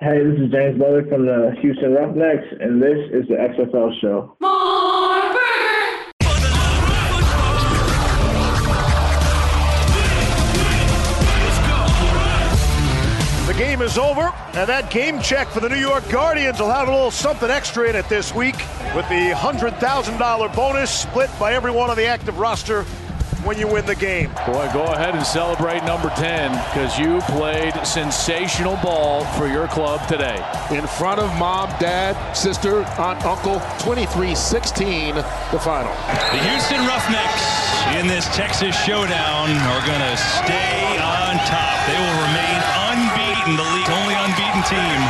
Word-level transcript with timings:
Hey, 0.00 0.22
this 0.22 0.38
is 0.38 0.52
James 0.52 0.78
Butler 0.78 1.04
from 1.08 1.26
the 1.26 1.56
Houston 1.60 1.92
Roughnecks, 1.92 2.46
and 2.60 2.80
this 2.80 2.98
is 3.10 3.26
the 3.26 3.34
XFL 3.34 4.00
show. 4.00 4.36
The 13.48 13.58
game 13.58 13.82
is 13.82 13.98
over, 13.98 14.32
and 14.54 14.68
that 14.68 14.88
game 14.92 15.20
check 15.20 15.48
for 15.48 15.58
the 15.58 15.68
New 15.68 15.74
York 15.74 16.08
Guardians 16.08 16.60
will 16.60 16.70
have 16.70 16.86
a 16.86 16.92
little 16.92 17.10
something 17.10 17.50
extra 17.50 17.88
in 17.88 17.96
it 17.96 18.08
this 18.08 18.32
week 18.32 18.54
with 18.94 19.08
the 19.08 19.32
$100,000 19.34 20.54
bonus 20.54 20.90
split 20.92 21.30
by 21.40 21.54
everyone 21.54 21.90
on 21.90 21.96
the 21.96 22.06
active 22.06 22.38
roster 22.38 22.84
when 23.48 23.56
you 23.56 23.66
win 23.66 23.86
the 23.86 23.96
game. 23.96 24.28
Boy, 24.44 24.68
go 24.76 24.84
ahead 24.92 25.16
and 25.16 25.24
celebrate 25.24 25.80
number 25.88 26.12
10 26.20 26.52
because 26.68 26.98
you 26.98 27.16
played 27.32 27.72
sensational 27.80 28.76
ball 28.84 29.24
for 29.40 29.48
your 29.48 29.66
club 29.68 30.06
today. 30.06 30.36
In 30.68 30.86
front 30.86 31.18
of 31.18 31.32
mom, 31.40 31.72
dad, 31.80 32.12
sister, 32.36 32.84
aunt, 33.00 33.24
uncle, 33.24 33.56
23-16 33.80 35.16
the 35.48 35.58
final. 35.64 35.88
The 36.28 36.44
Houston 36.44 36.84
Roughnecks 36.84 37.48
in 37.96 38.04
this 38.04 38.28
Texas 38.36 38.76
showdown 38.84 39.48
are 39.48 39.84
going 39.88 40.04
to 40.04 40.16
stay 40.44 41.00
on 41.00 41.40
top. 41.48 41.72
They 41.88 41.96
will 41.96 42.20
remain 42.28 42.60
unbeaten, 42.84 43.56
the 43.56 43.64
league's 43.72 43.96
only 43.96 44.12
unbeaten 44.28 44.60
team, 44.68 45.00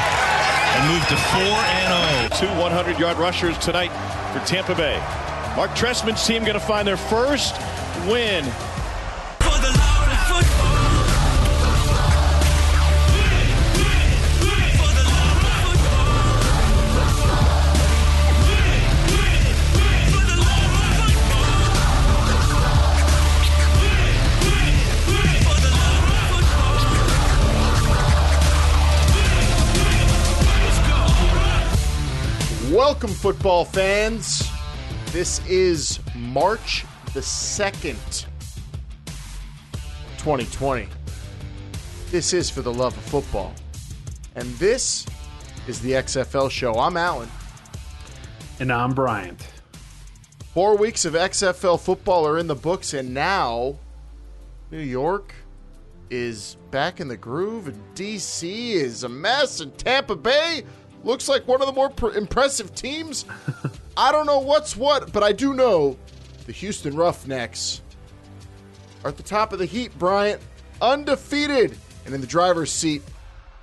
and 0.79 0.83
move 0.87 1.03
to 1.11 1.19
4 1.19 1.43
and 1.75 2.31
0. 2.39 2.47
Two 2.47 2.53
100-yard 2.55 3.19
rushers 3.19 3.59
tonight 3.59 3.91
for 4.31 4.39
Tampa 4.47 4.77
Bay. 4.79 5.03
Mark 5.57 5.73
Trestman's 5.73 6.25
team 6.25 6.43
going 6.45 6.55
to 6.55 6.61
find 6.61 6.87
their 6.87 6.97
first 6.97 7.57
win. 8.07 8.45
For 8.45 9.59
the 9.59 9.73
love 9.77 10.09
of 10.09 10.19
football 10.29 10.29
football 10.29 10.99
football 11.01 11.89
football 20.13 20.49
Welcome, 32.71 33.11
football 33.11 33.65
fans. 33.65 34.49
This 35.13 35.41
is 35.49 36.01
March 36.15 36.85
the 37.15 37.21
2nd, 37.21 38.27
2020. 40.19 40.89
This 42.11 42.35
is 42.35 42.51
for 42.51 42.61
the 42.61 42.73
love 42.73 42.97
of 42.97 43.03
football. 43.05 43.55
And 44.35 44.47
this 44.55 45.07
is 45.67 45.81
the 45.81 45.93
XFL 45.93 46.51
show. 46.51 46.75
I'm 46.75 46.99
Alan. 46.99 47.31
And 48.61 48.71
I'm 48.71 48.93
Bryant. 48.93 49.47
Four 50.53 50.77
weeks 50.77 51.07
of 51.07 51.15
XFL 51.15 51.81
football 51.81 52.27
are 52.27 52.39
in 52.39 52.47
the 52.47 52.55
books, 52.55 52.93
and 52.93 53.15
now 53.15 53.79
New 54.71 54.81
York 54.81 55.35
is 56.11 56.57
back 56.71 57.01
in 57.01 57.09
the 57.09 57.17
groove, 57.17 57.69
and 57.69 57.95
DC 57.95 58.73
is 58.73 59.05
a 59.05 59.09
mess, 59.09 59.61
and 59.61 59.77
Tampa 59.79 60.17
Bay 60.17 60.63
looks 61.05 61.29
like 61.29 61.49
one 61.49 61.63
of 61.63 61.67
the 61.67 61.73
more 61.73 61.89
pr- 61.89 62.11
impressive 62.11 62.75
teams. 62.75 63.25
I 63.97 64.13
don't 64.13 64.27
know 64.27 64.41
what's 64.41 64.77
what, 64.77 65.13
but 65.13 65.23
I 65.23 65.33
do 65.33 65.55
know 65.55 65.97
the 66.49 66.55
Houston 66.55 66.97
Roughnecks 66.97 67.83
are 69.05 69.09
at 69.09 69.19
the 69.19 69.23
top 69.23 69.53
of 69.53 69.59
the 69.59 69.67
heat, 69.67 69.97
Bryant, 69.99 70.41
undefeated 70.81 71.77
and 72.07 72.15
in 72.15 72.23
the 72.23 72.27
driver's 72.27 72.73
seat 72.73 73.03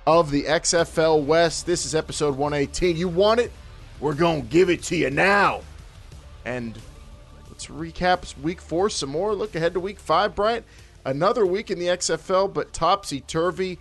of 0.06 0.30
the 0.30 0.44
XFL 0.44 1.24
West. 1.24 1.66
This 1.66 1.84
is 1.84 1.96
episode 1.96 2.36
118. 2.36 2.96
You 2.96 3.08
want 3.08 3.40
it? 3.40 3.50
We're 3.98 4.14
going 4.14 4.42
to 4.42 4.46
give 4.46 4.70
it 4.70 4.84
to 4.84 4.96
you 4.96 5.10
now. 5.10 5.62
And 6.44 6.78
let's 7.48 7.66
recap 7.66 8.38
week 8.38 8.60
four 8.60 8.88
some 8.88 9.10
more. 9.10 9.34
Look 9.34 9.56
ahead 9.56 9.74
to 9.74 9.80
week 9.80 9.98
five, 9.98 10.36
Bryant. 10.36 10.64
Another 11.04 11.44
week 11.44 11.72
in 11.72 11.80
the 11.80 11.86
XFL, 11.86 12.54
but 12.54 12.72
topsy 12.72 13.20
turvy. 13.20 13.80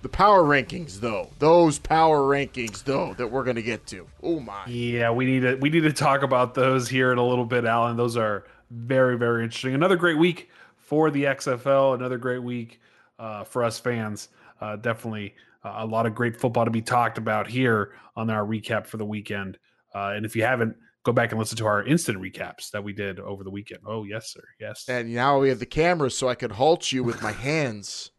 The 0.00 0.08
power 0.08 0.44
rankings, 0.44 1.00
though, 1.00 1.30
those 1.40 1.78
power 1.78 2.20
rankings, 2.20 2.84
though, 2.84 3.14
that 3.14 3.32
we're 3.32 3.42
going 3.42 3.56
to 3.56 3.62
get 3.62 3.84
to. 3.88 4.06
Oh 4.22 4.38
my! 4.38 4.64
Yeah, 4.66 5.10
we 5.10 5.24
need 5.24 5.40
to 5.40 5.56
we 5.56 5.70
need 5.70 5.82
to 5.82 5.92
talk 5.92 6.22
about 6.22 6.54
those 6.54 6.88
here 6.88 7.10
in 7.10 7.18
a 7.18 7.26
little 7.26 7.44
bit, 7.44 7.64
Alan. 7.64 7.96
Those 7.96 8.16
are 8.16 8.44
very 8.70 9.18
very 9.18 9.42
interesting. 9.42 9.74
Another 9.74 9.96
great 9.96 10.18
week 10.18 10.50
for 10.76 11.10
the 11.10 11.24
XFL. 11.24 11.94
Another 11.94 12.16
great 12.16 12.42
week 12.42 12.80
uh, 13.18 13.42
for 13.42 13.64
us 13.64 13.78
fans. 13.78 14.28
Uh, 14.60 14.76
definitely 14.76 15.34
uh, 15.64 15.74
a 15.78 15.86
lot 15.86 16.06
of 16.06 16.14
great 16.14 16.36
football 16.36 16.64
to 16.64 16.70
be 16.70 16.82
talked 16.82 17.18
about 17.18 17.48
here 17.48 17.94
on 18.16 18.30
our 18.30 18.44
recap 18.44 18.86
for 18.86 18.98
the 18.98 19.04
weekend. 19.04 19.58
Uh, 19.94 20.12
and 20.14 20.24
if 20.24 20.36
you 20.36 20.42
haven't, 20.42 20.76
go 21.04 21.12
back 21.12 21.30
and 21.32 21.38
listen 21.38 21.56
to 21.56 21.66
our 21.66 21.84
instant 21.84 22.20
recaps 22.20 22.70
that 22.70 22.84
we 22.84 22.92
did 22.92 23.18
over 23.18 23.42
the 23.42 23.50
weekend. 23.50 23.80
Oh 23.86 24.04
yes, 24.04 24.32
sir. 24.32 24.44
Yes. 24.60 24.84
And 24.88 25.12
now 25.14 25.40
we 25.40 25.48
have 25.48 25.58
the 25.58 25.66
cameras, 25.66 26.16
so 26.16 26.28
I 26.28 26.34
could 26.34 26.52
halt 26.52 26.92
you 26.92 27.02
with 27.02 27.22
my 27.22 27.32
hands. 27.32 28.10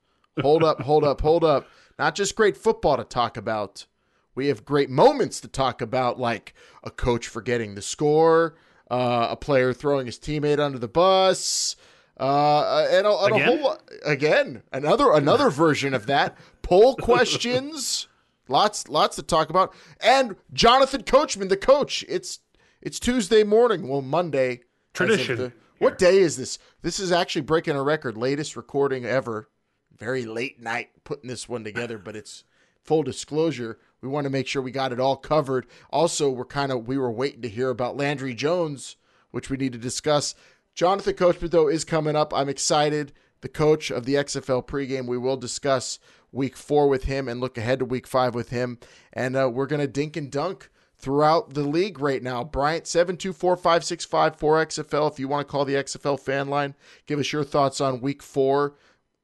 Hold 0.42 0.64
up, 0.64 0.82
hold 0.82 1.04
up, 1.04 1.22
hold 1.22 1.44
up. 1.44 1.68
Not 1.98 2.16
just 2.16 2.36
great 2.36 2.56
football 2.56 2.98
to 2.98 3.04
talk 3.04 3.38
about. 3.38 3.86
We 4.36 4.48
have 4.48 4.64
great 4.64 4.90
moments 4.90 5.42
to 5.42 5.48
talk 5.48 5.82
about, 5.82 6.20
like 6.20 6.54
a 6.84 6.92
coach 6.92 7.28
forgetting 7.28 7.76
the 7.76 7.82
score, 7.82 8.56
uh, 8.90 9.28
a 9.32 9.36
player 9.36 9.74
throwing 9.74 10.06
his 10.06 10.18
teammate 10.18 10.60
under 10.60 10.80
the 10.80 10.88
bus, 10.88 11.76
uh, 12.20 12.88
and, 12.90 13.06
a, 13.06 13.12
and 13.12 13.36
again? 13.36 13.50
a 13.50 13.62
whole 13.62 13.78
again 14.06 14.64
another 14.72 15.12
another 15.14 15.50
version 15.50 15.94
of 15.94 16.06
that. 16.06 16.38
Poll 16.62 16.96
questions, 16.96 18.08
lots 18.48 18.88
lots 18.88 19.16
to 19.18 19.24
talk 19.24 19.50
about, 19.50 19.74
and 20.00 20.36
Jonathan 20.54 21.04
Coachman, 21.04 21.50
the 21.50 21.58
coach. 21.58 22.06
It's 22.08 22.40
it's 22.82 23.00
Tuesday 23.00 23.44
morning, 23.44 23.88
well 23.88 24.02
Monday. 24.02 24.62
Tradition. 24.94 25.38
The, 25.38 25.54
what 25.80 25.98
day 25.98 26.18
is 26.18 26.36
this? 26.36 26.60
This 26.82 27.00
is 27.00 27.12
actually 27.12 27.44
breaking 27.44 27.76
a 27.76 27.84
record, 27.84 28.18
latest 28.18 28.58
recording 28.58 29.06
ever 29.06 29.50
very 29.98 30.26
late 30.26 30.62
night 30.62 30.90
putting 31.04 31.30
this 31.30 31.50
one 31.50 31.64
together, 31.64 31.98
but 31.98 32.16
it's 32.16 32.44
full 32.84 33.04
disclosure. 33.04 33.78
We 34.02 34.10
want 34.10 34.26
to 34.26 34.30
make 34.30 34.48
sure 34.48 34.62
we 34.62 34.72
got 34.72 34.94
it 34.94 35.00
all 35.00 35.18
covered. 35.18 35.68
Also, 35.92 36.30
we're 36.30 36.46
kind 36.46 36.72
of 36.72 36.88
we 36.88 36.98
were 36.98 37.12
waiting 37.12 37.42
to 37.42 37.50
hear 37.50 37.70
about 37.70 37.98
Landry 37.98 38.34
Jones, 38.34 38.96
which 39.32 39.50
we 39.50 39.58
need 39.58 39.74
to 39.74 39.80
discuss. 39.80 40.36
Jonathan 40.74 41.14
Coachman 41.14 41.52
though 41.52 41.68
is 41.68 41.84
coming 41.84 42.16
up. 42.16 42.34
I'm 42.34 42.50
excited. 42.50 43.12
The 43.42 43.50
coach 43.50 43.92
of 43.92 44.06
the 44.06 44.16
XFL 44.16 44.66
pregame. 44.66 45.08
We 45.08 45.18
will 45.18 45.38
discuss 45.38 46.00
week 46.32 46.56
four 46.56 46.88
with 46.88 47.06
him 47.06 47.28
and 47.28 47.42
look 47.42 47.58
ahead 47.58 47.80
to 47.80 47.86
week 47.86 48.08
five 48.08 48.36
with 48.36 48.50
him. 48.50 48.80
And 49.14 49.36
uh, 49.36 49.50
we're 49.52 49.68
gonna 49.68 49.88
dink 49.88 50.16
and 50.16 50.32
dunk 50.32 50.70
throughout 50.96 51.54
the 51.54 51.64
league 51.64 52.00
right 52.00 52.22
now. 52.22 52.44
Bryant 52.44 52.88
seven 52.88 53.18
two 53.18 53.34
four 53.34 53.56
five 53.56 53.84
six 53.84 54.06
five 54.06 54.38
four 54.38 54.64
XFL. 54.66 55.12
If 55.12 55.20
you 55.20 55.28
want 55.28 55.48
to 55.48 55.52
call 55.52 55.66
the 55.66 55.76
XFL 55.76 56.20
fan 56.20 56.48
line, 56.48 56.76
give 57.06 57.20
us 57.20 57.32
your 57.32 57.44
thoughts 57.44 57.82
on 57.82 58.02
week 58.02 58.24
four 58.24 58.76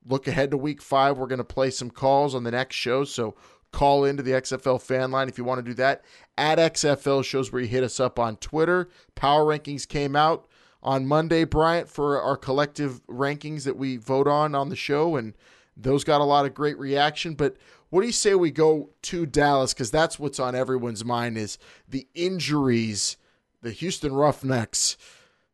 look 0.07 0.27
ahead 0.27 0.51
to 0.51 0.57
week 0.57 0.81
five. 0.81 1.17
We're 1.17 1.27
going 1.27 1.38
to 1.39 1.43
play 1.43 1.71
some 1.71 1.89
calls 1.89 2.35
on 2.35 2.43
the 2.43 2.51
next 2.51 2.75
show. 2.75 3.03
So 3.03 3.35
call 3.71 4.05
into 4.05 4.23
the 4.23 4.31
XFL 4.31 4.81
fan 4.81 5.11
line 5.11 5.27
if 5.27 5.38
you 5.38 5.43
want 5.43 5.59
to 5.59 5.69
do 5.69 5.75
that. 5.75 6.03
At 6.38 6.57
XFL 6.57 7.23
shows 7.23 7.51
where 7.51 7.61
you 7.61 7.67
hit 7.67 7.83
us 7.83 7.99
up 7.99 8.19
on 8.19 8.38
Twitter. 8.38 8.89
Power 9.15 9.44
rankings 9.45 9.88
came 9.88 10.15
out 10.15 10.47
on 10.81 11.05
Monday, 11.05 11.44
Bryant, 11.44 11.89
for 11.89 12.21
our 12.21 12.38
collective 12.38 13.05
rankings 13.07 13.63
that 13.63 13.77
we 13.77 13.97
vote 13.97 14.27
on 14.27 14.55
on 14.55 14.69
the 14.69 14.75
show. 14.75 15.15
And 15.15 15.33
those 15.75 16.03
got 16.03 16.21
a 16.21 16.25
lot 16.25 16.45
of 16.45 16.53
great 16.53 16.77
reaction. 16.77 17.33
But 17.33 17.57
what 17.89 18.01
do 18.01 18.07
you 18.07 18.13
say 18.13 18.35
we 18.35 18.51
go 18.51 18.89
to 19.03 19.25
Dallas? 19.25 19.73
Because 19.73 19.91
that's 19.91 20.19
what's 20.19 20.39
on 20.39 20.55
everyone's 20.55 21.03
mind 21.03 21.38
is 21.38 21.57
the 21.88 22.07
injuries, 22.13 23.17
the 23.61 23.71
Houston 23.71 24.13
Roughnecks. 24.13 24.97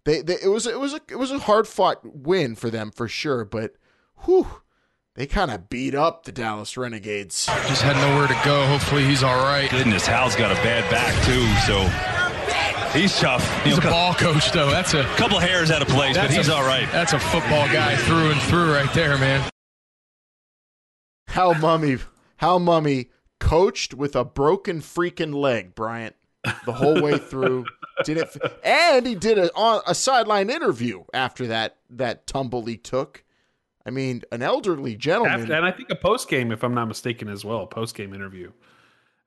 They, 0.04 0.22
they 0.22 0.38
it 0.42 0.48
was 0.48 0.66
it 0.66 0.80
was 0.80 0.94
a 0.94 1.02
it 1.10 1.18
was 1.18 1.32
a 1.32 1.40
hard 1.40 1.68
fought 1.68 2.00
win 2.04 2.56
for 2.56 2.70
them 2.72 2.90
for 2.90 3.08
sure, 3.08 3.46
but 3.46 3.76
whew, 4.26 4.48
they 5.16 5.26
kind 5.26 5.52
of 5.52 5.70
beat 5.70 5.94
up 5.94 6.24
the 6.24 6.32
Dallas 6.32 6.78
Renegades. 6.78 7.46
Just 7.68 7.82
had 7.82 7.96
nowhere 7.98 8.28
to 8.28 8.40
go. 8.46 8.66
Hopefully 8.68 9.04
he's 9.04 9.24
all 9.24 9.44
right. 9.44 9.70
Goodness, 9.70 10.08
Hal's 10.08 10.36
got 10.36 10.52
a 10.52 10.56
bad 10.56 10.90
back 10.90 11.14
too, 11.26 11.46
so 11.68 12.98
he's 12.98 13.18
tough. 13.20 13.46
He's 13.64 13.76
you 13.76 13.84
know, 13.84 13.90
a 13.90 13.92
ball 13.92 14.14
coach 14.14 14.52
though. 14.52 14.70
That's 14.70 14.94
a 14.94 15.04
couple 15.16 15.40
hairs 15.40 15.70
out 15.70 15.82
of 15.82 15.90
place, 15.90 16.18
but 16.18 16.32
he's 16.32 16.48
a, 16.48 16.56
all 16.56 16.64
right. 16.64 16.90
That's 16.92 17.14
a 17.14 17.20
football 17.20 17.68
guy 17.68 17.96
through 17.98 18.32
and 18.32 18.42
through 18.42 18.74
right 18.74 18.94
there, 18.94 19.18
man. 19.18 19.50
Hal 21.28 21.56
Mumme, 21.56 22.02
Hal 22.38 22.60
Mumme 22.60 23.10
coached 23.40 23.94
with 23.94 24.16
a 24.16 24.24
broken 24.24 24.82
freaking 24.82 25.34
leg, 25.34 25.76
Bryant, 25.76 26.16
the 26.66 26.74
whole 26.74 27.02
way 27.02 27.18
through. 27.18 27.66
did 28.06 28.18
it, 28.18 28.38
and 28.64 29.06
he 29.06 29.16
did 29.16 29.38
a 29.38 29.52
a 29.90 29.94
sideline 29.94 30.50
interview 30.50 31.04
after 31.14 31.48
that 31.48 31.78
that 31.90 32.26
tumble 32.28 32.66
he 32.66 32.78
took 32.78 33.24
I 33.86 33.90
mean, 33.90 34.22
an 34.32 34.42
elderly 34.42 34.96
gentleman, 34.96 35.42
After, 35.42 35.54
and 35.54 35.66
I 35.66 35.72
think 35.72 35.90
a 35.90 35.96
post 35.96 36.30
game, 36.30 36.52
if 36.52 36.64
I'm 36.64 36.74
not 36.74 36.88
mistaken, 36.88 37.28
as 37.28 37.44
well, 37.44 37.64
a 37.64 37.68
post 37.68 37.96
game 37.96 38.14
interview. 38.14 38.52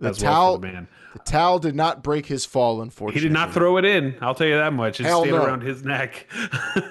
The 0.01 0.13
towel, 0.13 0.53
well 0.53 0.59
the 0.59 0.67
man. 0.67 0.89
The 1.13 1.19
towel 1.21 1.59
did 1.59 1.75
not 1.75 2.03
break 2.03 2.27
his 2.27 2.45
fall. 2.45 2.83
Unfortunately, 2.83 3.21
he 3.21 3.29
did 3.29 3.33
not 3.33 3.53
throw 3.53 3.77
it 3.77 3.85
in. 3.85 4.17
I'll 4.21 4.35
tell 4.35 4.47
you 4.47 4.57
that 4.57 4.73
much. 4.73 5.01
It 5.01 5.07
Hell 5.07 5.23
stayed 5.23 5.33
no. 5.33 5.45
around 5.45 5.63
his 5.63 5.85
neck. 5.85 6.27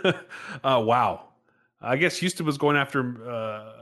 uh, 0.04 0.14
wow. 0.64 1.28
I 1.82 1.98
guess 1.98 2.18
Houston 2.18 2.46
was 2.46 2.58
going 2.58 2.78
after 2.78 3.30
uh, 3.30 3.74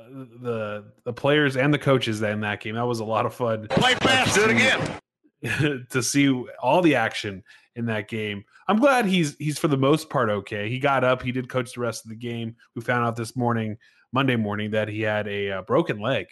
the 0.41 0.85
the 1.03 1.13
players 1.13 1.55
and 1.55 1.71
the 1.71 1.77
coaches 1.77 2.19
that 2.21 2.31
in 2.31 2.41
that 2.41 2.59
game. 2.59 2.75
That 2.75 2.87
was 2.87 2.99
a 2.99 3.05
lot 3.05 3.27
of 3.27 3.33
fun. 3.33 3.67
Play 3.69 3.93
fast. 3.95 4.35
Do 4.35 4.43
it 4.43 4.51
again. 4.51 5.85
to 5.89 6.03
see 6.03 6.31
all 6.61 6.81
the 6.81 6.95
action 6.95 7.43
in 7.75 7.85
that 7.85 8.07
game. 8.07 8.43
I'm 8.71 8.79
glad 8.79 9.05
he's 9.05 9.35
he's 9.35 9.59
for 9.59 9.67
the 9.67 9.75
most 9.75 10.09
part 10.09 10.29
okay. 10.29 10.69
He 10.69 10.79
got 10.79 11.03
up, 11.03 11.21
he 11.21 11.33
did 11.33 11.49
coach 11.49 11.73
the 11.73 11.81
rest 11.81 12.05
of 12.05 12.09
the 12.09 12.15
game. 12.15 12.55
We 12.73 12.81
found 12.81 13.05
out 13.05 13.17
this 13.17 13.35
morning, 13.35 13.77
Monday 14.13 14.37
morning, 14.37 14.71
that 14.71 14.87
he 14.87 15.01
had 15.01 15.27
a 15.27 15.51
uh, 15.51 15.61
broken 15.63 15.99
leg. 15.99 16.27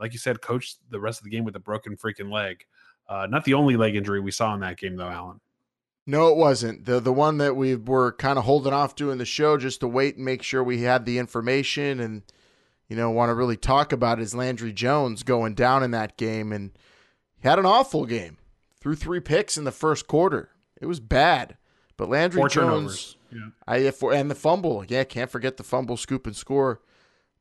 Like 0.00 0.12
you 0.12 0.18
said, 0.18 0.40
coached 0.40 0.78
the 0.90 0.98
rest 0.98 1.20
of 1.20 1.24
the 1.24 1.30
game 1.30 1.44
with 1.44 1.54
a 1.54 1.60
broken 1.60 1.96
freaking 1.96 2.28
leg. 2.28 2.64
Uh, 3.08 3.28
not 3.30 3.44
the 3.44 3.54
only 3.54 3.76
leg 3.76 3.94
injury 3.94 4.18
we 4.18 4.32
saw 4.32 4.52
in 4.52 4.60
that 4.60 4.78
game, 4.78 4.96
though, 4.96 5.10
Alan. 5.10 5.40
No, 6.08 6.26
it 6.26 6.36
wasn't. 6.36 6.86
The 6.86 6.98
the 6.98 7.12
one 7.12 7.38
that 7.38 7.54
we 7.54 7.76
were 7.76 8.14
kind 8.14 8.36
of 8.36 8.46
holding 8.46 8.72
off 8.72 8.96
doing 8.96 9.18
the 9.18 9.24
show 9.24 9.56
just 9.56 9.78
to 9.78 9.86
wait 9.86 10.16
and 10.16 10.24
make 10.24 10.42
sure 10.42 10.64
we 10.64 10.82
had 10.82 11.04
the 11.04 11.18
information 11.18 12.00
and 12.00 12.22
you 12.88 12.96
know 12.96 13.12
want 13.12 13.30
to 13.30 13.34
really 13.34 13.56
talk 13.56 13.92
about 13.92 14.18
is 14.18 14.34
Landry 14.34 14.72
Jones 14.72 15.22
going 15.22 15.54
down 15.54 15.84
in 15.84 15.92
that 15.92 16.16
game 16.16 16.50
and 16.50 16.72
had 17.44 17.60
an 17.60 17.66
awful 17.66 18.06
game. 18.06 18.38
Threw 18.80 18.96
three 18.96 19.20
picks 19.20 19.56
in 19.56 19.62
the 19.62 19.70
first 19.70 20.08
quarter. 20.08 20.48
It 20.80 20.86
was 20.86 20.98
bad. 20.98 21.56
But 22.00 22.08
Landry 22.08 22.40
Four 22.40 22.48
Jones 22.48 23.16
turnovers. 23.30 23.54
I 23.68 23.90
for 23.90 24.14
and 24.14 24.30
the 24.30 24.34
fumble. 24.34 24.86
Yeah, 24.88 25.04
can't 25.04 25.30
forget 25.30 25.58
the 25.58 25.62
fumble, 25.62 25.98
scoop 25.98 26.26
and 26.26 26.34
score. 26.34 26.80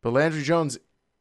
But 0.02 0.12
Landry 0.12 0.44
Jones 0.44 0.78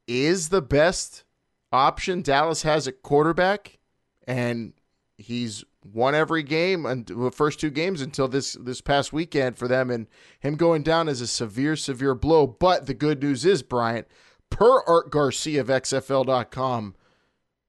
is 0.09 0.49
the 0.49 0.61
best 0.61 1.23
option 1.71 2.21
Dallas 2.21 2.63
has 2.63 2.89
at 2.89 3.01
quarterback, 3.05 3.79
and 4.27 4.73
he's 5.19 5.63
won 5.85 6.17
every 6.17 6.43
game 6.43 6.85
and 6.85 7.07
the 7.07 7.31
first 7.31 7.61
two 7.61 7.71
games 7.71 8.01
until 8.01 8.27
this 8.27 8.55
this 8.55 8.81
past 8.81 9.13
weekend 9.13 9.57
for 9.57 9.69
them. 9.69 9.89
And 9.89 10.09
him 10.41 10.57
going 10.57 10.83
down 10.83 11.09
is 11.09 11.21
a 11.21 11.29
severe, 11.29 11.77
severe 11.77 12.17
blow. 12.17 12.45
But 12.45 12.87
the 12.87 12.95
good 12.95 13.23
news 13.23 13.45
is, 13.45 13.63
Bryant, 13.63 14.09
per 14.51 14.83
Art 14.83 15.13
Garcia 15.13 15.61
of 15.61 15.69
XFL.com, 15.69 16.97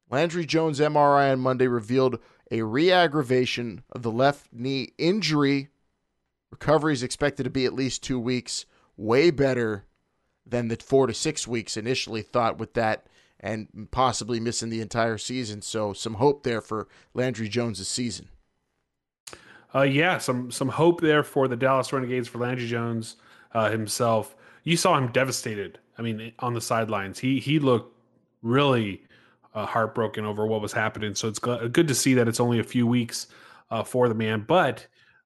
Landry 0.10 0.48
Jones' 0.48 0.80
MRI 0.80 1.31
on 1.31 1.42
Monday 1.42 1.68
revealed 1.68 2.18
a 2.51 2.63
re-aggravation 2.63 3.83
of 3.91 4.01
the 4.01 4.11
left 4.11 4.47
knee 4.51 4.93
injury. 4.97 5.69
Recovery 6.51 6.93
is 6.93 7.03
expected 7.03 7.43
to 7.43 7.49
be 7.49 7.65
at 7.65 7.73
least 7.73 8.03
two 8.03 8.19
weeks, 8.19 8.65
way 8.97 9.31
better 9.31 9.85
than 10.45 10.67
the 10.67 10.77
four 10.77 11.07
to 11.07 11.13
six 11.13 11.47
weeks 11.47 11.77
initially 11.77 12.21
thought 12.21 12.57
with 12.57 12.73
that, 12.73 13.05
and 13.39 13.87
possibly 13.91 14.39
missing 14.39 14.69
the 14.69 14.81
entire 14.81 15.17
season. 15.17 15.61
So 15.61 15.93
some 15.93 16.15
hope 16.15 16.43
there 16.43 16.61
for 16.61 16.87
Landry 17.13 17.47
Jones' 17.47 17.87
season. 17.87 18.29
Uh, 19.73 19.83
yeah, 19.83 20.17
some 20.17 20.51
some 20.51 20.69
hope 20.69 21.01
there 21.01 21.21
for 21.21 21.47
the 21.47 21.55
Dallas 21.55 21.93
Renegades 21.93 22.27
for 22.27 22.39
Landry 22.39 22.67
Jones 22.67 23.17
uh, 23.53 23.69
himself. 23.69 24.35
You 24.63 24.75
saw 24.75 24.97
him 24.97 25.11
devastated. 25.11 25.77
I 25.97 26.01
mean, 26.01 26.33
on 26.39 26.53
the 26.55 26.61
sidelines, 26.61 27.19
he 27.19 27.39
he 27.39 27.59
looked 27.59 27.95
really 28.41 29.03
uh, 29.53 29.65
heartbroken 29.65 30.25
over 30.25 30.45
what 30.45 30.61
was 30.61 30.73
happening. 30.73 31.15
So 31.15 31.27
it's 31.27 31.39
go- 31.39 31.67
good 31.67 31.87
to 31.87 31.95
see 31.95 32.13
that 32.15 32.27
it's 32.27 32.39
only 32.39 32.59
a 32.59 32.63
few 32.63 32.85
weeks 32.85 33.27
uh, 33.71 33.83
for 33.83 34.07
the 34.07 34.15
man. 34.15 34.45
But 34.47 34.85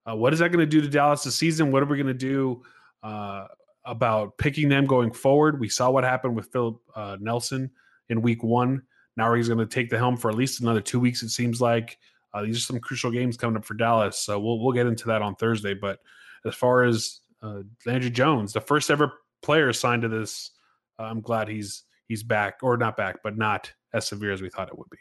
uh, 0.09 0.15
what 0.15 0.33
is 0.33 0.39
that 0.39 0.49
going 0.49 0.59
to 0.59 0.65
do 0.65 0.81
to 0.81 0.89
Dallas 0.89 1.23
this 1.23 1.35
season? 1.35 1.71
What 1.71 1.83
are 1.83 1.85
we 1.85 1.97
going 1.97 2.07
to 2.07 2.13
do 2.13 2.63
uh, 3.01 3.47
about 3.85 4.37
picking 4.37 4.69
them 4.69 4.85
going 4.85 5.11
forward? 5.11 5.59
We 5.59 5.69
saw 5.69 5.89
what 5.91 6.03
happened 6.03 6.35
with 6.35 6.51
Philip 6.51 6.79
uh, 6.95 7.17
Nelson 7.19 7.71
in 8.09 8.21
Week 8.21 8.43
One. 8.43 8.83
Now 9.15 9.33
he's 9.33 9.47
going 9.47 9.59
to 9.59 9.65
take 9.65 9.89
the 9.89 9.97
helm 9.97 10.17
for 10.17 10.29
at 10.29 10.35
least 10.35 10.61
another 10.61 10.81
two 10.81 10.99
weeks. 10.99 11.21
It 11.21 11.29
seems 11.29 11.61
like 11.61 11.99
uh, 12.33 12.41
these 12.41 12.57
are 12.57 12.61
some 12.61 12.79
crucial 12.79 13.11
games 13.11 13.37
coming 13.37 13.57
up 13.57 13.65
for 13.65 13.75
Dallas. 13.75 14.19
So 14.19 14.39
we'll 14.39 14.59
we'll 14.59 14.73
get 14.73 14.87
into 14.87 15.07
that 15.07 15.21
on 15.21 15.35
Thursday. 15.35 15.75
But 15.75 15.99
as 16.45 16.55
far 16.55 16.83
as 16.83 17.19
Landry 17.85 18.09
Jones, 18.09 18.53
the 18.53 18.61
first 18.61 18.89
ever 18.89 19.13
player 19.43 19.71
signed 19.71 20.01
to 20.01 20.07
this, 20.07 20.51
I'm 20.97 21.21
glad 21.21 21.47
he's 21.47 21.83
he's 22.07 22.23
back 22.23 22.59
or 22.63 22.75
not 22.75 22.97
back, 22.97 23.17
but 23.23 23.37
not 23.37 23.71
as 23.93 24.07
severe 24.07 24.31
as 24.31 24.41
we 24.41 24.49
thought 24.49 24.69
it 24.69 24.77
would 24.77 24.89
be. 24.89 24.97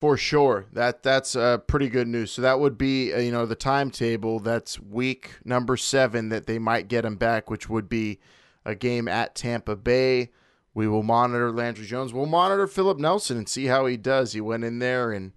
For 0.00 0.16
sure, 0.16 0.66
that 0.72 1.02
that's 1.04 1.36
uh, 1.36 1.58
pretty 1.58 1.88
good 1.88 2.08
news. 2.08 2.32
So 2.32 2.42
that 2.42 2.58
would 2.58 2.76
be 2.76 3.12
uh, 3.12 3.20
you 3.20 3.30
know 3.30 3.46
the 3.46 3.54
timetable. 3.54 4.40
That's 4.40 4.80
week 4.80 5.30
number 5.44 5.76
seven 5.76 6.28
that 6.30 6.46
they 6.46 6.58
might 6.58 6.88
get 6.88 7.04
him 7.04 7.16
back, 7.16 7.48
which 7.50 7.68
would 7.68 7.88
be 7.88 8.18
a 8.64 8.74
game 8.74 9.06
at 9.06 9.34
Tampa 9.34 9.76
Bay. 9.76 10.30
We 10.74 10.88
will 10.88 11.02
monitor 11.02 11.52
Landry 11.52 11.86
Jones. 11.86 12.12
We'll 12.12 12.26
monitor 12.26 12.66
Philip 12.66 12.98
Nelson 12.98 13.36
and 13.36 13.48
see 13.48 13.66
how 13.66 13.86
he 13.86 13.96
does. 13.96 14.32
He 14.32 14.40
went 14.40 14.64
in 14.64 14.80
there 14.80 15.12
and 15.12 15.32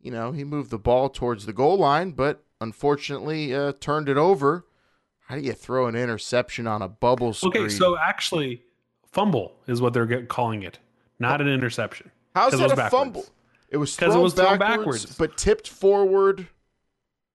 you 0.00 0.12
know 0.12 0.30
he 0.30 0.44
moved 0.44 0.70
the 0.70 0.78
ball 0.78 1.08
towards 1.08 1.46
the 1.46 1.52
goal 1.52 1.76
line, 1.76 2.12
but 2.12 2.44
unfortunately 2.60 3.52
uh, 3.52 3.72
turned 3.80 4.08
it 4.08 4.16
over. 4.16 4.64
How 5.26 5.36
do 5.36 5.42
you 5.42 5.54
throw 5.54 5.86
an 5.86 5.96
interception 5.96 6.66
on 6.66 6.82
a 6.82 6.88
bubble 6.88 7.32
screen? 7.32 7.64
Okay, 7.64 7.68
so 7.68 7.96
actually, 7.98 8.62
fumble 9.10 9.54
is 9.66 9.80
what 9.80 9.92
they're 9.92 10.24
calling 10.26 10.62
it, 10.62 10.78
not 11.22 11.40
an 11.40 11.48
interception. 11.48 12.10
How's 12.34 12.52
that 12.52 12.60
was 12.62 12.72
a 12.72 12.76
backwards. 12.76 12.90
fumble? 13.04 13.24
It 13.70 13.78
was 13.78 13.96
'Cause 13.96 14.08
thrown, 14.12 14.18
it 14.20 14.22
was 14.22 14.34
thrown 14.34 14.58
backwards, 14.58 15.06
backwards. 15.06 15.16
but 15.16 15.36
tipped 15.38 15.68
forward. 15.68 16.48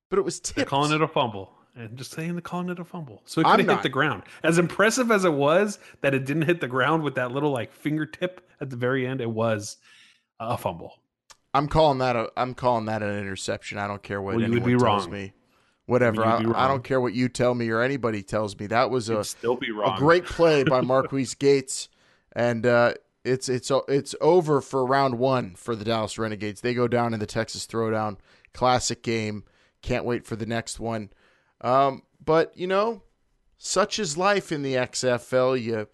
But 0.10 0.20
it 0.20 0.22
was 0.22 0.40
tipped. 0.40 0.56
They're 0.58 0.66
calling 0.66 0.92
it 0.94 1.02
a 1.02 1.08
fumble. 1.08 1.52
And 1.76 1.96
just 1.98 2.12
saying 2.12 2.34
they're 2.34 2.42
calling 2.42 2.70
it 2.70 2.80
a 2.80 2.84
fumble. 2.86 3.22
So 3.26 3.42
it 3.42 3.46
could 3.46 3.60
have 3.60 3.70
hit 3.70 3.84
the 3.84 3.90
ground. 3.90 4.24
As 4.44 4.58
impressive 4.58 5.12
as 5.12 5.26
it 5.26 5.34
was 5.34 5.78
that 6.02 6.14
it 6.16 6.26
didn't 6.26 6.44
hit 6.44 6.60
the 6.62 6.68
ground 6.68 7.04
with 7.04 7.16
that 7.16 7.32
little 7.32 7.52
like 7.52 7.72
fingertip 7.72 8.48
at 8.62 8.70
the 8.70 8.76
very 8.76 9.06
end, 9.06 9.22
it 9.22 9.30
was 9.30 9.78
a 10.40 10.58
fumble. 10.58 11.00
I'm 11.54 11.68
calling 11.68 11.98
that 12.00 12.16
a. 12.16 12.32
I'm 12.38 12.54
calling 12.54 12.86
that 12.86 13.02
an 13.04 13.18
interception. 13.18 13.78
I 13.78 13.88
don't 13.88 14.02
care 14.04 14.22
what 14.22 14.36
Well, 14.36 14.42
you 14.46 14.50
would 14.54 14.64
anyone 14.64 14.80
be 14.80 14.84
tells 14.86 15.04
wrong. 15.06 15.14
me. 15.14 15.34
Whatever. 15.86 16.24
I 16.26 16.32
I, 16.32 16.34
mean, 16.40 16.48
you'd 16.48 16.54
be 16.54 16.60
I 16.60 16.68
don't 16.68 16.84
care 16.84 17.00
what 17.00 17.14
you 17.14 17.30
tell 17.30 17.54
me 17.56 17.70
or 17.70 17.82
anybody 17.82 18.22
tells 18.24 18.58
me. 18.60 18.68
That 18.68 18.90
was 18.90 19.10
a 19.10 19.14
You'd 19.16 19.26
still 19.26 19.56
be 19.56 19.72
wrong. 19.72 19.96
a 19.96 19.98
great 19.98 20.26
play 20.26 20.64
by 20.64 20.82
Marquise 20.94 21.34
Gates, 21.36 21.90
and 22.36 22.66
uh, 22.66 22.94
it's 23.28 23.50
it's 23.50 23.72
it's 23.88 24.16
over 24.22 24.62
for 24.62 24.86
round 24.86 25.20
one 25.20 25.56
for 25.56 25.76
the 25.76 25.86
Dallas 25.86 26.18
Renegades. 26.18 26.62
They 26.62 26.74
go 26.74 26.88
down 26.88 27.14
in 27.14 27.20
the 27.20 27.26
Texas 27.26 27.68
Throwdown. 27.68 28.18
Classic 28.54 29.04
game. 29.04 29.44
Can't 29.82 30.06
wait 30.06 30.26
for 30.26 30.36
the 30.36 30.46
next 30.46 30.80
one. 30.80 31.10
Um, 31.62 32.04
but 32.24 32.58
you 32.58 32.68
know, 32.68 33.04
such 33.58 34.00
is 34.00 34.18
life 34.18 34.52
in 34.52 34.64
the 34.64 34.76
XFL. 34.76 35.62
You 35.62 35.88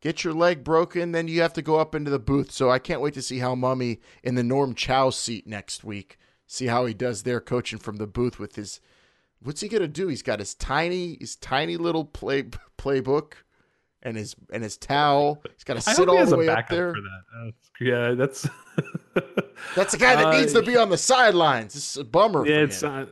get 0.00 0.22
your 0.22 0.34
leg 0.34 0.62
broken, 0.62 1.12
then 1.12 1.28
you 1.28 1.40
have 1.40 1.54
to 1.54 1.62
go 1.62 1.78
up 1.78 1.94
into 1.94 2.10
the 2.10 2.18
booth. 2.18 2.52
So 2.52 2.70
I 2.70 2.78
can't 2.78 3.00
wait 3.00 3.14
to 3.14 3.22
see 3.22 3.38
how 3.38 3.54
Mumme 3.54 3.98
in 4.22 4.34
the 4.34 4.44
Norm 4.44 4.74
Chow 4.74 5.10
seat 5.10 5.46
next 5.46 5.82
week. 5.82 6.18
See 6.46 6.66
how 6.66 6.84
he 6.86 6.94
does 6.94 7.22
there 7.22 7.40
coaching 7.40 7.78
from 7.78 7.96
the 7.96 8.06
booth 8.06 8.38
with 8.38 8.56
his. 8.56 8.80
What's 9.42 9.60
he 9.60 9.68
gonna 9.68 9.88
do? 9.88 10.08
He's 10.08 10.22
got 10.22 10.38
his 10.38 10.54
tiny, 10.54 11.16
his 11.20 11.36
tiny 11.36 11.76
little 11.76 12.04
play 12.04 12.44
playbook, 12.78 13.32
and 14.04 14.16
his 14.16 14.36
and 14.52 14.62
his 14.62 14.76
towel. 14.76 15.40
He's 15.54 15.64
got 15.64 15.74
to 15.74 15.80
sit 15.80 16.08
all 16.08 16.24
the 16.26 16.36
way 16.36 16.48
up 16.48 16.68
there. 16.68 16.94
for 16.94 17.00
that. 17.00 17.48
Uh, 17.48 17.50
yeah, 17.80 18.12
that's 18.14 18.48
That's 19.76 19.92
the 19.92 19.98
guy 19.98 20.16
that 20.16 20.26
Uh, 20.26 20.38
needs 20.40 20.52
to 20.52 20.62
be 20.62 20.76
on 20.76 20.90
the 20.90 20.98
sidelines. 20.98 21.74
This 21.74 21.90
is 21.92 21.96
a 21.98 22.04
bummer. 22.04 22.44
For 22.44 22.50
it's 22.50 22.82
him. 22.82 23.08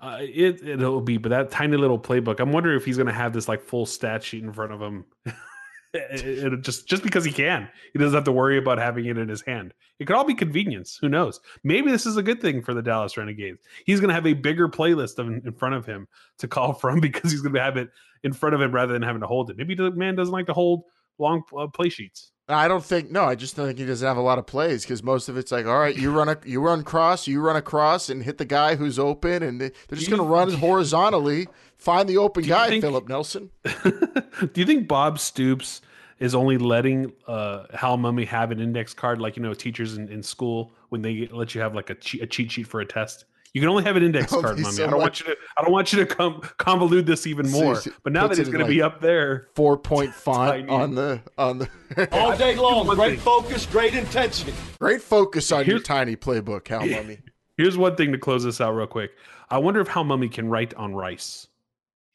uh, 0.00 0.06
uh, 0.06 0.18
it 0.20 0.62
it'll 0.66 1.00
be, 1.00 1.16
but 1.16 1.30
that 1.30 1.50
tiny 1.50 1.76
little 1.76 1.98
playbook. 1.98 2.40
I'm 2.40 2.52
wondering 2.52 2.76
if 2.76 2.84
he's 2.84 2.96
going 2.96 3.06
to 3.08 3.12
have 3.12 3.32
this 3.32 3.48
like 3.48 3.62
full 3.62 3.86
stat 3.86 4.22
sheet 4.22 4.42
in 4.44 4.52
front 4.52 4.72
of 4.72 4.80
him. 4.80 5.04
it, 5.94 6.24
it- 6.52 6.60
just 6.62 6.86
just 6.88 7.02
because 7.02 7.24
he 7.24 7.32
can, 7.32 7.68
he 7.92 7.98
doesn't 7.98 8.14
have 8.14 8.24
to 8.24 8.32
worry 8.32 8.58
about 8.58 8.78
having 8.78 9.06
it 9.06 9.18
in 9.18 9.28
his 9.28 9.42
hand. 9.42 9.72
It 9.98 10.04
could 10.06 10.14
all 10.14 10.24
be 10.24 10.34
convenience. 10.34 10.96
Who 11.00 11.08
knows? 11.08 11.40
Maybe 11.64 11.90
this 11.90 12.06
is 12.06 12.16
a 12.16 12.22
good 12.22 12.40
thing 12.40 12.62
for 12.62 12.72
the 12.74 12.82
Dallas 12.82 13.16
Renegades. 13.16 13.60
He's 13.84 13.98
going 13.98 14.08
to 14.08 14.14
have 14.14 14.26
a 14.26 14.32
bigger 14.34 14.68
playlist 14.68 15.18
of, 15.18 15.26
in 15.28 15.52
front 15.54 15.74
of 15.74 15.84
him 15.86 16.06
to 16.38 16.46
call 16.46 16.72
from 16.80 17.00
because 17.00 17.32
he's 17.32 17.40
going 17.40 17.54
to 17.54 17.60
have 17.62 17.76
it 17.76 17.90
in 18.24 18.32
front 18.32 18.54
of 18.54 18.60
him 18.60 18.72
rather 18.72 18.92
than 18.92 19.02
having 19.02 19.20
to 19.20 19.26
hold 19.26 19.50
it. 19.50 19.56
Maybe 19.56 19.74
the 19.74 19.90
man 19.90 20.14
doesn't 20.16 20.32
like 20.32 20.46
to 20.46 20.52
hold 20.54 20.82
long 21.18 21.42
uh, 21.56 21.66
play 21.68 21.88
sheets. 21.88 22.32
I 22.50 22.66
don't 22.66 22.82
think 22.82 23.10
no. 23.10 23.24
I 23.24 23.34
just 23.34 23.56
don't 23.56 23.66
think 23.66 23.78
he 23.78 23.84
doesn't 23.84 24.06
have 24.06 24.16
a 24.16 24.22
lot 24.22 24.38
of 24.38 24.46
plays 24.46 24.82
because 24.82 25.02
most 25.02 25.28
of 25.28 25.36
it's 25.36 25.52
like, 25.52 25.66
all 25.66 25.78
right, 25.78 25.94
you 25.94 26.10
run 26.10 26.30
a 26.30 26.38
you 26.46 26.60
run 26.62 26.82
cross, 26.82 27.26
you 27.26 27.40
run 27.42 27.56
across, 27.56 28.08
and 28.08 28.22
hit 28.22 28.38
the 28.38 28.46
guy 28.46 28.74
who's 28.74 28.98
open, 28.98 29.42
and 29.42 29.60
they- 29.60 29.70
they're 29.88 29.98
just 29.98 30.08
going 30.08 30.22
to 30.22 30.26
run 30.26 30.50
horizontally, 30.54 31.46
find 31.76 32.08
the 32.08 32.16
open 32.16 32.44
guy, 32.46 32.68
think- 32.70 32.82
Philip 32.82 33.06
Nelson. 33.08 33.50
Do 33.64 34.50
you 34.54 34.64
think 34.64 34.88
Bob 34.88 35.18
Stoops 35.18 35.82
is 36.20 36.34
only 36.34 36.56
letting 36.58 37.12
uh, 37.26 37.64
Hal 37.74 37.98
Mumme 37.98 38.26
have 38.26 38.50
an 38.50 38.60
index 38.60 38.94
card 38.94 39.20
like 39.20 39.36
you 39.36 39.42
know 39.42 39.52
teachers 39.52 39.98
in, 39.98 40.08
in 40.08 40.22
school 40.22 40.72
when 40.88 41.02
they 41.02 41.28
let 41.30 41.54
you 41.54 41.60
have 41.60 41.74
like 41.74 41.90
a 41.90 41.94
cheat, 41.96 42.22
a 42.22 42.26
cheat 42.26 42.50
sheet 42.50 42.66
for 42.66 42.80
a 42.80 42.86
test? 42.86 43.26
You 43.54 43.60
can 43.62 43.70
only 43.70 43.82
have 43.84 43.96
an 43.96 44.02
index 44.02 44.30
Don't 44.32 44.42
card, 44.42 44.56
be 44.56 44.62
Mumme. 44.62 44.72
so 44.72 44.86
I 44.86 44.90
don't 44.90 45.00
want 45.00 45.20
you 45.20 45.26
to. 45.26 45.36
I 45.56 45.62
don't 45.62 45.72
want 45.72 45.92
you 45.92 46.04
to 46.04 46.06
com- 46.06 46.40
convolute 46.58 47.06
this 47.06 47.26
even 47.26 47.50
more. 47.50 47.76
See, 47.76 47.90
But 48.04 48.12
now 48.12 48.22
that 48.26 48.32
it's 48.38 48.40
it 48.40 48.46
in, 48.48 48.52
going 48.52 48.64
to 48.64 48.70
be 48.70 48.82
up 48.82 49.00
there, 49.00 49.48
Four 49.54 49.78
point 49.78 50.14
font 50.14 50.68
on 50.68 50.94
the 50.94 51.20
on 51.38 51.58
the 51.58 51.68
All 52.12 52.36
day 52.36 52.54
long, 52.56 52.86
great 52.88 53.12
thing. 53.12 53.18
focus, 53.20 53.64
great 53.66 53.94
intensity. 53.94 54.52
great 54.78 55.00
focus 55.02 55.50
on 55.52 55.64
your 55.66 55.78
tiny 55.80 56.14
playbook, 56.16 56.68
Hal 56.68 56.80
Mumme. 56.82 57.20
here's 57.56 57.78
one 57.78 57.96
thing 57.96 58.12
to 58.12 58.18
close 58.18 58.44
this 58.44 58.60
out 58.60 58.72
real 58.72 58.86
quick. 58.86 59.12
I 59.50 59.58
wonder 59.58 59.80
if 59.80 59.88
Hal 59.88 60.04
Mumme 60.04 60.30
can 60.30 60.48
write 60.48 60.74
on 60.74 60.94
rice. 60.94 61.46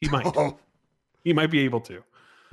He 0.00 0.08
might. 0.08 0.26
Oh, 0.36 0.56
he 1.24 1.32
might 1.32 1.50
be 1.50 1.60
able 1.60 1.80
to. 1.82 2.02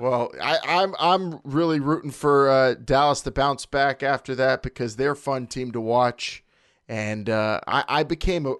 well, 0.00 0.32
I, 0.42 0.58
I'm 0.66 0.94
I'm 0.98 1.40
really 1.44 1.78
rooting 1.78 2.10
for 2.10 2.50
uh, 2.50 2.74
Dallas 2.74 3.20
to 3.22 3.30
bounce 3.30 3.64
back 3.64 4.02
after 4.02 4.34
that 4.34 4.62
because 4.62 4.96
they're 4.96 5.12
a 5.12 5.16
fun 5.16 5.46
team 5.46 5.70
to 5.72 5.80
watch, 5.80 6.42
and 6.88 7.30
uh, 7.30 7.60
I, 7.66 7.84
I 7.88 8.02
became 8.02 8.46
a, 8.46 8.54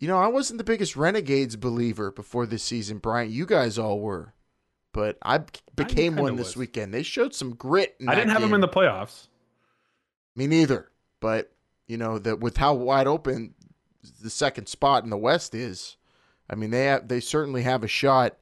you 0.00 0.08
know, 0.08 0.18
I 0.18 0.26
wasn't 0.26 0.58
the 0.58 0.64
biggest 0.64 0.96
Renegades 0.96 1.54
believer 1.56 2.10
before 2.10 2.46
this 2.46 2.64
season, 2.64 2.98
Brian. 2.98 3.30
You 3.30 3.46
guys 3.46 3.78
all 3.78 4.00
were. 4.00 4.34
but 4.92 5.18
I 5.22 5.38
became 5.76 6.14
kinda 6.14 6.22
one 6.22 6.36
this 6.36 6.48
was. 6.48 6.56
weekend. 6.56 6.92
They 6.92 7.04
showed 7.04 7.32
some 7.34 7.54
grit. 7.54 7.94
In 8.00 8.08
I 8.08 8.14
didn't 8.16 8.28
that 8.28 8.32
have 8.32 8.42
them 8.42 8.54
in 8.54 8.60
the 8.60 8.66
playoffs. 8.68 9.28
Me 10.34 10.46
neither. 10.48 10.90
But 11.20 11.52
you 11.86 11.96
know 11.96 12.18
that 12.18 12.40
with 12.40 12.56
how 12.56 12.74
wide 12.74 13.06
open 13.06 13.54
the 14.22 14.30
second 14.30 14.66
spot 14.66 15.04
in 15.04 15.10
the 15.10 15.16
West 15.18 15.54
is, 15.54 15.96
I 16.48 16.54
mean 16.56 16.70
they 16.70 16.86
have, 16.86 17.06
they 17.06 17.20
certainly 17.20 17.62
have 17.62 17.84
a 17.84 17.88
shot. 17.88 18.36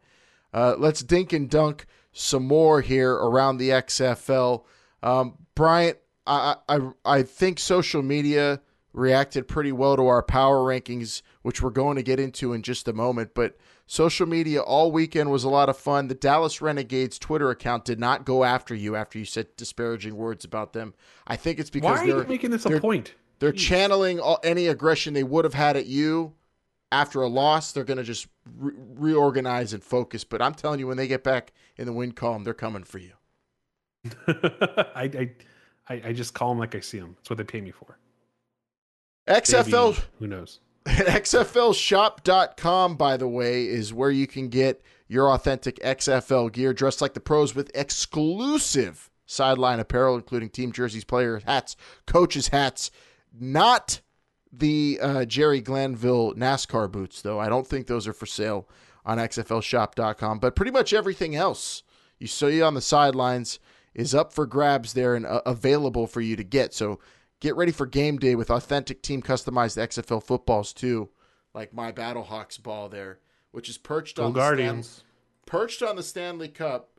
Uh, 0.54 0.76
let's 0.78 1.02
dink 1.02 1.32
and 1.32 1.50
dunk 1.50 1.86
some 2.12 2.46
more 2.46 2.80
here 2.80 3.12
around 3.12 3.58
the 3.58 3.70
XFL. 3.70 4.64
Um, 5.02 5.34
Bryant, 5.54 5.98
I, 6.26 6.56
I 6.68 6.78
I 7.04 7.22
think 7.24 7.58
social 7.58 8.02
media 8.02 8.60
reacted 8.98 9.48
pretty 9.48 9.72
well 9.72 9.96
to 9.96 10.06
our 10.06 10.22
power 10.22 10.58
rankings, 10.58 11.22
which 11.42 11.62
we're 11.62 11.70
going 11.70 11.96
to 11.96 12.02
get 12.02 12.20
into 12.20 12.52
in 12.52 12.62
just 12.62 12.88
a 12.88 12.92
moment. 12.92 13.30
But 13.34 13.56
social 13.86 14.26
media 14.26 14.60
all 14.60 14.90
weekend 14.92 15.30
was 15.30 15.44
a 15.44 15.48
lot 15.48 15.68
of 15.68 15.76
fun. 15.78 16.08
The 16.08 16.14
Dallas 16.14 16.60
Renegades 16.60 17.18
Twitter 17.18 17.50
account 17.50 17.84
did 17.84 17.98
not 17.98 18.24
go 18.24 18.44
after 18.44 18.74
you 18.74 18.96
after 18.96 19.18
you 19.18 19.24
said 19.24 19.46
disparaging 19.56 20.16
words 20.16 20.44
about 20.44 20.72
them. 20.72 20.94
I 21.26 21.36
think 21.36 21.58
it's 21.58 21.70
because 21.70 21.98
Why 21.98 22.02
are 22.04 22.06
you 22.06 22.14
they're 22.14 22.24
making 22.26 22.50
this 22.50 22.66
a 22.66 22.80
point? 22.80 23.14
they're 23.38 23.52
Jeez. 23.52 23.58
channeling 23.68 24.20
all, 24.20 24.40
any 24.42 24.66
aggression 24.66 25.14
they 25.14 25.24
would 25.24 25.44
have 25.44 25.54
had 25.54 25.76
at 25.76 25.86
you 25.86 26.34
after 26.90 27.22
a 27.22 27.28
loss. 27.28 27.72
They're 27.72 27.84
going 27.84 27.98
to 27.98 28.02
just 28.04 28.26
re- 28.58 28.72
reorganize 28.76 29.72
and 29.72 29.82
focus. 29.82 30.24
But 30.24 30.42
I'm 30.42 30.54
telling 30.54 30.80
you, 30.80 30.86
when 30.86 30.96
they 30.96 31.06
get 31.08 31.22
back 31.22 31.52
in 31.76 31.86
the 31.86 31.92
win 31.92 32.12
column, 32.12 32.44
they're 32.44 32.54
coming 32.54 32.82
for 32.84 32.98
you. 32.98 33.12
I, 34.26 35.30
I 35.88 36.02
I 36.04 36.12
just 36.12 36.34
call 36.34 36.50
them 36.50 36.58
like 36.58 36.74
I 36.74 36.80
see 36.80 36.98
them. 36.98 37.14
That's 37.16 37.30
what 37.30 37.36
they 37.38 37.44
pay 37.44 37.60
me 37.60 37.70
for. 37.70 37.98
XFL 39.28 39.92
Maybe, 39.92 40.02
who 40.18 40.26
knows? 40.26 40.60
XFLshop.com, 40.86 42.96
by 42.96 43.16
the 43.16 43.28
way, 43.28 43.66
is 43.66 43.92
where 43.92 44.10
you 44.10 44.26
can 44.26 44.48
get 44.48 44.82
your 45.06 45.30
authentic 45.30 45.78
XFL 45.80 46.52
gear 46.52 46.72
dressed 46.72 47.00
like 47.00 47.14
the 47.14 47.20
pros 47.20 47.54
with 47.54 47.70
exclusive 47.74 49.10
sideline 49.26 49.80
apparel, 49.80 50.16
including 50.16 50.48
team 50.48 50.72
jerseys, 50.72 51.04
player 51.04 51.40
hats, 51.44 51.76
coaches' 52.06 52.48
hats. 52.48 52.90
Not 53.38 54.00
the 54.52 54.98
uh, 55.00 55.24
Jerry 55.26 55.60
Glanville 55.60 56.34
NASCAR 56.34 56.90
boots, 56.90 57.22
though. 57.22 57.38
I 57.38 57.48
don't 57.48 57.66
think 57.66 57.86
those 57.86 58.08
are 58.08 58.12
for 58.12 58.26
sale 58.26 58.68
on 59.04 59.18
XFLshop.com, 59.18 60.38
but 60.38 60.56
pretty 60.56 60.72
much 60.72 60.92
everything 60.92 61.36
else 61.36 61.82
you 62.18 62.26
see 62.26 62.62
on 62.62 62.74
the 62.74 62.80
sidelines 62.80 63.58
is 63.94 64.14
up 64.14 64.32
for 64.32 64.46
grabs 64.46 64.92
there 64.92 65.14
and 65.14 65.26
uh, 65.26 65.42
available 65.44 66.06
for 66.06 66.20
you 66.20 66.36
to 66.36 66.44
get. 66.44 66.74
So 66.74 66.98
get 67.40 67.56
ready 67.56 67.72
for 67.72 67.86
game 67.86 68.18
day 68.18 68.34
with 68.34 68.50
authentic 68.50 69.02
team 69.02 69.22
customized 69.22 69.76
XFL 69.78 70.22
footballs 70.22 70.72
too, 70.72 71.08
like 71.54 71.72
my 71.72 71.92
Battlehawks 71.92 72.62
ball 72.62 72.88
there, 72.88 73.18
which 73.52 73.68
is 73.68 73.78
perched 73.78 74.16
Go 74.16 74.24
on 74.24 74.32
the 74.32 74.54
Stan- 74.54 74.84
perched 75.46 75.82
on 75.82 75.96
the 75.96 76.02
Stanley 76.02 76.48
Cup, 76.48 76.90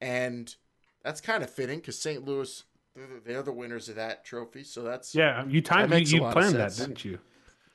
and 0.00 0.54
that's 1.02 1.20
kind 1.20 1.42
of 1.42 1.50
fitting 1.50 1.78
because 1.78 1.98
St. 1.98 2.24
Louis 2.24 2.64
they're 3.24 3.42
the, 3.42 3.52
winners 3.52 3.88
of 3.88 3.96
that 3.96 4.24
trophy. 4.24 4.64
So 4.64 4.82
that's 4.82 5.14
Yeah, 5.14 5.44
you 5.46 5.62
timed. 5.62 5.92
That 5.92 6.10
You, 6.10 6.24
you 6.24 6.32
planned 6.32 6.56
that, 6.56 6.74
didn't 6.74 7.04
you? 7.04 7.18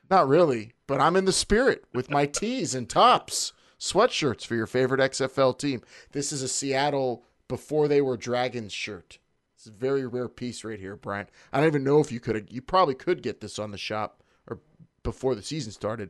not 0.09 0.27
really, 0.27 0.73
but 0.85 0.99
I'm 0.99 1.15
in 1.15 1.25
the 1.25 1.31
spirit 1.31 1.85
with 1.93 2.09
my 2.09 2.25
tees 2.39 2.75
and 2.75 2.89
tops, 2.89 3.53
sweatshirts 3.79 4.45
for 4.45 4.55
your 4.55 4.67
favorite 4.67 4.99
XFL 4.99 5.57
team. 5.57 5.81
This 6.11 6.31
is 6.31 6.41
a 6.41 6.47
Seattle 6.47 7.23
before 7.47 7.87
they 7.87 8.01
were 8.01 8.17
Dragons 8.17 8.73
shirt. 8.73 9.19
It's 9.63 9.69
a 9.69 9.71
very 9.71 10.05
rare 10.05 10.27
piece 10.27 10.65
right 10.65 10.77
here, 10.77 10.97
Brian. 10.97 11.27
I 11.53 11.59
don't 11.59 11.67
even 11.67 11.85
know 11.85 12.01
if 12.01 12.11
you 12.11 12.19
could. 12.19 12.51
You 12.51 12.61
probably 12.61 12.95
could 12.95 13.23
get 13.23 13.39
this 13.39 13.57
on 13.57 13.71
the 13.71 13.77
shop 13.77 14.21
or 14.45 14.59
before 15.03 15.35
the 15.35 15.41
season 15.41 15.71
started. 15.71 16.09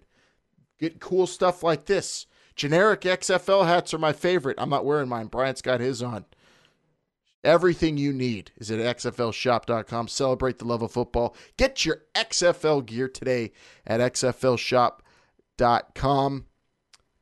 Get 0.79 0.99
cool 0.99 1.27
stuff 1.27 1.61
like 1.61 1.85
this. 1.85 2.25
Generic 2.55 3.01
XFL 3.01 3.67
hats 3.67 3.93
are 3.93 3.99
my 3.99 4.11
favorite. 4.11 4.57
I'm 4.57 4.71
not 4.71 4.85
wearing 4.85 5.07
mine. 5.07 5.27
Bryant's 5.27 5.61
got 5.61 5.81
his 5.81 6.01
on. 6.01 6.25
Everything 7.43 7.95
you 7.95 8.11
need 8.11 8.49
is 8.57 8.71
at 8.71 8.79
xflshop.com. 8.79 10.07
Celebrate 10.07 10.57
the 10.57 10.65
love 10.65 10.81
of 10.81 10.91
football. 10.91 11.35
Get 11.55 11.85
your 11.85 12.05
XFL 12.15 12.83
gear 12.83 13.07
today 13.07 13.51
at 13.85 13.99
xflshop.com. 13.99 16.45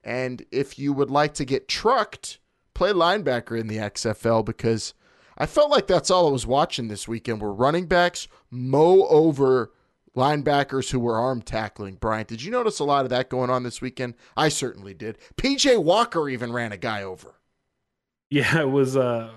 And 0.01 0.45
if 0.49 0.79
you 0.79 0.93
would 0.93 1.11
like 1.11 1.33
to 1.33 1.43
get 1.43 1.67
trucked, 1.67 2.39
play 2.73 2.93
linebacker 2.93 3.59
in 3.59 3.67
the 3.67 3.79
XFL 3.79 4.45
because 4.45 4.93
I 5.41 5.47
felt 5.47 5.71
like 5.71 5.87
that's 5.87 6.11
all 6.11 6.27
I 6.27 6.31
was 6.31 6.45
watching 6.45 6.87
this 6.87 7.07
weekend 7.07 7.41
were 7.41 7.51
running 7.51 7.87
backs 7.87 8.27
mow 8.51 9.07
over 9.07 9.71
linebackers 10.15 10.91
who 10.91 10.99
were 10.99 11.17
arm 11.17 11.41
tackling. 11.41 11.95
Brian, 11.95 12.27
did 12.27 12.43
you 12.43 12.51
notice 12.51 12.77
a 12.77 12.83
lot 12.83 13.05
of 13.05 13.09
that 13.09 13.27
going 13.27 13.49
on 13.49 13.63
this 13.63 13.81
weekend? 13.81 14.13
I 14.37 14.49
certainly 14.49 14.93
did. 14.93 15.17
PJ 15.37 15.83
Walker 15.83 16.29
even 16.29 16.53
ran 16.53 16.71
a 16.71 16.77
guy 16.77 17.01
over. 17.01 17.33
Yeah, 18.29 18.59
it 18.61 18.69
was 18.69 18.95
uh, 18.95 19.31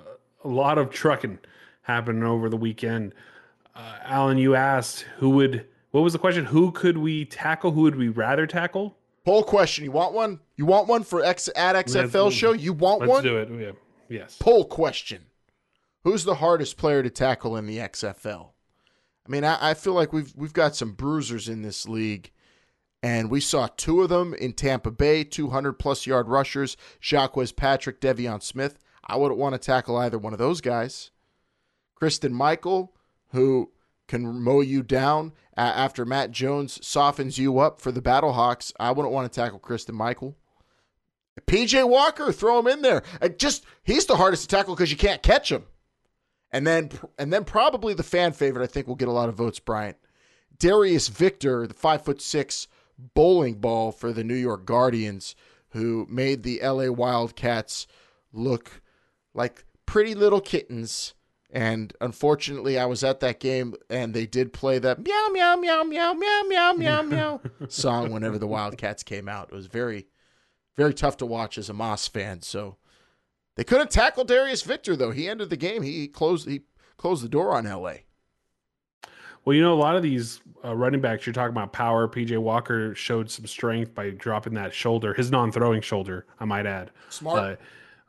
a 0.44 0.48
lot 0.48 0.76
of 0.76 0.90
trucking 0.90 1.38
happening 1.80 2.22
over 2.22 2.50
the 2.50 2.58
weekend. 2.58 3.14
Uh, 3.74 3.96
Alan, 4.02 4.36
you 4.36 4.54
asked 4.54 5.06
who 5.16 5.30
would. 5.30 5.66
What 5.92 6.02
was 6.02 6.12
the 6.12 6.18
question? 6.18 6.44
Who 6.44 6.70
could 6.70 6.98
we 6.98 7.24
tackle? 7.24 7.70
Who 7.70 7.80
would 7.80 7.96
we 7.96 8.08
rather 8.08 8.46
tackle? 8.46 8.98
Poll 9.24 9.42
question. 9.42 9.84
You 9.84 9.92
want 9.92 10.12
one? 10.12 10.40
You 10.56 10.66
want 10.66 10.86
one 10.86 11.02
for 11.02 11.24
X 11.24 11.48
at 11.56 11.76
XFL 11.76 12.24
Let's- 12.24 12.36
show? 12.36 12.52
You 12.52 12.74
want 12.74 13.00
Let's 13.00 13.10
one? 13.10 13.24
do 13.24 13.38
it. 13.38 13.48
Yeah. 13.58 13.72
Yes. 14.10 14.36
Poll 14.38 14.66
question. 14.66 15.24
Who's 16.04 16.24
the 16.24 16.36
hardest 16.36 16.76
player 16.76 17.02
to 17.02 17.10
tackle 17.10 17.56
in 17.56 17.66
the 17.66 17.78
XFL? 17.78 18.50
I 19.26 19.30
mean, 19.30 19.42
I, 19.42 19.70
I 19.70 19.74
feel 19.74 19.94
like 19.94 20.12
we've 20.12 20.32
we've 20.36 20.52
got 20.52 20.76
some 20.76 20.92
bruisers 20.92 21.48
in 21.48 21.62
this 21.62 21.88
league, 21.88 22.30
and 23.02 23.30
we 23.30 23.40
saw 23.40 23.68
two 23.68 24.02
of 24.02 24.10
them 24.10 24.34
in 24.34 24.52
Tampa 24.52 24.90
Bay, 24.90 25.24
200 25.24 25.72
plus 25.74 26.06
yard 26.06 26.28
rushers, 26.28 26.76
Jacques 27.02 27.36
Patrick, 27.56 28.00
De'Veon 28.00 28.42
Smith. 28.42 28.78
I 29.06 29.16
wouldn't 29.16 29.40
want 29.40 29.54
to 29.54 29.58
tackle 29.58 29.96
either 29.96 30.18
one 30.18 30.34
of 30.34 30.38
those 30.38 30.60
guys. 30.60 31.10
Christine 31.94 32.34
Michael, 32.34 32.94
who 33.32 33.70
can 34.06 34.42
mow 34.42 34.60
you 34.60 34.82
down 34.82 35.32
after 35.56 36.04
Matt 36.04 36.30
Jones 36.30 36.84
softens 36.86 37.38
you 37.38 37.58
up 37.58 37.80
for 37.80 37.92
the 37.92 38.02
Battlehawks. 38.02 38.72
I 38.78 38.90
wouldn't 38.92 39.14
want 39.14 39.32
to 39.32 39.40
tackle 39.40 39.58
Christine 39.58 39.96
Michael. 39.96 40.36
PJ 41.46 41.88
Walker, 41.88 42.30
throw 42.30 42.58
him 42.58 42.66
in 42.66 42.82
there. 42.82 43.02
Uh, 43.20 43.28
Just 43.28 43.64
he's 43.82 44.06
the 44.06 44.16
hardest 44.16 44.42
to 44.42 44.56
tackle 44.56 44.74
because 44.74 44.90
you 44.90 44.96
can't 44.96 45.22
catch 45.22 45.50
him. 45.50 45.64
And 46.54 46.64
then 46.64 46.90
and 47.18 47.32
then 47.32 47.44
probably 47.44 47.94
the 47.94 48.04
fan 48.04 48.32
favorite 48.32 48.62
I 48.62 48.68
think 48.68 48.86
will 48.86 48.94
get 48.94 49.08
a 49.08 49.12
lot 49.12 49.28
of 49.28 49.34
votes, 49.34 49.58
Bryant. 49.58 49.96
Darius 50.56 51.08
Victor, 51.08 51.66
the 51.66 51.74
5 51.74 52.04
foot 52.04 52.22
6 52.22 52.68
bowling 52.96 53.54
ball 53.54 53.90
for 53.90 54.12
the 54.12 54.22
New 54.22 54.36
York 54.36 54.64
Guardians 54.64 55.34
who 55.70 56.06
made 56.08 56.44
the 56.44 56.60
LA 56.62 56.88
Wildcats 56.92 57.88
look 58.32 58.80
like 59.34 59.64
pretty 59.84 60.14
little 60.14 60.40
kittens. 60.40 61.14
And 61.50 61.92
unfortunately, 62.00 62.78
I 62.78 62.86
was 62.86 63.02
at 63.02 63.18
that 63.18 63.40
game 63.40 63.74
and 63.90 64.14
they 64.14 64.24
did 64.24 64.52
play 64.52 64.78
that 64.78 65.00
meow, 65.04 65.28
meow, 65.32 65.56
meow, 65.56 65.82
meow, 65.82 66.12
meow, 66.12 66.42
meow, 66.46 66.72
meow, 66.72 67.02
meow 67.02 67.40
song 67.68 68.12
whenever 68.12 68.38
the 68.38 68.46
Wildcats 68.46 69.02
came 69.02 69.28
out. 69.28 69.48
It 69.50 69.56
was 69.56 69.66
very, 69.66 70.06
very 70.76 70.94
tough 70.94 71.16
to 71.16 71.26
watch 71.26 71.58
as 71.58 71.68
a 71.68 71.74
Moss 71.74 72.06
fan. 72.06 72.42
So 72.42 72.76
they 73.56 73.64
couldn't 73.64 73.90
tackle 73.90 74.24
Darius 74.24 74.62
Victor 74.62 74.96
though. 74.96 75.10
He 75.10 75.28
ended 75.28 75.50
the 75.50 75.56
game. 75.56 75.82
He 75.82 76.08
closed 76.08 76.48
he 76.48 76.62
closed 76.96 77.22
the 77.22 77.28
door 77.28 77.54
on 77.54 77.64
LA. 77.64 77.94
Well, 79.44 79.54
you 79.54 79.62
know, 79.62 79.74
a 79.74 79.76
lot 79.76 79.94
of 79.96 80.02
these 80.02 80.40
uh, 80.64 80.74
running 80.74 81.00
backs 81.00 81.26
you're 81.26 81.34
talking 81.34 81.52
about 81.52 81.72
power. 81.72 82.08
PJ 82.08 82.38
Walker 82.38 82.94
showed 82.94 83.30
some 83.30 83.46
strength 83.46 83.94
by 83.94 84.10
dropping 84.10 84.54
that 84.54 84.72
shoulder, 84.72 85.12
his 85.12 85.30
non-throwing 85.30 85.82
shoulder, 85.82 86.26
I 86.40 86.46
might 86.46 86.64
add. 86.64 86.90
Smart. 87.10 87.60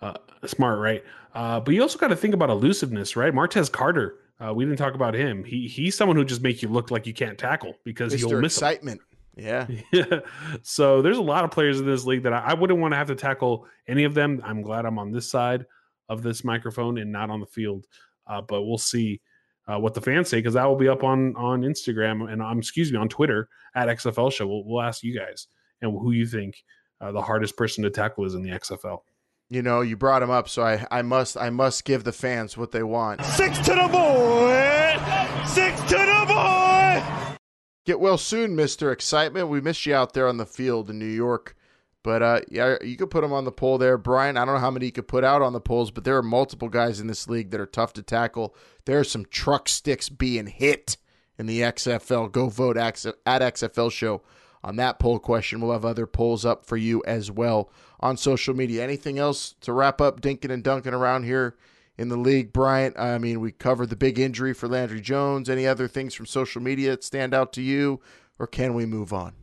Uh, 0.02 0.06
uh, 0.06 0.48
smart, 0.48 0.80
right? 0.80 1.04
Uh, 1.34 1.60
but 1.60 1.74
you 1.74 1.82
also 1.82 2.00
got 2.00 2.08
to 2.08 2.16
think 2.16 2.34
about 2.34 2.50
elusiveness, 2.50 3.18
right? 3.18 3.34
Martez 3.34 3.70
Carter. 3.70 4.20
Uh, 4.40 4.54
we 4.54 4.64
didn't 4.66 4.78
talk 4.78 4.94
about 4.94 5.14
him. 5.14 5.44
He 5.44 5.68
he's 5.68 5.96
someone 5.96 6.18
who 6.18 6.26
just 6.26 6.42
makes 6.42 6.62
you 6.62 6.70
look 6.70 6.92
like 6.92 7.08
you 7.08 7.14
can't 7.14 7.38
tackle 7.38 7.76
because 7.84 8.20
you'll 8.20 8.32
Mr. 8.32 8.42
miss 8.42 8.62
him. 8.62 9.00
Excitement. 9.38 9.86
Yeah. 9.92 10.02
Yeah. 10.12 10.20
So 10.64 11.02
there's 11.02 11.18
a 11.18 11.22
lot 11.22 11.44
of 11.44 11.52
players 11.52 11.80
in 11.80 11.86
this 11.86 12.06
league 12.06 12.24
that 12.24 12.34
I, 12.34 12.40
I 12.40 12.54
wouldn't 12.54 12.80
want 12.80 12.94
to 12.94 12.98
have 12.98 13.08
to 13.08 13.16
tackle 13.16 13.68
any 13.88 14.04
of 14.04 14.14
them. 14.14 14.42
I'm 14.44 14.62
glad 14.62 14.86
I'm 14.86 15.00
on 15.00 15.12
this 15.12 15.30
side 15.30 15.66
of 16.10 16.22
this 16.24 16.44
microphone 16.44 16.98
and 16.98 17.12
not 17.12 17.30
on 17.30 17.40
the 17.40 17.46
field. 17.46 17.86
Uh, 18.28 18.42
but 18.42 18.64
we'll 18.64 18.78
see 18.78 19.22
uh, 19.68 19.78
what 19.78 19.94
the 19.94 20.02
fans 20.02 20.30
say 20.30 20.38
because 20.38 20.54
that 20.54 20.66
will 20.66 20.76
be 20.76 20.88
up 20.88 21.04
on 21.04 21.36
on 21.36 21.62
Instagram 21.62 22.32
and 22.32 22.42
um, 22.42 22.60
excuse 22.60 22.92
me 22.92 22.98
on 22.98 23.10
Twitter 23.10 23.50
at 23.76 23.88
XFL 23.88 24.32
Show. 24.32 24.48
We'll, 24.48 24.64
we'll 24.66 24.82
ask 24.82 25.04
you 25.04 25.18
guys 25.18 25.48
and 25.82 25.92
who 25.92 26.12
you 26.12 26.26
think 26.26 26.64
uh, 27.02 27.12
the 27.12 27.22
hardest 27.22 27.58
person 27.58 27.84
to 27.84 27.90
tackle 27.90 28.26
is 28.26 28.34
in 28.34 28.44
the 28.44 28.52
XFL. 28.52 29.00
You 29.50 29.62
know, 29.62 29.82
you 29.82 29.96
brought 29.96 30.24
him 30.24 30.32
up, 30.32 30.50
so 30.50 30.64
I, 30.64 30.86
I 30.90 31.02
must 31.04 31.38
I 31.38 31.50
must 31.52 31.86
give 31.86 32.04
the 32.04 32.12
fans 32.12 32.58
what 32.58 32.72
they 32.72 32.84
want. 32.84 33.24
Six 33.24 33.60
to 33.60 33.76
the 33.76 33.88
boy! 33.92 34.98
Six 35.46 35.80
to 35.82 35.98
the 35.98 36.26
boy! 36.28 36.55
Get 37.86 38.00
well 38.00 38.18
soon, 38.18 38.56
Mister 38.56 38.92
Excitement. 38.92 39.48
We 39.48 39.62
missed 39.62 39.86
you 39.86 39.94
out 39.94 40.14
there 40.14 40.28
on 40.28 40.38
the 40.38 40.46
field 40.46 40.90
in 40.90 40.98
New 40.98 41.06
York, 41.06 41.56
but 42.02 42.24
uh, 42.24 42.42
yeah, 42.50 42.78
you 42.82 42.98
could 42.98 43.12
put 43.12 43.24
him 43.24 43.32
on 43.32 43.46
the 43.46 43.52
poll 43.52 43.78
there, 43.78 43.98
Brian. 43.98 44.38
I 44.38 44.46
don't 44.46 44.56
know 44.56 44.60
how 44.60 44.72
many 44.72 44.88
you 44.88 44.92
could 44.92 45.08
put 45.08 45.24
out 45.24 45.44
on 45.44 45.54
the 45.54 45.62
polls, 45.62 45.92
but 45.92 46.04
there 46.04 46.18
are 46.18 46.24
multiple 46.24 46.68
guys 46.70 47.00
in 47.00 47.06
this 47.06 47.30
league 47.30 47.52
that 47.52 47.62
are 47.62 47.68
tough 47.68 47.94
to 47.94 48.02
tackle. 48.02 48.56
There 48.86 49.00
are 49.00 49.04
some 49.04 49.26
truck 49.26 49.70
sticks 49.70 50.10
being 50.10 50.48
hit 50.48 50.98
in 51.38 51.46
the 51.46 51.62
XFL. 51.62 52.32
Go 52.32 52.50
vote 52.50 52.76
at 52.76 52.96
XFL 52.96 53.92
Show 53.92 54.24
on 54.64 54.78
that 54.78 54.98
poll 54.98 55.20
question. 55.20 55.62
We'll 55.62 55.74
have 55.74 55.86
other 55.86 56.08
polls 56.08 56.44
up 56.44 56.66
for 56.66 56.78
you 56.78 57.04
as 57.06 57.30
well 57.30 57.70
on 58.00 58.18
social 58.18 58.56
media. 58.56 58.84
Anything 58.84 59.20
else 59.20 59.54
to 59.62 59.72
wrap 59.72 60.02
up 60.02 60.22
Dinkin 60.22 60.52
and 60.52 60.64
dunking 60.64 60.94
around 60.96 61.24
here 61.24 61.56
in 61.98 62.10
the 62.10 62.18
league, 62.18 62.52
Bryant? 62.54 62.98
I 62.98 63.18
mean, 63.18 63.40
we 63.40 63.52
covered 63.52 63.90
the 63.90 63.96
big 63.96 64.20
injury 64.20 64.54
for 64.54 64.68
Landry 64.68 65.02
Jones. 65.02 65.50
Any 65.50 65.68
other 65.68 65.88
things 65.88 66.14
from 66.14 66.26
social 66.26 66.62
media 66.62 66.92
that 66.92 67.04
stand 67.04 67.34
out 67.34 67.54
to 67.54 67.62
you, 67.62 68.02
or 68.40 68.48
can 68.48 68.74
we 68.74 68.86
move 68.86 69.14
on? 69.14 69.34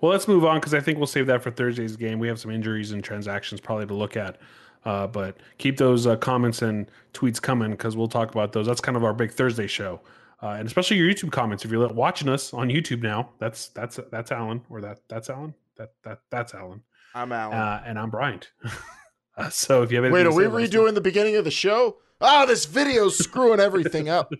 Well, 0.00 0.12
let's 0.12 0.28
move 0.28 0.44
on 0.44 0.58
because 0.58 0.74
I 0.74 0.80
think 0.80 0.98
we'll 0.98 1.06
save 1.06 1.26
that 1.26 1.42
for 1.42 1.50
Thursday's 1.50 1.96
game. 1.96 2.18
We 2.18 2.28
have 2.28 2.38
some 2.38 2.50
injuries 2.50 2.92
and 2.92 3.02
transactions 3.02 3.60
probably 3.60 3.86
to 3.86 3.94
look 3.94 4.16
at. 4.16 4.38
Uh, 4.84 5.06
but 5.06 5.36
keep 5.58 5.76
those 5.78 6.06
uh, 6.06 6.14
comments 6.16 6.62
and 6.62 6.88
tweets 7.12 7.42
coming 7.42 7.72
because 7.72 7.96
we'll 7.96 8.06
talk 8.06 8.30
about 8.30 8.52
those. 8.52 8.66
That's 8.66 8.80
kind 8.80 8.96
of 8.96 9.02
our 9.02 9.12
big 9.12 9.32
Thursday 9.32 9.66
show, 9.66 10.00
uh, 10.40 10.50
and 10.50 10.66
especially 10.66 10.96
your 10.96 11.08
YouTube 11.08 11.32
comments. 11.32 11.64
If 11.64 11.72
you're 11.72 11.88
watching 11.88 12.28
us 12.28 12.54
on 12.54 12.68
YouTube 12.68 13.02
now, 13.02 13.30
that's 13.40 13.68
that's 13.68 13.98
that's 14.12 14.30
Alan 14.30 14.62
or 14.70 14.80
that 14.82 15.00
that's 15.08 15.28
Alan. 15.28 15.54
That 15.76 15.94
that 16.04 16.20
that's 16.30 16.54
Alan. 16.54 16.82
I'm 17.16 17.32
Alan, 17.32 17.58
uh, 17.58 17.82
and 17.84 17.98
I'm 17.98 18.10
Bryant. 18.10 18.52
Uh, 19.36 19.48
so 19.50 19.82
if 19.82 19.92
you 19.92 20.02
have 20.02 20.12
wait, 20.12 20.26
are 20.26 20.32
we 20.32 20.44
redoing 20.44 20.94
the 20.94 21.00
beginning 21.00 21.36
of 21.36 21.44
the 21.44 21.50
show? 21.50 21.98
Oh, 22.20 22.46
this 22.46 22.64
video's 22.64 23.18
screwing 23.18 23.60
everything 23.60 24.08
up. 24.08 24.32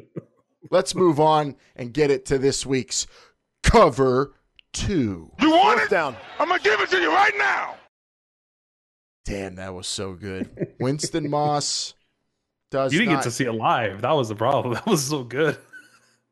Let's 0.70 0.94
move 0.94 1.20
on 1.20 1.56
and 1.76 1.92
get 1.92 2.10
it 2.10 2.26
to 2.26 2.38
this 2.38 2.66
week's 2.66 3.06
cover 3.62 4.34
two. 4.72 5.30
You 5.40 5.50
want 5.50 5.80
it? 5.80 5.90
Down. 5.90 6.16
I'm 6.38 6.48
gonna 6.48 6.62
give 6.62 6.80
it 6.80 6.90
to 6.90 6.98
you 6.98 7.10
right 7.10 7.32
now. 7.38 7.76
Damn, 9.24 9.56
that 9.56 9.74
was 9.74 9.86
so 9.86 10.12
good. 10.12 10.74
Winston 10.80 11.30
Moss 11.30 11.94
does. 12.70 12.92
You 12.92 13.00
didn't 13.00 13.14
not, 13.14 13.18
get 13.18 13.24
to 13.24 13.30
see 13.30 13.44
it 13.44 13.52
live. 13.52 14.02
That 14.02 14.12
was 14.12 14.28
the 14.28 14.34
problem. 14.34 14.74
That 14.74 14.86
was 14.86 15.04
so 15.04 15.24
good. 15.24 15.56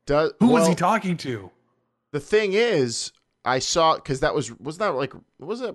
Does 0.06 0.32
who 0.40 0.48
well, 0.48 0.60
was 0.60 0.68
he 0.68 0.74
talking 0.74 1.16
to? 1.18 1.50
The 2.12 2.20
thing 2.20 2.52
is, 2.52 3.12
I 3.44 3.58
saw 3.58 3.96
because 3.96 4.20
that 4.20 4.34
was 4.34 4.52
was 4.58 4.78
that 4.78 4.88
like 4.94 5.12
was 5.38 5.60
it 5.60 5.74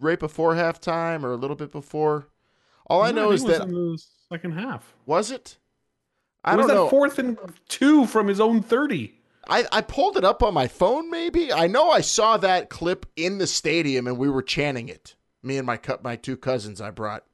right 0.00 0.18
before 0.18 0.54
halftime 0.54 1.22
or 1.24 1.32
a 1.32 1.36
little 1.36 1.56
bit 1.56 1.72
before? 1.72 2.28
All 2.86 3.02
I 3.02 3.10
know 3.12 3.30
I 3.30 3.34
is 3.34 3.44
that 3.44 3.62
in 3.62 3.72
the 3.72 4.02
second 4.28 4.52
half 4.52 4.94
was 5.06 5.30
it. 5.30 5.58
I 6.44 6.54
it 6.54 6.56
don't 6.56 6.66
was 6.66 6.74
know. 6.74 6.84
That 6.84 6.90
fourth 6.90 7.18
and 7.18 7.38
two 7.68 8.06
from 8.06 8.26
his 8.28 8.40
own 8.40 8.62
thirty. 8.62 9.14
I, 9.48 9.64
I 9.72 9.80
pulled 9.80 10.16
it 10.16 10.24
up 10.24 10.42
on 10.42 10.54
my 10.54 10.68
phone. 10.68 11.10
Maybe 11.10 11.52
I 11.52 11.66
know 11.66 11.90
I 11.90 12.00
saw 12.00 12.36
that 12.38 12.70
clip 12.70 13.06
in 13.16 13.38
the 13.38 13.46
stadium 13.46 14.06
and 14.06 14.16
we 14.18 14.28
were 14.30 14.42
chanting 14.42 14.88
it. 14.88 15.14
Me 15.42 15.56
and 15.58 15.66
my 15.66 15.78
my 16.02 16.16
two 16.16 16.36
cousins 16.36 16.80
I 16.80 16.90
brought 16.90 17.24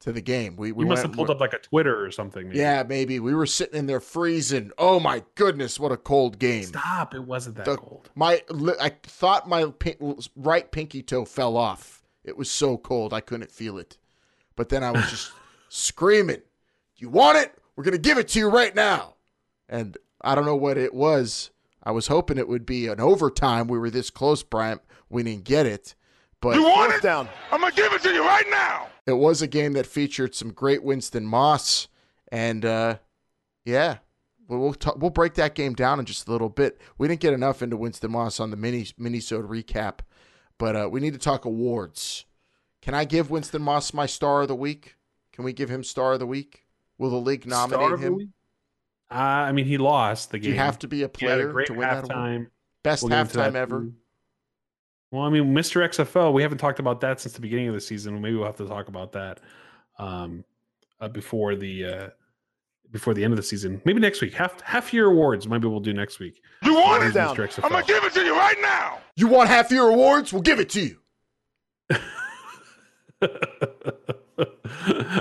to 0.00 0.12
the 0.12 0.22
game. 0.22 0.56
We 0.56 0.72
we 0.72 0.84
must 0.86 1.02
have 1.02 1.12
pulled 1.12 1.28
up 1.30 1.40
like 1.40 1.52
a 1.52 1.58
Twitter 1.58 2.02
or 2.04 2.10
something. 2.10 2.48
Maybe. 2.48 2.58
Yeah, 2.58 2.82
maybe 2.88 3.20
we 3.20 3.34
were 3.34 3.46
sitting 3.46 3.78
in 3.78 3.86
there 3.86 4.00
freezing. 4.00 4.72
Oh 4.78 4.98
my 5.00 5.22
goodness, 5.34 5.78
what 5.78 5.92
a 5.92 5.96
cold 5.98 6.38
game! 6.38 6.64
Stop! 6.64 7.14
It 7.14 7.24
wasn't 7.24 7.56
that 7.56 7.66
The- 7.66 7.76
cold. 7.76 8.08
My 8.14 8.42
I 8.80 8.90
thought 9.02 9.48
my 9.48 9.66
pin, 9.66 10.18
right 10.36 10.70
pinky 10.70 11.02
toe 11.02 11.24
fell 11.26 11.56
off. 11.56 11.99
It 12.24 12.36
was 12.36 12.50
so 12.50 12.76
cold 12.76 13.12
I 13.12 13.20
couldn't 13.20 13.50
feel 13.50 13.78
it. 13.78 13.96
But 14.56 14.68
then 14.68 14.84
I 14.84 14.90
was 14.90 15.08
just 15.10 15.32
screaming, 15.68 16.42
"You 16.96 17.08
want 17.08 17.38
it? 17.38 17.54
We're 17.76 17.84
gonna 17.84 17.98
give 17.98 18.18
it 18.18 18.28
to 18.28 18.38
you 18.38 18.48
right 18.48 18.74
now!" 18.74 19.14
And 19.68 19.96
I 20.20 20.34
don't 20.34 20.44
know 20.44 20.56
what 20.56 20.76
it 20.76 20.92
was. 20.92 21.50
I 21.82 21.92
was 21.92 22.08
hoping 22.08 22.36
it 22.36 22.48
would 22.48 22.66
be 22.66 22.88
an 22.88 23.00
overtime. 23.00 23.66
We 23.68 23.78
were 23.78 23.90
this 23.90 24.10
close, 24.10 24.42
Bryant. 24.42 24.82
We 25.08 25.22
didn't 25.22 25.44
get 25.44 25.64
it, 25.66 25.94
but 26.42 26.56
You 26.56 26.62
want 26.64 26.92
it? 26.94 27.02
Down. 27.02 27.28
I'm 27.50 27.60
gonna 27.60 27.74
give 27.74 27.92
it 27.92 28.02
to 28.02 28.12
you 28.12 28.22
right 28.22 28.44
now. 28.50 28.88
it 29.06 29.14
was 29.14 29.40
a 29.42 29.46
game 29.46 29.72
that 29.72 29.86
featured 29.86 30.34
some 30.34 30.52
great 30.52 30.82
Winston 30.82 31.24
Moss, 31.24 31.88
and 32.30 32.64
uh, 32.66 32.96
yeah, 33.64 33.98
we'll 34.46 34.60
we'll, 34.60 34.76
we'll 34.96 35.10
break 35.10 35.34
that 35.34 35.54
game 35.54 35.72
down 35.74 35.98
in 35.98 36.04
just 36.04 36.28
a 36.28 36.30
little 36.32 36.50
bit. 36.50 36.78
We 36.98 37.08
didn't 37.08 37.20
get 37.20 37.32
enough 37.32 37.62
into 37.62 37.76
Winston 37.78 38.10
Moss 38.10 38.40
on 38.40 38.50
the 38.50 38.56
mini 38.58 38.84
minisode 39.00 39.48
recap, 39.48 40.00
but 40.60 40.76
uh, 40.76 40.88
we 40.92 41.00
need 41.00 41.14
to 41.14 41.18
talk 41.18 41.46
awards. 41.46 42.26
Can 42.82 42.94
I 42.94 43.04
give 43.06 43.30
Winston 43.30 43.62
Moss 43.62 43.94
my 43.94 44.04
star 44.06 44.42
of 44.42 44.48
the 44.48 44.54
week? 44.54 44.94
Can 45.32 45.42
we 45.42 45.54
give 45.54 45.70
him 45.70 45.82
star 45.82 46.12
of 46.12 46.18
the 46.20 46.26
week? 46.26 46.66
Will 46.98 47.08
the 47.10 47.16
league 47.16 47.46
nominate 47.46 47.86
Star 47.86 47.96
him? 47.96 48.34
Uh, 49.10 49.14
I 49.14 49.52
mean, 49.52 49.64
he 49.64 49.78
lost 49.78 50.30
the 50.30 50.38
game. 50.38 50.42
Do 50.42 50.48
game. 50.50 50.54
you 50.56 50.60
have 50.60 50.78
to 50.80 50.88
be 50.88 51.02
a 51.02 51.10
He 51.18 51.24
had 51.24 51.32
a 51.32 51.42
player 51.42 51.52
great 51.52 51.66
to 51.68 51.72
win 51.72 51.80
that 51.88 52.04
award? 52.04 52.10
halftime. 52.10 52.46
Best 52.82 53.02
We'll 53.02 53.12
halftime 53.12 53.54
ever. 53.54 53.80
too. 53.80 53.94
Well, 55.10 55.22
I 55.22 55.30
mean, 55.30 55.54
Mr. 55.54 55.82
XFL, 55.88 56.32
we 56.34 56.42
haven't 56.42 56.58
talked 56.58 56.78
about 56.78 57.00
that 57.00 57.20
since 57.20 57.32
the 57.34 57.40
beginning 57.40 57.68
of 57.68 57.74
the 57.74 57.80
season. 57.80 58.20
Maybe 58.20 58.36
we'll 58.36 58.44
have 58.46 58.56
to 58.56 58.66
talk 58.68 58.88
about 58.88 59.12
that 59.12 59.40
um, 59.98 60.44
uh, 61.00 61.08
before 61.08 61.56
the 61.56 61.84
uh, 61.84 62.08
before 62.90 63.14
the 63.14 63.22
end 63.24 63.32
of 63.32 63.36
the 63.36 63.42
season. 63.42 63.80
Maybe 63.84 64.00
next 64.00 64.20
week. 64.20 64.34
Half 64.34 64.60
half 64.62 64.92
year 64.92 65.06
awards. 65.06 65.46
Maybe 65.48 65.66
we'll 65.68 65.80
do 65.80 65.92
next 65.92 66.18
week. 66.18 66.40
You 66.64 66.74
want 66.74 67.04
it? 67.04 67.14
Down. 67.14 67.36
Mr. 67.36 67.46
XFL? 67.48 67.64
I'm 67.64 67.70
gonna 67.70 67.84
give 67.86 68.04
it 68.04 68.12
to 68.14 68.22
you 68.24 68.34
right 68.36 68.56
now. 68.60 68.98
You 69.16 69.28
want 69.28 69.48
half 69.48 69.70
your 69.70 69.88
awards? 69.90 70.32
We'll 70.32 70.42
give 70.42 70.58
it 70.60 70.70
to 70.70 70.80
you. 70.80 70.96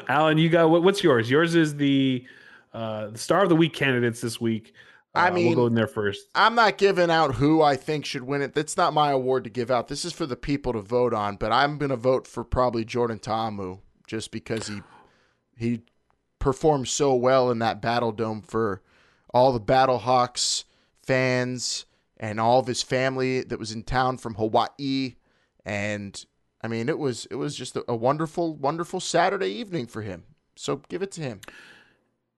Alan, 0.07 0.37
you 0.37 0.49
got 0.49 0.69
what, 0.69 0.83
what's 0.83 1.03
yours? 1.03 1.29
Yours 1.29 1.55
is 1.55 1.75
the 1.75 2.25
uh, 2.73 3.07
the 3.09 3.17
star 3.17 3.43
of 3.43 3.49
the 3.49 3.55
week 3.55 3.73
candidates 3.73 4.21
this 4.21 4.39
week. 4.39 4.73
I 5.15 5.29
Uh, 5.29 5.33
mean- 5.33 5.47
we'll 5.47 5.55
go 5.55 5.65
in 5.67 5.73
there 5.73 5.87
first. 5.87 6.27
I'm 6.35 6.55
not 6.55 6.77
giving 6.77 7.09
out 7.09 7.35
who 7.35 7.61
I 7.61 7.75
think 7.75 8.05
should 8.05 8.23
win 8.23 8.41
it. 8.41 8.53
That's 8.53 8.77
not 8.77 8.93
my 8.93 9.11
award 9.11 9.43
to 9.45 9.49
give 9.49 9.71
out. 9.71 9.87
This 9.87 10.05
is 10.05 10.13
for 10.13 10.25
the 10.27 10.35
people 10.35 10.71
to 10.73 10.81
vote 10.81 11.13
on. 11.13 11.35
But 11.35 11.51
I'm 11.51 11.77
going 11.79 11.89
to 11.89 11.95
vote 11.95 12.27
for 12.27 12.43
probably 12.43 12.85
Jordan 12.85 13.17
Ta'amu 13.19 13.79
just 14.07 14.31
because 14.31 14.67
he 14.67 14.81
he 15.57 15.81
performed 16.39 16.87
so 16.87 17.13
well 17.13 17.51
in 17.51 17.59
that 17.59 17.81
Battle 17.81 18.11
Dome 18.11 18.41
for 18.41 18.81
all 19.33 19.51
the 19.51 19.59
Battlehawks 19.59 20.63
fans 21.03 21.85
and 22.17 22.39
all 22.39 22.59
of 22.59 22.67
his 22.67 22.81
family 22.81 23.41
that 23.43 23.59
was 23.59 23.71
in 23.71 23.83
town 23.83 24.17
from 24.17 24.35
Hawaii. 24.35 25.15
And 25.65 26.25
I 26.61 26.67
mean, 26.67 26.89
it 26.89 26.97
was 26.97 27.25
it 27.31 27.35
was 27.35 27.55
just 27.55 27.75
a, 27.75 27.83
a 27.87 27.95
wonderful, 27.95 28.55
wonderful 28.55 28.99
Saturday 28.99 29.49
evening 29.49 29.87
for 29.87 30.01
him. 30.01 30.23
So 30.55 30.81
give 30.89 31.01
it 31.01 31.11
to 31.13 31.21
him. 31.21 31.41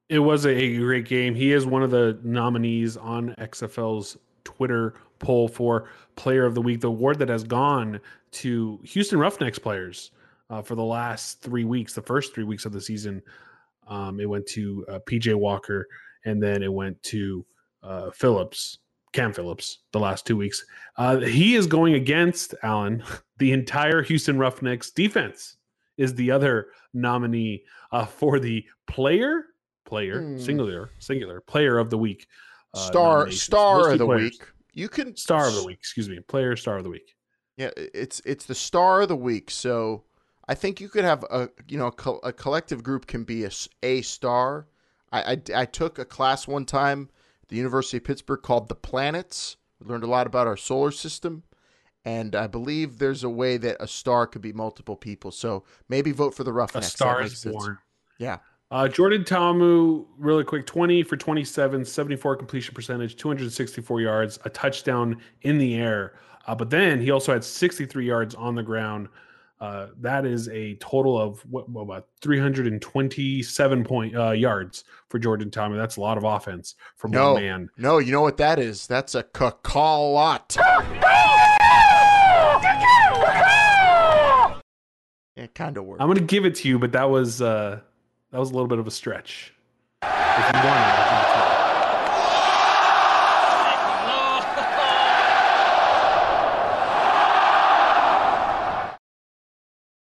It 0.09 0.19
was 0.19 0.45
a 0.45 0.77
great 0.77 1.05
game. 1.05 1.35
He 1.35 1.53
is 1.53 1.65
one 1.65 1.83
of 1.83 1.91
the 1.91 2.19
nominees 2.23 2.97
on 2.97 3.33
XFL's 3.39 4.17
Twitter 4.43 4.93
poll 5.19 5.47
for 5.47 5.89
Player 6.15 6.45
of 6.45 6.53
the 6.53 6.61
Week, 6.61 6.81
the 6.81 6.89
award 6.89 7.19
that 7.19 7.29
has 7.29 7.43
gone 7.43 7.99
to 8.31 8.79
Houston 8.83 9.19
Roughnecks 9.19 9.57
players 9.57 10.11
uh, 10.49 10.61
for 10.61 10.75
the 10.75 10.83
last 10.83 11.41
three 11.41 11.63
weeks, 11.63 11.93
the 11.93 12.01
first 12.01 12.35
three 12.35 12.43
weeks 12.43 12.65
of 12.65 12.73
the 12.73 12.81
season. 12.81 13.21
Um, 13.87 14.19
it 14.19 14.29
went 14.29 14.45
to 14.47 14.85
uh, 14.89 14.99
PJ 15.07 15.33
Walker, 15.35 15.87
and 16.25 16.41
then 16.41 16.63
it 16.63 16.71
went 16.71 17.01
to 17.03 17.45
uh, 17.83 18.11
Phillips, 18.11 18.77
Cam 19.13 19.33
Phillips, 19.33 19.79
the 19.91 19.99
last 19.99 20.25
two 20.25 20.37
weeks. 20.37 20.63
Uh, 20.97 21.17
he 21.17 21.55
is 21.55 21.67
going 21.67 21.95
against 21.95 22.53
Allen. 22.63 23.03
The 23.37 23.53
entire 23.53 24.03
Houston 24.03 24.37
Roughnecks 24.37 24.91
defense 24.91 25.57
is 25.97 26.13
the 26.13 26.29
other 26.29 26.67
nominee 26.93 27.63
uh, 27.91 28.05
for 28.05 28.39
the 28.39 28.63
player 28.85 29.45
player 29.83 30.21
Hmm. 30.21 30.37
singular 30.37 30.91
singular 30.99 31.41
player 31.41 31.79
of 31.79 31.89
the 31.89 31.97
week 31.97 32.27
uh, 32.75 32.79
Star 32.79 33.31
star 33.31 33.77
Mostly 33.79 33.93
of 33.93 33.97
the 33.99 34.05
players. 34.05 34.21
week. 34.33 34.43
You 34.73 34.87
can 34.89 35.15
star 35.17 35.47
of 35.47 35.55
the 35.55 35.63
week 35.65 35.79
excuse 35.79 36.07
me 36.07 36.19
player 36.19 36.55
star 36.55 36.77
of 36.77 36.83
the 36.83 36.91
week 36.91 37.15
Yeah, 37.57 37.71
it's 37.75 38.21
it's 38.25 38.45
the 38.45 38.53
star 38.53 39.01
of 39.01 39.07
the 39.07 39.15
week. 39.15 39.49
So 39.49 40.03
I 40.51 40.53
think 40.53 40.81
you 40.81 40.89
could 40.89 41.05
have 41.05 41.23
a 41.31 41.49
you 41.69 41.77
know 41.77 41.91
co- 41.91 42.19
a 42.23 42.33
collective 42.33 42.83
group 42.83 43.07
can 43.07 43.23
be 43.23 43.47
a 43.81 44.01
star. 44.01 44.67
I, 45.09 45.31
I 45.31 45.61
I 45.61 45.65
took 45.65 45.97
a 45.97 46.03
class 46.03 46.45
one 46.45 46.65
time 46.65 47.09
at 47.41 47.47
the 47.47 47.55
University 47.55 47.95
of 47.99 48.03
Pittsburgh 48.03 48.41
called 48.41 48.67
the 48.67 48.75
Planets. 48.75 49.55
We 49.79 49.87
learned 49.87 50.03
a 50.03 50.07
lot 50.07 50.27
about 50.27 50.47
our 50.47 50.57
solar 50.57 50.91
system, 50.91 51.43
and 52.03 52.35
I 52.35 52.47
believe 52.47 52.97
there's 52.97 53.23
a 53.23 53.29
way 53.29 53.55
that 53.59 53.77
a 53.79 53.87
star 53.87 54.27
could 54.27 54.41
be 54.41 54.51
multiple 54.51 54.97
people. 54.97 55.31
So 55.31 55.63
maybe 55.87 56.11
vote 56.11 56.35
for 56.35 56.43
the 56.43 56.51
a 56.51 56.53
Roughnecks. 56.53 56.87
That 56.87 56.97
star 56.97 57.21
is 57.21 57.39
sense. 57.39 57.55
born 57.55 57.77
Yeah. 58.17 58.39
uh, 58.71 58.89
Jordan 58.89 59.23
Ta'amu, 59.23 60.05
really 60.17 60.43
quick 60.43 60.65
20 60.65 61.03
for 61.03 61.15
27, 61.15 61.85
74 61.85 62.35
completion 62.35 62.75
percentage, 62.75 63.15
264 63.15 64.01
yards, 64.01 64.37
a 64.43 64.49
touchdown 64.49 65.21
in 65.43 65.57
the 65.57 65.75
air. 65.75 66.19
Uh, 66.45 66.55
but 66.55 66.69
then 66.69 66.99
he 66.99 67.09
also 67.09 67.31
had 67.31 67.45
63 67.45 68.05
yards 68.05 68.35
on 68.35 68.53
the 68.53 68.63
ground. 68.63 69.07
Uh, 69.61 69.89
that 69.99 70.25
is 70.25 70.49
a 70.49 70.73
total 70.77 71.15
of 71.21 71.39
what, 71.41 71.69
what 71.69 71.83
about 71.83 72.07
327 72.21 73.83
point 73.83 74.15
uh, 74.15 74.31
yards 74.31 74.85
for 75.07 75.19
Jordan 75.19 75.51
Ta'amu. 75.51 75.77
That's 75.77 75.97
a 75.97 76.01
lot 76.01 76.17
of 76.17 76.23
offense 76.23 76.73
from 76.97 77.11
No, 77.11 77.33
one 77.33 77.43
man. 77.43 77.69
no, 77.77 77.99
you 77.99 78.11
know 78.11 78.21
what 78.21 78.37
that 78.37 78.57
is? 78.57 78.87
That's 78.87 79.13
a 79.13 79.23
lot. 80.11 80.57
It 85.35 85.53
kind 85.53 85.77
of 85.77 85.85
works. 85.85 86.01
I'm 86.01 86.07
to 86.17 86.23
give 86.25 86.45
it 86.45 86.55
to 86.55 86.67
you, 86.67 86.79
but 86.79 86.91
that 86.93 87.09
was 87.09 87.39
uh, 87.39 87.79
that 88.31 88.39
was 88.39 88.49
a 88.49 88.53
little 88.53 88.67
bit 88.67 88.79
of 88.79 88.87
a 88.87 88.91
stretch. 88.91 89.53
If 90.01 90.09
you 90.09 90.13
want 90.13 90.65
it, 90.65 90.65
I'll 90.65 91.09
give 91.11 91.29
it 91.29 91.33
to 91.33 91.55
you. 91.55 91.61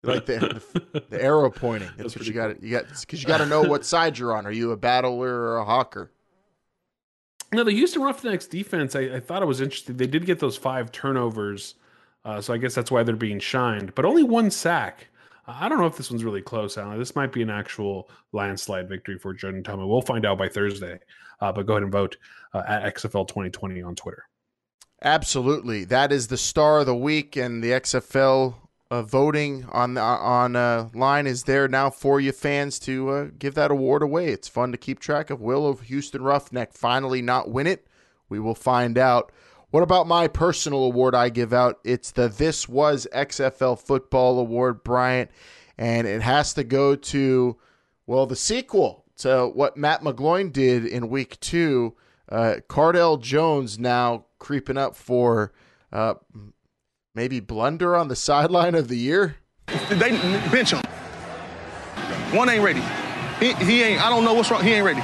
Like 0.03 0.25
the, 0.25 0.61
the, 0.91 1.03
the 1.09 1.23
arrow 1.23 1.49
pointing. 1.49 1.89
That's, 1.97 2.13
That's 2.13 2.17
what 2.17 2.27
you 2.27 2.33
got. 2.33 2.61
You 2.61 2.71
got 2.71 2.85
because 2.99 3.21
you 3.21 3.27
got 3.27 3.37
to 3.37 3.45
know 3.45 3.61
what 3.61 3.85
side 3.85 4.17
you're 4.17 4.35
on. 4.35 4.45
Are 4.45 4.51
you 4.51 4.71
a 4.71 4.77
battler 4.77 5.33
or 5.33 5.57
a 5.57 5.65
hawker? 5.65 6.11
No, 7.53 7.63
the 7.63 7.71
Houston 7.71 8.01
Roughnecks 8.01 8.47
defense, 8.47 8.95
I, 8.95 9.01
I 9.01 9.19
thought 9.19 9.43
it 9.43 9.45
was 9.45 9.61
interesting. 9.61 9.97
They 9.97 10.07
did 10.07 10.25
get 10.25 10.39
those 10.39 10.57
five 10.57 10.91
turnovers, 10.91 11.75
uh, 12.25 12.41
so 12.41 12.53
I 12.53 12.57
guess 12.57 12.73
that's 12.73 12.89
why 12.89 13.03
they're 13.03 13.15
being 13.15 13.39
shined, 13.39 13.93
but 13.93 14.05
only 14.05 14.23
one 14.23 14.49
sack. 14.49 15.07
I 15.45 15.69
don't 15.69 15.79
know 15.79 15.85
if 15.85 15.97
this 15.97 16.09
one's 16.09 16.23
really 16.23 16.41
close, 16.41 16.77
Alan. 16.77 16.97
This 16.97 17.15
might 17.15 17.31
be 17.31 17.41
an 17.41 17.49
actual 17.49 18.09
landslide 18.31 18.89
victory 18.89 19.19
for 19.19 19.33
Jordan 19.33 19.61
Ta'amu. 19.61 19.87
We'll 19.87 20.01
find 20.01 20.25
out 20.25 20.37
by 20.37 20.47
Thursday. 20.47 20.99
Uh, 21.41 21.51
but 21.51 21.65
go 21.65 21.73
ahead 21.73 21.83
and 21.83 21.91
vote 21.91 22.15
uh, 22.53 22.63
at 22.65 22.95
XFL 22.95 23.27
2020 23.27 23.81
on 23.81 23.95
Twitter. 23.95 24.25
Absolutely, 25.01 25.83
that 25.85 26.13
is 26.13 26.27
the 26.27 26.37
star 26.37 26.79
of 26.79 26.85
the 26.85 26.95
week, 26.95 27.35
and 27.35 27.61
the 27.61 27.71
XFL 27.71 28.55
uh, 28.93 29.01
voting 29.01 29.65
on 29.71 29.97
on 29.97 30.55
uh, 30.55 30.87
line 30.93 31.25
is 31.25 31.43
there 31.43 31.67
now 31.67 31.89
for 31.89 32.21
you 32.21 32.31
fans 32.31 32.77
to 32.77 33.09
uh, 33.09 33.27
give 33.39 33.55
that 33.55 33.71
award 33.71 34.03
away. 34.03 34.27
It's 34.27 34.47
fun 34.47 34.71
to 34.71 34.77
keep 34.77 34.99
track 34.99 35.31
of. 35.31 35.41
Will 35.41 35.67
of 35.67 35.81
Houston 35.81 36.21
Roughneck 36.21 36.73
finally 36.73 37.19
not 37.19 37.49
win 37.49 37.65
it? 37.65 37.87
We 38.29 38.39
will 38.39 38.53
find 38.53 38.95
out. 38.99 39.31
What 39.71 39.81
about 39.81 40.05
my 40.05 40.27
personal 40.27 40.83
award 40.83 41.15
I 41.15 41.29
give 41.29 41.53
out? 41.53 41.79
It's 41.83 42.11
the 42.11 42.27
This 42.27 42.69
Was 42.69 43.07
XFL 43.11 43.79
Football 43.79 44.37
Award, 44.37 44.83
Bryant, 44.83 45.31
and 45.75 46.05
it 46.05 46.21
has 46.21 46.53
to 46.53 46.63
go 46.63 46.95
to, 46.95 47.57
well, 48.05 48.27
the 48.27 48.35
sequel 48.35 49.05
to 49.17 49.47
what 49.47 49.75
Matt 49.75 50.03
McGloin 50.03 50.53
did 50.53 50.85
in 50.85 51.09
week 51.09 51.39
two. 51.39 51.95
Uh, 52.29 52.57
Cardale 52.69 53.19
Jones 53.19 53.79
now 53.79 54.25
creeping 54.37 54.77
up 54.77 54.95
for 54.95 55.51
uh, 55.91 56.13
maybe 57.15 57.39
blunder 57.39 57.95
on 57.95 58.07
the 58.07 58.15
sideline 58.29 58.75
of 58.75 58.87
the 58.87 58.97
year. 58.97 59.37
They 59.89 60.11
bench 60.51 60.71
him. 60.71 60.81
One 62.35 62.49
ain't 62.49 62.63
ready. 62.63 62.81
He, 63.39 63.53
he 63.65 63.83
ain't. 63.83 64.01
I 64.05 64.09
don't 64.09 64.23
know 64.23 64.33
what's 64.33 64.49
wrong. 64.51 64.63
He 64.63 64.73
ain't 64.73 64.85
ready. 64.85 65.01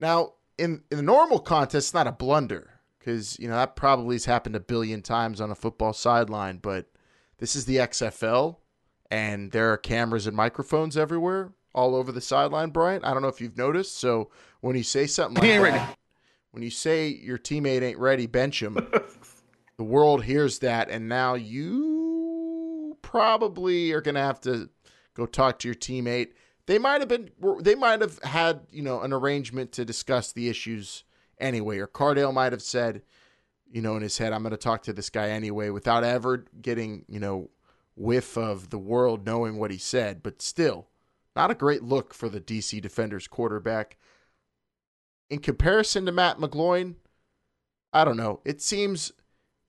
Now, 0.00 0.34
in 0.58 0.82
in 0.90 0.96
the 0.96 1.02
normal 1.02 1.38
contest, 1.38 1.88
it's 1.88 1.94
not 1.94 2.06
a 2.06 2.12
blunder 2.12 2.70
because 2.98 3.38
you 3.38 3.48
know 3.48 3.54
that 3.54 3.76
probably 3.76 4.14
has 4.16 4.24
happened 4.24 4.56
a 4.56 4.60
billion 4.60 5.02
times 5.02 5.40
on 5.40 5.50
a 5.50 5.54
football 5.54 5.92
sideline. 5.92 6.58
But 6.58 6.86
this 7.38 7.56
is 7.56 7.64
the 7.64 7.76
XFL, 7.76 8.56
and 9.10 9.52
there 9.52 9.72
are 9.72 9.76
cameras 9.76 10.26
and 10.26 10.36
microphones 10.36 10.96
everywhere, 10.96 11.52
all 11.74 11.94
over 11.94 12.12
the 12.12 12.20
sideline. 12.20 12.70
Brian, 12.70 13.04
I 13.04 13.12
don't 13.12 13.22
know 13.22 13.28
if 13.28 13.40
you've 13.40 13.56
noticed. 13.56 13.98
So 13.98 14.30
when 14.60 14.76
you 14.76 14.82
say 14.82 15.06
something 15.06 15.36
like 15.36 15.44
He 15.44 15.50
ain't 15.50 15.64
that, 15.64 15.70
ready. 15.80 15.92
when 16.50 16.62
you 16.62 16.70
say 16.70 17.08
your 17.08 17.38
teammate 17.38 17.82
ain't 17.82 17.98
ready, 17.98 18.26
bench 18.26 18.62
him. 18.62 18.76
the 19.78 19.84
world 19.84 20.24
hears 20.24 20.58
that, 20.58 20.90
and 20.90 21.08
now 21.08 21.34
you 21.34 22.98
probably 23.00 23.92
are 23.92 24.00
going 24.00 24.16
to 24.16 24.20
have 24.20 24.40
to 24.42 24.68
go 25.14 25.24
talk 25.24 25.60
to 25.60 25.68
your 25.68 25.74
teammate. 25.74 26.32
They 26.66 26.78
might 26.78 27.00
have 27.00 27.08
been, 27.08 27.30
they 27.60 27.76
might 27.76 28.00
have 28.00 28.22
had, 28.22 28.66
you 28.70 28.82
know, 28.82 29.00
an 29.00 29.12
arrangement 29.12 29.72
to 29.72 29.84
discuss 29.84 30.32
the 30.32 30.48
issues 30.48 31.04
anyway, 31.38 31.78
or 31.78 31.86
Cardale 31.86 32.34
might 32.34 32.52
have 32.52 32.60
said, 32.60 33.02
you 33.70 33.80
know, 33.80 33.96
in 33.96 34.02
his 34.02 34.18
head, 34.18 34.32
I'm 34.32 34.42
going 34.42 34.50
to 34.50 34.56
talk 34.56 34.82
to 34.82 34.92
this 34.92 35.10
guy 35.10 35.28
anyway, 35.30 35.70
without 35.70 36.02
ever 36.04 36.44
getting, 36.60 37.04
you 37.08 37.20
know, 37.20 37.50
whiff 37.96 38.36
of 38.36 38.70
the 38.70 38.78
world 38.78 39.26
knowing 39.26 39.58
what 39.58 39.70
he 39.70 39.78
said. 39.78 40.22
But 40.22 40.42
still, 40.42 40.88
not 41.36 41.50
a 41.50 41.54
great 41.54 41.82
look 41.82 42.12
for 42.12 42.28
the 42.28 42.40
DC 42.40 42.80
Defenders 42.82 43.28
quarterback. 43.28 43.96
In 45.30 45.38
comparison 45.38 46.04
to 46.06 46.12
Matt 46.12 46.38
McGloin, 46.38 46.96
I 47.92 48.04
don't 48.04 48.16
know. 48.16 48.40
It 48.44 48.60
seems 48.60 49.12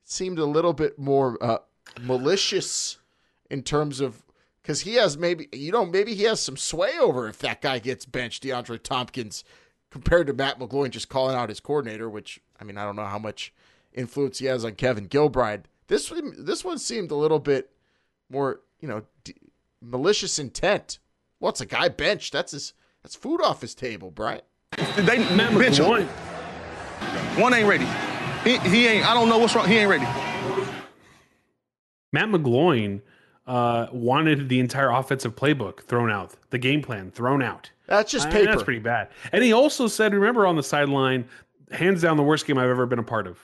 seemed 0.09 0.39
a 0.39 0.45
little 0.45 0.73
bit 0.73 0.97
more 0.97 1.37
uh, 1.41 1.59
malicious 2.01 2.97
in 3.49 3.61
terms 3.61 3.99
of 3.99 4.23
because 4.61 4.81
he 4.81 4.95
has 4.95 5.17
maybe 5.17 5.47
you 5.53 5.71
know 5.71 5.85
maybe 5.85 6.13
he 6.15 6.23
has 6.23 6.41
some 6.41 6.57
sway 6.57 6.97
over 6.99 7.27
if 7.27 7.39
that 7.39 7.61
guy 7.61 7.79
gets 7.79 8.05
benched, 8.05 8.43
DeAndre 8.43 8.81
Tompkins, 8.81 9.43
compared 9.89 10.27
to 10.27 10.33
Matt 10.33 10.59
McGloin 10.59 10.89
just 10.89 11.09
calling 11.09 11.35
out 11.35 11.49
his 11.49 11.59
coordinator. 11.59 12.09
Which 12.09 12.41
I 12.59 12.63
mean 12.63 12.77
I 12.77 12.83
don't 12.83 12.95
know 12.95 13.05
how 13.05 13.19
much 13.19 13.53
influence 13.93 14.39
he 14.39 14.47
has 14.47 14.65
on 14.65 14.75
Kevin 14.75 15.07
Gilbride. 15.07 15.65
This 15.87 16.11
one 16.11 16.33
this 16.37 16.65
one 16.65 16.79
seemed 16.79 17.11
a 17.11 17.15
little 17.15 17.39
bit 17.39 17.71
more 18.29 18.61
you 18.79 18.87
know 18.87 19.03
d- 19.23 19.35
malicious 19.81 20.39
intent. 20.39 20.99
What's 21.37 21.61
a 21.61 21.65
guy 21.65 21.87
benched? 21.87 22.33
That's 22.33 22.51
his 22.51 22.73
that's 23.03 23.15
food 23.15 23.41
off 23.41 23.61
his 23.61 23.75
table, 23.75 24.11
Brian. 24.11 24.41
They 24.95 25.19
Matt 25.35 25.57
bench. 25.57 25.77
McGloin. 25.77 26.07
One 27.39 27.53
ain't 27.53 27.67
ready. 27.67 27.87
He, 28.43 28.57
he 28.59 28.87
ain't. 28.87 29.05
I 29.09 29.13
don't 29.13 29.29
know 29.29 29.37
what's 29.37 29.55
wrong. 29.55 29.67
He 29.67 29.77
ain't 29.77 29.89
ready. 29.89 30.05
Matt 32.11 32.29
McGloin 32.29 33.01
uh, 33.45 33.87
wanted 33.91 34.49
the 34.49 34.59
entire 34.59 34.89
offensive 34.89 35.35
playbook 35.35 35.81
thrown 35.81 36.09
out, 36.09 36.33
the 36.49 36.57
game 36.57 36.81
plan 36.81 37.11
thrown 37.11 37.41
out. 37.43 37.69
That's 37.87 38.11
just 38.11 38.27
I- 38.27 38.31
paper. 38.31 38.51
that's 38.51 38.63
pretty 38.63 38.79
bad. 38.79 39.09
And 39.31 39.43
he 39.43 39.53
also 39.53 39.87
said, 39.87 40.13
remember 40.13 40.45
on 40.47 40.55
the 40.55 40.63
sideline, 40.63 41.27
hands 41.71 42.01
down 42.01 42.17
the 42.17 42.23
worst 42.23 42.45
game 42.47 42.57
I've 42.57 42.69
ever 42.69 42.85
been 42.85 42.99
a 42.99 43.03
part 43.03 43.27
of 43.27 43.37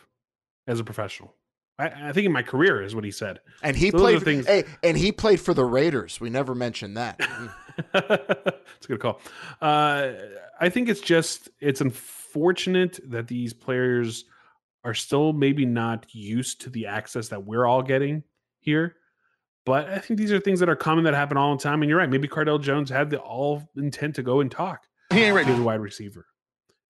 as 0.67 0.79
a 0.79 0.83
professional. 0.83 1.33
I, 1.77 2.09
I 2.09 2.11
think 2.13 2.25
in 2.25 2.31
my 2.31 2.41
career 2.41 2.81
is 2.81 2.95
what 2.95 3.03
he 3.03 3.11
said. 3.11 3.41
And 3.61 3.75
he 3.75 3.89
Those 3.89 3.99
are 4.01 4.03
played. 4.03 4.23
things- 4.23 4.45
Hey, 4.47 4.63
and 4.81 4.97
he 4.97 5.11
played 5.11 5.39
for 5.41 5.53
the 5.53 5.65
Raiders. 5.65 6.19
We 6.21 6.29
never 6.29 6.55
mentioned 6.55 6.95
that. 6.97 7.19
it's 7.93 8.85
a 8.85 8.87
good 8.87 8.99
call. 9.01 9.19
Uh, 9.61 10.11
I 10.59 10.69
think 10.69 10.87
it's 10.89 11.01
just 11.01 11.49
it's 11.59 11.81
unfortunate 11.81 12.99
that 13.11 13.27
these 13.27 13.53
players 13.53 14.23
are 14.85 14.93
still 14.93 15.33
maybe 15.33 15.65
not 15.65 16.05
used 16.13 16.61
to 16.61 16.69
the 16.69 16.85
access 16.85 17.27
that 17.29 17.43
we're 17.43 17.65
all 17.65 17.81
getting 17.81 18.23
here. 18.59 18.95
But 19.65 19.89
I 19.89 19.97
think 19.97 20.19
these 20.19 20.31
are 20.31 20.39
things 20.39 20.59
that 20.59 20.69
are 20.69 20.75
common 20.75 21.03
that 21.05 21.15
happen 21.15 21.37
all 21.37 21.55
the 21.57 21.61
time. 21.61 21.81
And 21.81 21.89
you're 21.89 21.97
right. 21.97 22.09
Maybe 22.09 22.27
Cardale 22.27 22.61
Jones 22.61 22.89
had 22.89 23.09
the 23.09 23.17
all 23.19 23.67
intent 23.75 24.15
to 24.15 24.23
go 24.23 24.39
and 24.41 24.51
talk 24.51 24.83
He 25.11 25.23
ain't 25.23 25.29
to 25.29 25.33
ready. 25.33 25.53
the 25.53 25.63
wide 25.63 25.81
receiver. 25.81 26.27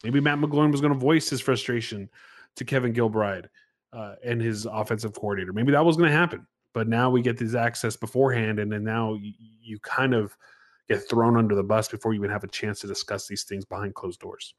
Maybe 0.03 0.19
Matt 0.19 0.39
McGloin 0.39 0.71
was 0.71 0.81
going 0.81 0.93
to 0.93 0.99
voice 0.99 1.29
his 1.29 1.39
frustration 1.39 2.09
to 2.57 2.65
Kevin 2.65 2.93
Gilbride 2.93 3.45
uh, 3.93 4.15
and 4.23 4.41
his 4.41 4.65
offensive 4.65 5.13
coordinator. 5.13 5.53
Maybe 5.53 5.71
that 5.71 5.85
was 5.85 5.95
going 5.95 6.09
to 6.11 6.15
happen. 6.15 6.45
But 6.73 6.89
now 6.89 7.09
we 7.09 7.21
get 7.21 7.37
this 7.37 7.55
access 7.55 7.95
beforehand, 7.95 8.59
and 8.59 8.69
then 8.69 8.83
now 8.83 9.13
you, 9.13 9.31
you 9.61 9.79
kind 9.79 10.13
of 10.13 10.35
get 10.89 11.09
thrown 11.09 11.37
under 11.37 11.55
the 11.55 11.63
bus 11.63 11.87
before 11.87 12.13
you 12.13 12.19
even 12.19 12.29
have 12.29 12.43
a 12.43 12.47
chance 12.49 12.81
to 12.81 12.87
discuss 12.87 13.25
these 13.27 13.45
things 13.45 13.63
behind 13.63 13.95
closed 13.95 14.19
doors. 14.19 14.53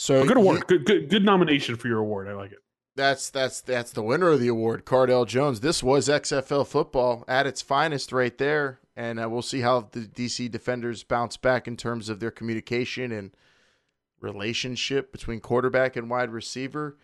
So 0.00 0.24
good 0.24 0.38
he- 0.38 0.42
award, 0.42 0.66
good, 0.66 0.86
good 0.86 1.10
good 1.10 1.26
nomination 1.26 1.76
for 1.76 1.86
your 1.86 1.98
award. 1.98 2.26
I 2.26 2.32
like 2.32 2.52
it. 2.52 2.60
That's 2.96 3.28
that's 3.28 3.60
that's 3.60 3.92
the 3.92 4.02
winner 4.02 4.30
of 4.30 4.40
the 4.40 4.48
award, 4.48 4.86
Cardale 4.86 5.26
Jones. 5.26 5.60
This 5.60 5.82
was 5.82 6.08
XFL 6.08 6.66
football 6.66 7.22
at 7.28 7.46
its 7.46 7.60
finest, 7.60 8.10
right 8.10 8.36
there, 8.38 8.80
and 8.96 9.20
uh, 9.20 9.28
we'll 9.28 9.42
see 9.42 9.60
how 9.60 9.90
the 9.92 10.00
DC 10.00 10.50
Defenders 10.50 11.04
bounce 11.04 11.36
back 11.36 11.68
in 11.68 11.76
terms 11.76 12.08
of 12.08 12.18
their 12.18 12.30
communication 12.30 13.12
and 13.12 13.32
relationship 14.22 15.12
between 15.12 15.38
quarterback 15.38 15.96
and 15.96 16.08
wide 16.08 16.30
receiver. 16.30 16.96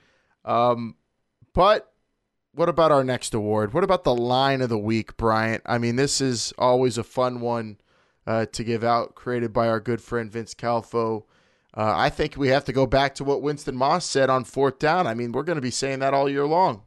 Um, 0.47 0.97
but 1.53 1.93
what 2.53 2.71
about 2.71 2.93
our 2.93 3.05
next 3.05 3.35
award? 3.35 3.75
What 3.75 3.85
about 3.85 4.05
the 4.05 4.15
line 4.15 4.63
of 4.63 4.71
the 4.71 4.79
week, 4.79 5.19
Bryant? 5.19 5.63
I 5.67 5.77
mean, 5.77 5.97
this 5.97 6.23
is 6.23 6.55
always 6.57 6.97
a 6.97 7.05
fun 7.05 7.41
one 7.41 7.77
uh, 8.27 8.47
to 8.47 8.65
give 8.65 8.83
out, 8.83 9.15
created 9.15 9.53
by 9.53 9.69
our 9.69 9.81
good 9.81 10.01
friend 10.01 10.33
Vince 10.33 10.55
Calfo. 10.55 11.25
Uh, 11.77 11.93
I 11.95 12.09
think 12.09 12.37
we 12.37 12.49
have 12.49 12.65
to 12.65 12.73
go 12.73 12.87
back 12.87 13.15
to 13.17 13.25
what 13.25 13.43
Winston 13.43 13.77
Moss 13.77 14.07
said 14.07 14.31
on 14.31 14.45
fourth 14.45 14.79
down. 14.79 15.07
I 15.07 15.15
mean, 15.15 15.33
we're 15.33 15.43
going 15.43 15.57
to 15.57 15.63
be 15.63 15.71
saying 15.71 15.99
that 15.99 16.15
all 16.15 16.29
year 16.29 16.47
long. 16.47 16.83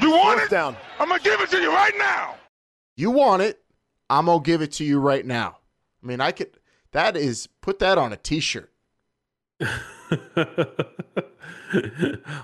You 0.00 0.10
want 0.10 0.40
it? 0.40 0.50
down. 0.50 0.76
I'm 0.98 1.08
gonna 1.08 1.22
give 1.22 1.40
it 1.40 1.50
to 1.50 1.60
you 1.60 1.70
right 1.70 1.94
now. 1.96 2.36
You 2.96 3.10
want 3.10 3.42
it, 3.42 3.62
I'm 4.08 4.26
going 4.26 4.42
to 4.42 4.46
give 4.46 4.62
it 4.62 4.72
to 4.72 4.84
you 4.84 4.98
right 4.98 5.24
now. 5.24 5.58
I 6.02 6.06
mean, 6.06 6.20
I 6.20 6.32
could, 6.32 6.58
that 6.92 7.16
is, 7.16 7.48
put 7.60 7.78
that 7.80 7.98
on 7.98 8.12
a 8.12 8.16
t 8.16 8.40
shirt. 8.40 8.72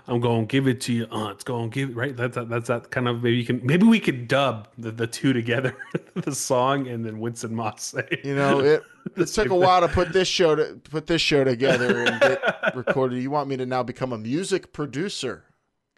I'm 0.09 0.21
going 0.21 0.47
to 0.47 0.51
give 0.51 0.67
it 0.67 0.81
to 0.83 0.93
you. 0.93 1.07
Uh, 1.11 1.29
it's 1.31 1.45
going 1.45 1.71
to 1.71 1.75
give 1.75 1.97
right. 1.97 2.17
That's 2.17 2.35
that, 2.35 2.49
that's 2.49 2.69
that 2.69 2.91
kind 2.91 3.07
of 3.09 3.23
maybe 3.23 3.37
you 3.37 3.45
can 3.45 3.65
maybe 3.65 3.87
we 3.87 4.01
could 4.01 4.27
dub 4.29 4.69
the, 4.79 4.91
the 4.91 5.07
two 5.07 5.33
together, 5.33 5.77
the 6.15 6.35
song 6.35 6.89
and 6.89 7.05
then 7.05 7.21
Winston 7.21 7.55
Moss 7.55 7.83
say. 7.85 8.07
You 8.25 8.35
know, 8.35 8.61
it, 8.61 8.83
it 9.17 9.27
took 9.27 9.51
a 9.51 9.55
while 9.55 9.81
to 9.83 9.89
put 9.89 10.13
this 10.13 10.27
show 10.29 10.57
to 10.57 10.81
put 10.91 11.07
this 11.07 11.23
show 11.23 11.45
together 11.45 12.05
and 12.05 12.21
get 12.21 12.43
recorded. 12.75 13.23
You 13.23 13.31
want 13.31 13.49
me 13.49 13.57
to 13.59 13.67
now 13.67 13.83
become 13.83 14.13
a 14.13 14.19
music 14.19 14.73
producer? 14.73 15.45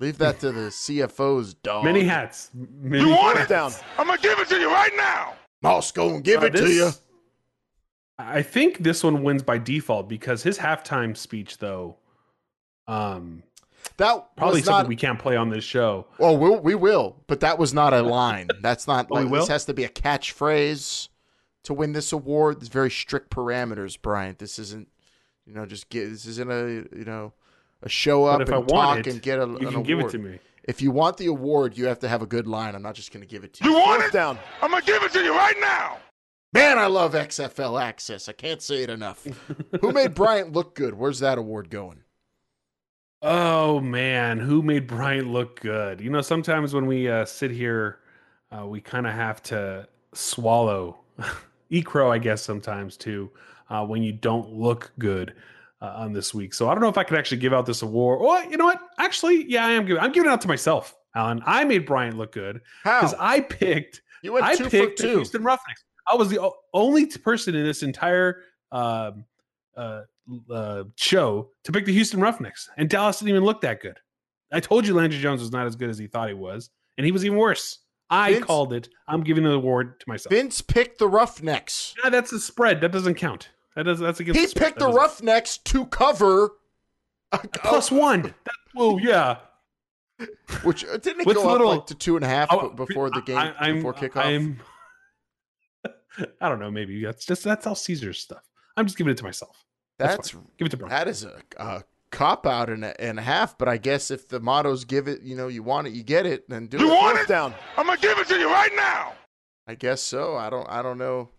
Leave 0.00 0.18
that 0.18 0.40
to 0.40 0.50
the 0.52 0.68
CFO's 0.68 1.54
dog. 1.54 1.84
Many 1.84 2.02
hats. 2.02 2.50
Many 2.54 3.04
You 3.04 3.10
want 3.10 3.38
hats. 3.38 3.50
it? 3.50 3.54
Down. 3.54 3.72
I'm 3.98 4.06
gonna 4.08 4.20
give 4.20 4.38
it 4.40 4.48
to 4.48 4.58
you 4.58 4.68
right 4.68 4.92
now. 4.96 5.34
Moss, 5.62 5.92
go 5.92 6.10
and 6.10 6.24
give 6.24 6.42
Uh, 6.42 6.46
it 6.46 6.56
to 6.56 6.68
you. 6.68 6.90
I 8.28 8.42
think 8.42 8.78
this 8.78 9.02
one 9.04 9.22
wins 9.22 9.42
by 9.42 9.58
default 9.58 10.08
because 10.08 10.42
his 10.42 10.58
halftime 10.58 11.16
speech, 11.16 11.58
though, 11.58 11.96
um, 12.86 13.42
That 13.96 14.36
probably 14.36 14.60
was 14.60 14.64
something 14.66 14.82
not. 14.84 14.88
we 14.88 14.96
can't 14.96 15.18
play 15.18 15.36
on 15.36 15.50
this 15.50 15.64
show. 15.64 16.06
Oh, 16.18 16.32
we'll, 16.36 16.60
we 16.60 16.74
will, 16.74 17.16
but 17.26 17.40
that 17.40 17.58
was 17.58 17.72
not 17.74 17.92
a 17.92 18.02
line. 18.20 18.48
That's 18.60 18.86
not 18.86 19.06
Oh, 19.10 19.16
we 19.16 19.22
like 19.24 19.30
will? 19.32 19.40
this 19.40 19.48
has 19.48 19.64
to 19.66 19.74
be 19.74 19.84
a 19.84 19.88
catchphrase 19.88 21.08
to 21.64 21.74
win 21.74 21.92
this 21.92 22.12
award. 22.12 22.60
There's 22.60 22.68
very 22.68 22.90
strict 22.90 23.30
parameters, 23.30 24.00
Bryant. 24.00 24.38
This 24.38 24.58
isn't, 24.58 24.88
you 25.46 25.54
know, 25.54 25.66
just 25.66 25.88
get. 25.88 26.08
This 26.10 26.26
isn't 26.26 26.50
a 26.50 26.96
you 26.96 27.04
know, 27.04 27.32
a 27.82 27.88
show 27.88 28.24
up 28.24 28.40
if 28.42 28.48
and 28.48 28.56
I 28.56 28.62
talk 28.66 28.98
it, 28.98 29.06
and 29.08 29.22
get 29.22 29.38
a, 29.38 29.46
you 29.46 29.68
an 29.68 29.72
can 29.72 29.82
give 29.82 29.98
it 29.98 30.02
award. 30.02 30.12
to 30.12 30.18
me. 30.18 30.38
If 30.64 30.80
you 30.80 30.92
want 30.92 31.16
the 31.16 31.26
award, 31.26 31.76
you 31.76 31.86
have 31.86 31.98
to 32.00 32.08
have 32.08 32.22
a 32.22 32.26
good 32.26 32.46
line. 32.46 32.76
I'm 32.76 32.82
not 32.82 32.94
just 32.94 33.12
going 33.12 33.20
to 33.22 33.26
give 33.28 33.42
it 33.42 33.52
to 33.54 33.64
you. 33.64 33.70
You 33.70 33.76
want 33.76 34.04
it? 34.04 34.12
Down. 34.12 34.38
I'm 34.60 34.70
gonna 34.70 34.84
give 34.84 35.02
it 35.02 35.12
to 35.12 35.20
you 35.22 35.34
right 35.34 35.56
now. 35.60 35.98
Man, 36.52 36.78
I 36.78 36.86
love 36.86 37.14
XFL 37.14 37.80
access. 37.80 38.28
I 38.28 38.32
can't 38.32 38.60
say 38.60 38.82
it 38.82 38.90
enough. 38.90 39.26
Who 39.80 39.92
made 39.92 40.14
Bryant 40.14 40.52
look 40.52 40.74
good? 40.74 40.94
Where's 40.94 41.20
that 41.20 41.38
award 41.38 41.70
going? 41.70 42.02
Oh 43.22 43.80
man, 43.80 44.38
who 44.38 44.62
made 44.62 44.86
Bryant 44.86 45.28
look 45.28 45.60
good? 45.60 46.00
You 46.00 46.10
know, 46.10 46.20
sometimes 46.20 46.74
when 46.74 46.86
we 46.86 47.08
uh, 47.08 47.24
sit 47.24 47.52
here, 47.52 48.00
uh, 48.50 48.66
we 48.66 48.80
kind 48.80 49.06
of 49.06 49.14
have 49.14 49.42
to 49.44 49.88
swallow, 50.12 50.98
eat 51.70 51.86
crow, 51.86 52.10
I 52.10 52.18
guess, 52.18 52.42
sometimes 52.42 52.96
too, 52.96 53.30
uh, 53.70 53.86
when 53.86 54.02
you 54.02 54.12
don't 54.12 54.52
look 54.52 54.92
good 54.98 55.34
uh, 55.80 55.94
on 55.96 56.12
this 56.12 56.34
week. 56.34 56.52
So 56.52 56.68
I 56.68 56.74
don't 56.74 56.82
know 56.82 56.88
if 56.88 56.98
I 56.98 57.04
could 57.04 57.16
actually 57.16 57.38
give 57.38 57.54
out 57.54 57.64
this 57.64 57.82
award. 57.82 58.20
Or 58.20 58.42
you 58.50 58.56
know 58.56 58.66
what? 58.66 58.80
Actually, 58.98 59.44
yeah, 59.48 59.64
I 59.64 59.70
am 59.70 59.86
giving. 59.86 60.02
I'm 60.02 60.12
giving 60.12 60.28
it 60.28 60.32
out 60.32 60.40
to 60.42 60.48
myself, 60.48 60.96
Alan. 61.14 61.42
I 61.46 61.64
made 61.64 61.86
Bryant 61.86 62.18
look 62.18 62.32
good 62.32 62.60
because 62.82 63.14
I 63.18 63.40
picked. 63.40 64.02
You 64.22 64.32
went 64.34 64.44
I 64.44 64.56
picked 64.56 64.98
two. 64.98 65.16
Houston 65.16 65.44
Roughnecks. 65.44 65.84
I 66.06 66.14
was 66.16 66.28
the 66.28 66.50
only 66.74 67.06
person 67.06 67.54
in 67.54 67.64
this 67.64 67.82
entire 67.82 68.42
um, 68.70 69.24
uh, 69.76 70.02
uh, 70.50 70.84
show 70.96 71.50
to 71.64 71.72
pick 71.72 71.84
the 71.84 71.92
Houston 71.92 72.20
Roughnecks, 72.20 72.68
and 72.76 72.88
Dallas 72.88 73.18
didn't 73.18 73.30
even 73.30 73.44
look 73.44 73.60
that 73.62 73.80
good. 73.80 73.98
I 74.52 74.60
told 74.60 74.86
you 74.86 74.94
Landry 74.94 75.18
Jones 75.18 75.40
was 75.40 75.52
not 75.52 75.66
as 75.66 75.76
good 75.76 75.88
as 75.90 75.98
he 75.98 76.06
thought 76.06 76.28
he 76.28 76.34
was, 76.34 76.70
and 76.98 77.04
he 77.06 77.12
was 77.12 77.24
even 77.24 77.38
worse. 77.38 77.78
I 78.10 78.34
Vince- 78.34 78.44
called 78.44 78.72
it. 78.74 78.88
I'm 79.08 79.22
giving 79.22 79.44
the 79.44 79.52
award 79.52 79.98
to 80.00 80.08
myself. 80.08 80.30
Vince 80.32 80.60
picked 80.60 80.98
the 80.98 81.08
Roughnecks. 81.08 81.94
Yeah, 82.02 82.10
that's 82.10 82.32
a 82.32 82.40
spread. 82.40 82.80
That 82.82 82.92
doesn't 82.92 83.14
count. 83.14 83.48
That 83.74 83.84
does. 83.84 84.00
That's 84.00 84.20
against. 84.20 84.38
He 84.38 84.46
spread. 84.46 84.66
picked 84.66 84.78
the 84.80 84.90
Roughnecks 84.90 85.56
to 85.58 85.86
cover. 85.86 86.50
plus 87.54 87.90
one. 87.90 88.22
That, 88.22 88.54
oh 88.76 88.98
yeah. 88.98 89.38
Which 90.62 90.84
uh, 90.84 90.98
didn't 90.98 91.22
it 91.22 91.26
What's 91.26 91.42
go 91.42 91.54
up 91.54 91.60
like 91.62 91.86
to 91.86 91.94
two 91.94 92.16
and 92.16 92.24
a 92.24 92.28
half 92.28 92.48
Oh, 92.52 92.68
b- 92.68 92.84
before 92.84 93.10
the 93.10 93.22
game, 93.22 93.38
I, 93.38 93.54
I'm, 93.58 93.76
before 93.76 93.94
kickoff? 93.94 94.24
I'm, 94.24 94.60
I 96.40 96.48
don't 96.48 96.58
know. 96.58 96.70
Maybe 96.70 97.02
that's 97.04 97.24
just 97.24 97.44
that's 97.44 97.66
all 97.66 97.74
Caesar's 97.74 98.20
stuff. 98.20 98.42
I'm 98.76 98.86
just 98.86 98.98
giving 98.98 99.10
it 99.10 99.16
to 99.18 99.24
myself. 99.24 99.64
That's, 99.98 100.16
That's 100.16 100.30
give 100.58 100.66
it 100.66 100.70
to 100.70 100.76
Brian. 100.78 100.90
that 100.90 101.06
is 101.06 101.24
a, 101.24 101.40
a 101.58 101.84
cop 102.10 102.46
out 102.46 102.70
and 102.70 102.84
a, 102.84 103.00
and 103.00 103.18
a 103.18 103.22
half. 103.22 103.56
But 103.56 103.68
I 103.68 103.76
guess 103.76 104.10
if 104.10 104.28
the 104.28 104.40
mottos 104.40 104.84
give 104.84 105.06
it, 105.06 105.22
you 105.22 105.36
know, 105.36 105.48
you 105.48 105.62
want 105.62 105.86
it, 105.86 105.92
you 105.92 106.02
get 106.02 106.26
it, 106.26 106.48
then 106.48 106.66
do 106.66 106.78
it. 106.78 106.80
You 106.80 106.92
it. 106.92 106.94
want 106.94 107.18
it? 107.20 107.28
down. 107.28 107.54
I'm 107.76 107.86
gonna 107.86 108.00
give 108.00 108.18
it 108.18 108.26
to 108.28 108.38
you 108.38 108.48
right 108.48 108.72
now. 108.74 109.12
I 109.66 109.74
guess 109.74 110.02
so. 110.02 110.36
I 110.36 110.50
don't. 110.50 110.68
I 110.68 110.82
don't 110.82 110.98
know. 110.98 111.30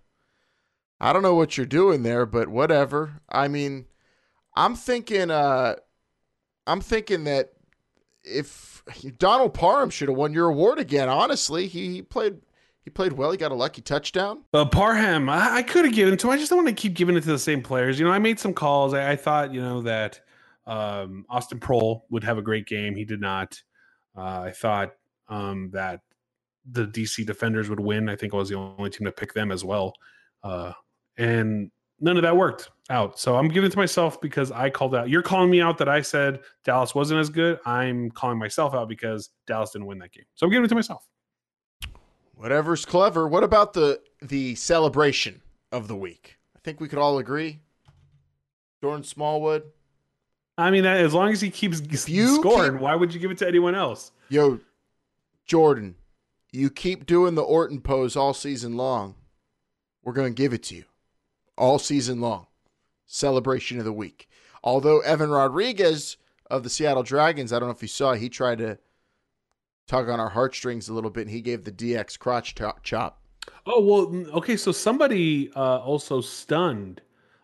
I 1.02 1.12
don't 1.12 1.24
know 1.24 1.36
what 1.36 1.58
you're 1.58 1.66
doing 1.66 2.04
there, 2.04 2.26
but 2.26 2.48
whatever. 2.48 3.22
I 3.30 3.48
mean, 3.48 3.86
I'm 4.56 4.76
thinking. 4.76 5.30
Uh, 5.32 5.76
I'm 6.66 6.80
thinking 6.80 7.26
that 7.26 7.54
if 8.24 8.84
Donald 9.18 9.54
Parham 9.54 9.90
should 9.90 10.08
have 10.08 10.18
won 10.18 10.34
your 10.34 10.50
award 10.50 10.80
again. 10.80 11.10
Honestly, 11.10 11.68
he, 11.68 11.96
he 11.96 12.02
played. 12.02 12.38
He 12.84 12.90
played 12.90 13.14
well. 13.14 13.32
He 13.32 13.38
got 13.38 13.52
a 13.52 13.56
lucky 13.56 13.82
touchdown. 13.82 14.44
Uh, 14.54 14.66
Parham, 14.66 15.30
I, 15.30 15.58
I 15.58 15.64
could 15.64 15.86
have 15.86 15.94
given 15.94 16.18
to. 16.18 16.32
I 16.32 16.38
just 16.38 16.50
don't 16.50 16.64
want 16.64 16.68
to 16.68 16.82
keep 16.82 16.94
giving 16.94 17.16
it 17.16 17.22
to 17.22 17.32
the 17.32 17.40
same 17.40 17.62
players. 17.62 17.98
You 17.98 18.06
know, 18.06 18.12
I 18.12 18.20
made 18.20 18.40
some 18.40 18.54
calls. 18.54 18.94
I, 18.94 19.12
I 19.12 19.16
thought, 19.16 19.54
you 19.54 19.62
know, 19.62 19.82
that 19.84 20.20
um, 20.68 21.26
Austin 21.30 21.60
Proehl 21.60 22.02
would 22.10 22.24
have 22.24 22.38
a 22.38 22.42
great 22.42 22.68
game. 22.68 22.96
He 22.96 23.06
did 23.06 23.22
not. 23.22 23.62
Uh, 24.18 24.42
I 24.42 24.52
thought 24.52 24.92
um, 25.30 25.70
that 25.72 26.02
the 26.70 26.86
DC 26.86 27.26
Defenders 27.26 27.70
would 27.70 27.80
win. 27.80 28.10
I 28.10 28.16
think 28.16 28.34
I 28.34 28.38
was 28.38 28.50
the 28.50 28.56
only 28.56 28.90
team 28.90 29.06
to 29.06 29.12
pick 29.12 29.34
them 29.34 29.52
as 29.52 29.64
well. 29.64 29.94
Uh, 30.44 30.74
and 31.18 31.72
none 32.00 32.18
of 32.18 32.24
that 32.24 32.36
worked 32.36 32.70
out. 32.90 33.18
So 33.18 33.36
I'm 33.36 33.48
giving 33.48 33.68
it 33.68 33.72
to 33.72 33.78
myself 33.78 34.20
because 34.20 34.52
I 34.52 34.70
called 34.70 34.94
out. 34.94 35.10
You're 35.10 35.22
calling 35.22 35.50
me 35.50 35.62
out 35.62 35.78
that 35.78 35.90
I 35.90 36.02
said 36.02 36.42
Dallas 36.66 36.94
wasn't 36.94 37.20
as 37.22 37.30
good. 37.30 37.60
I'm 37.66 38.12
calling 38.12 38.38
myself 38.38 38.74
out 38.74 38.90
because 38.90 39.30
Dallas 39.48 39.72
didn't 39.72 39.88
win 39.88 40.00
that 40.00 40.12
game. 40.12 40.26
So 40.36 40.46
I'm 40.46 40.52
giving 40.52 40.66
it 40.66 40.70
to 40.70 40.76
myself. 40.76 41.08
Whatever's 42.36 42.86
clever. 42.86 43.28
What 43.28 43.44
about 43.44 43.74
the 43.74 44.02
the 44.22 44.56
celebration 44.56 45.42
of 45.72 45.88
the 45.88 45.96
week? 45.96 46.38
I 46.56 46.60
think 46.64 46.80
we 46.80 46.88
could 46.88 47.00
all 47.00 47.18
agree. 47.20 47.60
Jordan 48.82 49.04
Smallwood. 49.04 49.64
I 50.58 50.70
mean, 50.70 50.84
that, 50.84 50.98
as 50.98 51.14
long 51.14 51.32
as 51.32 51.42
he 51.42 51.50
keeps 51.50 51.82
you 52.08 52.36
scoring, 52.36 52.74
keep- 52.74 52.82
why 52.82 52.96
would 52.96 53.14
you 53.14 53.20
give 53.20 53.32
it 53.32 53.38
to 53.40 53.48
anyone 53.48 53.76
else? 53.76 54.12
Yo, 54.30 54.60
Jordan, 55.46 55.96
you 56.52 56.70
keep 56.70 57.06
doing 57.06 57.36
the 57.36 57.42
Orton 57.42 57.82
pose 57.82 58.16
all 58.16 58.34
season 58.34 58.78
long. 58.78 59.16
We're 60.04 60.14
going 60.14 60.34
to 60.34 60.42
give 60.42 60.54
it 60.54 60.64
to 60.64 60.76
you 60.76 60.84
all 61.58 61.80
season 61.80 62.22
long. 62.22 62.48
Celebration 63.08 63.80
of 63.80 63.86
the 63.86 63.94
week. 63.94 64.28
Although 64.64 65.00
Evan 65.00 65.30
Rodriguez 65.32 66.18
of 66.52 66.64
the 66.64 66.70
Seattle 66.70 67.04
Dragons, 67.04 67.52
I 67.52 67.60
don't 67.60 67.70
know 67.70 67.74
if 67.76 67.82
you 67.82 67.88
saw, 67.88 68.14
he 68.14 68.30
tried 68.30 68.60
to 68.60 68.78
tug 69.94 70.10
on 70.10 70.20
our 70.20 70.30
heartstrings 70.30 70.90
a 70.90 70.94
little 70.94 71.10
bit 71.10 71.22
and 71.22 71.30
he 71.30 71.42
gave 71.42 71.64
the 71.64 71.72
DX 71.72 72.18
crotch 72.18 72.56
chop. 72.84 73.22
Oh 73.66 73.82
well, 73.82 74.38
okay. 74.38 74.58
So 74.58 74.72
somebody 74.72 75.52
uh, 75.56 75.80
also 75.80 76.22
stunned 76.22 77.02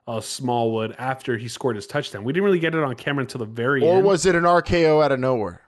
uh, 0.08 0.20
Smallwood 0.22 0.96
after 0.98 1.38
he 1.38 1.48
scored 1.48 1.76
his 1.76 1.86
touchdown. 1.86 2.24
We 2.24 2.34
didn't 2.34 2.46
really 2.46 2.60
get 2.60 2.74
it 2.74 2.84
on 2.84 2.96
camera 2.96 3.22
until 3.22 3.40
the 3.40 3.46
very 3.46 3.84
Or 3.84 3.98
end. 3.98 4.06
was 4.06 4.26
it 4.26 4.36
an 4.36 4.44
RKO 4.44 5.04
out 5.04 5.12
of 5.12 5.20
nowhere? 5.20 5.62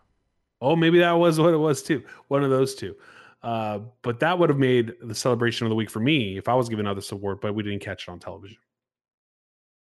Oh, 0.62 0.76
maybe 0.76 1.00
that 1.00 1.12
was 1.14 1.40
what 1.40 1.54
it 1.54 1.58
was 1.58 1.84
too. 1.84 2.04
One 2.30 2.44
of 2.44 2.50
those 2.50 2.76
two. 2.76 2.96
Uh, 3.44 3.80
but 4.04 4.20
that 4.20 4.38
would 4.40 4.50
have 4.50 4.60
made 4.60 4.94
the 5.02 5.16
celebration 5.16 5.66
of 5.66 5.70
the 5.70 5.76
week 5.76 5.90
for 5.90 6.00
me 6.00 6.38
if 6.38 6.48
I 6.48 6.54
was 6.54 6.70
given 6.70 6.88
out 6.88 6.96
this 6.96 7.12
award. 7.12 7.40
But 7.42 7.54
we 7.56 7.64
didn't 7.64 7.82
catch 7.82 8.08
it 8.08 8.12
on 8.12 8.20
television. 8.20 8.58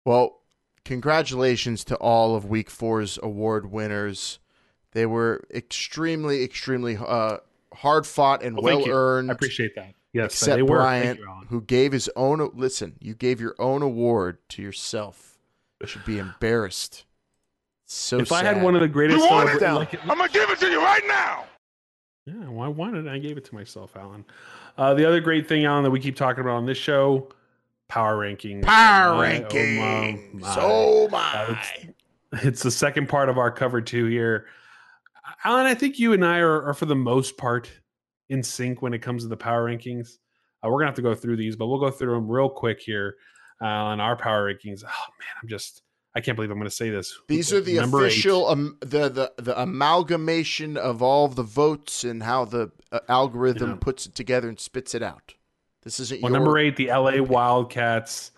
Well, 0.04 0.40
congratulations 0.84 1.84
to 1.84 1.96
all 1.96 2.34
of 2.36 2.44
Week 2.46 2.70
Four's 2.70 3.18
award 3.22 3.70
winners. 3.70 4.38
They 4.94 5.06
were 5.06 5.42
extremely, 5.52 6.42
extremely 6.42 6.96
uh, 6.96 7.38
hard 7.74 8.06
fought 8.06 8.42
and 8.42 8.56
well, 8.56 8.78
well 8.78 8.88
earned. 8.90 9.30
I 9.30 9.34
appreciate 9.34 9.74
that. 9.74 9.92
Yes, 10.12 10.26
Except 10.34 10.56
they 10.56 10.62
were. 10.62 10.76
Bryant, 10.78 11.18
you, 11.18 11.26
who 11.48 11.60
gave 11.60 11.90
his 11.92 12.08
own. 12.16 12.48
Listen, 12.54 12.94
you 13.00 13.14
gave 13.14 13.40
your 13.40 13.56
own 13.58 13.82
award 13.82 14.38
to 14.50 14.62
yourself. 14.62 15.36
You 15.80 15.88
should 15.88 16.04
be 16.04 16.18
embarrassed. 16.18 17.04
So 17.86 18.18
if 18.20 18.30
I 18.32 18.42
had 18.44 18.62
one 18.62 18.74
of 18.76 18.80
the 18.80 18.88
greatest, 18.88 19.18
You 19.24 19.28
want 19.30 19.50
it 19.50 19.58
down. 19.60 19.74
like- 19.76 20.00
I'm 20.02 20.16
gonna 20.16 20.28
give 20.28 20.48
it 20.50 20.58
to 20.60 20.70
you 20.70 20.80
right 20.80 21.02
now. 21.06 21.44
Yeah, 22.26 22.48
well, 22.48 22.64
I 22.64 22.68
wanted 22.68 23.06
it. 23.06 23.10
I 23.10 23.18
gave 23.18 23.36
it 23.36 23.44
to 23.46 23.54
myself, 23.54 23.96
Alan. 23.96 24.24
Uh, 24.78 24.94
the 24.94 25.04
other 25.06 25.20
great 25.20 25.46
thing, 25.48 25.64
Alan, 25.66 25.82
that 25.84 25.90
we 25.90 26.00
keep 26.00 26.16
talking 26.16 26.40
about 26.42 26.54
on 26.54 26.64
this 26.66 26.78
show, 26.78 27.28
power 27.88 28.16
rankings. 28.16 28.62
power 28.62 29.16
My- 29.16 29.42
oh, 29.42 29.48
rankings. 29.50 30.40
my, 30.40 30.56
Oh 30.56 31.08
my. 31.08 31.18
my! 31.18 31.38
Uh, 31.40 31.56
it's, 32.32 32.44
it's 32.46 32.62
the 32.62 32.70
second 32.70 33.08
part 33.08 33.28
of 33.28 33.36
our 33.36 33.50
cover 33.50 33.80
two 33.80 34.06
here. 34.06 34.46
Alan, 35.44 35.66
I 35.66 35.74
think 35.74 35.98
you 35.98 36.12
and 36.12 36.24
I 36.24 36.38
are, 36.38 36.62
are 36.64 36.74
for 36.74 36.86
the 36.86 36.94
most 36.96 37.36
part 37.36 37.70
in 38.28 38.42
sync 38.42 38.82
when 38.82 38.94
it 38.94 39.00
comes 39.00 39.22
to 39.22 39.28
the 39.28 39.36
power 39.36 39.68
rankings. 39.68 40.18
Uh, 40.64 40.68
we're 40.68 40.78
gonna 40.78 40.86
have 40.86 40.96
to 40.96 41.02
go 41.02 41.14
through 41.14 41.36
these, 41.36 41.56
but 41.56 41.66
we'll 41.66 41.80
go 41.80 41.90
through 41.90 42.14
them 42.14 42.28
real 42.28 42.48
quick 42.48 42.80
here. 42.80 43.16
Uh, 43.62 43.66
on 43.66 44.00
our 44.00 44.16
power 44.16 44.52
rankings. 44.52 44.82
Oh 44.84 45.06
man, 45.20 45.28
I'm 45.42 45.48
just 45.48 45.82
I 46.16 46.20
can't 46.20 46.36
believe 46.36 46.50
I'm 46.50 46.58
gonna 46.58 46.70
say 46.70 46.90
this. 46.90 47.16
These 47.28 47.52
are 47.52 47.60
the 47.60 47.76
Number 47.76 48.04
official, 48.04 48.48
um, 48.48 48.76
the 48.80 49.08
the 49.08 49.32
the 49.38 49.60
amalgamation 49.60 50.76
of 50.76 51.02
all 51.02 51.28
the 51.28 51.42
votes 51.44 52.02
and 52.04 52.22
how 52.22 52.44
the 52.44 52.72
uh, 52.92 53.00
algorithm 53.08 53.70
Yeah. 53.70 53.76
puts 53.80 54.06
it 54.06 54.14
together 54.14 54.48
and 54.48 54.58
spits 54.58 54.94
it 54.94 55.02
out. 55.02 55.34
This 55.82 56.00
isn't 56.00 56.20
Well, 56.22 56.32
your 56.32 56.40
number 56.40 56.58
eight, 56.58 56.76
the 56.76 56.88
LA 56.88 57.22
Wildcats. 57.22 58.32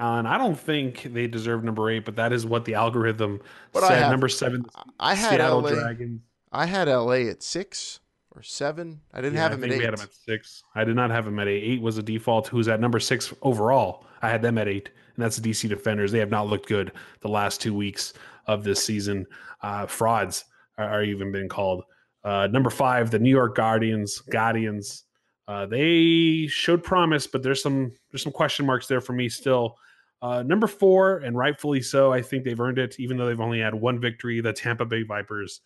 Alan, 0.00 0.26
I 0.26 0.38
don't 0.38 0.58
think 0.58 1.02
they 1.12 1.26
deserve 1.26 1.62
number 1.62 1.90
eight, 1.90 2.04
but 2.04 2.16
that 2.16 2.32
is 2.32 2.46
what 2.46 2.64
the 2.64 2.74
algorithm 2.74 3.40
But 3.72 3.84
I 3.84 3.88
said. 3.88 4.02
have- 4.02 4.10
number 4.10 4.28
seven, 4.28 4.64
I 4.98 5.14
had 5.14 5.30
Seattle 5.38 5.60
LA. 5.60 5.70
Dragons. 5.74 6.20
I 6.50 6.66
had 6.66 6.88
LA 6.88 7.28
at 7.28 7.42
six 7.42 8.00
or 8.34 8.42
seven. 8.42 9.02
I 9.12 9.20
didn't 9.20 9.34
Yeah, 9.34 9.42
have 9.42 9.52
I 9.52 9.54
him 9.56 9.60
think 9.60 9.72
at 9.74 9.78
we 9.78 9.82
eight. 9.84 9.90
had 9.90 9.94
him 9.98 10.04
at 10.04 10.14
six. 10.14 10.62
I 10.74 10.84
did 10.84 10.96
not 10.96 11.10
have 11.10 11.26
him 11.26 11.38
at 11.38 11.46
eight. 11.48 11.62
Eight 11.64 11.82
was 11.82 11.98
a 11.98 12.02
default. 12.02 12.48
Who's 12.48 12.66
at 12.68 12.80
number 12.80 12.98
six 12.98 13.32
overall? 13.42 14.06
I 14.22 14.30
had 14.30 14.42
them 14.42 14.56
at 14.58 14.68
eight, 14.68 14.88
and 15.16 15.22
that's 15.24 15.36
the 15.36 15.48
DC 15.50 15.68
Defenders. 15.68 16.10
They 16.12 16.18
have 16.18 16.30
not 16.30 16.46
looked 16.48 16.66
good 16.68 16.92
the 17.20 17.28
last 17.28 17.60
two 17.60 17.74
weeks 17.74 18.14
of 18.46 18.64
this 18.64 18.82
season. 18.82 19.26
Uh, 19.62 19.86
frauds 19.86 20.44
are, 20.78 20.88
are 20.88 21.02
even 21.04 21.30
been 21.30 21.48
called. 21.48 21.84
Uh, 22.24 22.48
number 22.50 22.70
five, 22.70 23.10
the 23.10 23.18
New 23.18 23.30
York 23.30 23.54
Guardians. 23.54 24.18
Guardians. 24.30 25.04
Uh, 25.48 25.66
they 25.66 26.46
showed 26.48 26.82
promise, 26.82 27.26
but 27.26 27.42
there's 27.42 27.62
some 27.62 27.92
there's 28.10 28.22
some 28.22 28.32
question 28.32 28.64
marks 28.64 28.86
there 28.86 29.00
for 29.00 29.12
me 29.12 29.28
still. 29.28 29.76
Uh, 30.22 30.42
number 30.42 30.66
four, 30.66 31.18
and 31.18 31.36
rightfully 31.36 31.80
so, 31.80 32.12
I 32.12 32.20
think 32.20 32.44
they've 32.44 32.60
earned 32.60 32.78
it, 32.78 33.00
even 33.00 33.16
though 33.16 33.26
they've 33.26 33.40
only 33.40 33.60
had 33.60 33.74
one 33.74 33.98
victory. 33.98 34.40
The 34.40 34.52
Tampa 34.52 34.84
Bay 34.84 35.02
Vipers, 35.02 35.62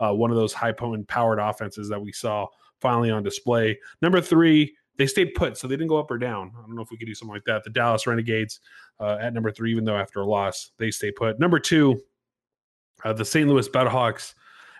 uh, 0.00 0.12
one 0.12 0.30
of 0.30 0.36
those 0.36 0.54
high 0.54 0.72
potent 0.72 1.06
powered 1.08 1.38
offenses 1.38 1.88
that 1.90 2.00
we 2.00 2.12
saw 2.12 2.46
finally 2.80 3.10
on 3.10 3.22
display. 3.22 3.78
Number 4.00 4.20
three, 4.20 4.74
they 4.96 5.06
stayed 5.06 5.34
put, 5.34 5.56
so 5.56 5.68
they 5.68 5.76
didn't 5.76 5.88
go 5.88 5.98
up 5.98 6.10
or 6.10 6.18
down. 6.18 6.52
I 6.56 6.62
don't 6.62 6.74
know 6.74 6.82
if 6.82 6.90
we 6.90 6.96
could 6.96 7.06
do 7.06 7.14
something 7.14 7.34
like 7.34 7.44
that. 7.44 7.64
The 7.64 7.70
Dallas 7.70 8.06
Renegades 8.06 8.60
uh, 8.98 9.18
at 9.20 9.34
number 9.34 9.50
three, 9.50 9.70
even 9.70 9.84
though 9.84 9.96
after 9.96 10.20
a 10.20 10.26
loss 10.26 10.72
they 10.78 10.90
stay 10.90 11.12
put. 11.12 11.38
Number 11.38 11.58
two, 11.58 12.00
uh, 13.04 13.12
the 13.12 13.24
St. 13.24 13.48
Louis 13.48 13.68
Battlehawks. 13.68 14.34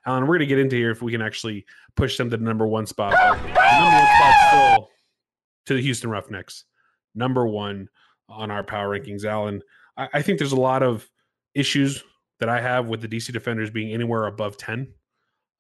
Alan, 0.07 0.23
we're 0.23 0.39
going 0.39 0.41
to 0.41 0.47
get 0.47 0.59
into 0.59 0.77
here 0.77 0.91
if 0.91 1.03
we 1.03 1.13
can 1.13 1.21
actually 1.21 1.67
push 1.95 2.17
them 2.17 2.31
to 2.31 2.37
the 2.37 2.45
number 2.45 2.67
one 2.67 2.87
spot. 2.87 3.13
Number 3.13 3.37
one 3.37 4.07
spot 4.07 4.35
still 4.49 4.89
to 5.67 5.75
the 5.75 5.83
Houston 5.83 6.09
Roughnecks, 6.09 6.65
number 7.15 7.47
one 7.47 7.89
on 8.29 8.51
our 8.51 8.63
power 8.63 8.99
rankings. 8.99 9.25
Alan, 9.25 9.63
I, 9.97 10.09
I 10.15 10.23
think 10.23 10.39
there's 10.39 10.53
a 10.53 10.57
lot 10.61 10.83
of 10.83 11.09
issues 11.55 12.03
that 12.41 12.49
I 12.49 12.61
have 12.61 12.89
with 12.89 13.01
the 13.01 13.09
DC 13.09 13.33
Defenders 13.33 13.71
being 13.71 13.93
anywhere 13.93 14.27
above 14.27 14.57
ten. 14.57 14.89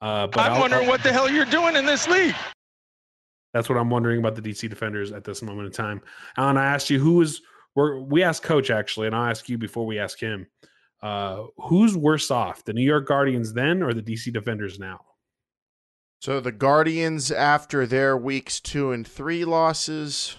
Uh, 0.00 0.26
but 0.28 0.40
I'm 0.40 0.52
I'll- 0.52 0.60
wondering 0.60 0.82
I'll- 0.84 0.88
what 0.90 1.02
the 1.02 1.12
hell 1.12 1.28
you're 1.30 1.44
doing 1.44 1.74
in 1.76 1.84
this 1.86 2.06
league. 2.08 2.34
that's 3.54 3.68
what 3.68 3.78
I'm 3.78 3.90
wondering 3.90 4.18
about 4.20 4.36
the 4.36 4.42
DC 4.42 4.68
Defenders 4.68 5.10
at 5.12 5.24
this 5.24 5.42
moment 5.42 5.66
in 5.66 5.72
time. 5.72 6.00
Alan, 6.36 6.56
I 6.56 6.66
asked 6.66 6.90
you 6.90 6.98
who 7.00 7.14
was. 7.14 7.40
We're, 7.74 7.98
we 8.00 8.22
asked 8.24 8.42
Coach 8.42 8.70
actually, 8.70 9.06
and 9.06 9.14
I'll 9.14 9.30
ask 9.30 9.48
you 9.48 9.56
before 9.58 9.86
we 9.86 9.98
ask 9.98 10.18
him. 10.18 10.46
Uh, 11.00 11.44
who's 11.58 11.96
worse 11.96 12.28
off, 12.30 12.64
the 12.64 12.72
New 12.72 12.82
York 12.82 13.06
Guardians 13.06 13.52
then 13.52 13.84
or 13.84 13.94
the 13.94 14.02
DC 14.02 14.32
Defenders 14.32 14.80
now? 14.80 14.98
So 16.20 16.40
the 16.40 16.50
Guardians 16.50 17.30
after 17.30 17.86
their 17.86 18.16
weeks 18.16 18.58
two 18.58 18.90
and 18.90 19.06
three 19.06 19.44
losses, 19.44 20.36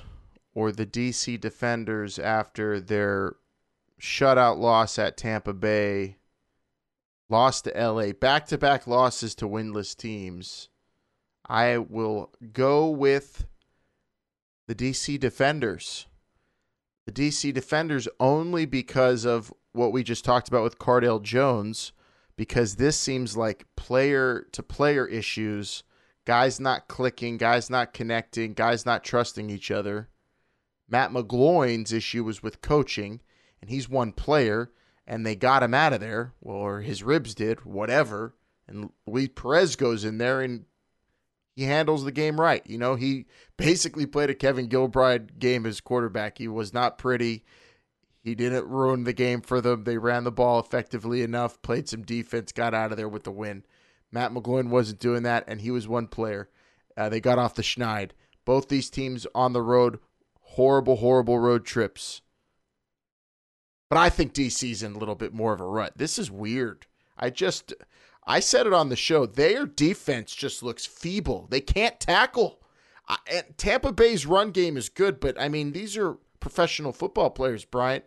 or 0.53 0.71
the 0.71 0.85
DC 0.85 1.39
Defenders 1.39 2.19
after 2.19 2.79
their 2.79 3.35
shutout 3.99 4.57
loss 4.57 4.97
at 4.97 5.17
Tampa 5.17 5.53
Bay, 5.53 6.17
lost 7.29 7.65
to 7.65 7.71
LA, 7.71 8.11
back 8.13 8.47
to 8.47 8.57
back 8.57 8.87
losses 8.87 9.35
to 9.35 9.47
winless 9.47 9.95
teams. 9.95 10.69
I 11.47 11.77
will 11.77 12.31
go 12.53 12.89
with 12.89 13.47
the 14.67 14.75
DC 14.75 15.19
Defenders. 15.19 16.07
The 17.05 17.11
DC 17.11 17.53
Defenders 17.53 18.07
only 18.19 18.65
because 18.65 19.25
of 19.25 19.53
what 19.71 19.91
we 19.91 20.03
just 20.03 20.25
talked 20.25 20.47
about 20.47 20.63
with 20.63 20.79
Cardale 20.79 21.21
Jones 21.21 21.91
because 22.39 22.75
this 22.75 22.97
seems 22.97 23.35
like 23.35 23.65
player 23.75 24.47
to 24.53 24.63
player 24.63 25.05
issues, 25.05 25.83
guys 26.23 26.59
not 26.59 26.87
clicking, 26.87 27.37
guys 27.37 27.69
not 27.69 27.93
connecting, 27.93 28.53
guys 28.53 28.85
not 28.85 29.03
trusting 29.03 29.49
each 29.49 29.71
other. 29.71 30.07
Matt 30.89 31.11
McGloin's 31.11 31.93
issue 31.93 32.23
was 32.23 32.41
with 32.41 32.61
coaching, 32.61 33.21
and 33.61 33.69
he's 33.69 33.87
one 33.87 34.11
player, 34.11 34.71
and 35.05 35.25
they 35.25 35.35
got 35.35 35.63
him 35.63 35.73
out 35.73 35.93
of 35.93 35.99
there, 35.99 36.33
or 36.41 36.81
his 36.81 37.03
ribs 37.03 37.35
did, 37.35 37.65
whatever. 37.65 38.35
And 38.67 38.91
Luis 39.07 39.29
Perez 39.35 39.75
goes 39.75 40.03
in 40.03 40.19
there 40.19 40.41
and 40.41 40.65
he 41.55 41.63
handles 41.63 42.05
the 42.05 42.11
game 42.11 42.39
right. 42.39 42.61
You 42.65 42.77
know, 42.77 42.95
he 42.95 43.25
basically 43.57 44.05
played 44.05 44.29
a 44.29 44.35
Kevin 44.35 44.69
Gilbride 44.69 45.39
game 45.39 45.65
as 45.65 45.81
quarterback. 45.81 46.37
He 46.37 46.47
was 46.47 46.73
not 46.73 46.97
pretty. 46.97 47.43
He 48.21 48.35
didn't 48.35 48.67
ruin 48.67 49.03
the 49.03 49.13
game 49.13 49.41
for 49.41 49.59
them. 49.59 49.83
They 49.83 49.97
ran 49.97 50.23
the 50.23 50.31
ball 50.31 50.59
effectively 50.59 51.21
enough, 51.21 51.61
played 51.61 51.89
some 51.89 52.03
defense, 52.03 52.51
got 52.51 52.73
out 52.73 52.91
of 52.91 52.97
there 52.97 53.09
with 53.09 53.23
the 53.23 53.31
win. 53.31 53.65
Matt 54.11 54.31
McGloin 54.31 54.69
wasn't 54.69 54.99
doing 54.99 55.23
that, 55.23 55.43
and 55.47 55.61
he 55.61 55.71
was 55.71 55.87
one 55.87 56.07
player. 56.07 56.49
Uh, 56.95 57.09
they 57.09 57.19
got 57.19 57.39
off 57.39 57.55
the 57.55 57.61
schneid. 57.61 58.11
Both 58.45 58.69
these 58.69 58.89
teams 58.89 59.27
on 59.35 59.53
the 59.53 59.61
road, 59.61 59.99
horrible, 60.51 60.97
horrible 60.97 61.39
road 61.39 61.65
trips. 61.65 62.21
But 63.89 63.97
I 63.97 64.09
think 64.09 64.33
DC's 64.33 64.83
in 64.83 64.93
a 64.93 64.97
little 64.97 65.15
bit 65.15 65.33
more 65.33 65.53
of 65.53 65.61
a 65.61 65.65
rut. 65.65 65.93
This 65.95 66.19
is 66.19 66.29
weird. 66.29 66.85
I 67.17 67.29
just, 67.29 67.73
I 68.25 68.39
said 68.39 68.67
it 68.67 68.73
on 68.73 68.89
the 68.89 68.95
show. 68.95 69.25
Their 69.25 69.65
defense 69.65 70.35
just 70.35 70.61
looks 70.61 70.85
feeble. 70.85 71.47
They 71.49 71.61
can't 71.61 71.99
tackle. 71.99 72.61
I, 73.07 73.17
and 73.31 73.57
Tampa 73.57 73.91
Bay's 73.91 74.25
run 74.25 74.51
game 74.51 74.77
is 74.77 74.89
good, 74.89 75.19
but 75.19 75.39
I 75.39 75.49
mean, 75.49 75.71
these 75.71 75.97
are 75.97 76.17
professional 76.39 76.93
football 76.93 77.31
players, 77.31 77.65
Bryant. 77.65 78.05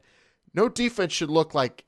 No 0.54 0.68
defense 0.68 1.12
should 1.12 1.30
look 1.30 1.54
like 1.54 1.86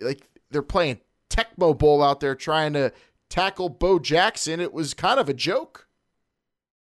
like 0.00 0.28
they're 0.50 0.62
playing 0.62 1.00
Tecmo 1.30 1.76
Bowl 1.76 2.02
out 2.02 2.20
there 2.20 2.34
trying 2.34 2.72
to 2.74 2.92
tackle 3.30 3.68
Bo 3.68 3.98
Jackson. 3.98 4.60
It 4.60 4.72
was 4.72 4.94
kind 4.94 5.18
of 5.18 5.28
a 5.28 5.34
joke. 5.34 5.88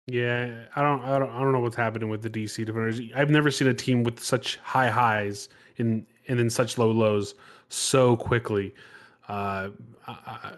Yeah, 0.07 0.65
I 0.75 0.81
don't, 0.81 1.01
I 1.03 1.17
don't, 1.17 1.29
I 1.29 1.39
don't 1.39 1.53
know 1.53 1.61
what's 1.61 1.75
happening 1.77 2.09
with 2.09 2.21
the 2.21 2.29
DC 2.29 2.65
defenders. 2.65 2.99
I've 3.15 3.29
never 3.29 3.49
seen 3.49 3.69
a 3.69 3.73
team 3.73 4.03
with 4.03 4.19
such 4.21 4.57
high 4.57 4.89
highs 4.89 5.47
and 5.77 6.05
and 6.27 6.37
then 6.39 6.49
such 6.49 6.77
low 6.77 6.91
lows 6.91 7.35
so 7.69 8.15
quickly. 8.17 8.73
Uh, 9.29 9.69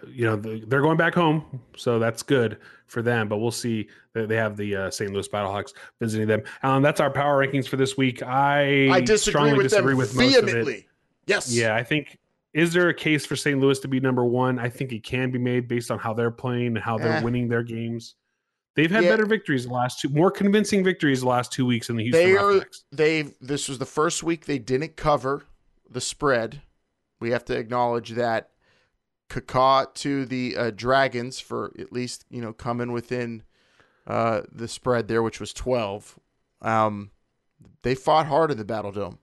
you 0.08 0.24
know, 0.26 0.34
they're 0.34 0.82
going 0.82 0.96
back 0.96 1.14
home, 1.14 1.60
so 1.76 2.00
that's 2.00 2.22
good 2.24 2.58
for 2.88 3.02
them. 3.02 3.28
But 3.28 3.38
we'll 3.38 3.52
see. 3.52 3.88
They 4.14 4.34
have 4.34 4.56
the 4.56 4.74
uh, 4.74 4.90
St. 4.90 5.12
Louis 5.12 5.28
Battlehawks 5.28 5.72
visiting 6.00 6.26
them. 6.26 6.42
Um, 6.64 6.82
that's 6.82 7.00
our 7.00 7.10
power 7.10 7.46
rankings 7.46 7.68
for 7.68 7.76
this 7.76 7.96
week. 7.96 8.22
I 8.24 8.88
I 8.90 9.00
disagree 9.00 9.30
strongly 9.32 9.54
with 9.58 9.66
disagree 9.70 9.94
with 9.94 10.16
most 10.16 10.36
of 10.36 10.44
it. 10.44 10.46
vehemently. 10.46 10.86
Yes. 11.26 11.52
Yeah, 11.54 11.76
I 11.76 11.84
think 11.84 12.18
is 12.52 12.72
there 12.72 12.88
a 12.88 12.94
case 12.94 13.24
for 13.24 13.36
St. 13.36 13.60
Louis 13.60 13.78
to 13.80 13.86
be 13.88 14.00
number 14.00 14.24
one? 14.24 14.58
I 14.58 14.68
think 14.68 14.90
it 14.92 15.04
can 15.04 15.30
be 15.30 15.38
made 15.38 15.68
based 15.68 15.90
on 15.92 15.98
how 16.00 16.12
they're 16.14 16.30
playing 16.32 16.68
and 16.68 16.78
how 16.78 16.98
they're 16.98 17.18
Eh. 17.18 17.22
winning 17.22 17.48
their 17.48 17.62
games. 17.62 18.16
They've 18.76 18.90
had 18.90 19.04
Yeah. 19.04 19.10
better 19.10 19.26
victories 19.26 19.64
the 19.64 19.72
last 19.72 20.00
two, 20.00 20.10
more 20.10 20.30
convincing 20.30 20.84
victories 20.84 21.20
the 21.20 21.28
last 21.28 21.50
two 21.50 21.64
weeks 21.66 21.88
in 21.88 21.96
the 21.96 22.04
Houston 22.04 22.22
They 22.24 22.36
are 22.36 22.64
they 22.92 23.22
this 23.40 23.68
was 23.68 23.78
the 23.78 23.86
first 23.86 24.22
week 24.22 24.44
they 24.44 24.58
didn't 24.58 24.96
cover 24.96 25.44
the 25.90 26.00
spread. 26.00 26.62
We 27.18 27.30
have 27.30 27.44
to 27.46 27.56
acknowledge 27.58 28.10
that. 28.10 28.50
Kaka 29.28 29.88
to 29.94 30.24
the 30.24 30.56
uh, 30.56 30.70
Dragons 30.70 31.40
for 31.40 31.72
at 31.80 31.92
least 31.92 32.24
you 32.30 32.40
know 32.40 32.52
coming 32.52 32.92
within 32.92 33.42
uh, 34.06 34.42
the 34.52 34.68
spread 34.68 35.08
there, 35.08 35.22
which 35.22 35.40
was 35.40 35.52
twelve. 35.52 36.18
Um, 36.62 37.10
they 37.82 37.94
fought 37.96 38.26
hard 38.26 38.52
in 38.52 38.58
the 38.58 38.64
Battle 38.64 38.92
Dome, 38.92 39.18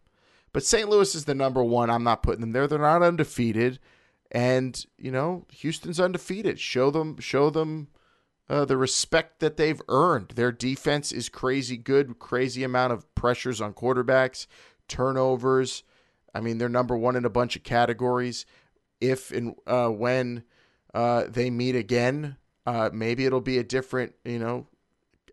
but 0.52 0.66
St. 0.66 0.90
Louis 0.90 1.16
is 1.16 1.24
the 1.24 1.36
number 1.36 1.64
one. 1.64 1.90
I'm 1.90 2.04
not 2.04 2.22
putting 2.22 2.42
them 2.42 2.52
there. 2.52 2.68
They're 2.68 2.80
not 2.80 3.02
undefeated, 3.02 3.80
and 4.32 4.86
you 4.98 5.12
know 5.12 5.46
Houston's 5.52 6.02
undefeated. 6.02 6.60
Show 6.60 6.92
them, 6.92 7.18
show 7.20 7.50
them 7.50 7.88
uh, 8.50 8.66
the 8.66 8.78
respect 8.78 9.40
that 9.40 9.58
they've 9.58 9.82
earned. 9.88 10.30
Their 10.30 10.52
defense 10.52 11.12
is 11.12 11.30
crazy 11.30 11.78
good, 11.78 12.20
crazy 12.20 12.64
amount 12.64 12.94
of 12.94 13.14
pressures 13.16 13.62
on 13.62 13.74
quarterbacks, 13.74 14.48
turnovers. 14.88 15.84
I 16.34 16.42
mean, 16.42 16.58
they're 16.58 16.70
number 16.70 16.98
one 16.98 17.16
in 17.16 17.26
a 17.26 17.30
bunch 17.30 17.56
of 17.56 17.64
categories. 17.64 18.46
If 19.00 19.32
and 19.32 19.56
uh, 19.68 19.90
when 19.90 20.44
uh, 20.94 21.26
they 21.30 21.50
meet 21.50 21.76
again, 21.76 22.38
uh, 22.66 22.90
maybe 22.94 23.26
it'll 23.26 23.42
be 23.42 23.58
a 23.58 23.64
different, 23.64 24.14
you 24.24 24.40
know, 24.40 24.68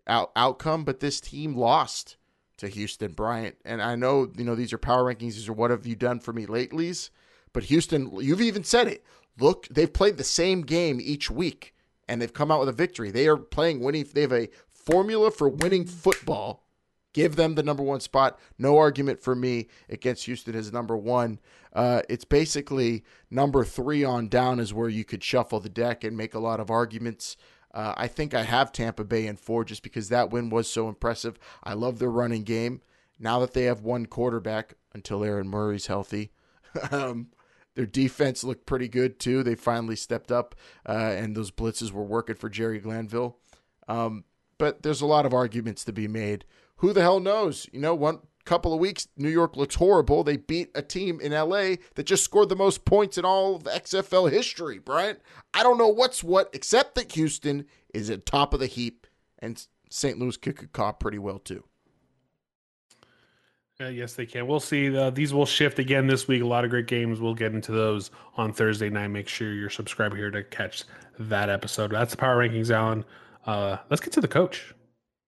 out- 0.06 0.32
outcome. 0.36 0.84
But 0.84 1.00
this 1.00 1.20
team 1.20 1.56
lost 1.56 2.16
to 2.58 2.68
Houston 2.68 3.12
Bryant, 3.12 3.56
and 3.64 3.80
I 3.80 3.96
know, 3.96 4.30
you 4.36 4.44
know, 4.44 4.54
these 4.54 4.72
are 4.72 4.78
power 4.78 5.04
rankings. 5.04 5.34
These 5.34 5.48
are 5.48 5.52
what 5.54 5.70
have 5.70 5.86
you 5.86 5.96
done 5.96 6.20
for 6.20 6.32
me 6.32 6.46
lately's. 6.46 7.10
But 7.52 7.64
Houston, 7.64 8.14
you've 8.20 8.40
even 8.40 8.64
said 8.64 8.86
it. 8.86 9.04
Look, 9.38 9.66
they've 9.68 9.92
played 9.92 10.16
the 10.16 10.24
same 10.24 10.62
game 10.62 11.00
each 11.00 11.30
week, 11.30 11.74
and 12.10 12.20
they've 12.20 12.34
come 12.34 12.50
out 12.50 12.58
with 12.58 12.68
a 12.68 12.72
victory. 12.72 13.12
They 13.12 13.28
are 13.28 13.36
playing 13.36 13.80
winning. 13.80 14.04
They 14.12 14.22
have 14.22 14.32
a 14.32 14.48
formula 14.68 15.30
for 15.30 15.48
winning 15.48 15.86
football. 15.86 16.66
Give 17.12 17.36
them 17.36 17.54
the 17.54 17.62
number 17.62 17.84
one 17.84 18.00
spot. 18.00 18.38
No 18.58 18.78
argument 18.78 19.22
for 19.22 19.36
me 19.36 19.68
against 19.88 20.24
Houston 20.24 20.56
as 20.56 20.72
number 20.72 20.96
one. 20.96 21.38
Uh, 21.72 22.02
it's 22.08 22.24
basically 22.24 23.04
number 23.30 23.64
three 23.64 24.02
on 24.02 24.26
down 24.26 24.58
is 24.58 24.74
where 24.74 24.88
you 24.88 25.04
could 25.04 25.22
shuffle 25.22 25.60
the 25.60 25.68
deck 25.68 26.02
and 26.02 26.16
make 26.16 26.34
a 26.34 26.40
lot 26.40 26.58
of 26.58 26.68
arguments. 26.68 27.36
Uh, 27.72 27.94
I 27.96 28.08
think 28.08 28.34
I 28.34 28.42
have 28.42 28.72
Tampa 28.72 29.04
Bay 29.04 29.28
in 29.28 29.36
four 29.36 29.64
just 29.64 29.84
because 29.84 30.08
that 30.08 30.30
win 30.30 30.50
was 30.50 30.68
so 30.68 30.88
impressive. 30.88 31.38
I 31.62 31.74
love 31.74 32.00
their 32.00 32.10
running 32.10 32.42
game. 32.42 32.80
Now 33.20 33.38
that 33.38 33.54
they 33.54 33.64
have 33.64 33.82
one 33.82 34.06
quarterback 34.06 34.74
until 34.92 35.22
Aaron 35.22 35.48
Murray's 35.48 35.86
healthy, 35.86 36.32
um, 36.90 37.28
their 37.80 37.86
defense 37.86 38.44
looked 38.44 38.66
pretty 38.66 38.88
good 38.88 39.18
too. 39.18 39.42
They 39.42 39.54
finally 39.54 39.96
stepped 39.96 40.30
up, 40.30 40.54
uh, 40.86 40.92
and 41.16 41.34
those 41.34 41.50
blitzes 41.50 41.92
were 41.92 42.04
working 42.04 42.36
for 42.36 42.50
Jerry 42.50 42.78
Glanville. 42.78 43.38
Um, 43.88 44.24
but 44.58 44.82
there's 44.82 45.00
a 45.00 45.06
lot 45.06 45.24
of 45.24 45.32
arguments 45.32 45.82
to 45.84 45.92
be 45.94 46.06
made. 46.06 46.44
Who 46.76 46.92
the 46.92 47.00
hell 47.00 47.20
knows? 47.20 47.66
You 47.72 47.80
know, 47.80 47.94
one 47.94 48.18
couple 48.44 48.74
of 48.74 48.80
weeks, 48.80 49.08
New 49.16 49.30
York 49.30 49.56
looks 49.56 49.76
horrible. 49.76 50.22
They 50.22 50.36
beat 50.36 50.68
a 50.74 50.82
team 50.82 51.22
in 51.22 51.32
LA 51.32 51.76
that 51.94 52.04
just 52.04 52.22
scored 52.22 52.50
the 52.50 52.54
most 52.54 52.84
points 52.84 53.16
in 53.16 53.24
all 53.24 53.56
of 53.56 53.62
XFL 53.62 54.30
history, 54.30 54.78
Brian. 54.78 55.16
I 55.54 55.62
don't 55.62 55.78
know 55.78 55.88
what's 55.88 56.22
what, 56.22 56.50
except 56.52 56.96
that 56.96 57.12
Houston 57.12 57.64
is 57.94 58.10
at 58.10 58.26
top 58.26 58.52
of 58.52 58.60
the 58.60 58.66
heap, 58.66 59.06
and 59.38 59.66
St. 59.88 60.18
Louis 60.18 60.36
could, 60.36 60.62
a 60.62 60.66
cop 60.66 61.00
pretty 61.00 61.18
well 61.18 61.38
too. 61.38 61.64
Uh, 63.80 63.88
yes, 63.88 64.12
they 64.12 64.26
can. 64.26 64.46
We'll 64.46 64.60
see. 64.60 64.94
Uh, 64.94 65.08
these 65.08 65.32
will 65.32 65.46
shift 65.46 65.78
again 65.78 66.06
this 66.06 66.28
week. 66.28 66.42
A 66.42 66.46
lot 66.46 66.64
of 66.64 66.70
great 66.70 66.86
games. 66.86 67.18
We'll 67.18 67.34
get 67.34 67.54
into 67.54 67.72
those 67.72 68.10
on 68.36 68.52
Thursday 68.52 68.90
night. 68.90 69.08
Make 69.08 69.26
sure 69.26 69.54
you're 69.54 69.70
subscribed 69.70 70.16
here 70.16 70.30
to 70.30 70.42
catch 70.44 70.84
that 71.18 71.48
episode. 71.48 71.92
That's 71.92 72.10
the 72.10 72.18
power 72.18 72.36
rankings, 72.36 72.70
Alan. 72.70 73.04
Uh, 73.46 73.78
let's 73.88 74.02
get 74.02 74.12
to 74.14 74.20
the 74.20 74.28
coach. 74.28 74.74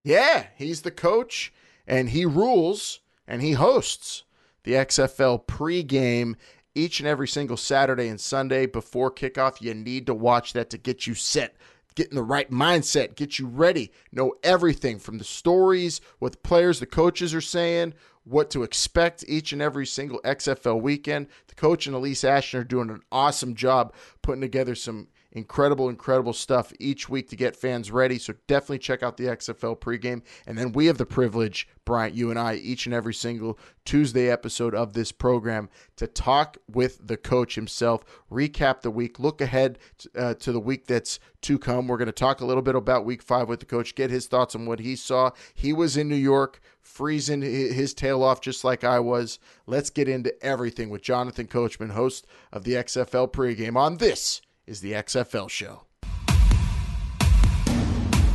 Yeah, 0.05 0.47
he's 0.57 0.83
the 0.83 0.91
coach, 0.91 1.53
and 1.87 2.11
he 2.11 2.27
rules 2.27 3.01
and 3.27 3.41
he 3.41 3.53
hosts 3.53 4.25
the 4.65 4.73
XFL 4.73 5.47
pregame 5.47 6.35
each 6.75 7.01
and 7.01 7.09
every 7.09 7.29
single 7.29 7.57
Saturday 7.57 8.09
and 8.09 8.21
Sunday 8.21 8.67
before 8.67 9.11
kickoff. 9.11 9.61
You 9.61 9.75
need 9.75 10.07
to 10.07 10.15
watch 10.15 10.53
that 10.53 10.71
to 10.71 10.79
get 10.79 11.07
you 11.07 11.15
set, 11.15 11.57
get 11.95 12.09
in 12.09 12.17
the 12.17 12.23
right 12.23 12.51
mindset, 12.51 13.15
get 13.15 13.39
you 13.39 13.47
ready, 13.47 13.93
know 14.11 14.35
everything 14.43 14.99
from 14.99 15.19
the 15.19 15.25
stories, 15.25 16.01
what 16.19 16.33
the 16.33 16.39
players, 16.39 16.81
the 16.81 16.87
coaches 16.87 17.35
are 17.35 17.41
saying, 17.41 17.95
what 18.25 18.51
to 18.51 18.63
expect 18.63 19.25
each 19.27 19.53
and 19.53 19.61
every 19.61 19.87
single 19.87 20.21
XFL 20.23 20.81
weekend. 20.81 21.27
The 21.49 21.55
coach 21.55 21.87
and 21.87 21.97
Elise 21.97 22.25
Ashton 22.25 22.61
are 22.61 22.65
doing 22.65 22.91
an 22.91 23.03
awesome 23.11 23.55
job 23.55 23.95
putting 24.23 24.41
together 24.41 24.75
some 24.75 25.09
incredible, 25.33 25.89
incredible 25.89 26.33
stuff 26.33 26.73
each 26.79 27.09
week 27.09 27.29
to 27.31 27.37
get 27.37 27.57
fans 27.57 27.91
ready. 27.91 28.19
So 28.19 28.35
definitely 28.47 28.79
check 28.79 29.03
out 29.03 29.17
the 29.17 29.25
XFL 29.25 29.79
pregame. 29.79 30.23
And 30.47 30.57
then 30.57 30.73
we 30.73 30.87
have 30.87 30.99
the 30.99 31.07
privilege, 31.07 31.67
Bryant, 31.85 32.15
you 32.15 32.31
and 32.31 32.39
I, 32.39 32.55
each 32.55 32.87
and 32.87 32.95
every 32.95 33.15
single 33.15 33.59
Tuesday 33.85 34.31
episode 34.31 34.75
of 34.75 34.93
this 34.93 35.11
program 35.11 35.69
to 35.97 36.07
talk 36.07 36.59
with 36.69 37.07
the 37.07 37.17
coach 37.17 37.55
himself, 37.55 38.05
recap 38.31 38.83
the 38.83 38.91
week, 38.91 39.19
look 39.19 39.41
ahead 39.41 39.79
uh, 40.17 40.35
to 40.35 40.53
the 40.53 40.61
week 40.61 40.87
that's 40.87 41.19
to 41.43 41.59
come. 41.59 41.89
We're 41.89 41.97
going 41.97 42.07
to 42.07 42.13
talk 42.13 42.41
a 42.41 42.47
little 42.47 42.63
bit 42.63 42.77
about 42.77 43.05
week 43.05 43.23
five 43.23 43.49
with 43.49 43.61
the 43.61 43.67
coach, 43.67 43.95
get 43.95 44.11
his 44.11 44.27
thoughts 44.27 44.55
on 44.55 44.67
what 44.67 44.81
he 44.81 44.95
saw. 44.95 45.31
He 45.55 45.73
was 45.73 45.97
in 45.97 46.09
New 46.09 46.15
York 46.15 46.61
freezing 46.81 47.43
his 47.43 47.95
tail 47.95 48.23
off 48.23 48.41
just 48.41 48.65
like 48.65 48.85
I 48.85 49.01
was. 49.01 49.39
Let's 49.67 49.91
get 49.91 50.09
into 50.09 50.35
everything 50.45 50.91
with 50.91 51.03
Jonathan 51.03 51.47
Coachman, 51.47 51.91
host 51.91 52.27
of 52.53 52.65
the 52.65 52.75
XFL 52.75 53.33
pregame 53.33 53.77
on 53.77 53.97
this 53.97 54.43
is 54.67 54.81
the 54.81 54.93
XFL 54.93 55.51
show. 55.51 55.83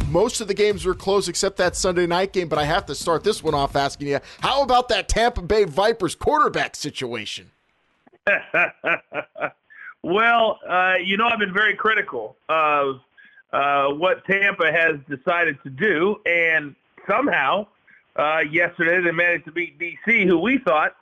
Most 0.10 0.40
of 0.40 0.48
the 0.48 0.54
games 0.54 0.86
were 0.86 0.96
close 0.96 1.28
except 1.28 1.58
that 1.58 1.76
Sunday 1.76 2.08
night 2.08 2.32
game, 2.32 2.48
but 2.48 2.58
I 2.58 2.64
have 2.64 2.86
to 2.86 2.96
start 2.96 3.24
this 3.26 3.44
one 3.44 3.54
off 3.54 3.76
asking 3.76 4.08
you, 4.08 4.20
how 4.40 4.64
about 4.64 4.88
that 4.90 5.10
Tampa 5.10 5.42
Bay 5.42 5.66
Vipers 5.66 6.16
quarterback 6.16 6.76
situation? 6.76 7.52
well, 10.04 10.60
uh, 10.68 10.96
you 11.04 11.18
know, 11.18 11.28
I've 11.28 11.40
been 11.40 11.54
very 11.54 11.76
critical 11.76 12.38
of 12.48 13.02
uh, 13.52 13.88
what 13.90 14.26
Tampa 14.26 14.72
has 14.72 14.96
decided 15.10 15.58
to 15.64 15.70
do, 15.70 16.18
and 16.26 16.74
somehow 17.08 17.68
uh, 18.16 18.40
yesterday 18.50 19.02
they 19.04 19.12
managed 19.12 19.46
to 19.46 19.52
beat 19.52 19.78
DC, 19.78 20.26
who 20.26 20.40
we 20.40 20.58
thought 20.58 20.96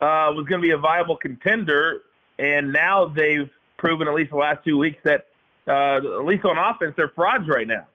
uh, 0.00 0.30
was 0.34 0.46
going 0.48 0.60
to 0.60 0.66
be 0.66 0.72
a 0.72 0.78
viable 0.78 1.16
contender, 1.16 2.02
and 2.38 2.72
now 2.72 3.06
they've 3.06 3.50
proven 3.78 4.08
at 4.08 4.14
least 4.14 4.30
the 4.30 4.36
last 4.36 4.64
two 4.64 4.76
weeks 4.76 4.98
that 5.04 5.26
uh, 5.66 5.96
at 5.96 6.24
least 6.24 6.44
on 6.44 6.58
offense 6.58 6.94
they're 6.96 7.12
frauds 7.14 7.48
right 7.48 7.66
now. 7.66 7.86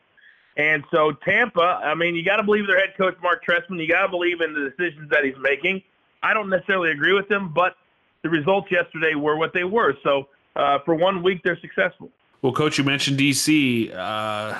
And 0.55 0.83
so 0.91 1.11
Tampa, 1.25 1.81
I 1.83 1.95
mean, 1.95 2.15
you 2.15 2.23
got 2.23 2.37
to 2.37 2.43
believe 2.43 2.67
their 2.67 2.79
head 2.79 2.95
coach 2.97 3.15
Mark 3.21 3.43
Trestman. 3.45 3.79
You 3.79 3.87
got 3.87 4.03
to 4.03 4.09
believe 4.09 4.41
in 4.41 4.53
the 4.53 4.69
decisions 4.69 5.09
that 5.09 5.23
he's 5.23 5.35
making. 5.41 5.81
I 6.21 6.33
don't 6.33 6.49
necessarily 6.49 6.91
agree 6.91 7.13
with 7.13 7.27
them, 7.27 7.51
but 7.53 7.75
the 8.21 8.29
results 8.29 8.71
yesterday 8.71 9.15
were 9.15 9.35
what 9.35 9.53
they 9.53 9.63
were. 9.63 9.95
So 10.03 10.27
uh, 10.55 10.79
for 10.85 10.95
one 10.95 11.23
week, 11.23 11.41
they're 11.43 11.59
successful. 11.59 12.09
Well, 12.41 12.53
coach, 12.53 12.77
you 12.77 12.83
mentioned 12.83 13.19
DC. 13.19 13.93
Uh, 13.95 14.59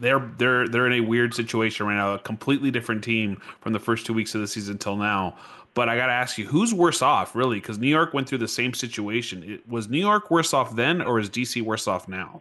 they're 0.00 0.30
they're 0.38 0.68
they're 0.68 0.86
in 0.86 0.92
a 0.92 1.00
weird 1.00 1.34
situation 1.34 1.86
right 1.86 1.96
now. 1.96 2.14
A 2.14 2.18
completely 2.18 2.70
different 2.70 3.04
team 3.04 3.40
from 3.60 3.72
the 3.72 3.80
first 3.80 4.06
two 4.06 4.14
weeks 4.14 4.34
of 4.34 4.40
the 4.40 4.46
season 4.46 4.78
till 4.78 4.96
now. 4.96 5.36
But 5.76 5.90
I 5.90 5.96
got 5.98 6.06
to 6.06 6.12
ask 6.14 6.38
you, 6.38 6.46
who's 6.46 6.72
worse 6.72 7.02
off, 7.02 7.36
really? 7.36 7.60
Because 7.60 7.78
New 7.78 7.90
York 7.90 8.14
went 8.14 8.26
through 8.26 8.38
the 8.38 8.48
same 8.48 8.72
situation. 8.72 9.42
It, 9.42 9.68
was 9.68 9.90
New 9.90 9.98
York 9.98 10.30
worse 10.30 10.54
off 10.54 10.74
then, 10.74 11.02
or 11.02 11.20
is 11.20 11.28
DC 11.28 11.60
worse 11.60 11.86
off 11.86 12.08
now? 12.08 12.40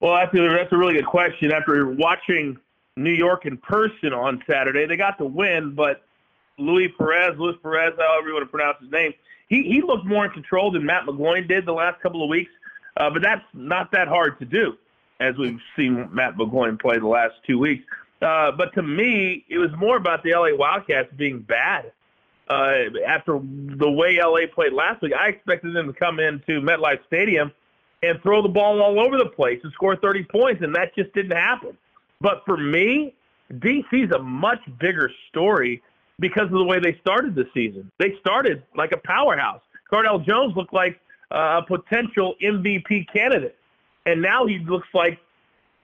Well, 0.00 0.12
I 0.12 0.24
a, 0.24 0.50
that's 0.50 0.72
a 0.72 0.76
really 0.76 0.94
good 0.94 1.06
question. 1.06 1.52
After 1.52 1.86
watching 1.92 2.58
New 2.96 3.12
York 3.12 3.46
in 3.46 3.56
person 3.58 4.12
on 4.12 4.42
Saturday, 4.44 4.86
they 4.86 4.96
got 4.96 5.18
the 5.18 5.24
win, 5.24 5.72
but 5.76 6.02
Louis 6.58 6.88
Perez, 6.88 7.38
Luis 7.38 7.54
Perez, 7.62 7.92
however 7.96 8.26
you 8.26 8.34
want 8.34 8.44
to 8.44 8.50
pronounce 8.50 8.78
his 8.80 8.90
name, 8.90 9.14
he, 9.48 9.62
he 9.62 9.80
looked 9.80 10.04
more 10.04 10.24
in 10.24 10.32
control 10.32 10.72
than 10.72 10.84
Matt 10.84 11.06
McGloin 11.06 11.46
did 11.46 11.64
the 11.64 11.72
last 11.72 12.02
couple 12.02 12.24
of 12.24 12.28
weeks. 12.28 12.50
Uh, 12.96 13.08
but 13.08 13.22
that's 13.22 13.44
not 13.54 13.92
that 13.92 14.08
hard 14.08 14.36
to 14.40 14.44
do, 14.44 14.76
as 15.20 15.36
we've 15.36 15.60
seen 15.76 16.08
Matt 16.12 16.36
McGloin 16.36 16.80
play 16.80 16.98
the 16.98 17.06
last 17.06 17.34
two 17.46 17.60
weeks. 17.60 17.84
Uh, 18.20 18.50
but 18.50 18.74
to 18.74 18.82
me, 18.82 19.44
it 19.48 19.58
was 19.58 19.70
more 19.78 19.96
about 19.96 20.24
the 20.24 20.32
LA 20.32 20.56
Wildcats 20.56 21.08
being 21.16 21.38
bad 21.38 21.92
uh, 22.48 22.74
after 23.06 23.40
the 23.40 23.90
way 23.90 24.18
LA 24.22 24.46
played 24.52 24.72
last 24.72 25.02
week, 25.02 25.12
I 25.18 25.28
expected 25.28 25.74
them 25.74 25.86
to 25.86 25.92
come 25.92 26.20
into 26.20 26.60
MetLife 26.60 27.04
Stadium 27.06 27.52
and 28.02 28.20
throw 28.22 28.42
the 28.42 28.48
ball 28.48 28.80
all 28.82 29.00
over 29.00 29.16
the 29.16 29.30
place 29.34 29.58
and 29.64 29.72
score 29.72 29.96
30 29.96 30.24
points, 30.24 30.62
and 30.62 30.74
that 30.74 30.94
just 30.94 31.12
didn't 31.12 31.36
happen. 31.36 31.76
But 32.20 32.42
for 32.44 32.56
me, 32.56 33.14
DC's 33.52 34.12
a 34.14 34.22
much 34.22 34.60
bigger 34.78 35.10
story 35.28 35.82
because 36.18 36.44
of 36.44 36.52
the 36.52 36.64
way 36.64 36.78
they 36.78 36.98
started 37.00 37.34
the 37.34 37.44
season. 37.52 37.90
They 37.98 38.14
started 38.20 38.62
like 38.76 38.92
a 38.92 38.98
powerhouse. 38.98 39.60
Cardale 39.92 40.24
Jones 40.24 40.54
looked 40.56 40.72
like 40.72 41.00
a 41.30 41.62
potential 41.66 42.36
MVP 42.42 43.06
candidate, 43.12 43.56
and 44.04 44.22
now 44.22 44.46
he 44.46 44.58
looks 44.60 44.88
like, 44.94 45.18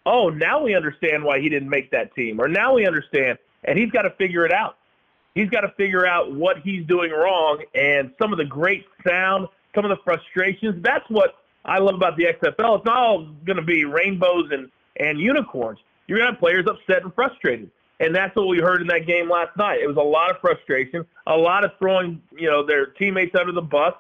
oh, 0.07 0.29
now 0.29 0.63
we 0.63 0.75
understand 0.75 1.25
why 1.25 1.41
he 1.41 1.49
didn't 1.49 1.69
make 1.69 1.91
that 1.91 2.15
team, 2.15 2.41
or 2.41 2.49
now 2.49 2.75
we 2.75 2.87
understand, 2.87 3.39
and 3.65 3.79
he's 3.79 3.91
got 3.91 4.03
to 4.03 4.11
figure 4.11 4.45
it 4.45 4.53
out 4.53 4.77
he's 5.35 5.51
got 5.51 5.63
to 5.63 5.69
figure 5.77 6.07
out 6.07 6.33
what 6.33 6.59
he's 6.59 6.87
doing 6.87 7.11
wrong 7.11 7.63
and 7.75 8.13
some 8.21 8.33
of 8.33 8.39
the 8.39 8.45
great 8.45 8.87
sound, 9.07 9.49
some 9.75 9.85
of 9.85 9.91
the 9.91 10.03
frustrations. 10.05 10.83
That's 10.83 11.09
what 11.09 11.37
I 11.65 11.79
love 11.79 11.95
about 11.95 12.17
the 12.17 12.25
XFL. 12.25 12.79
It's 12.79 12.85
not 12.85 12.97
all 12.97 13.27
going 13.45 13.57
to 13.57 13.63
be 13.63 13.85
rainbows 13.85 14.51
and, 14.51 14.71
and 14.97 15.19
unicorns. 15.19 15.79
You're 16.07 16.19
going 16.19 16.29
to 16.29 16.33
have 16.33 16.41
players 16.41 16.67
upset 16.67 17.03
and 17.03 17.15
frustrated. 17.15 17.71
And 18.01 18.15
that's 18.15 18.35
what 18.35 18.49
we 18.49 18.59
heard 18.59 18.81
in 18.81 18.89
that 18.89 19.07
game 19.07 19.31
last 19.31 19.57
night. 19.57 19.81
It 19.81 19.87
was 19.87 19.97
a 19.97 20.01
lot 20.01 20.31
of 20.31 20.41
frustration, 20.41 21.07
a 21.27 21.37
lot 21.37 21.65
of 21.65 21.71
throwing, 21.79 22.21
you 22.37 22.51
know, 22.51 22.67
their 22.67 22.87
teammates 22.87 23.35
under 23.39 23.53
the 23.53 23.63
bus. 23.63 23.95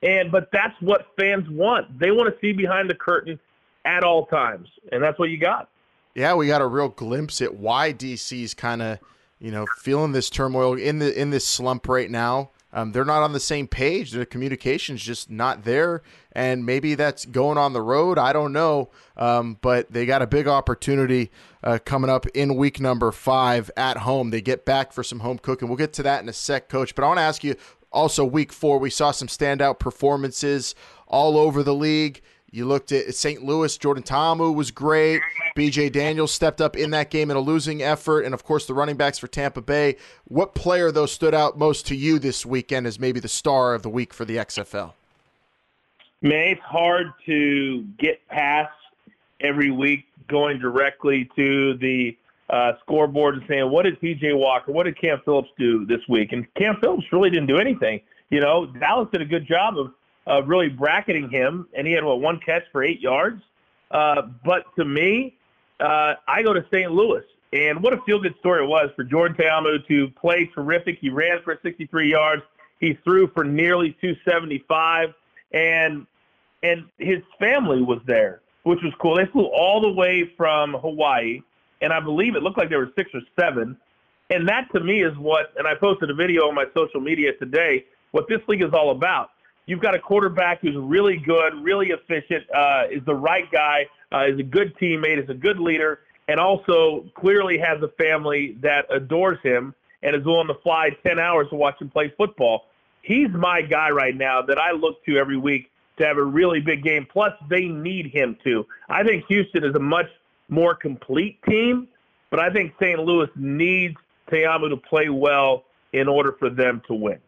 And 0.00 0.30
but 0.30 0.48
that's 0.52 0.80
what 0.80 1.08
fans 1.18 1.48
want. 1.50 1.98
They 1.98 2.12
want 2.12 2.32
to 2.32 2.40
see 2.40 2.52
behind 2.52 2.88
the 2.88 2.94
curtain 2.94 3.40
at 3.84 4.04
all 4.04 4.26
times. 4.26 4.68
And 4.92 5.02
that's 5.02 5.18
what 5.18 5.30
you 5.30 5.38
got. 5.38 5.68
Yeah, 6.14 6.34
we 6.34 6.46
got 6.46 6.60
a 6.60 6.66
real 6.66 6.88
glimpse 6.88 7.42
at 7.42 7.56
why 7.56 7.92
DC's 7.92 8.54
kind 8.54 8.80
of– 8.80 8.98
you 9.38 9.50
know, 9.50 9.66
feeling 9.78 10.12
this 10.12 10.30
turmoil 10.30 10.74
in 10.74 10.98
the 10.98 11.18
in 11.18 11.30
this 11.30 11.46
slump 11.46 11.88
right 11.88 12.10
now. 12.10 12.50
Um, 12.70 12.92
they're 12.92 13.04
not 13.04 13.22
on 13.22 13.32
the 13.32 13.40
same 13.40 13.66
page. 13.66 14.12
Their 14.12 14.26
communication's 14.26 15.02
just 15.02 15.30
not 15.30 15.64
there, 15.64 16.02
and 16.32 16.66
maybe 16.66 16.94
that's 16.94 17.24
going 17.24 17.56
on 17.56 17.72
the 17.72 17.80
road. 17.80 18.18
I 18.18 18.34
don't 18.34 18.52
know, 18.52 18.90
um, 19.16 19.56
but 19.62 19.90
they 19.90 20.04
got 20.04 20.20
a 20.20 20.26
big 20.26 20.46
opportunity 20.46 21.30
uh, 21.64 21.78
coming 21.82 22.10
up 22.10 22.26
in 22.28 22.56
week 22.56 22.78
number 22.78 23.10
five 23.10 23.70
at 23.74 23.98
home. 23.98 24.30
They 24.30 24.42
get 24.42 24.66
back 24.66 24.92
for 24.92 25.02
some 25.02 25.20
home 25.20 25.38
cooking. 25.38 25.68
We'll 25.68 25.78
get 25.78 25.94
to 25.94 26.02
that 26.02 26.22
in 26.22 26.28
a 26.28 26.32
sec, 26.34 26.68
Coach. 26.68 26.94
But 26.94 27.04
I 27.04 27.08
want 27.08 27.18
to 27.18 27.22
ask 27.22 27.42
you 27.42 27.56
also, 27.90 28.24
week 28.24 28.52
four, 28.52 28.78
we 28.78 28.90
saw 28.90 29.12
some 29.12 29.28
standout 29.28 29.78
performances 29.78 30.74
all 31.06 31.38
over 31.38 31.62
the 31.62 31.74
league. 31.74 32.20
You 32.50 32.64
looked 32.64 32.92
at 32.92 33.14
St. 33.14 33.44
Louis. 33.44 33.76
Jordan 33.76 34.02
Ta'amu 34.02 34.54
was 34.54 34.70
great. 34.70 35.20
BJ 35.56 35.92
Daniels 35.92 36.32
stepped 36.32 36.60
up 36.60 36.76
in 36.76 36.90
that 36.92 37.10
game 37.10 37.30
in 37.30 37.36
a 37.36 37.40
losing 37.40 37.82
effort. 37.82 38.22
And 38.22 38.32
of 38.32 38.42
course, 38.42 38.66
the 38.66 38.74
running 38.74 38.96
backs 38.96 39.18
for 39.18 39.26
Tampa 39.26 39.60
Bay. 39.60 39.96
What 40.24 40.54
player, 40.54 40.90
though, 40.90 41.06
stood 41.06 41.34
out 41.34 41.58
most 41.58 41.86
to 41.88 41.96
you 41.96 42.18
this 42.18 42.46
weekend 42.46 42.86
as 42.86 42.98
maybe 42.98 43.20
the 43.20 43.28
star 43.28 43.74
of 43.74 43.82
the 43.82 43.90
week 43.90 44.14
for 44.14 44.24
the 44.24 44.36
XFL? 44.36 44.92
Man, 46.22 46.48
it's 46.48 46.60
hard 46.62 47.12
to 47.26 47.84
get 47.98 48.26
past 48.28 48.72
every 49.40 49.70
week 49.70 50.06
going 50.28 50.58
directly 50.58 51.30
to 51.36 51.76
the 51.76 52.16
uh, 52.50 52.72
scoreboard 52.80 53.36
and 53.36 53.44
saying, 53.46 53.70
what 53.70 53.84
did 53.84 54.00
PJ 54.00 54.36
Walker, 54.36 54.72
what 54.72 54.84
did 54.84 54.98
Cam 55.00 55.20
Phillips 55.24 55.50
do 55.58 55.84
this 55.86 56.00
week? 56.08 56.32
And 56.32 56.46
Cam 56.54 56.76
Phillips 56.80 57.04
really 57.12 57.30
didn't 57.30 57.46
do 57.46 57.58
anything. 57.58 58.00
You 58.30 58.40
know, 58.40 58.66
Dallas 58.66 59.08
did 59.12 59.22
a 59.22 59.26
good 59.26 59.46
job 59.46 59.78
of 59.78 59.92
uh, 60.28 60.42
really 60.42 60.68
bracketing 60.68 61.30
him, 61.30 61.66
and 61.74 61.86
he 61.86 61.92
had 61.92 62.04
what 62.04 62.20
one 62.20 62.38
catch 62.44 62.64
for 62.70 62.82
eight 62.82 63.00
yards. 63.00 63.42
Uh, 63.90 64.22
but 64.44 64.64
to 64.76 64.84
me, 64.84 65.36
uh, 65.80 66.14
I 66.26 66.42
go 66.42 66.52
to 66.52 66.64
St. 66.70 66.90
Louis, 66.92 67.22
and 67.52 67.82
what 67.82 67.94
a 67.94 68.02
feel 68.02 68.20
good 68.20 68.34
story 68.40 68.64
it 68.64 68.68
was 68.68 68.90
for 68.94 69.04
Jordan 69.04 69.36
Ta'amu 69.36 69.86
to 69.88 70.08
play 70.20 70.50
terrific. 70.54 70.98
He 71.00 71.08
ran 71.08 71.40
for 71.42 71.58
63 71.62 72.10
yards. 72.10 72.42
He 72.80 72.98
threw 73.04 73.28
for 73.28 73.44
nearly 73.44 73.96
275, 74.00 75.14
and 75.52 76.06
and 76.62 76.86
his 76.98 77.22
family 77.38 77.82
was 77.82 78.00
there, 78.04 78.40
which 78.64 78.80
was 78.82 78.92
cool. 79.00 79.16
They 79.16 79.26
flew 79.26 79.44
all 79.44 79.80
the 79.80 79.92
way 79.92 80.30
from 80.36 80.74
Hawaii, 80.74 81.40
and 81.80 81.92
I 81.92 82.00
believe 82.00 82.34
it 82.34 82.42
looked 82.42 82.58
like 82.58 82.68
there 82.68 82.80
were 82.80 82.92
six 82.96 83.10
or 83.14 83.20
seven. 83.38 83.76
And 84.30 84.46
that 84.48 84.70
to 84.72 84.80
me 84.80 85.02
is 85.02 85.16
what, 85.16 85.52
and 85.56 85.66
I 85.66 85.74
posted 85.74 86.10
a 86.10 86.14
video 86.14 86.48
on 86.48 86.54
my 86.54 86.66
social 86.76 87.00
media 87.00 87.32
today, 87.34 87.86
what 88.10 88.28
this 88.28 88.40
league 88.48 88.62
is 88.62 88.72
all 88.74 88.90
about. 88.90 89.30
You've 89.68 89.80
got 89.80 89.94
a 89.94 89.98
quarterback 89.98 90.62
who's 90.62 90.74
really 90.74 91.18
good, 91.18 91.62
really 91.62 91.90
efficient, 91.90 92.44
uh, 92.54 92.84
is 92.90 93.04
the 93.04 93.14
right 93.14 93.44
guy, 93.52 93.86
uh, 94.10 94.24
is 94.24 94.40
a 94.40 94.42
good 94.42 94.74
teammate, 94.78 95.22
is 95.22 95.28
a 95.28 95.34
good 95.34 95.60
leader, 95.60 96.00
and 96.26 96.40
also 96.40 97.04
clearly 97.14 97.58
has 97.58 97.82
a 97.82 97.88
family 98.02 98.56
that 98.62 98.86
adores 98.88 99.38
him 99.42 99.74
and 100.02 100.16
is 100.16 100.24
willing 100.24 100.46
to 100.46 100.54
fly 100.62 100.96
10 101.06 101.18
hours 101.18 101.48
to 101.50 101.56
watch 101.56 101.78
him 101.82 101.90
play 101.90 102.10
football. 102.16 102.64
He's 103.02 103.28
my 103.28 103.60
guy 103.60 103.90
right 103.90 104.16
now 104.16 104.40
that 104.40 104.58
I 104.58 104.72
look 104.72 105.04
to 105.04 105.18
every 105.18 105.36
week 105.36 105.70
to 105.98 106.06
have 106.06 106.16
a 106.16 106.24
really 106.24 106.60
big 106.60 106.82
game. 106.82 107.06
Plus, 107.12 107.34
they 107.50 107.66
need 107.66 108.06
him 108.06 108.38
to. 108.44 108.66
I 108.88 109.02
think 109.02 109.26
Houston 109.26 109.64
is 109.64 109.74
a 109.74 109.80
much 109.80 110.08
more 110.48 110.74
complete 110.74 111.42
team, 111.42 111.88
but 112.30 112.40
I 112.40 112.48
think 112.48 112.72
St. 112.80 112.98
Louis 112.98 113.28
needs 113.36 113.96
Ta'amu 114.30 114.70
to 114.70 114.78
play 114.78 115.10
well 115.10 115.64
in 115.92 116.08
order 116.08 116.34
for 116.38 116.48
them 116.48 116.80
to 116.86 116.94
win. 116.94 117.18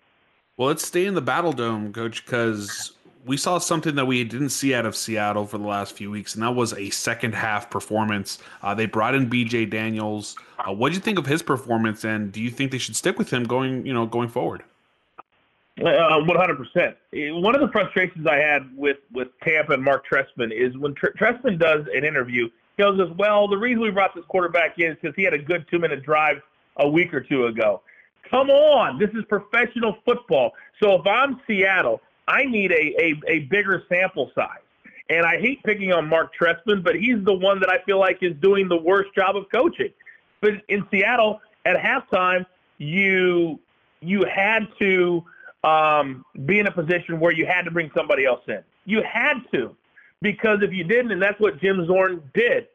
Well, 0.60 0.68
let's 0.68 0.86
stay 0.86 1.06
in 1.06 1.14
the 1.14 1.22
Battle 1.22 1.54
Dome, 1.54 1.90
Coach, 1.90 2.22
because 2.22 2.92
we 3.24 3.38
saw 3.38 3.56
something 3.56 3.94
that 3.94 4.04
we 4.04 4.22
didn't 4.24 4.50
see 4.50 4.74
out 4.74 4.84
of 4.84 4.94
Seattle 4.94 5.46
for 5.46 5.56
the 5.56 5.66
last 5.66 5.94
few 5.94 6.10
weeks, 6.10 6.34
and 6.34 6.42
that 6.42 6.54
was 6.54 6.74
a 6.74 6.90
second 6.90 7.34
half 7.34 7.70
performance. 7.70 8.40
Uh, 8.60 8.74
they 8.74 8.84
brought 8.84 9.14
in 9.14 9.30
BJ 9.30 9.70
Daniels. 9.70 10.36
Uh, 10.58 10.70
what 10.70 10.90
do 10.90 10.96
you 10.96 11.00
think 11.00 11.18
of 11.18 11.24
his 11.24 11.40
performance, 11.42 12.04
and 12.04 12.30
do 12.30 12.42
you 12.42 12.50
think 12.50 12.72
they 12.72 12.76
should 12.76 12.94
stick 12.94 13.16
with 13.16 13.32
him 13.32 13.44
going, 13.44 13.86
you 13.86 13.94
know, 13.94 14.04
going 14.04 14.28
forward? 14.28 14.62
Uh, 15.82 16.20
One 16.20 16.36
hundred 16.36 16.58
percent. 16.58 16.94
One 17.10 17.54
of 17.54 17.62
the 17.62 17.68
frustrations 17.68 18.26
I 18.26 18.36
had 18.36 18.68
with 18.76 18.98
with 19.14 19.28
Tampa 19.42 19.72
and 19.72 19.82
Mark 19.82 20.04
Trestman 20.06 20.52
is 20.52 20.76
when 20.76 20.92
Tr- 20.94 21.16
Trestman 21.18 21.58
does 21.58 21.86
an 21.94 22.04
interview, 22.04 22.50
he 22.76 22.82
goes, 22.82 23.00
"Well, 23.16 23.48
the 23.48 23.56
reason 23.56 23.80
we 23.80 23.90
brought 23.90 24.14
this 24.14 24.26
quarterback 24.26 24.78
in 24.78 24.90
is 24.90 24.98
because 25.00 25.16
he 25.16 25.22
had 25.22 25.32
a 25.32 25.38
good 25.38 25.64
two 25.70 25.78
minute 25.78 26.02
drive 26.02 26.42
a 26.76 26.86
week 26.86 27.14
or 27.14 27.22
two 27.22 27.46
ago." 27.46 27.80
Come 28.30 28.48
on, 28.50 28.98
this 28.98 29.10
is 29.10 29.24
professional 29.28 29.96
football. 30.04 30.52
So 30.80 30.94
if 30.94 31.06
I'm 31.06 31.40
Seattle, 31.46 32.00
I 32.28 32.44
need 32.44 32.70
a 32.72 32.94
a, 33.02 33.20
a 33.26 33.38
bigger 33.50 33.82
sample 33.88 34.30
size. 34.34 34.60
And 35.08 35.26
I 35.26 35.40
hate 35.40 35.60
picking 35.64 35.92
on 35.92 36.08
Mark 36.08 36.30
Trestman, 36.40 36.84
but 36.84 36.94
he's 36.94 37.22
the 37.24 37.32
one 37.32 37.58
that 37.58 37.68
I 37.68 37.82
feel 37.84 37.98
like 37.98 38.18
is 38.22 38.36
doing 38.40 38.68
the 38.68 38.76
worst 38.76 39.12
job 39.16 39.36
of 39.36 39.50
coaching. 39.50 39.90
But 40.40 40.52
in 40.68 40.86
Seattle, 40.90 41.40
at 41.66 41.76
halftime, 41.76 42.46
you 42.78 43.58
you 44.00 44.24
had 44.24 44.68
to 44.78 45.24
um, 45.64 46.24
be 46.46 46.60
in 46.60 46.66
a 46.66 46.72
position 46.72 47.20
where 47.20 47.32
you 47.32 47.46
had 47.46 47.62
to 47.62 47.70
bring 47.70 47.90
somebody 47.94 48.24
else 48.24 48.40
in. 48.46 48.62
You 48.86 49.02
had 49.02 49.40
to, 49.52 49.76
because 50.22 50.60
if 50.62 50.72
you 50.72 50.84
didn't, 50.84 51.10
and 51.12 51.20
that's 51.20 51.38
what 51.40 51.60
Jim 51.60 51.84
Zorn 51.86 52.22
did. 52.32 52.68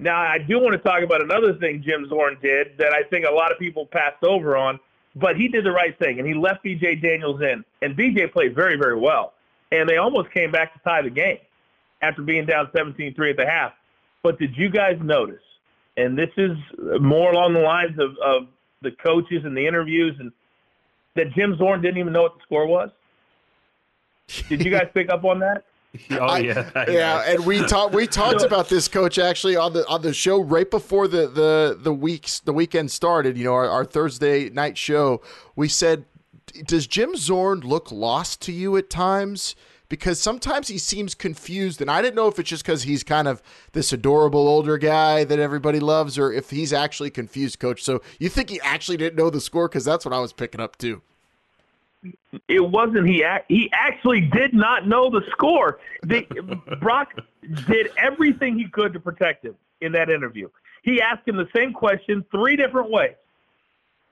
Now, 0.00 0.20
I 0.20 0.38
do 0.38 0.60
want 0.60 0.72
to 0.74 0.78
talk 0.78 1.02
about 1.02 1.22
another 1.22 1.54
thing 1.54 1.82
Jim 1.84 2.06
Zorn 2.08 2.36
did 2.42 2.76
that 2.78 2.92
I 2.92 3.02
think 3.04 3.24
a 3.24 3.32
lot 3.32 3.50
of 3.50 3.58
people 3.58 3.86
passed 3.86 4.22
over 4.22 4.56
on, 4.56 4.78
but 5.18 5.36
he 5.36 5.48
did 5.48 5.64
the 5.64 5.70
right 5.70 5.98
thing, 5.98 6.18
and 6.18 6.26
he 6.26 6.34
left 6.34 6.62
B.J. 6.62 6.96
Daniels 6.96 7.40
in, 7.40 7.64
and 7.82 7.96
B.J. 7.96 8.28
played 8.28 8.54
very, 8.54 8.76
very 8.76 8.98
well, 8.98 9.34
and 9.72 9.88
they 9.88 9.96
almost 9.96 10.30
came 10.32 10.50
back 10.50 10.72
to 10.74 10.80
tie 10.80 11.02
the 11.02 11.10
game 11.10 11.38
after 12.02 12.22
being 12.22 12.46
down 12.46 12.68
17-3 12.74 13.30
at 13.30 13.36
the 13.36 13.46
half. 13.46 13.72
But 14.22 14.38
did 14.38 14.56
you 14.56 14.68
guys 14.68 14.98
notice? 15.02 15.42
And 15.96 16.16
this 16.16 16.30
is 16.36 16.56
more 17.00 17.32
along 17.32 17.54
the 17.54 17.60
lines 17.60 17.98
of, 17.98 18.16
of 18.24 18.48
the 18.82 18.92
coaches 18.92 19.44
and 19.44 19.56
the 19.56 19.66
interviews, 19.66 20.16
and 20.20 20.30
that 21.16 21.32
Jim 21.34 21.56
Zorn 21.58 21.82
didn't 21.82 21.98
even 21.98 22.12
know 22.12 22.22
what 22.22 22.34
the 22.36 22.42
score 22.42 22.66
was. 22.66 22.90
Did 24.48 24.64
you 24.64 24.70
guys 24.70 24.88
pick 24.94 25.10
up 25.10 25.24
on 25.24 25.40
that? 25.40 25.64
Oh 26.10 26.16
I- 26.18 26.38
yeah, 26.40 26.84
yeah, 26.88 27.22
and 27.26 27.46
we 27.46 27.64
talked 27.64 27.94
we 27.94 28.06
talked 28.22 28.42
about 28.42 28.68
this 28.68 28.88
coach 28.88 29.18
actually 29.18 29.56
on 29.56 29.72
the 29.72 29.86
on 29.88 30.02
the 30.02 30.12
show 30.12 30.38
right 30.40 30.70
before 30.70 31.08
the 31.08 31.26
the 31.28 31.78
the 31.80 31.92
weeks 31.92 32.40
the 32.40 32.52
weekend 32.52 32.90
started. 32.90 33.38
You 33.38 33.44
know, 33.44 33.54
our, 33.54 33.68
our 33.68 33.84
Thursday 33.84 34.50
night 34.50 34.76
show. 34.76 35.22
We 35.56 35.66
said, 35.68 36.04
does 36.66 36.86
Jim 36.86 37.16
Zorn 37.16 37.60
look 37.60 37.90
lost 37.90 38.42
to 38.42 38.52
you 38.52 38.76
at 38.76 38.90
times? 38.90 39.56
Because 39.88 40.20
sometimes 40.20 40.68
he 40.68 40.76
seems 40.76 41.14
confused, 41.14 41.80
and 41.80 41.90
I 41.90 42.02
didn't 42.02 42.16
know 42.16 42.28
if 42.28 42.38
it's 42.38 42.50
just 42.50 42.62
because 42.62 42.82
he's 42.82 43.02
kind 43.02 43.26
of 43.26 43.42
this 43.72 43.90
adorable 43.90 44.46
older 44.46 44.76
guy 44.76 45.24
that 45.24 45.38
everybody 45.38 45.80
loves, 45.80 46.18
or 46.18 46.30
if 46.30 46.50
he's 46.50 46.74
actually 46.74 47.08
confused, 47.08 47.58
coach. 47.58 47.82
So 47.82 48.02
you 48.18 48.28
think 48.28 48.50
he 48.50 48.60
actually 48.60 48.98
didn't 48.98 49.16
know 49.16 49.30
the 49.30 49.40
score? 49.40 49.66
Because 49.66 49.86
that's 49.86 50.04
what 50.04 50.12
I 50.12 50.18
was 50.20 50.34
picking 50.34 50.60
up 50.60 50.76
too. 50.76 51.00
It 52.48 52.60
wasn't 52.60 53.08
he. 53.08 53.22
ac- 53.22 53.44
He 53.48 53.70
actually 53.72 54.20
did 54.20 54.54
not 54.54 54.86
know 54.86 55.10
the 55.10 55.22
score. 55.30 55.80
They, 56.04 56.26
Brock 56.80 57.14
did 57.66 57.90
everything 57.96 58.58
he 58.58 58.68
could 58.68 58.92
to 58.92 59.00
protect 59.00 59.44
him 59.44 59.56
in 59.80 59.92
that 59.92 60.10
interview. 60.10 60.48
He 60.82 61.00
asked 61.00 61.26
him 61.26 61.36
the 61.36 61.48
same 61.54 61.72
question 61.72 62.24
three 62.30 62.56
different 62.56 62.90
ways, 62.90 63.14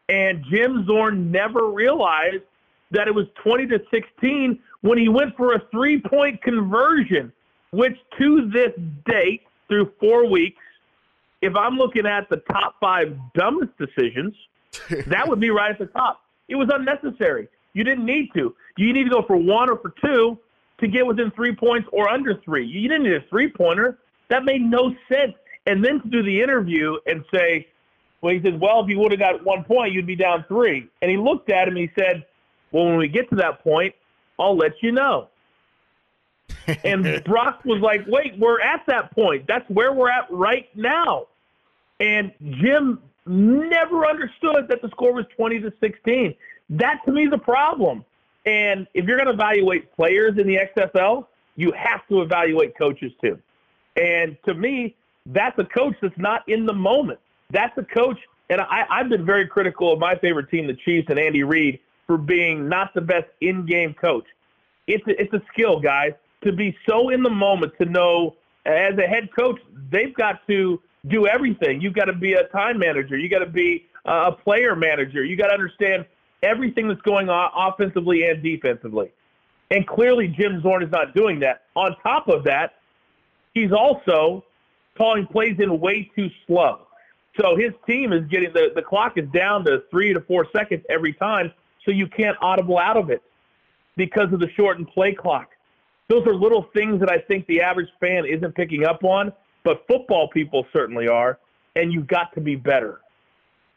and 0.08 0.44
Jim 0.50 0.84
Zorn 0.86 1.30
never 1.30 1.70
realized 1.70 2.42
that 2.90 3.08
it 3.08 3.14
was 3.14 3.26
twenty 3.42 3.66
to 3.68 3.80
sixteen 3.90 4.58
when 4.82 4.98
he 4.98 5.08
went 5.08 5.36
for 5.36 5.54
a 5.54 5.62
three-point 5.70 6.42
conversion, 6.42 7.32
which 7.70 7.96
to 8.18 8.48
this 8.50 8.72
date, 9.06 9.42
through 9.68 9.90
four 9.98 10.28
weeks, 10.28 10.62
if 11.42 11.56
I'm 11.56 11.76
looking 11.76 12.06
at 12.06 12.28
the 12.28 12.36
top 12.52 12.76
five 12.80 13.16
dumbest 13.34 13.72
decisions, 13.78 14.34
that 15.06 15.26
would 15.26 15.40
be 15.40 15.50
right 15.50 15.70
at 15.72 15.78
the 15.78 15.86
top. 15.86 16.20
It 16.48 16.54
was 16.56 16.68
unnecessary. 16.72 17.48
You 17.76 17.84
didn't 17.84 18.06
need 18.06 18.32
to. 18.32 18.56
You 18.78 18.90
need 18.94 19.04
to 19.04 19.10
go 19.10 19.20
for 19.20 19.36
one 19.36 19.68
or 19.68 19.76
for 19.76 19.92
two 20.02 20.38
to 20.78 20.88
get 20.88 21.06
within 21.06 21.30
three 21.32 21.54
points 21.54 21.86
or 21.92 22.08
under 22.08 22.34
three. 22.42 22.66
You 22.66 22.88
didn't 22.88 23.02
need 23.02 23.12
a 23.12 23.20
three 23.28 23.50
pointer. 23.50 23.98
That 24.28 24.46
made 24.46 24.62
no 24.62 24.94
sense. 25.10 25.34
And 25.66 25.84
then 25.84 26.00
to 26.00 26.08
do 26.08 26.22
the 26.22 26.40
interview 26.40 26.96
and 27.04 27.22
say, 27.30 27.68
well, 28.22 28.32
he 28.32 28.40
said, 28.42 28.58
well, 28.58 28.82
if 28.82 28.88
you 28.88 28.98
would 28.98 29.12
have 29.12 29.20
got 29.20 29.44
one 29.44 29.62
point, 29.62 29.92
you'd 29.92 30.06
be 30.06 30.16
down 30.16 30.46
three. 30.48 30.88
And 31.02 31.10
he 31.10 31.18
looked 31.18 31.50
at 31.50 31.68
him 31.68 31.76
and 31.76 31.86
he 31.86 31.90
said, 31.98 32.24
well, 32.72 32.86
when 32.86 32.96
we 32.96 33.08
get 33.08 33.28
to 33.28 33.36
that 33.36 33.62
point, 33.62 33.94
I'll 34.38 34.56
let 34.56 34.82
you 34.82 34.92
know. 34.92 35.28
and 36.82 37.22
Brock 37.24 37.62
was 37.66 37.82
like, 37.82 38.06
wait, 38.06 38.38
we're 38.38 38.62
at 38.62 38.84
that 38.86 39.14
point. 39.14 39.44
That's 39.46 39.68
where 39.68 39.92
we're 39.92 40.10
at 40.10 40.28
right 40.30 40.74
now. 40.74 41.26
And 42.00 42.32
Jim 42.42 43.00
never 43.26 44.06
understood 44.06 44.66
that 44.68 44.80
the 44.80 44.88
score 44.88 45.12
was 45.12 45.26
20 45.36 45.60
to 45.60 45.72
16. 45.78 46.34
That 46.70 47.00
to 47.04 47.12
me 47.12 47.26
is 47.26 47.32
a 47.32 47.38
problem. 47.38 48.04
And 48.44 48.86
if 48.94 49.06
you're 49.06 49.16
going 49.16 49.26
to 49.26 49.34
evaluate 49.34 49.94
players 49.94 50.38
in 50.38 50.46
the 50.46 50.58
XFL, 50.76 51.26
you 51.56 51.72
have 51.72 52.06
to 52.08 52.22
evaluate 52.22 52.76
coaches 52.78 53.12
too. 53.20 53.38
And 53.96 54.36
to 54.44 54.54
me, 54.54 54.94
that's 55.26 55.58
a 55.58 55.64
coach 55.64 55.96
that's 56.00 56.16
not 56.16 56.48
in 56.48 56.66
the 56.66 56.72
moment. 56.72 57.18
That's 57.50 57.76
a 57.78 57.82
coach, 57.82 58.18
and 58.50 58.60
I, 58.60 58.84
I've 58.90 59.08
been 59.08 59.24
very 59.24 59.46
critical 59.46 59.92
of 59.92 59.98
my 59.98 60.14
favorite 60.16 60.50
team, 60.50 60.66
the 60.66 60.74
Chiefs, 60.74 61.08
and 61.10 61.18
Andy 61.18 61.42
Reid 61.42 61.80
for 62.06 62.16
being 62.16 62.68
not 62.68 62.94
the 62.94 63.00
best 63.00 63.26
in-game 63.40 63.94
coach. 63.94 64.26
It's 64.86 65.06
a, 65.08 65.20
it's 65.20 65.32
a 65.32 65.42
skill, 65.52 65.80
guys, 65.80 66.12
to 66.44 66.52
be 66.52 66.76
so 66.88 67.08
in 67.10 67.22
the 67.22 67.30
moment 67.30 67.72
to 67.80 67.86
know 67.86 68.36
as 68.64 68.96
a 68.98 69.06
head 69.06 69.28
coach, 69.36 69.58
they've 69.90 70.14
got 70.14 70.46
to 70.46 70.80
do 71.08 71.26
everything. 71.26 71.80
You've 71.80 71.94
got 71.94 72.06
to 72.06 72.12
be 72.12 72.34
a 72.34 72.44
time 72.48 72.78
manager. 72.78 73.16
You've 73.16 73.30
got 73.30 73.40
to 73.40 73.50
be 73.50 73.86
a 74.04 74.32
player 74.32 74.76
manager. 74.76 75.24
You've 75.24 75.38
got 75.38 75.48
to 75.48 75.54
understand 75.54 76.04
everything 76.42 76.88
that's 76.88 77.00
going 77.02 77.28
on 77.28 77.50
offensively 77.54 78.24
and 78.28 78.42
defensively. 78.42 79.12
And 79.70 79.86
clearly, 79.86 80.28
Jim 80.28 80.62
Zorn 80.62 80.82
is 80.82 80.90
not 80.90 81.14
doing 81.14 81.40
that. 81.40 81.62
On 81.74 81.96
top 82.02 82.28
of 82.28 82.44
that, 82.44 82.74
he's 83.54 83.72
also 83.72 84.44
calling 84.96 85.26
plays 85.26 85.56
in 85.58 85.80
way 85.80 86.10
too 86.14 86.28
slow. 86.46 86.86
So 87.40 87.56
his 87.56 87.72
team 87.86 88.12
is 88.12 88.26
getting 88.28 88.52
the, 88.52 88.70
the 88.74 88.82
clock 88.82 89.18
is 89.18 89.28
down 89.34 89.64
to 89.66 89.82
three 89.90 90.14
to 90.14 90.20
four 90.22 90.46
seconds 90.56 90.84
every 90.88 91.12
time, 91.12 91.52
so 91.84 91.90
you 91.90 92.06
can't 92.06 92.36
audible 92.40 92.78
out 92.78 92.96
of 92.96 93.10
it 93.10 93.22
because 93.96 94.32
of 94.32 94.40
the 94.40 94.48
shortened 94.56 94.88
play 94.88 95.12
clock. 95.12 95.50
Those 96.08 96.26
are 96.26 96.34
little 96.34 96.68
things 96.74 97.00
that 97.00 97.10
I 97.10 97.18
think 97.18 97.46
the 97.46 97.60
average 97.60 97.88
fan 98.00 98.24
isn't 98.26 98.54
picking 98.54 98.84
up 98.84 99.02
on, 99.04 99.32
but 99.64 99.84
football 99.88 100.28
people 100.28 100.66
certainly 100.72 101.08
are, 101.08 101.38
and 101.74 101.92
you've 101.92 102.06
got 102.06 102.32
to 102.34 102.40
be 102.40 102.54
better. 102.54 103.00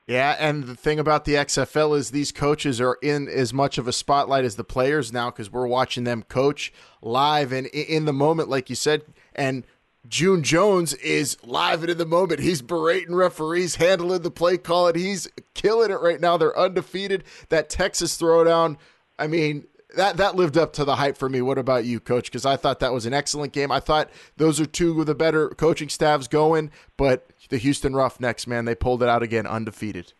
Yeah, 0.09 0.35
and 0.39 0.63
the 0.63 0.75
thing 0.75 0.97
about 0.97 1.25
the 1.25 1.35
XFL 1.35 1.95
is 1.95 2.09
these 2.09 2.31
coaches 2.31 2.81
are 2.81 2.97
in 3.03 3.27
as 3.27 3.53
much 3.53 3.77
of 3.77 3.87
a 3.87 3.93
spotlight 3.93 4.43
as 4.43 4.55
the 4.55 4.63
players 4.63 5.13
now 5.13 5.29
because 5.29 5.51
we're 5.51 5.67
watching 5.67 6.03
them 6.03 6.23
coach 6.23 6.73
live 7.03 7.51
and 7.51 7.67
in 7.67 8.05
the 8.05 8.11
moment, 8.11 8.49
like 8.49 8.71
you 8.71 8.75
said. 8.75 9.03
And 9.35 9.65
June 10.07 10.41
Jones 10.41 10.95
is 10.95 11.37
live 11.43 11.81
and 11.81 11.91
in 11.91 11.99
the 11.99 12.07
moment. 12.07 12.39
He's 12.39 12.63
berating 12.63 13.13
referees, 13.13 13.75
handling 13.75 14.23
the 14.23 14.31
play 14.31 14.57
call, 14.57 14.87
and 14.87 14.95
he's 14.95 15.27
killing 15.53 15.91
it 15.91 16.01
right 16.01 16.19
now. 16.19 16.37
They're 16.37 16.57
undefeated. 16.57 17.23
That 17.49 17.69
Texas 17.69 18.17
throwdown, 18.19 18.77
I 19.19 19.27
mean, 19.27 19.67
that 19.95 20.17
that 20.17 20.35
lived 20.35 20.57
up 20.57 20.73
to 20.73 20.85
the 20.85 20.95
hype 20.95 21.17
for 21.17 21.29
me. 21.29 21.41
What 21.41 21.57
about 21.57 21.85
you, 21.85 21.99
Coach? 21.99 22.25
Because 22.25 22.45
I 22.45 22.55
thought 22.55 22.79
that 22.79 22.93
was 22.93 23.05
an 23.05 23.13
excellent 23.13 23.53
game. 23.53 23.71
I 23.71 23.79
thought 23.79 24.09
those 24.37 24.59
are 24.59 24.65
two 24.65 24.99
of 24.99 25.07
the 25.07 25.15
better 25.15 25.49
coaching 25.49 25.89
staffs 25.89 26.27
going, 26.27 26.71
but 26.97 27.29
the 27.49 27.57
Houston 27.57 27.95
Roughnecks, 27.95 28.45
man, 28.45 28.65
they 28.65 28.75
pulled 28.75 29.01
it 29.01 29.09
out 29.09 29.23
again, 29.23 29.47
undefeated. 29.47 30.13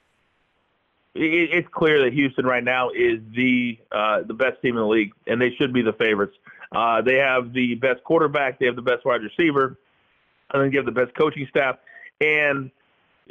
it's 1.16 1.68
clear 1.72 2.04
that 2.04 2.14
Houston 2.14 2.46
right 2.46 2.64
now 2.64 2.90
is 2.90 3.20
the 3.36 3.78
uh, 3.92 4.22
the 4.24 4.34
best 4.34 4.62
team 4.62 4.76
in 4.76 4.82
the 4.82 4.88
league, 4.88 5.14
and 5.28 5.42
they 5.42 5.52
should 5.58 5.74
be 5.74 5.82
the 5.82 5.94
favorites. 5.94 6.36
Uh, 6.72 7.02
they 7.02 7.16
have 7.16 7.54
the 7.54 7.76
best 7.76 8.04
quarterback, 8.04 8.60
they 8.60 8.66
have 8.66 8.76
the 8.76 8.82
best 8.82 9.06
wide 9.06 9.22
receiver, 9.22 9.78
and 10.52 10.64
then 10.64 10.72
you 10.72 10.78
have 10.78 10.86
the 10.86 10.92
best 10.92 11.16
coaching 11.16 11.48
staff. 11.50 11.78
And 12.22 12.72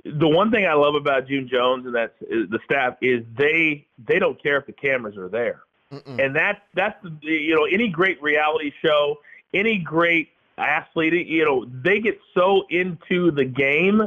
the 0.05 0.29
one 0.29 0.51
thing 0.51 0.67
I 0.67 0.75
love 0.75 0.95
about 0.95 1.27
June 1.27 1.49
Jones 1.51 1.87
and 1.87 1.95
that's 1.95 2.15
the 2.21 2.59
staff 2.65 2.95
is 3.03 3.25
they 3.37 3.87
they 4.07 4.19
don't 4.19 4.41
care 4.43 4.59
if 4.59 4.67
the 4.67 4.73
cameras 4.73 5.17
are 5.17 5.29
there, 5.29 5.63
and 5.91 6.35
that's 6.35 6.61
that's 6.75 6.97
the, 7.03 7.11
you 7.23 7.55
know 7.55 7.65
any 7.65 7.89
great 7.89 8.23
reality 8.23 8.73
show, 8.85 9.17
any 9.55 9.79
great 9.79 10.29
athlete, 10.57 11.27
you 11.27 11.45
know 11.45 11.67
they 11.83 12.01
get 12.01 12.19
so 12.35 12.65
into 12.71 13.31
the 13.31 13.45
game 13.45 14.03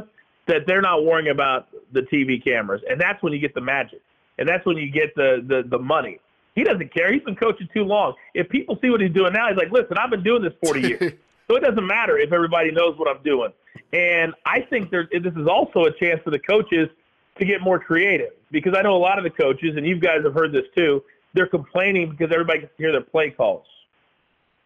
that 0.46 0.66
they're 0.66 0.82
not 0.82 1.04
worrying 1.04 1.30
about 1.30 1.68
the 1.92 2.02
TV 2.02 2.42
cameras, 2.42 2.82
and 2.88 3.00
that's 3.00 3.22
when 3.22 3.32
you 3.32 3.38
get 3.38 3.54
the 3.54 3.60
magic, 3.60 4.00
and 4.38 4.48
that's 4.48 4.64
when 4.66 4.76
you 4.76 4.90
get 4.90 5.14
the 5.14 5.44
the, 5.46 5.62
the 5.68 5.78
money. 5.78 6.18
He 6.54 6.64
doesn't 6.64 6.92
care. 6.92 7.12
He's 7.12 7.22
been 7.22 7.36
coaching 7.36 7.68
too 7.72 7.84
long. 7.84 8.14
If 8.34 8.48
people 8.50 8.78
see 8.82 8.90
what 8.90 9.00
he's 9.00 9.12
doing 9.12 9.32
now, 9.32 9.48
he's 9.48 9.56
like, 9.56 9.72
listen, 9.72 9.96
I've 9.96 10.10
been 10.10 10.22
doing 10.22 10.42
this 10.42 10.52
40 10.62 10.80
years. 10.80 11.12
so 11.48 11.56
it 11.56 11.60
doesn't 11.60 11.86
matter 11.86 12.18
if 12.18 12.30
everybody 12.30 12.70
knows 12.70 12.98
what 12.98 13.08
I'm 13.08 13.22
doing. 13.22 13.50
And 13.94 14.34
I 14.44 14.60
think 14.60 14.90
there, 14.90 15.08
this 15.10 15.32
is 15.34 15.46
also 15.46 15.84
a 15.84 15.92
chance 15.92 16.20
for 16.22 16.30
the 16.30 16.38
coaches 16.38 16.90
to 17.38 17.44
get 17.46 17.62
more 17.62 17.78
creative 17.78 18.32
because 18.50 18.74
I 18.76 18.82
know 18.82 18.94
a 18.94 18.98
lot 18.98 19.16
of 19.16 19.24
the 19.24 19.30
coaches, 19.30 19.76
and 19.76 19.86
you 19.86 19.98
guys 19.98 20.18
have 20.24 20.34
heard 20.34 20.52
this 20.52 20.66
too, 20.76 21.02
they're 21.34 21.46
complaining 21.46 22.10
because 22.10 22.32
everybody 22.32 22.60
gets 22.60 22.76
to 22.76 22.82
hear 22.82 22.92
their 22.92 23.00
play 23.00 23.30
calls. 23.30 23.66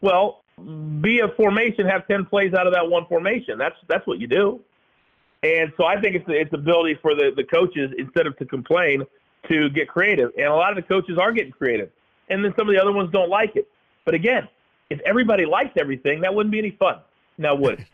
Well, 0.00 0.42
be 1.00 1.20
a 1.20 1.28
formation, 1.28 1.86
have 1.86 2.06
10 2.08 2.26
plays 2.26 2.54
out 2.54 2.66
of 2.66 2.72
that 2.74 2.88
one 2.88 3.06
formation. 3.06 3.58
That's, 3.58 3.76
that's 3.88 4.06
what 4.06 4.18
you 4.18 4.26
do. 4.26 4.60
And 5.42 5.72
so 5.76 5.84
I 5.84 6.00
think 6.00 6.16
it's 6.16 6.24
it's 6.28 6.52
ability 6.52 6.98
for 7.00 7.14
the, 7.14 7.30
the 7.36 7.44
coaches 7.44 7.92
instead 7.98 8.26
of 8.26 8.36
to 8.38 8.44
complain 8.46 9.04
to 9.48 9.68
get 9.70 9.88
creative. 9.88 10.30
And 10.36 10.46
a 10.46 10.54
lot 10.54 10.70
of 10.70 10.76
the 10.76 10.82
coaches 10.82 11.18
are 11.18 11.30
getting 11.30 11.52
creative. 11.52 11.90
and 12.28 12.44
then 12.44 12.52
some 12.58 12.68
of 12.68 12.74
the 12.74 12.80
other 12.80 12.92
ones 12.92 13.10
don't 13.12 13.28
like 13.28 13.54
it. 13.54 13.68
But 14.04 14.14
again, 14.14 14.48
if 14.90 15.00
everybody 15.00 15.44
liked 15.44 15.78
everything, 15.78 16.20
that 16.22 16.34
wouldn't 16.34 16.52
be 16.52 16.58
any 16.58 16.72
fun. 16.72 16.98
Now 17.38 17.54
would 17.54 17.80
it? 17.80 17.86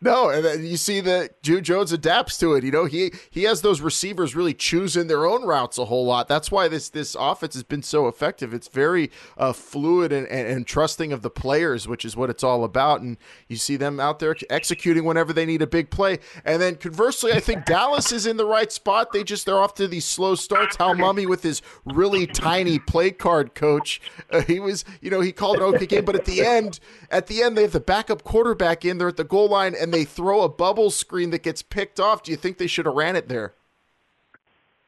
No, 0.00 0.30
and 0.30 0.44
then 0.44 0.64
you 0.64 0.76
see 0.76 1.00
that 1.00 1.42
June 1.42 1.64
Jones 1.64 1.92
adapts 1.92 2.38
to 2.38 2.54
it. 2.54 2.64
You 2.64 2.70
know, 2.70 2.84
he 2.84 3.12
he 3.30 3.44
has 3.44 3.62
those 3.62 3.80
receivers 3.80 4.34
really 4.34 4.54
choosing 4.54 5.06
their 5.06 5.26
own 5.26 5.44
routes 5.44 5.78
a 5.78 5.84
whole 5.86 6.04
lot. 6.04 6.28
That's 6.28 6.50
why 6.50 6.68
this 6.68 6.88
this 6.88 7.16
offense 7.18 7.54
has 7.54 7.62
been 7.62 7.82
so 7.82 8.08
effective. 8.08 8.52
It's 8.52 8.68
very 8.68 9.10
uh, 9.38 9.52
fluid 9.52 10.12
and, 10.12 10.26
and, 10.28 10.46
and 10.48 10.66
trusting 10.66 11.12
of 11.12 11.22
the 11.22 11.30
players, 11.30 11.86
which 11.88 12.04
is 12.04 12.16
what 12.16 12.30
it's 12.30 12.42
all 12.42 12.64
about. 12.64 13.00
And 13.00 13.16
you 13.48 13.56
see 13.56 13.76
them 13.76 14.00
out 14.00 14.18
there 14.18 14.36
executing 14.50 15.04
whenever 15.04 15.32
they 15.32 15.46
need 15.46 15.62
a 15.62 15.66
big 15.66 15.90
play. 15.90 16.18
And 16.44 16.60
then 16.60 16.76
conversely, 16.76 17.32
I 17.32 17.40
think 17.40 17.64
Dallas 17.64 18.12
is 18.12 18.26
in 18.26 18.36
the 18.36 18.46
right 18.46 18.70
spot. 18.70 19.12
They 19.12 19.24
just 19.24 19.46
they're 19.46 19.58
off 19.58 19.74
to 19.74 19.88
these 19.88 20.04
slow 20.04 20.34
starts. 20.34 20.76
Hal 20.76 20.94
Mumme 20.94 21.28
with 21.28 21.42
his 21.42 21.62
really 21.84 22.26
tiny 22.26 22.78
play 22.78 23.10
card 23.10 23.54
coach, 23.54 24.00
uh, 24.30 24.42
he 24.42 24.60
was 24.60 24.84
you 25.00 25.10
know 25.10 25.20
he 25.20 25.32
called 25.32 25.56
an 25.56 25.62
okay 25.62 25.86
game, 25.86 26.04
but 26.04 26.14
at 26.14 26.24
the 26.24 26.44
end 26.44 26.80
at 27.10 27.26
the 27.26 27.42
end 27.42 27.56
they 27.56 27.62
have 27.62 27.72
the 27.72 27.80
backup 27.80 28.22
quarterback 28.24 28.84
in 28.84 28.98
there 28.98 29.08
at 29.08 29.16
the 29.16 29.24
goal 29.24 29.48
line 29.48 29.61
line 29.62 29.74
and 29.74 29.92
they 29.92 30.04
throw 30.04 30.42
a 30.42 30.48
bubble 30.48 30.90
screen 30.90 31.30
that 31.30 31.42
gets 31.42 31.62
picked 31.62 32.00
off, 32.00 32.22
do 32.22 32.30
you 32.30 32.36
think 32.36 32.58
they 32.58 32.66
should 32.66 32.86
have 32.86 32.94
ran 32.94 33.16
it 33.16 33.28
there? 33.28 33.54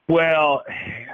Well, 0.09 0.63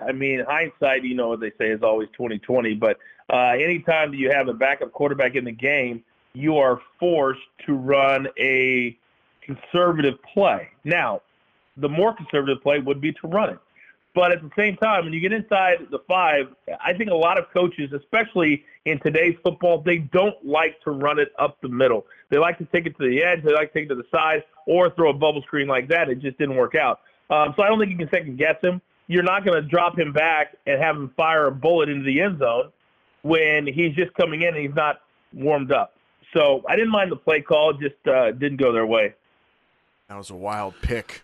I 0.06 0.12
mean, 0.12 0.44
hindsight, 0.48 1.04
you 1.04 1.14
know 1.14 1.28
what 1.28 1.40
they 1.40 1.52
say 1.58 1.68
is 1.68 1.82
always 1.82 2.08
2020. 2.11 2.74
But 2.74 2.98
uh, 3.32 3.50
anytime 3.50 4.11
that 4.11 4.16
you 4.16 4.30
have 4.30 4.48
a 4.48 4.52
backup 4.52 4.92
quarterback 4.92 5.36
in 5.36 5.44
the 5.44 5.52
game, 5.52 6.02
you 6.32 6.56
are 6.58 6.80
forced 6.98 7.40
to 7.66 7.74
run 7.74 8.26
a 8.38 8.96
conservative 9.42 10.14
play. 10.34 10.68
Now, 10.84 11.22
the 11.76 11.88
more 11.88 12.14
conservative 12.14 12.62
play 12.62 12.80
would 12.80 13.00
be 13.00 13.12
to 13.12 13.28
run 13.28 13.50
it. 13.50 13.58
But 14.14 14.32
at 14.32 14.42
the 14.42 14.50
same 14.56 14.76
time, 14.76 15.04
when 15.04 15.12
you 15.12 15.20
get 15.20 15.32
inside 15.32 15.86
the 15.90 16.00
five, 16.08 16.48
I 16.84 16.92
think 16.94 17.11
a 17.11 17.14
lot 17.14 17.38
of 17.38 17.44
coaches, 17.52 17.92
especially 17.92 18.64
in 18.84 18.98
today's 19.00 19.36
football, 19.42 19.80
they 19.80 19.98
don't 19.98 20.44
like 20.44 20.80
to 20.82 20.90
run 20.90 21.20
it 21.20 21.28
up 21.38 21.61
the 21.61 21.68
middle. 21.68 22.06
They 22.28 22.38
like 22.38 22.58
to 22.58 22.64
take 22.66 22.86
it 22.86 22.98
to 22.98 23.08
the 23.08 23.22
edge, 23.22 23.44
they 23.44 23.52
like 23.52 23.72
to 23.72 23.78
take 23.78 23.84
it 23.86 23.94
to 23.94 23.94
the 23.94 24.08
side, 24.11 24.42
or 24.66 24.90
throw 24.90 25.11
a 25.11 25.14
bubble 25.14 25.42
screen 25.42 25.68
like 25.68 25.88
that. 25.88 26.08
It 26.08 26.18
just 26.18 26.38
didn't 26.38 26.56
work 26.56 26.74
out. 26.74 27.00
Um, 27.30 27.54
so 27.56 27.62
I 27.62 27.68
don't 27.68 27.78
think 27.78 27.92
you 27.92 27.98
can 27.98 28.11
second 28.11 28.36
guess 28.36 28.56
him. 28.61 28.80
You're 29.06 29.22
not 29.22 29.44
going 29.44 29.61
to 29.62 29.68
drop 29.68 29.98
him 29.98 30.12
back 30.12 30.56
and 30.66 30.80
have 30.82 30.96
him 30.96 31.12
fire 31.16 31.46
a 31.46 31.52
bullet 31.52 31.88
into 31.88 32.04
the 32.04 32.20
end 32.20 32.40
zone 32.40 32.72
when 33.22 33.66
he's 33.66 33.94
just 33.94 34.12
coming 34.14 34.42
in 34.42 34.48
and 34.48 34.56
he's 34.56 34.74
not 34.74 35.02
warmed 35.32 35.72
up. 35.72 35.94
So 36.34 36.62
I 36.68 36.76
didn't 36.76 36.90
mind 36.90 37.11
the 37.11 37.16
play 37.16 37.40
call, 37.40 37.72
just 37.72 37.94
uh, 38.06 38.32
didn't 38.32 38.58
go 38.58 38.72
their 38.72 38.86
way. 38.86 39.14
That 40.08 40.16
was 40.16 40.30
a 40.30 40.36
wild 40.36 40.74
pick. 40.82 41.22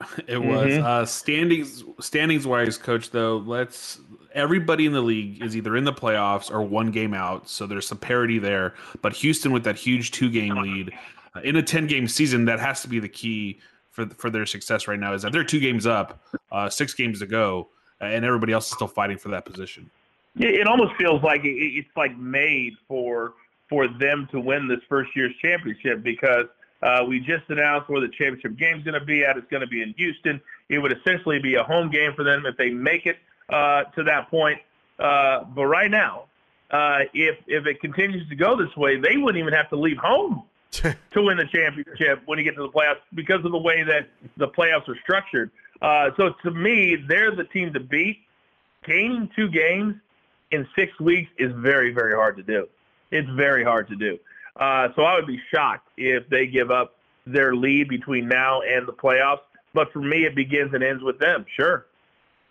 It 0.26 0.38
was 0.38 0.72
mm-hmm. 0.72 0.84
uh, 0.84 1.04
standings 1.04 1.84
standings 2.00 2.46
wise, 2.46 2.78
coach. 2.78 3.10
Though 3.10 3.38
let's 3.38 4.00
everybody 4.34 4.86
in 4.86 4.92
the 4.92 5.00
league 5.00 5.42
is 5.42 5.56
either 5.56 5.76
in 5.76 5.84
the 5.84 5.92
playoffs 5.92 6.50
or 6.50 6.62
one 6.62 6.90
game 6.90 7.14
out, 7.14 7.48
so 7.48 7.66
there's 7.66 7.86
some 7.86 7.98
parity 7.98 8.38
there. 8.38 8.74
But 9.02 9.12
Houston 9.14 9.52
with 9.52 9.64
that 9.64 9.76
huge 9.76 10.10
two 10.10 10.30
game 10.30 10.56
lead 10.56 10.92
uh, 11.34 11.40
in 11.40 11.56
a 11.56 11.62
ten 11.62 11.86
game 11.86 12.08
season, 12.08 12.44
that 12.46 12.60
has 12.60 12.82
to 12.82 12.88
be 12.88 12.98
the 12.98 13.08
key 13.08 13.60
for 13.90 14.06
for 14.06 14.30
their 14.30 14.46
success 14.46 14.88
right 14.88 14.98
now. 14.98 15.12
Is 15.12 15.22
that 15.22 15.32
they're 15.32 15.44
two 15.44 15.60
games 15.60 15.86
up, 15.86 16.22
uh, 16.50 16.70
six 16.70 16.94
games 16.94 17.20
to 17.20 17.26
go, 17.26 17.68
and 18.00 18.24
everybody 18.24 18.52
else 18.52 18.68
is 18.68 18.72
still 18.72 18.88
fighting 18.88 19.18
for 19.18 19.28
that 19.28 19.44
position. 19.44 19.90
Yeah, 20.34 20.48
it 20.48 20.66
almost 20.66 20.94
feels 20.96 21.22
like 21.22 21.42
it's 21.44 21.94
like 21.96 22.16
made 22.16 22.74
for 22.88 23.34
for 23.68 23.86
them 23.86 24.28
to 24.32 24.40
win 24.40 24.66
this 24.66 24.80
first 24.88 25.10
year's 25.14 25.34
championship 25.42 26.02
because 26.02 26.46
uh, 26.82 27.04
we 27.06 27.20
just 27.20 27.44
announced 27.48 27.88
where 27.88 28.00
the 28.00 28.08
championship 28.08 28.56
game 28.56 28.78
is 28.78 28.84
going 28.84 28.98
to 28.98 29.04
be 29.04 29.24
at. 29.24 29.36
It's 29.36 29.50
going 29.50 29.60
to 29.60 29.66
be 29.66 29.82
in 29.82 29.94
Houston. 29.98 30.40
It 30.68 30.78
would 30.78 30.92
essentially 30.92 31.38
be 31.38 31.54
a 31.54 31.62
home 31.62 31.90
game 31.90 32.12
for 32.14 32.24
them 32.24 32.46
if 32.46 32.56
they 32.56 32.70
make 32.70 33.06
it 33.06 33.18
uh, 33.50 33.84
to 33.96 34.04
that 34.04 34.30
point. 34.30 34.58
Uh, 34.98 35.44
but 35.44 35.66
right 35.66 35.90
now, 35.90 36.24
uh, 36.70 37.00
if 37.12 37.36
if 37.46 37.66
it 37.66 37.80
continues 37.80 38.28
to 38.28 38.36
go 38.36 38.56
this 38.56 38.74
way, 38.76 38.96
they 38.96 39.16
wouldn't 39.16 39.40
even 39.40 39.52
have 39.52 39.68
to 39.70 39.76
leave 39.76 39.98
home 39.98 40.44
to 40.70 40.96
win 41.16 41.36
the 41.36 41.46
championship 41.46 42.22
when 42.26 42.38
you 42.38 42.44
get 42.44 42.54
to 42.54 42.62
the 42.62 42.68
playoffs 42.68 43.00
because 43.14 43.44
of 43.44 43.52
the 43.52 43.58
way 43.58 43.82
that 43.82 44.08
the 44.36 44.48
playoffs 44.48 44.88
are 44.88 44.98
structured. 45.02 45.50
Uh, 45.82 46.10
so 46.16 46.34
to 46.42 46.50
me, 46.50 46.96
they're 46.96 47.34
the 47.34 47.44
team 47.44 47.72
to 47.72 47.80
beat. 47.80 48.18
Gaining 48.86 49.28
two 49.36 49.48
games 49.48 49.96
in 50.50 50.66
six 50.74 50.98
weeks 51.00 51.30
is 51.38 51.52
very, 51.52 51.92
very 51.92 52.14
hard 52.14 52.36
to 52.36 52.42
do. 52.42 52.66
It's 53.10 53.28
very 53.30 53.64
hard 53.64 53.88
to 53.88 53.96
do. 53.96 54.18
Uh, 54.56 54.88
so 54.96 55.02
I 55.02 55.14
would 55.14 55.26
be 55.26 55.40
shocked 55.52 55.88
if 55.96 56.28
they 56.28 56.46
give 56.46 56.70
up 56.70 56.96
their 57.26 57.54
lead 57.54 57.88
between 57.88 58.28
now 58.28 58.60
and 58.62 58.86
the 58.86 58.92
playoffs. 58.92 59.40
But 59.72 59.92
for 59.92 60.00
me, 60.00 60.24
it 60.24 60.34
begins 60.34 60.74
and 60.74 60.82
ends 60.82 61.02
with 61.02 61.18
them. 61.18 61.46
Sure. 61.56 61.86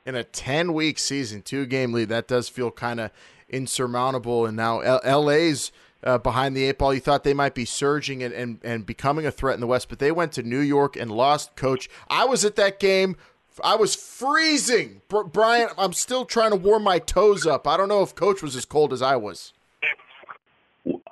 In 0.05 0.15
a 0.15 0.23
10 0.23 0.73
week 0.73 0.97
season, 0.97 1.41
two 1.41 1.65
game 1.65 1.91
lead, 1.91 2.09
that 2.09 2.27
does 2.27 2.49
feel 2.49 2.71
kind 2.71 2.99
of 2.99 3.11
insurmountable. 3.49 4.45
And 4.45 4.55
now 4.55 4.79
L- 4.79 5.21
LA's 5.23 5.71
uh, 6.03 6.17
behind 6.17 6.55
the 6.55 6.65
eight 6.65 6.77
ball. 6.77 6.93
You 6.93 6.99
thought 6.99 7.23
they 7.23 7.33
might 7.33 7.55
be 7.55 7.65
surging 7.65 8.23
and, 8.23 8.33
and, 8.33 8.59
and 8.63 8.85
becoming 8.85 9.25
a 9.25 9.31
threat 9.31 9.55
in 9.55 9.61
the 9.61 9.67
West, 9.67 9.89
but 9.89 9.99
they 9.99 10.11
went 10.11 10.31
to 10.33 10.43
New 10.43 10.59
York 10.59 10.95
and 10.95 11.11
lost 11.11 11.55
coach. 11.55 11.89
I 12.09 12.25
was 12.25 12.45
at 12.45 12.55
that 12.55 12.79
game. 12.79 13.15
I 13.61 13.75
was 13.75 13.93
freezing. 13.93 15.01
Brian, 15.09 15.69
I'm 15.77 15.91
still 15.91 16.23
trying 16.23 16.51
to 16.51 16.55
warm 16.55 16.83
my 16.83 16.99
toes 16.99 17.45
up. 17.45 17.67
I 17.67 17.75
don't 17.75 17.89
know 17.89 18.01
if 18.01 18.15
coach 18.15 18.41
was 18.41 18.55
as 18.55 18.63
cold 18.63 18.93
as 18.93 19.01
I 19.01 19.17
was. 19.17 19.53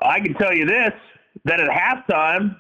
I 0.07 0.19
can 0.19 0.33
tell 0.35 0.53
you 0.53 0.65
this 0.65 0.93
that 1.45 1.59
at 1.59 1.69
halftime, 1.69 2.57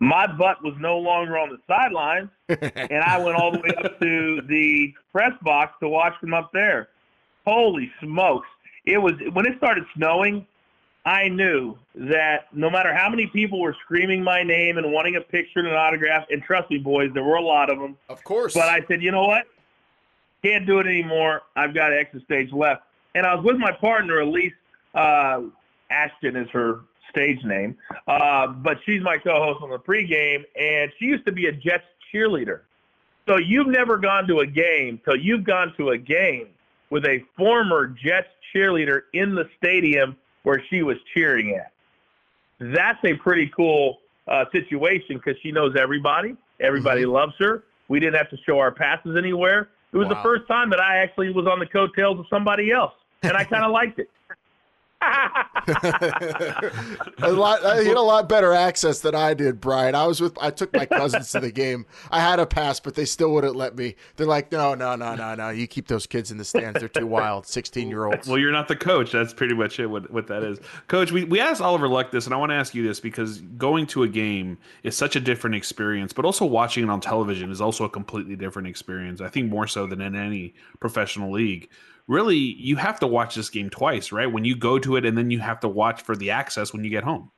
my 0.00 0.26
butt 0.26 0.62
was 0.62 0.74
no 0.78 0.98
longer 0.98 1.38
on 1.38 1.50
the 1.50 1.58
sidelines, 1.66 2.28
and 2.48 3.02
I 3.02 3.18
went 3.18 3.36
all 3.36 3.52
the 3.52 3.58
way 3.58 3.70
up 3.84 4.00
to 4.00 4.42
the 4.42 4.92
press 5.12 5.32
box 5.42 5.74
to 5.80 5.88
watch 5.88 6.14
them 6.20 6.34
up 6.34 6.50
there. 6.52 6.88
Holy 7.46 7.90
smokes! 8.02 8.48
It 8.84 8.98
was 8.98 9.12
when 9.32 9.46
it 9.46 9.56
started 9.58 9.84
snowing. 9.94 10.46
I 11.04 11.28
knew 11.28 11.78
that 11.94 12.48
no 12.52 12.68
matter 12.68 12.92
how 12.92 13.08
many 13.08 13.28
people 13.28 13.60
were 13.60 13.76
screaming 13.84 14.24
my 14.24 14.42
name 14.42 14.76
and 14.76 14.92
wanting 14.92 15.14
a 15.14 15.20
picture 15.20 15.60
and 15.60 15.68
an 15.68 15.74
autograph, 15.74 16.26
and 16.30 16.42
trust 16.42 16.68
me, 16.68 16.78
boys, 16.78 17.10
there 17.14 17.22
were 17.22 17.36
a 17.36 17.42
lot 17.42 17.70
of 17.70 17.78
them. 17.78 17.96
Of 18.08 18.24
course. 18.24 18.54
But 18.54 18.68
I 18.68 18.80
said, 18.88 19.00
you 19.00 19.12
know 19.12 19.24
what? 19.24 19.44
Can't 20.42 20.66
do 20.66 20.80
it 20.80 20.86
anymore. 20.88 21.42
I've 21.54 21.74
got 21.74 21.92
exit 21.92 22.24
stage 22.24 22.52
left. 22.52 22.82
And 23.14 23.24
I 23.24 23.36
was 23.36 23.44
with 23.44 23.56
my 23.56 23.70
partner, 23.70 24.18
Elise 24.18 24.52
uh, 24.96 25.42
Ashton 25.90 26.36
is 26.36 26.48
her 26.50 26.80
stage 27.10 27.42
name, 27.44 27.76
uh, 28.08 28.48
but 28.48 28.78
she's 28.84 29.02
my 29.02 29.16
co-host 29.16 29.62
on 29.62 29.70
the 29.70 29.78
pregame, 29.78 30.44
and 30.58 30.90
she 30.98 31.06
used 31.06 31.24
to 31.26 31.32
be 31.32 31.46
a 31.46 31.52
Jets 31.52 31.84
cheerleader. 32.12 32.60
So 33.28 33.38
you've 33.38 33.68
never 33.68 33.96
gone 33.96 34.26
to 34.28 34.40
a 34.40 34.46
game 34.46 35.00
till 35.04 35.16
you've 35.16 35.44
gone 35.44 35.72
to 35.78 35.90
a 35.90 35.98
game 35.98 36.48
with 36.90 37.04
a 37.04 37.24
former 37.36 37.88
Jets 37.88 38.28
cheerleader 38.54 39.02
in 39.12 39.34
the 39.34 39.48
stadium 39.58 40.16
where 40.44 40.62
she 40.70 40.82
was 40.82 40.96
cheering 41.12 41.56
at. 41.56 41.72
That's 42.60 43.02
a 43.04 43.14
pretty 43.14 43.50
cool 43.54 43.98
uh, 44.28 44.44
situation 44.52 45.16
because 45.16 45.36
she 45.42 45.50
knows 45.52 45.74
everybody. 45.76 46.36
Everybody 46.60 47.02
mm-hmm. 47.02 47.12
loves 47.12 47.34
her. 47.38 47.64
We 47.88 48.00
didn't 48.00 48.16
have 48.16 48.30
to 48.30 48.36
show 48.46 48.58
our 48.58 48.72
passes 48.72 49.16
anywhere. 49.16 49.68
It 49.92 49.96
was 49.96 50.08
wow. 50.08 50.14
the 50.14 50.22
first 50.22 50.48
time 50.48 50.70
that 50.70 50.80
I 50.80 50.98
actually 50.98 51.32
was 51.32 51.46
on 51.46 51.58
the 51.58 51.66
coattails 51.66 52.18
of 52.18 52.26
somebody 52.28 52.70
else, 52.70 52.92
and 53.22 53.32
I 53.32 53.44
kind 53.52 53.64
of 53.64 53.72
liked 53.72 53.98
it. 53.98 54.10
A 55.02 56.72
lot, 57.30 57.60
he 57.80 57.86
had 57.86 57.96
a 57.96 58.00
lot 58.00 58.28
better 58.28 58.52
access 58.52 59.00
than 59.00 59.14
I 59.14 59.34
did, 59.34 59.60
Brian. 59.60 59.94
I 59.94 60.06
was 60.06 60.20
with, 60.20 60.36
I 60.40 60.50
took 60.50 60.72
my 60.72 60.86
cousins 60.86 61.30
to 61.32 61.40
the 61.40 61.52
game. 61.52 61.86
I 62.10 62.20
had 62.20 62.40
a 62.40 62.46
pass, 62.46 62.80
but 62.80 62.94
they 62.94 63.04
still 63.04 63.32
wouldn't 63.32 63.56
let 63.56 63.76
me. 63.76 63.94
They're 64.16 64.26
like, 64.26 64.50
no, 64.50 64.74
no, 64.74 64.96
no, 64.96 65.14
no, 65.14 65.34
no. 65.34 65.50
You 65.50 65.66
keep 65.66 65.88
those 65.88 66.06
kids 66.06 66.30
in 66.30 66.38
the 66.38 66.44
stands. 66.44 66.80
They're 66.80 66.88
too 66.88 67.06
wild. 67.06 67.46
Sixteen 67.46 67.88
year 67.88 68.06
olds. 68.06 68.26
Well, 68.26 68.38
you're 68.38 68.52
not 68.52 68.68
the 68.68 68.76
coach. 68.76 69.12
That's 69.12 69.34
pretty 69.34 69.54
much 69.54 69.78
it. 69.78 69.86
What 69.86 70.10
what 70.10 70.26
that 70.28 70.42
is, 70.42 70.58
Coach. 70.88 71.12
We 71.12 71.24
we 71.24 71.40
asked 71.40 71.60
Oliver 71.60 71.88
Luck 71.88 72.10
this, 72.10 72.24
and 72.26 72.34
I 72.34 72.38
want 72.38 72.50
to 72.50 72.56
ask 72.56 72.74
you 72.74 72.82
this 72.82 72.98
because 73.00 73.40
going 73.40 73.86
to 73.88 74.02
a 74.02 74.08
game 74.08 74.58
is 74.82 74.96
such 74.96 75.16
a 75.16 75.20
different 75.20 75.56
experience, 75.56 76.12
but 76.12 76.24
also 76.24 76.44
watching 76.44 76.84
it 76.84 76.90
on 76.90 77.00
television 77.00 77.50
is 77.50 77.60
also 77.60 77.84
a 77.84 77.90
completely 77.90 78.36
different 78.36 78.68
experience. 78.68 79.20
I 79.20 79.28
think 79.28 79.50
more 79.50 79.66
so 79.66 79.86
than 79.86 80.00
in 80.00 80.16
any 80.16 80.54
professional 80.80 81.32
league 81.32 81.68
really 82.08 82.36
you 82.36 82.76
have 82.76 83.00
to 83.00 83.06
watch 83.06 83.34
this 83.34 83.50
game 83.50 83.70
twice, 83.70 84.12
right? 84.12 84.30
When 84.30 84.44
you 84.44 84.56
go 84.56 84.78
to 84.78 84.96
it 84.96 85.04
and 85.04 85.16
then 85.16 85.30
you 85.30 85.40
have 85.40 85.60
to 85.60 85.68
watch 85.68 86.02
for 86.02 86.16
the 86.16 86.30
access 86.30 86.72
when 86.72 86.84
you 86.84 86.90
get 86.90 87.04
home. 87.04 87.30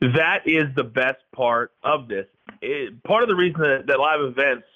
That 0.00 0.42
is 0.46 0.64
the 0.74 0.82
best 0.82 1.20
part 1.32 1.72
of 1.84 2.08
this. 2.08 2.26
It, 2.60 3.02
part 3.04 3.22
of 3.22 3.28
the 3.28 3.36
reason 3.36 3.60
that, 3.60 3.86
that 3.86 4.00
live 4.00 4.20
events 4.20 4.66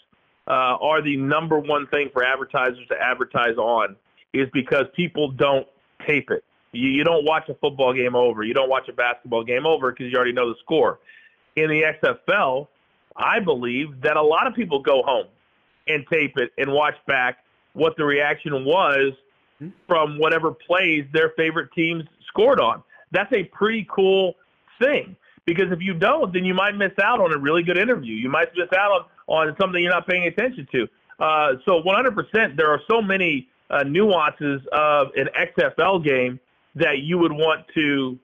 uh, 0.46 0.78
are 0.80 1.02
the 1.02 1.16
number 1.16 1.58
one 1.58 1.88
thing 1.88 2.10
for 2.12 2.24
advertisers 2.24 2.86
to 2.88 2.94
advertise 3.00 3.56
on 3.56 3.96
is 4.32 4.48
because 4.52 4.84
people 4.94 5.32
don't 5.32 5.66
tape 6.06 6.30
it. 6.30 6.44
You, 6.72 6.88
you 6.90 7.04
don't 7.04 7.24
watch 7.24 7.48
a 7.48 7.54
football 7.54 7.92
game 7.92 8.14
over. 8.14 8.44
You 8.44 8.54
don't 8.54 8.68
watch 8.68 8.88
a 8.88 8.92
basketball 8.92 9.42
game 9.42 9.66
over 9.66 9.90
because 9.90 10.12
you 10.12 10.16
already 10.16 10.32
know 10.32 10.48
the 10.48 10.58
score. 10.62 11.00
In 11.56 11.68
the 11.68 11.82
XFL, 12.02 12.68
I 13.16 13.40
believe 13.40 14.02
that 14.02 14.16
a 14.16 14.22
lot 14.22 14.46
of 14.46 14.54
people 14.54 14.80
go 14.80 15.02
home 15.04 15.26
and 15.88 16.04
tape 16.12 16.34
it 16.36 16.52
and 16.58 16.70
watch 16.72 16.94
back 17.06 17.38
what 17.76 17.96
the 17.96 18.04
reaction 18.04 18.64
was 18.64 19.12
from 19.86 20.18
whatever 20.18 20.50
plays 20.50 21.04
their 21.12 21.30
favorite 21.36 21.70
teams 21.74 22.04
scored 22.28 22.60
on. 22.60 22.82
That's 23.12 23.32
a 23.32 23.44
pretty 23.44 23.86
cool 23.94 24.34
thing 24.80 25.16
because 25.44 25.70
if 25.70 25.80
you 25.80 25.94
don't, 25.94 26.32
then 26.32 26.44
you 26.44 26.54
might 26.54 26.74
miss 26.76 26.92
out 27.02 27.20
on 27.20 27.32
a 27.32 27.38
really 27.38 27.62
good 27.62 27.78
interview. 27.78 28.14
You 28.14 28.28
might 28.28 28.48
miss 28.56 28.68
out 28.76 28.90
on, 29.28 29.48
on 29.48 29.56
something 29.60 29.82
you're 29.82 29.92
not 29.92 30.06
paying 30.08 30.26
attention 30.26 30.66
to. 30.72 30.88
Uh, 31.18 31.52
so 31.64 31.82
100%, 31.82 32.56
there 32.56 32.70
are 32.70 32.80
so 32.90 33.00
many 33.00 33.48
uh, 33.70 33.82
nuances 33.84 34.60
of 34.72 35.08
an 35.16 35.28
XFL 35.38 36.04
game 36.04 36.40
that 36.74 36.98
you 36.98 37.18
would 37.18 37.32
want 37.32 37.64
to 37.74 38.18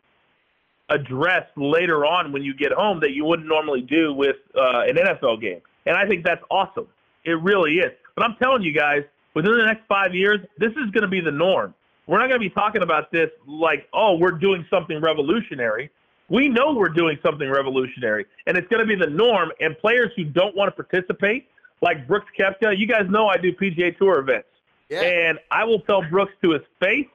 address 0.88 1.46
later 1.56 2.04
on 2.04 2.32
when 2.32 2.42
you 2.42 2.54
get 2.54 2.72
home 2.72 3.00
that 3.00 3.12
you 3.12 3.24
wouldn't 3.24 3.48
normally 3.48 3.80
do 3.80 4.12
with 4.12 4.36
uh, 4.54 4.82
an 4.82 4.96
NFL 4.96 5.40
game. 5.40 5.60
And 5.86 5.96
I 5.96 6.06
think 6.06 6.24
that's 6.24 6.42
awesome. 6.50 6.86
It 7.24 7.40
really 7.42 7.76
is. 7.76 7.92
But 8.14 8.24
I'm 8.24 8.36
telling 8.36 8.62
you 8.62 8.72
guys, 8.72 9.04
within 9.34 9.56
the 9.56 9.64
next 9.64 9.82
five 9.88 10.14
years, 10.14 10.40
this 10.58 10.70
is 10.72 10.90
going 10.90 11.02
to 11.02 11.08
be 11.08 11.20
the 11.20 11.30
norm. 11.30 11.74
We're 12.06 12.18
not 12.18 12.28
going 12.28 12.40
to 12.40 12.48
be 12.48 12.50
talking 12.50 12.82
about 12.82 13.12
this 13.12 13.30
like, 13.46 13.88
oh, 13.92 14.16
we're 14.16 14.32
doing 14.32 14.66
something 14.68 15.00
revolutionary. 15.00 15.90
We 16.28 16.48
know 16.48 16.72
we're 16.72 16.88
doing 16.88 17.18
something 17.22 17.48
revolutionary, 17.48 18.26
and 18.46 18.56
it's 18.56 18.66
going 18.68 18.80
to 18.80 18.86
be 18.86 18.96
the 18.96 19.10
norm. 19.10 19.52
And 19.60 19.78
players 19.78 20.10
who 20.16 20.24
don't 20.24 20.56
want 20.56 20.74
to 20.74 20.82
participate, 20.82 21.48
like 21.80 22.06
Brooks 22.08 22.26
Koepka, 22.38 22.76
you 22.78 22.86
guys 22.86 23.06
know 23.08 23.28
I 23.28 23.36
do 23.36 23.52
PGA 23.52 23.96
Tour 23.96 24.18
events. 24.18 24.48
Yeah. 24.88 25.02
And 25.02 25.38
I 25.50 25.64
will 25.64 25.80
tell 25.80 26.02
Brooks 26.02 26.32
to 26.42 26.52
his 26.52 26.62
face, 26.80 27.06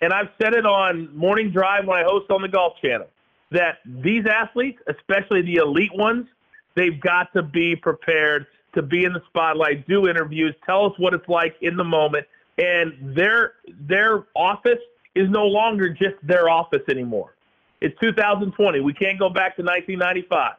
and 0.00 0.12
I've 0.12 0.28
said 0.40 0.54
it 0.54 0.66
on 0.66 1.14
Morning 1.16 1.50
Drive 1.50 1.86
when 1.86 1.98
I 1.98 2.04
host 2.04 2.30
on 2.30 2.42
the 2.42 2.48
Golf 2.48 2.74
Channel, 2.80 3.08
that 3.50 3.78
these 3.84 4.26
athletes, 4.26 4.80
especially 4.86 5.42
the 5.42 5.56
elite 5.56 5.94
ones, 5.94 6.26
they've 6.74 7.00
got 7.00 7.32
to 7.32 7.42
be 7.42 7.74
prepared 7.74 8.46
to 8.78 8.82
be 8.82 9.04
in 9.04 9.12
the 9.12 9.22
spotlight, 9.26 9.88
do 9.88 10.08
interviews, 10.08 10.54
tell 10.64 10.86
us 10.86 10.92
what 10.98 11.12
it's 11.12 11.28
like 11.28 11.56
in 11.62 11.76
the 11.76 11.84
moment, 11.84 12.24
and 12.58 12.94
their 13.16 13.54
their 13.80 14.26
office 14.36 14.78
is 15.16 15.28
no 15.28 15.44
longer 15.46 15.88
just 15.88 16.14
their 16.22 16.48
office 16.48 16.82
anymore. 16.88 17.34
It's 17.80 17.98
2020. 18.00 18.80
We 18.80 18.92
can't 18.92 19.18
go 19.18 19.28
back 19.28 19.56
to 19.56 19.62
1995. 19.62 20.54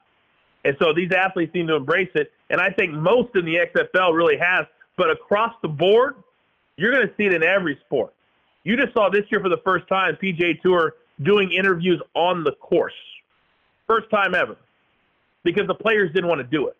And 0.66 0.76
so 0.82 0.94
these 0.94 1.12
athletes 1.12 1.54
seem 1.54 1.68
to 1.68 1.76
embrace 1.76 2.10
it. 2.16 2.32
And 2.50 2.60
I 2.60 2.70
think 2.70 2.92
most 2.92 3.36
in 3.36 3.46
the 3.46 3.56
XFL 3.56 4.14
really 4.14 4.38
has. 4.38 4.66
But 4.98 5.10
across 5.10 5.54
the 5.62 5.70
board, 5.70 6.16
you're 6.76 6.92
going 6.92 7.08
to 7.08 7.14
see 7.16 7.26
it 7.26 7.34
in 7.34 7.44
every 7.44 7.80
sport. 7.86 8.14
You 8.64 8.76
just 8.76 8.94
saw 8.94 9.10
this 9.10 9.24
year 9.32 9.40
for 9.40 9.50
the 9.50 9.62
first 9.64 9.88
time 9.88 10.18
PGA 10.22 10.62
Tour 10.62 10.96
doing 11.24 11.52
interviews 11.52 12.02
on 12.16 12.44
the 12.44 12.52
course. 12.54 12.94
First 13.88 14.10
time 14.10 14.36
ever. 14.36 14.58
Because 15.44 15.68
the 15.68 15.76
players 15.76 16.12
didn't 16.14 16.28
want 16.28 16.40
to 16.40 16.48
do 16.48 16.68
it. 16.68 16.76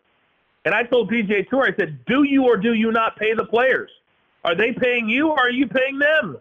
And 0.64 0.74
I 0.74 0.82
told 0.82 1.10
PGA 1.10 1.48
Tour, 1.48 1.64
I 1.64 1.74
said, 1.76 2.04
do 2.06 2.22
you 2.24 2.44
or 2.44 2.56
do 2.56 2.74
you 2.74 2.92
not 2.92 3.16
pay 3.16 3.34
the 3.34 3.44
players? 3.44 3.90
Are 4.44 4.54
they 4.54 4.72
paying 4.72 5.08
you 5.08 5.28
or 5.28 5.38
are 5.40 5.50
you 5.50 5.66
paying 5.66 5.98
them? 5.98 6.38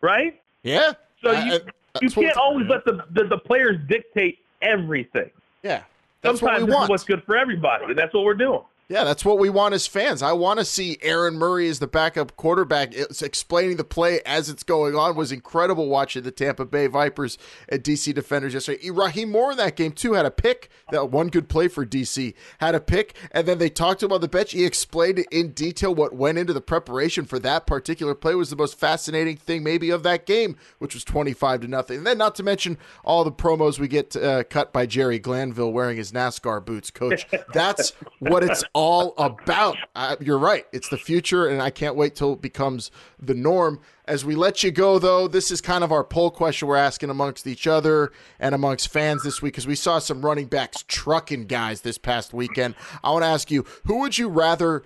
Right? 0.00 0.40
Yeah. 0.62 0.92
So 1.22 1.30
Uh, 1.30 1.44
you, 1.44 1.52
uh, 1.54 1.58
you 2.00 2.10
can't 2.10 2.36
always 2.36 2.66
let 2.68 2.84
the, 2.84 3.04
the, 3.10 3.24
the 3.24 3.38
players 3.38 3.78
dictate 3.88 4.38
everything. 4.60 5.30
Yeah. 5.62 5.82
That's 6.22 6.38
Sometimes 6.40 6.62
what 6.62 6.66
this 6.66 6.74
want. 6.74 6.84
is 6.84 6.90
what's 6.90 7.04
good 7.04 7.22
for 7.24 7.36
everybody, 7.36 7.84
and 7.86 7.98
that's 7.98 8.14
what 8.14 8.24
we're 8.24 8.34
doing. 8.34 8.60
Yeah, 8.92 9.04
that's 9.04 9.24
what 9.24 9.38
we 9.38 9.48
want 9.48 9.72
as 9.72 9.86
fans. 9.86 10.20
I 10.20 10.32
want 10.32 10.58
to 10.58 10.66
see 10.66 10.98
Aaron 11.00 11.38
Murray 11.38 11.66
as 11.70 11.78
the 11.78 11.86
backup 11.86 12.36
quarterback. 12.36 12.92
It's 12.94 13.22
explaining 13.22 13.78
the 13.78 13.84
play 13.84 14.20
as 14.26 14.50
it's 14.50 14.62
going 14.62 14.94
on 14.94 15.16
was 15.16 15.32
incredible 15.32 15.88
watching 15.88 16.24
the 16.24 16.30
Tampa 16.30 16.66
Bay 16.66 16.88
Vipers 16.88 17.38
and 17.70 17.82
DC 17.82 18.12
Defenders 18.12 18.52
yesterday. 18.52 18.90
Rahim 18.90 19.30
Moore 19.30 19.52
in 19.52 19.56
that 19.56 19.76
game 19.76 19.92
too 19.92 20.12
had 20.12 20.26
a 20.26 20.30
pick. 20.30 20.68
That 20.90 21.10
one 21.10 21.28
good 21.28 21.48
play 21.48 21.68
for 21.68 21.86
DC 21.86 22.34
had 22.58 22.74
a 22.74 22.80
pick, 22.80 23.16
and 23.30 23.48
then 23.48 23.56
they 23.56 23.70
talked 23.70 24.00
to 24.00 24.06
him 24.06 24.12
on 24.12 24.20
the 24.20 24.28
bench. 24.28 24.52
He 24.52 24.66
explained 24.66 25.24
in 25.30 25.52
detail 25.52 25.94
what 25.94 26.14
went 26.14 26.36
into 26.36 26.52
the 26.52 26.60
preparation 26.60 27.24
for 27.24 27.38
that 27.38 27.66
particular 27.66 28.14
play. 28.14 28.34
Was 28.34 28.50
the 28.50 28.56
most 28.56 28.78
fascinating 28.78 29.38
thing 29.38 29.62
maybe 29.62 29.88
of 29.88 30.02
that 30.02 30.26
game, 30.26 30.54
which 30.80 30.92
was 30.92 31.02
twenty 31.02 31.32
five 31.32 31.62
to 31.62 31.66
nothing. 31.66 31.96
And 31.96 32.06
then 32.06 32.18
not 32.18 32.34
to 32.34 32.42
mention 32.42 32.76
all 33.06 33.24
the 33.24 33.32
promos 33.32 33.78
we 33.78 33.88
get 33.88 34.14
uh, 34.14 34.44
cut 34.44 34.70
by 34.70 34.84
Jerry 34.84 35.18
Glanville 35.18 35.72
wearing 35.72 35.96
his 35.96 36.12
NASCAR 36.12 36.62
boots. 36.62 36.90
Coach, 36.90 37.26
that's 37.54 37.94
what 38.18 38.44
it's 38.44 38.62
all 38.74 38.81
about. 39.16 39.76
Uh, 39.94 40.16
you're 40.20 40.38
right. 40.38 40.66
It's 40.72 40.88
the 40.88 40.98
future, 40.98 41.46
and 41.46 41.62
I 41.62 41.70
can't 41.70 41.94
wait 41.94 42.14
till 42.14 42.32
it 42.32 42.42
becomes 42.42 42.90
the 43.20 43.34
norm. 43.34 43.80
As 44.06 44.24
we 44.24 44.34
let 44.34 44.64
you 44.64 44.70
go, 44.72 44.98
though, 44.98 45.28
this 45.28 45.50
is 45.50 45.60
kind 45.60 45.84
of 45.84 45.92
our 45.92 46.02
poll 46.02 46.30
question 46.30 46.66
we're 46.66 46.76
asking 46.76 47.08
amongst 47.08 47.46
each 47.46 47.66
other 47.66 48.12
and 48.40 48.54
amongst 48.54 48.88
fans 48.88 49.22
this 49.22 49.40
week 49.40 49.54
because 49.54 49.66
we 49.66 49.76
saw 49.76 49.98
some 49.98 50.24
running 50.24 50.46
backs 50.46 50.84
trucking 50.88 51.46
guys 51.46 51.82
this 51.82 51.98
past 51.98 52.34
weekend. 52.34 52.74
I 53.04 53.12
want 53.12 53.22
to 53.22 53.28
ask 53.28 53.50
you, 53.50 53.64
who 53.84 54.00
would 54.00 54.18
you 54.18 54.28
rather 54.28 54.82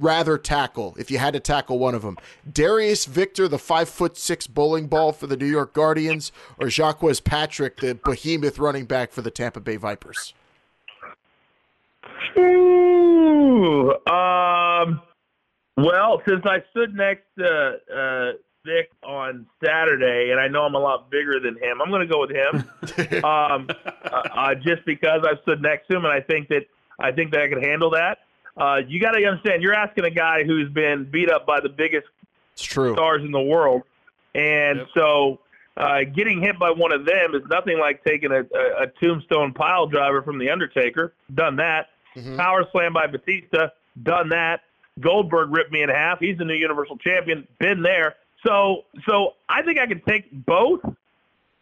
rather 0.00 0.38
tackle 0.38 0.94
if 0.96 1.10
you 1.10 1.18
had 1.18 1.32
to 1.32 1.40
tackle 1.40 1.78
one 1.78 1.94
of 1.94 2.02
them? 2.02 2.18
Darius 2.50 3.06
Victor, 3.06 3.48
the 3.48 3.58
five 3.58 3.88
foot 3.88 4.16
six 4.16 4.46
bowling 4.46 4.86
ball 4.86 5.12
for 5.12 5.26
the 5.26 5.36
New 5.36 5.46
York 5.46 5.72
Guardians, 5.72 6.30
or 6.58 6.68
Jacques 6.68 7.02
Patrick, 7.24 7.78
the 7.78 7.94
behemoth 7.94 8.58
running 8.58 8.84
back 8.84 9.10
for 9.12 9.22
the 9.22 9.30
Tampa 9.30 9.60
Bay 9.60 9.76
Vipers? 9.76 10.34
Ooh, 12.38 13.90
um, 14.06 15.00
well, 15.76 16.22
since 16.26 16.44
I 16.44 16.62
stood 16.70 16.94
next 16.94 17.24
to 17.38 17.78
uh, 17.94 18.32
Vic 18.64 18.90
on 19.04 19.46
Saturday, 19.64 20.30
and 20.30 20.40
I 20.40 20.48
know 20.48 20.62
I'm 20.64 20.74
a 20.74 20.78
lot 20.78 21.10
bigger 21.10 21.40
than 21.40 21.56
him, 21.56 21.80
I'm 21.80 21.90
going 21.90 22.06
to 22.06 22.12
go 22.12 22.20
with 22.20 22.30
him. 22.30 23.24
um, 23.24 23.68
uh, 24.04 24.10
uh, 24.10 24.54
just 24.54 24.84
because 24.84 25.24
I've 25.28 25.40
stood 25.42 25.62
next 25.62 25.88
to 25.88 25.96
him, 25.96 26.04
and 26.04 26.12
I 26.12 26.20
think 26.20 26.48
that 26.48 26.66
I 27.00 27.12
think 27.12 27.30
that 27.32 27.42
I 27.42 27.48
can 27.48 27.62
handle 27.62 27.90
that. 27.90 28.18
Uh, 28.56 28.80
you 28.88 29.00
got 29.00 29.12
to 29.12 29.24
understand, 29.24 29.62
you're 29.62 29.74
asking 29.74 30.04
a 30.04 30.10
guy 30.10 30.42
who's 30.42 30.68
been 30.70 31.08
beat 31.08 31.30
up 31.30 31.46
by 31.46 31.60
the 31.60 31.68
biggest 31.68 32.08
It's 32.54 32.62
true. 32.64 32.92
stars 32.94 33.22
in 33.22 33.30
the 33.30 33.40
world, 33.40 33.82
and 34.34 34.80
so 34.94 35.38
uh, 35.76 36.00
getting 36.12 36.42
hit 36.42 36.58
by 36.58 36.72
one 36.72 36.92
of 36.92 37.06
them 37.06 37.36
is 37.36 37.42
nothing 37.48 37.78
like 37.78 38.02
taking 38.04 38.32
a, 38.32 38.40
a, 38.40 38.82
a 38.82 38.86
tombstone 39.00 39.52
pile 39.54 39.86
driver 39.86 40.22
from 40.22 40.38
the 40.38 40.50
Undertaker. 40.50 41.14
Done 41.32 41.54
that. 41.56 41.90
Mm-hmm. 42.18 42.36
Power 42.36 42.66
slam 42.72 42.92
by 42.92 43.06
Batista. 43.06 43.68
Done 44.02 44.28
that. 44.30 44.60
Goldberg 45.00 45.50
ripped 45.50 45.72
me 45.72 45.82
in 45.82 45.88
half. 45.88 46.18
He's 46.18 46.38
the 46.38 46.44
new 46.44 46.54
Universal 46.54 46.98
Champion. 46.98 47.46
Been 47.58 47.82
there. 47.82 48.16
So, 48.46 48.84
so 49.08 49.34
I 49.48 49.62
think 49.62 49.78
I 49.78 49.86
could 49.86 50.04
take 50.06 50.30
both, 50.46 50.80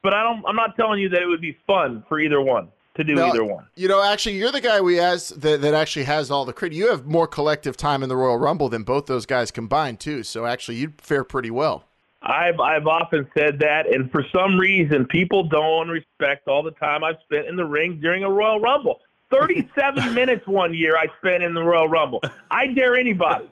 but 0.03 0.15
I 0.15 0.23
don't. 0.23 0.45
I'm 0.47 0.57
not 0.57 0.77
telling 0.77 1.01
you 1.01 1.09
that 1.11 1.23
it 1.23 1.27
would 1.27 1.41
be 1.41 1.57
fun 1.67 2.05
for 2.09 2.19
either 2.19 2.41
one 2.41 2.69
to 2.97 3.05
do 3.05 3.15
No, 3.15 3.27
either 3.27 3.45
one. 3.45 3.67
You 3.75 3.89
know, 3.89 4.03
actually, 4.03 4.37
you're 4.37 4.53
the 4.53 4.61
guy 4.61 4.81
we 4.81 4.99
asked 4.99 5.41
that, 5.41 5.61
that 5.63 5.75
actually 5.75 6.05
has 6.05 6.31
all 6.31 6.45
the 6.45 6.53
credit. 6.53 6.77
You 6.77 6.91
have 6.91 7.07
more 7.07 7.27
collective 7.27 7.77
time 7.77 8.03
in 8.03 8.09
the 8.09 8.17
Royal 8.17 8.39
Rumble 8.39 8.69
than 8.69 8.83
both 8.83 9.07
those 9.07 9.27
guys 9.27 9.51
combined, 9.51 10.01
too. 10.01 10.23
So 10.23 10.47
actually, 10.47 10.77
you'd 10.77 11.01
fare 11.01 11.25
pretty 11.25 11.51
well. 11.51 11.85
I've 12.23 12.59
I've 12.59 12.87
often 12.87 13.29
said 13.37 13.59
that, 13.61 13.87
and 13.93 14.11
for 14.11 14.25
some 14.35 14.59
reason, 14.59 15.07
people 15.07 15.45
don't 15.45 15.89
respect 15.89 16.49
all 16.49 16.63
the 16.63 16.73
time 16.73 17.05
I've 17.05 17.19
spent 17.25 17.47
in 17.47 17.57
the 17.57 17.65
ring 17.65 18.01
during 18.01 18.25
a 18.25 18.31
Royal 18.31 18.59
Rumble. 18.59 19.01
Thirty-seven 19.31 20.15
minutes 20.15 20.47
one 20.47 20.75
year 20.75 20.97
I 20.97 21.07
spent 21.19 21.43
in 21.43 21.55
the 21.55 21.63
Royal 21.63 21.89
Rumble. 21.89 22.21
I 22.51 22.69
dare 22.69 22.97
anybody 22.97 23.49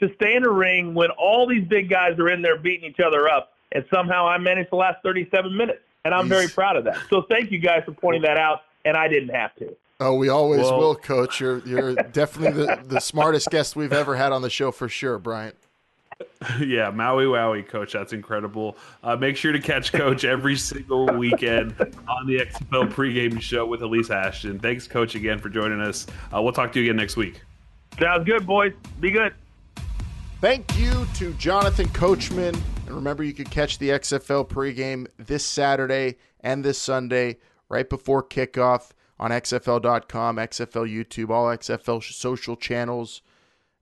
to 0.00 0.08
stay 0.16 0.34
in 0.34 0.44
a 0.44 0.50
ring 0.50 0.94
when 0.94 1.10
all 1.10 1.46
these 1.46 1.64
big 1.66 1.88
guys 1.88 2.18
are 2.18 2.28
in 2.28 2.42
there 2.42 2.58
beating 2.58 2.90
each 2.90 3.00
other 3.00 3.28
up, 3.28 3.52
and 3.72 3.84
somehow 3.92 4.26
I 4.26 4.38
managed 4.38 4.70
the 4.72 4.76
last 4.76 5.02
thirty-seven 5.02 5.56
minutes, 5.56 5.80
and 6.04 6.12
I'm 6.14 6.28
very 6.28 6.48
proud 6.48 6.76
of 6.76 6.84
that. 6.84 6.98
So 7.08 7.22
thank 7.30 7.50
you 7.52 7.58
guys 7.58 7.82
for 7.84 7.92
pointing 7.92 8.22
that 8.22 8.36
out, 8.36 8.62
and 8.84 8.96
I 8.96 9.08
didn't 9.08 9.34
have 9.34 9.54
to. 9.56 9.76
Oh, 10.00 10.14
we 10.14 10.28
always 10.28 10.62
Well- 10.62 10.78
will, 10.78 10.94
Coach. 10.96 11.40
You're 11.40 11.58
you're 11.60 11.94
definitely 11.94 12.64
the, 12.66 12.82
the 12.84 13.00
smartest 13.00 13.50
guest 13.50 13.76
we've 13.76 13.92
ever 13.92 14.16
had 14.16 14.32
on 14.32 14.42
the 14.42 14.50
show 14.50 14.72
for 14.72 14.88
sure, 14.88 15.18
Bryant. 15.18 15.54
yeah, 16.60 16.90
Maui 16.90 17.24
Wowie, 17.24 17.66
Coach. 17.66 17.92
That's 17.92 18.12
incredible. 18.12 18.76
Uh, 19.02 19.16
make 19.16 19.36
sure 19.36 19.52
to 19.52 19.60
catch 19.60 19.92
Coach 19.92 20.24
every 20.24 20.56
single 20.56 21.06
weekend 21.06 21.74
on 22.08 22.26
the 22.26 22.38
XFL 22.38 22.90
pregame 22.92 23.40
show 23.40 23.66
with 23.66 23.82
Elise 23.82 24.10
Ashton. 24.10 24.58
Thanks, 24.58 24.86
Coach, 24.86 25.14
again 25.14 25.38
for 25.38 25.48
joining 25.48 25.80
us. 25.80 26.06
Uh, 26.34 26.42
we'll 26.42 26.52
talk 26.52 26.72
to 26.72 26.80
you 26.80 26.86
again 26.86 26.96
next 26.96 27.16
week. 27.16 27.42
Sounds 27.98 28.24
good, 28.24 28.46
boys. 28.46 28.72
Be 29.00 29.10
good. 29.10 29.34
Thank 30.40 30.76
you 30.76 31.06
to 31.14 31.32
Jonathan 31.34 31.88
Coachman. 31.90 32.56
And 32.86 32.94
remember, 32.96 33.22
you 33.22 33.32
can 33.32 33.44
catch 33.44 33.78
the 33.78 33.90
XFL 33.90 34.48
pregame 34.48 35.06
this 35.16 35.44
Saturday 35.44 36.16
and 36.40 36.64
this 36.64 36.78
Sunday 36.78 37.38
right 37.68 37.88
before 37.88 38.22
kickoff 38.22 38.90
on 39.20 39.30
XFL.com, 39.30 40.36
XFL 40.36 40.92
YouTube, 40.92 41.30
all 41.30 41.46
XFL 41.46 42.02
social 42.02 42.56
channels. 42.56 43.22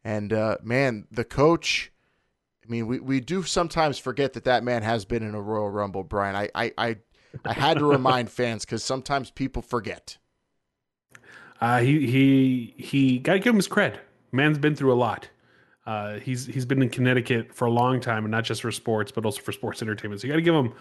And 0.04 0.32
uh, 0.32 0.58
man, 0.62 1.06
the 1.10 1.24
coach. 1.24 1.92
I 2.70 2.72
mean, 2.72 2.86
we, 2.86 3.00
we 3.00 3.18
do 3.18 3.42
sometimes 3.42 3.98
forget 3.98 4.34
that 4.34 4.44
that 4.44 4.62
man 4.62 4.84
has 4.84 5.04
been 5.04 5.24
in 5.24 5.34
a 5.34 5.42
Royal 5.42 5.68
Rumble, 5.68 6.04
Brian. 6.04 6.36
I 6.36 6.50
I 6.54 6.72
I, 6.78 6.96
I 7.44 7.52
had 7.52 7.78
to 7.78 7.84
remind 7.84 8.30
fans 8.30 8.64
because 8.64 8.84
sometimes 8.84 9.32
people 9.32 9.60
forget. 9.60 10.18
Uh, 11.60 11.80
he 11.80 12.06
he 12.06 12.74
he 12.78 13.18
got 13.18 13.32
to 13.32 13.38
give 13.40 13.50
him 13.50 13.56
his 13.56 13.66
cred. 13.66 13.96
Man's 14.30 14.56
been 14.56 14.76
through 14.76 14.92
a 14.92 14.94
lot. 14.94 15.28
Uh, 15.84 16.20
he's 16.20 16.46
he's 16.46 16.64
been 16.64 16.80
in 16.80 16.90
Connecticut 16.90 17.52
for 17.52 17.64
a 17.64 17.72
long 17.72 17.98
time, 17.98 18.24
and 18.24 18.30
not 18.30 18.44
just 18.44 18.62
for 18.62 18.70
sports, 18.70 19.10
but 19.10 19.24
also 19.24 19.42
for 19.42 19.50
sports 19.50 19.82
entertainment. 19.82 20.20
So 20.20 20.28
you 20.28 20.32
got 20.32 20.36
to 20.36 20.42
give 20.42 20.54
him 20.54 20.72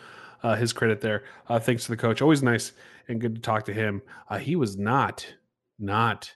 uh, 0.44 0.56
his 0.58 0.72
credit 0.72 1.02
there. 1.02 1.24
Uh, 1.48 1.58
thanks 1.58 1.86
to 1.86 1.92
the 1.92 1.98
coach. 1.98 2.22
Always 2.22 2.44
nice 2.44 2.72
and 3.08 3.20
good 3.20 3.34
to 3.34 3.42
talk 3.42 3.66
to 3.66 3.74
him. 3.74 4.04
Uh, 4.30 4.38
he 4.38 4.56
was 4.56 4.78
not 4.78 5.26
not 5.80 6.36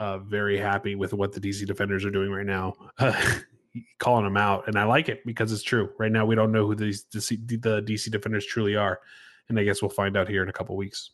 uh, 0.00 0.18
very 0.18 0.58
happy 0.58 0.96
with 0.96 1.12
what 1.12 1.32
the 1.32 1.40
DC 1.40 1.64
Defenders 1.68 2.04
are 2.04 2.10
doing 2.10 2.32
right 2.32 2.46
now. 2.46 2.74
calling 3.98 4.24
them 4.24 4.36
out, 4.36 4.66
and 4.66 4.78
I 4.78 4.84
like 4.84 5.08
it 5.08 5.24
because 5.24 5.52
it's 5.52 5.62
true. 5.62 5.90
Right 5.98 6.12
now, 6.12 6.26
we 6.26 6.34
don't 6.34 6.52
know 6.52 6.66
who 6.66 6.74
these 6.74 7.04
DC, 7.04 7.62
the 7.62 7.82
DC 7.82 8.10
Defenders 8.10 8.46
truly 8.46 8.76
are, 8.76 9.00
and 9.48 9.58
I 9.58 9.64
guess 9.64 9.82
we'll 9.82 9.90
find 9.90 10.16
out 10.16 10.28
here 10.28 10.42
in 10.42 10.48
a 10.48 10.52
couple 10.52 10.76
weeks. 10.76 11.10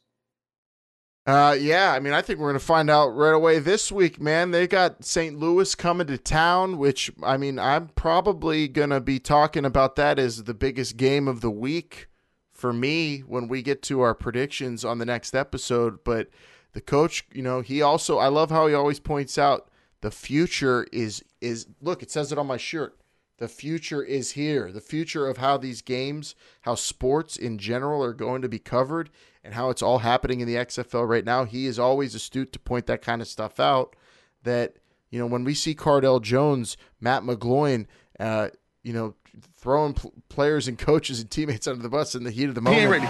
Uh, 1.29 1.53
yeah, 1.53 1.93
I 1.93 2.01
mean, 2.01 2.15
I 2.15 2.23
think 2.23 2.39
we're 2.39 2.55
to 2.55 2.59
find 2.59 2.89
out 2.89 3.09
right 3.09 3.35
away 3.35 3.59
this 3.59 3.93
week, 3.93 4.19
man. 4.19 4.51
They 4.51 4.67
got 4.67 5.05
St. 5.05 5.39
Louis 5.39 5.75
coming 5.75 6.07
to 6.07 6.17
town, 6.17 6.79
which, 6.79 7.11
I 7.23 7.37
mean, 7.37 7.59
I'm 7.59 7.89
probably 7.89 8.67
to 8.91 9.01
be 9.01 9.19
talking 9.19 9.67
about 9.67 9.97
that 9.97 10.19
as 10.19 10.45
the 10.45 10.55
biggest 10.55 10.97
game 10.97 11.29
of 11.29 11.43
the 11.43 11.51
week 11.51 12.09
for 12.51 12.73
me 12.73 13.19
when 13.21 13.47
we 13.47 13.61
get 13.61 13.83
to 13.83 14.01
our 14.01 14.15
predictions 14.15 14.87
on 14.87 14.97
the 14.97 15.05
next 15.05 15.35
episode. 15.35 15.99
But 16.03 16.31
the 16.73 16.81
coach, 16.81 17.27
you 17.31 17.43
know, 17.43 17.61
he 17.61 17.83
also, 17.83 18.17
I 18.17 18.29
love 18.29 18.51
how 18.51 18.67
he 18.67 18.73
always 18.73 18.99
points 18.99 19.37
out 19.37 19.68
the 20.01 20.11
future 20.11 20.87
is, 20.93 21.25
is, 21.41 21.67
look, 21.81 22.03
it 22.03 22.11
says 22.11 22.33
it 22.33 22.39
on 22.39 22.47
my 22.47 22.57
shirt. 22.57 22.99
The 23.39 23.49
future 23.49 24.03
is 24.03 24.33
here. 24.33 24.73
The 24.73 24.81
future 24.81 25.29
of 25.29 25.39
how 25.39 25.57
these 25.57 25.81
games, 25.81 26.35
how 26.63 26.75
sports 26.75 27.37
in 27.37 27.59
general 27.59 28.03
are 28.03 28.13
going 28.13 28.43
to 28.43 28.49
be 28.49 28.59
covered 28.59 29.11
and 29.45 29.55
how 29.55 29.71
it's 29.71 29.83
all 29.83 29.99
happening 29.99 30.41
in 30.41 30.49
the 30.49 30.57
XFL 30.57 31.09
right 31.09 31.25
now. 31.25 31.45
He 31.45 31.67
is 31.67 31.79
always 31.79 32.15
astute 32.15 32.53
to 32.53 32.59
point 32.59 32.87
that 32.87 33.01
kind 33.01 33.23
of 33.23 33.29
stuff 33.29 33.61
out. 33.61 33.95
That 34.43 34.77
you 35.11 35.19
know 35.19 35.27
when 35.27 35.45
we 35.45 35.55
see 35.55 35.75
Cardale 35.75 36.21
Jones, 36.21 36.77
Matt 37.01 37.23
McGloin, 37.23 37.87
uh, 38.19 38.49
you 38.83 38.93
know 38.93 39.15
throwing 39.57 39.95
pl- 39.95 40.13
players 40.29 40.67
and 40.67 40.79
coaches 40.79 41.21
and 41.21 41.31
teammates 41.31 41.67
under 41.67 41.83
the 41.83 41.89
bus 41.89 42.15
in 42.15 42.25
the 42.25 42.31
heat 42.31 42.49
of 42.49 42.55
the 42.55 42.61
moment. 42.61 43.05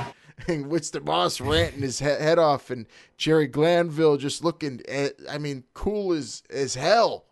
He 0.46 0.52
ain't 0.52 0.62
ready. 0.62 0.62
And 0.62 0.70
Winston 0.70 1.04
Moss 1.04 1.40
ranting 1.40 1.82
his 1.82 1.98
he- 1.98 2.04
head 2.06 2.38
off, 2.38 2.70
and 2.70 2.86
Jerry 3.16 3.46
Glanville 3.46 4.16
just 4.16 4.44
looking, 4.44 4.80
at, 4.88 5.14
I 5.28 5.38
mean, 5.38 5.64
cool 5.74 6.12
as 6.12 6.42
as 6.50 6.74
hell. 6.74 7.26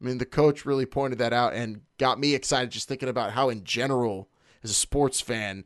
I 0.00 0.04
mean, 0.04 0.18
the 0.18 0.26
coach 0.26 0.64
really 0.64 0.86
pointed 0.86 1.18
that 1.20 1.32
out 1.32 1.54
and 1.54 1.82
got 1.98 2.18
me 2.18 2.34
excited 2.34 2.70
just 2.70 2.88
thinking 2.88 3.08
about 3.08 3.32
how, 3.32 3.50
in 3.50 3.62
general, 3.62 4.28
as 4.64 4.70
a 4.70 4.74
sports 4.74 5.20
fan, 5.20 5.64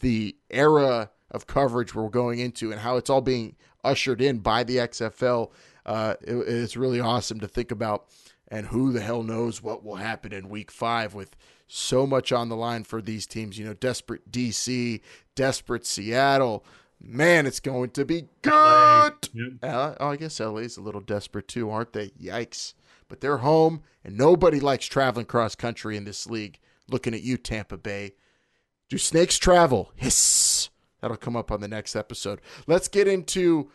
the 0.00 0.36
era 0.50 1.10
of 1.30 1.46
coverage 1.46 1.94
we're 1.94 2.08
going 2.08 2.38
into 2.38 2.70
and 2.70 2.80
how 2.80 2.96
it's 2.98 3.08
all 3.08 3.22
being 3.22 3.56
ushered 3.82 4.20
in 4.20 4.38
by 4.38 4.62
the 4.62 4.76
XFL. 4.76 5.50
Uh, 5.86 6.14
it, 6.20 6.34
it's 6.34 6.76
really 6.76 7.00
awesome 7.00 7.40
to 7.40 7.48
think 7.48 7.70
about. 7.70 8.06
And 8.48 8.66
who 8.66 8.92
the 8.92 9.00
hell 9.00 9.22
knows 9.22 9.62
what 9.62 9.82
will 9.82 9.96
happen 9.96 10.30
in 10.32 10.50
week 10.50 10.70
five 10.70 11.14
with 11.14 11.34
so 11.74 12.06
much 12.06 12.32
on 12.32 12.50
the 12.50 12.56
line 12.56 12.84
for 12.84 13.00
these 13.00 13.26
teams. 13.26 13.58
You 13.58 13.64
know, 13.64 13.74
desperate 13.74 14.30
DC, 14.30 15.00
desperate 15.34 15.86
Seattle. 15.86 16.64
Man, 17.00 17.46
it's 17.46 17.60
going 17.60 17.90
to 17.90 18.04
be 18.04 18.28
good. 18.42 18.52
Uh, 18.52 19.94
oh, 19.98 20.08
I 20.08 20.16
guess 20.16 20.38
LA's 20.38 20.76
a 20.76 20.82
little 20.82 21.00
desperate 21.00 21.48
too, 21.48 21.70
aren't 21.70 21.94
they? 21.94 22.08
Yikes. 22.10 22.74
But 23.08 23.20
they're 23.20 23.38
home, 23.38 23.82
and 24.04 24.16
nobody 24.16 24.60
likes 24.60 24.86
traveling 24.86 25.26
cross 25.26 25.54
country 25.54 25.96
in 25.96 26.04
this 26.04 26.26
league. 26.26 26.58
Looking 26.88 27.14
at 27.14 27.22
you, 27.22 27.36
Tampa 27.36 27.76
Bay. 27.76 28.14
Do 28.88 28.98
snakes 28.98 29.38
travel? 29.38 29.92
Hiss. 29.96 30.68
That'll 31.00 31.16
come 31.16 31.36
up 31.36 31.50
on 31.50 31.60
the 31.60 31.68
next 31.68 31.96
episode. 31.96 32.40
Let's 32.66 32.86
get 32.86 33.08
into 33.08 33.70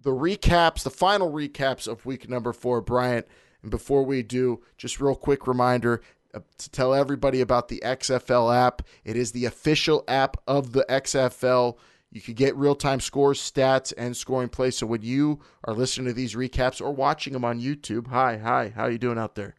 the 0.00 0.10
recaps, 0.10 0.82
the 0.82 0.90
final 0.90 1.32
recaps 1.32 1.88
of 1.88 2.06
week 2.06 2.28
number 2.28 2.52
four, 2.52 2.80
Bryant. 2.80 3.26
And 3.62 3.70
before 3.70 4.04
we 4.04 4.22
do, 4.22 4.62
just 4.76 5.00
real 5.00 5.14
quick 5.14 5.46
reminder 5.46 6.02
Uh, 6.34 6.40
to 6.56 6.70
tell 6.70 6.94
everybody 6.94 7.42
about 7.42 7.68
the 7.68 7.82
XFL 7.84 8.56
app. 8.56 8.80
It 9.04 9.16
is 9.16 9.32
the 9.32 9.44
official 9.44 10.02
app 10.08 10.38
of 10.46 10.72
the 10.72 10.86
XFL. 10.88 11.76
You 12.10 12.22
can 12.22 12.34
get 12.34 12.56
real 12.56 12.74
time 12.74 13.00
scores, 13.00 13.38
stats, 13.38 13.92
and 13.98 14.16
scoring 14.16 14.48
plays. 14.48 14.78
So 14.78 14.86
when 14.86 15.02
you 15.02 15.40
are 15.64 15.74
listening 15.74 16.06
to 16.06 16.12
these 16.14 16.34
recaps 16.34 16.80
or 16.80 16.90
watching 16.92 17.34
them 17.34 17.44
on 17.44 17.60
YouTube, 17.60 18.06
hi, 18.06 18.38
hi, 18.38 18.72
how 18.74 18.86
you 18.86 18.96
doing 18.96 19.18
out 19.18 19.34
there? 19.34 19.56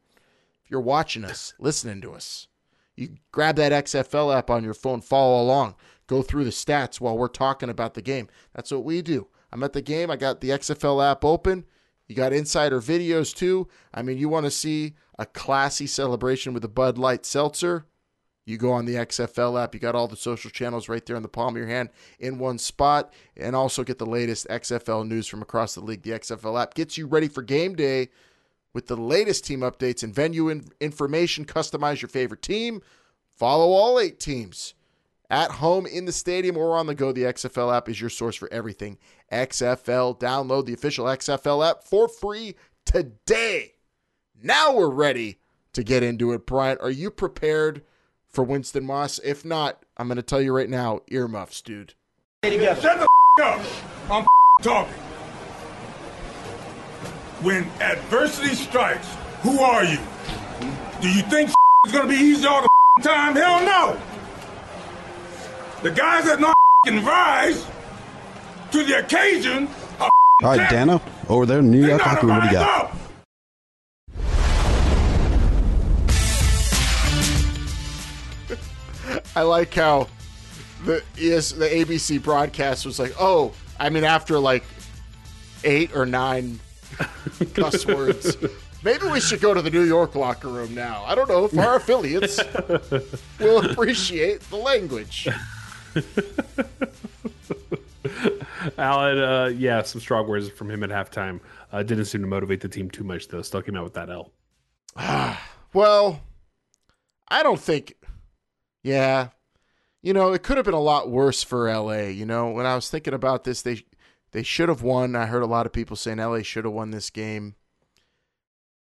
If 0.64 0.72
you're 0.72 0.82
watching 0.82 1.26
us, 1.26 1.54
listening 1.60 2.02
to 2.02 2.14
us, 2.14 2.48
you 2.96 3.18
grab 3.32 3.56
that 3.58 3.86
XFL 3.86 4.36
app 4.36 4.50
on 4.50 4.64
your 4.64 4.74
phone, 4.74 5.02
follow 5.02 5.42
along, 5.44 5.76
go 6.08 6.22
through 6.22 6.44
the 6.44 6.52
stats 6.52 7.00
while 7.00 7.18
we're 7.18 7.28
talking 7.28 7.70
about 7.70 7.94
the 7.94 8.02
game. 8.02 8.30
That's 8.54 8.72
what 8.72 8.84
we 8.84 9.02
do. 9.02 9.28
I'm 9.52 9.64
at 9.64 9.74
the 9.74 9.82
game. 9.82 10.10
I 10.10 10.16
got 10.16 10.42
the 10.42 10.50
XFL 10.50 11.04
app 11.12 11.24
open. 11.24 11.66
You 12.08 12.16
got 12.16 12.34
insider 12.34 12.82
videos 12.82 13.34
too. 13.34 13.68
I 13.94 14.02
mean, 14.02 14.18
you 14.18 14.30
want 14.30 14.46
to 14.46 14.52
see 14.52 14.96
a 15.18 15.26
classy 15.26 15.88
celebration 15.88 16.54
with 16.54 16.64
a 16.64 16.70
Bud 16.70 16.98
Light 16.98 17.26
seltzer? 17.26 17.86
You 18.46 18.58
go 18.58 18.72
on 18.74 18.86
the 18.86 18.96
XFL 18.96 19.62
app. 19.62 19.74
You 19.74 19.80
got 19.80 19.96
all 19.96 20.10
the 20.10 20.18
social 20.18 20.52
channels 20.52 20.90
right 20.90 21.06
there 21.06 21.16
in 21.16 21.24
the 21.24 21.30
palm 21.30 21.56
of 21.56 21.58
your 21.58 21.68
hand 21.68 21.90
in 22.20 22.40
one 22.40 22.58
spot, 22.58 23.14
and 23.38 23.56
also 23.56 23.86
get 23.86 24.00
the 24.00 24.06
latest 24.06 24.48
XFL 24.50 25.08
news 25.08 25.28
from 25.28 25.42
across 25.42 25.76
the 25.76 25.82
league. 25.82 26.02
The 26.04 26.12
XFL 26.12 26.62
app 26.62 26.74
gets 26.74 26.98
you 26.98 27.08
ready 27.08 27.30
for 27.30 27.42
game 27.42 27.74
day 27.74 28.10
with 28.74 28.88
the 28.88 28.98
latest 28.98 29.46
team 29.46 29.62
updates 29.62 30.04
and 30.04 30.14
venue 30.14 30.50
in- 30.50 30.68
information. 30.82 31.46
Customize 31.46 32.02
your 32.02 32.10
favorite 32.10 32.42
team. 32.42 32.82
Follow 33.38 33.72
all 33.72 33.98
eight 33.98 34.20
teams 34.20 34.74
at 35.30 35.52
home 35.52 35.86
in 35.86 36.06
the 36.06 36.12
stadium 36.12 36.58
or 36.58 36.78
on 36.78 36.88
the 36.88 36.96
go. 36.96 37.12
The 37.12 37.24
XFL 37.24 37.76
app 37.76 37.90
is 37.90 38.00
your 38.00 38.10
source 38.10 38.36
for 38.36 38.52
everything 38.52 38.98
XFL. 39.32 40.20
Download 40.20 40.66
the 40.66 40.74
official 40.74 41.06
XFL 41.06 41.70
app 41.70 41.84
for 41.84 42.08
free 42.08 42.56
today. 42.86 43.74
Now 44.42 44.76
we're 44.76 44.90
ready 44.90 45.38
to 45.74 45.84
get 45.84 46.04
into 46.04 46.34
it. 46.34 46.46
Bryant, 46.46 46.82
are 46.82 46.92
you 46.92 47.10
prepared 47.10 47.84
for 48.30 48.44
Winston 48.44 48.86
Moss? 48.86 49.20
If 49.24 49.44
not, 49.46 49.84
I'm 49.98 50.08
going 50.08 50.18
to 50.18 50.22
tell 50.22 50.42
you 50.42 50.56
right 50.56 50.70
now 50.70 51.02
earmuffs, 51.08 51.62
dude. 51.62 51.94
Shut 52.44 52.82
the 52.82 53.08
up. 53.42 53.62
I'm 54.10 54.26
talking. 54.62 54.94
When 57.42 57.64
adversity 57.82 58.56
strikes, 58.56 59.08
who 59.42 59.60
are 59.60 59.84
you? 59.84 59.98
Do 61.02 61.10
you 61.10 61.24
think 61.24 61.50
is 61.86 61.92
gonna 61.92 62.08
be 62.08 62.16
easy 62.16 62.46
all 62.46 62.62
the 62.62 63.04
time? 63.04 63.36
Hell 63.36 63.66
no. 63.66 64.00
The 65.84 65.92
guys 65.92 66.24
that 66.24 66.40
know 66.40 66.54
rise 67.02 67.68
to 68.72 68.86
the 68.86 69.00
occasion 69.00 69.68
are 70.00 70.10
All 70.42 70.56
right, 70.56 70.70
Dano, 70.70 71.02
over 71.28 71.46
there 71.46 71.60
in 71.60 71.72
New 71.72 71.86
York 71.86 72.06
locker 72.06 72.26
room, 72.26 72.38
what 72.38 72.44
do 72.44 72.48
you 72.48 72.54
got? 72.54 72.86
up. 72.86 72.96
I 79.36 79.42
like 79.42 79.74
how 79.74 80.08
the 80.86 81.04
ES, 81.22 81.52
the 81.52 81.68
ABC 81.68 82.24
broadcast 82.24 82.86
was 82.86 82.98
like, 82.98 83.14
oh, 83.20 83.52
I 83.78 83.90
mean, 83.90 84.06
after 84.06 84.40
like 84.40 84.64
eight 85.66 85.94
or 85.94 86.06
nine 86.06 86.62
cuss 87.56 87.86
words, 87.86 88.38
maybe 88.86 89.06
we 89.08 89.20
should 89.20 89.42
go 89.42 89.54
to 89.54 89.62
the 89.62 89.70
New 89.70 89.84
York 89.84 90.16
locker 90.16 90.48
room 90.48 90.74
now. 90.74 91.04
I 91.06 91.14
don't 91.14 91.28
know 91.28 91.44
if 91.44 91.58
our 91.58 91.76
affiliates 91.80 92.40
will 93.38 93.70
appreciate 93.70 94.40
the 94.50 94.56
language. 94.56 95.28
Alan, 98.78 99.18
uh, 99.20 99.52
yeah, 99.56 99.82
some 99.84 100.02
strong 100.02 100.28
words 100.28 100.50
from 100.50 100.70
him 100.70 100.84
at 100.84 100.90
halftime. 100.90 101.40
Uh, 101.72 101.84
didn't 101.84 102.06
seem 102.06 102.22
to 102.22 102.28
motivate 102.28 102.62
the 102.62 102.70
team 102.70 102.90
too 102.90 103.04
much, 103.04 103.28
though. 103.28 103.42
Still 103.42 103.62
came 103.62 103.76
out 103.76 103.84
with 103.84 103.94
that 103.94 104.10
L. 104.10 104.32
Well, 105.74 106.22
I 107.28 107.42
don't 107.42 107.60
think. 107.60 107.96
Yeah, 108.84 109.30
you 110.04 110.14
know, 110.14 110.34
it 110.34 110.44
could 110.44 110.58
have 110.58 110.66
been 110.66 110.76
a 110.76 110.80
lot 110.80 111.10
worse 111.10 111.42
for 111.42 111.74
LA. 111.74 112.10
You 112.10 112.28
know, 112.28 112.50
when 112.52 112.68
I 112.68 112.76
was 112.76 112.90
thinking 112.90 113.16
about 113.16 113.44
this, 113.44 113.64
they 113.64 113.84
they 114.34 114.44
should 114.44 114.70
have 114.70 114.84
won. 114.84 115.16
I 115.16 115.26
heard 115.26 115.42
a 115.42 115.48
lot 115.48 115.66
of 115.66 115.74
people 115.74 115.96
saying 115.96 116.20
LA 116.20 116.44
should 116.44 116.66
have 116.66 116.74
won 116.74 116.92
this 116.92 117.10
game, 117.10 117.56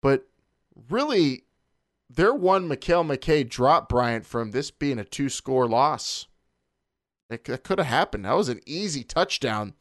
but 0.02 0.26
really, 0.90 1.44
their 2.10 2.34
one 2.34 2.68
Mekale 2.68 3.06
McKay 3.06 3.48
dropped 3.48 3.88
Bryant 3.88 4.26
from 4.26 4.50
this 4.50 4.70
being 4.70 4.98
a 4.98 5.04
two 5.04 5.30
score 5.30 5.66
loss. 5.66 6.26
It, 7.33 7.45
that 7.45 7.64
could 7.64 7.78
have 7.78 7.89
happened. 7.89 8.24
That 8.24 8.37
was 8.37 8.49
an 8.49 8.61
easy 8.66 9.05
touchdown 9.05 9.74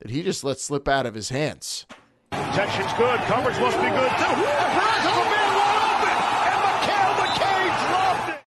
that 0.00 0.10
he 0.10 0.22
just 0.22 0.44
let 0.44 0.58
slip 0.58 0.88
out 0.88 1.06
of 1.06 1.14
his 1.14 1.28
hands. 1.30 1.86
Protection's 2.30 2.92
good. 2.94 3.20
Coverage 3.20 3.58
must 3.58 3.76
be 3.78 3.88
good 3.88 4.10
too. 4.10 4.24
And 4.24 4.42
Perez 4.42 5.04
has 5.04 5.16
a 5.16 5.24
man 5.30 5.54
wide 5.56 5.94
open, 5.96 6.10
and 6.10 6.64
Mekale 6.90 7.14
McKay 7.20 7.88
dropped 7.88 8.28
it. 8.30 8.44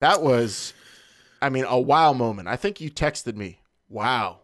That 0.00 0.22
was, 0.22 0.74
I 1.40 1.48
mean, 1.48 1.64
a 1.64 1.80
wow 1.80 2.12
moment. 2.12 2.48
I 2.48 2.56
think 2.56 2.80
you 2.80 2.90
texted 2.90 3.36
me. 3.36 3.60
Wow. 3.88 4.40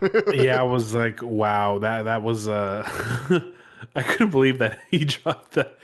yeah, 0.32 0.60
I 0.60 0.62
was 0.62 0.94
like, 0.94 1.20
wow, 1.22 1.78
that 1.80 2.04
that 2.04 2.22
was. 2.22 2.48
uh 2.48 2.88
I 3.94 4.02
couldn't 4.02 4.30
believe 4.30 4.58
that 4.58 4.78
he 4.90 4.98
dropped 5.04 5.52
that. 5.52 5.78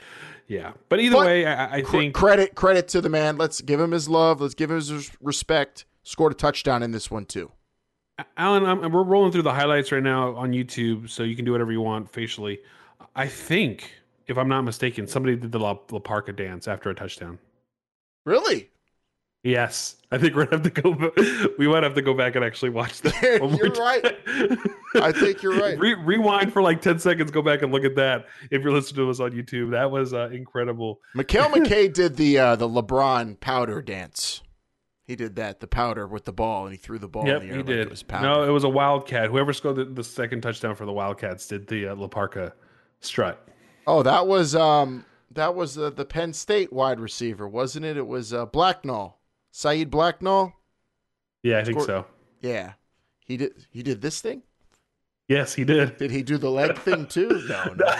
Yeah, 0.51 0.73
but 0.89 0.99
either 0.99 1.15
But 1.15 1.27
way, 1.27 1.45
I, 1.45 1.75
I 1.75 1.81
think 1.81 2.13
credit 2.13 2.55
credit 2.55 2.89
to 2.89 2.99
the 2.99 3.07
man. 3.07 3.37
Let's 3.37 3.61
give 3.61 3.79
him 3.79 3.91
his 3.91 4.09
love. 4.09 4.41
Let's 4.41 4.53
give 4.53 4.69
him 4.69 4.75
his 4.75 5.09
respect. 5.21 5.85
Scored 6.03 6.33
a 6.33 6.35
touchdown 6.35 6.83
in 6.83 6.91
this 6.91 7.09
one 7.09 7.23
too. 7.23 7.53
Alan, 8.35 8.65
I'm, 8.65 8.91
we're 8.91 9.05
rolling 9.05 9.31
through 9.31 9.43
the 9.43 9.53
highlights 9.53 9.93
right 9.93 10.03
now 10.03 10.35
on 10.35 10.51
YouTube, 10.51 11.09
so 11.09 11.23
you 11.23 11.37
can 11.37 11.45
do 11.45 11.53
whatever 11.53 11.71
you 11.71 11.79
want 11.79 12.11
facially. 12.11 12.59
I 13.15 13.27
think, 13.27 13.93
if 14.27 14.37
I'm 14.37 14.49
not 14.49 14.63
mistaken, 14.63 15.07
somebody 15.07 15.37
did 15.37 15.53
the 15.53 15.59
La, 15.59 15.77
La 15.89 15.99
Parka 15.99 16.33
dance 16.33 16.67
after 16.67 16.89
a 16.89 16.95
touchdown. 16.95 17.39
Really? 18.25 18.71
Yes, 19.43 19.95
I 20.11 20.19
think 20.19 20.35
we're 20.35 20.45
gonna 20.45 20.61
have 20.63 20.71
to 20.73 20.81
go. 20.81 21.51
We 21.57 21.67
might 21.67 21.81
have 21.83 21.95
to 21.95 22.01
go 22.03 22.13
back 22.13 22.35
and 22.35 22.45
actually 22.45 22.69
watch 22.69 23.01
that. 23.01 23.39
You're 23.59 23.71
right. 23.71 24.15
I 25.03 25.11
think 25.11 25.41
you're 25.41 25.57
right. 25.57 25.79
Re- 25.79 25.95
rewind 25.95 26.51
for 26.53 26.61
like 26.61 26.81
10 26.81 26.99
seconds, 26.99 27.31
go 27.31 27.41
back 27.41 27.61
and 27.61 27.71
look 27.71 27.85
at 27.85 27.95
that. 27.95 28.25
If 28.51 28.61
you're 28.61 28.73
listening 28.73 29.05
to 29.05 29.09
us 29.09 29.19
on 29.21 29.31
YouTube, 29.31 29.71
that 29.71 29.89
was 29.89 30.13
uh, 30.13 30.29
incredible. 30.31 30.99
Mekale 31.15 31.47
McKay 31.53 31.91
did 31.91 32.17
the 32.17 32.37
uh, 32.37 32.55
the 32.55 32.67
LeBron 32.67 33.39
powder 33.39 33.81
dance. 33.81 34.41
He 35.05 35.15
did 35.15 35.35
that, 35.37 35.59
the 35.59 35.67
powder 35.67 36.05
with 36.07 36.25
the 36.25 36.33
ball, 36.33 36.65
and 36.65 36.73
he 36.73 36.77
threw 36.77 36.99
the 36.99 37.07
ball 37.07 37.25
Yep, 37.25 37.41
in 37.41 37.47
the 37.47 37.47
air 37.47 37.53
he 37.53 37.57
like 37.59 37.65
did. 37.67 37.79
it 37.79 37.89
was 37.89 38.03
powder. 38.03 38.27
no, 38.27 38.43
it 38.43 38.51
was 38.51 38.63
a 38.63 38.69
Wildcat. 38.69 39.29
Whoever 39.29 39.53
scored 39.53 39.77
the, 39.77 39.85
the 39.85 40.03
second 40.03 40.41
touchdown 40.41 40.75
for 40.75 40.85
the 40.85 40.93
Wildcats 40.93 41.47
did 41.47 41.67
the 41.67 41.87
uh, 41.87 41.95
La 41.95 42.07
Parka 42.07 42.53
strut. 42.99 43.47
Oh, 43.87 44.03
that 44.03 44.27
was 44.27 44.55
um 44.55 45.05
that 45.31 45.55
was 45.55 45.77
uh, 45.77 45.89
the 45.89 46.05
Penn 46.05 46.33
State 46.33 46.71
wide 46.73 46.99
receiver, 46.99 47.47
wasn't 47.47 47.85
it? 47.85 47.95
It 47.97 48.05
was 48.07 48.33
uh, 48.33 48.45
Blacknall, 48.45 49.13
Saeed 49.51 49.89
Blacknall. 49.91 50.53
Yeah, 51.43 51.59
I 51.59 51.63
think 51.63 51.81
Scored- 51.81 51.87
so. 51.87 52.05
Yeah, 52.41 52.73
he 53.25 53.37
did. 53.37 53.67
He 53.69 53.83
did 53.83 54.01
this 54.01 54.21
thing. 54.21 54.43
Yes, 55.27 55.53
he 55.53 55.63
did. 55.63 55.97
Did 55.97 56.11
he 56.11 56.23
do 56.23 56.37
the 56.37 56.49
leg 56.51 56.77
thing 56.79 57.05
too? 57.05 57.41
No, 57.47 57.73
no. 57.73 57.91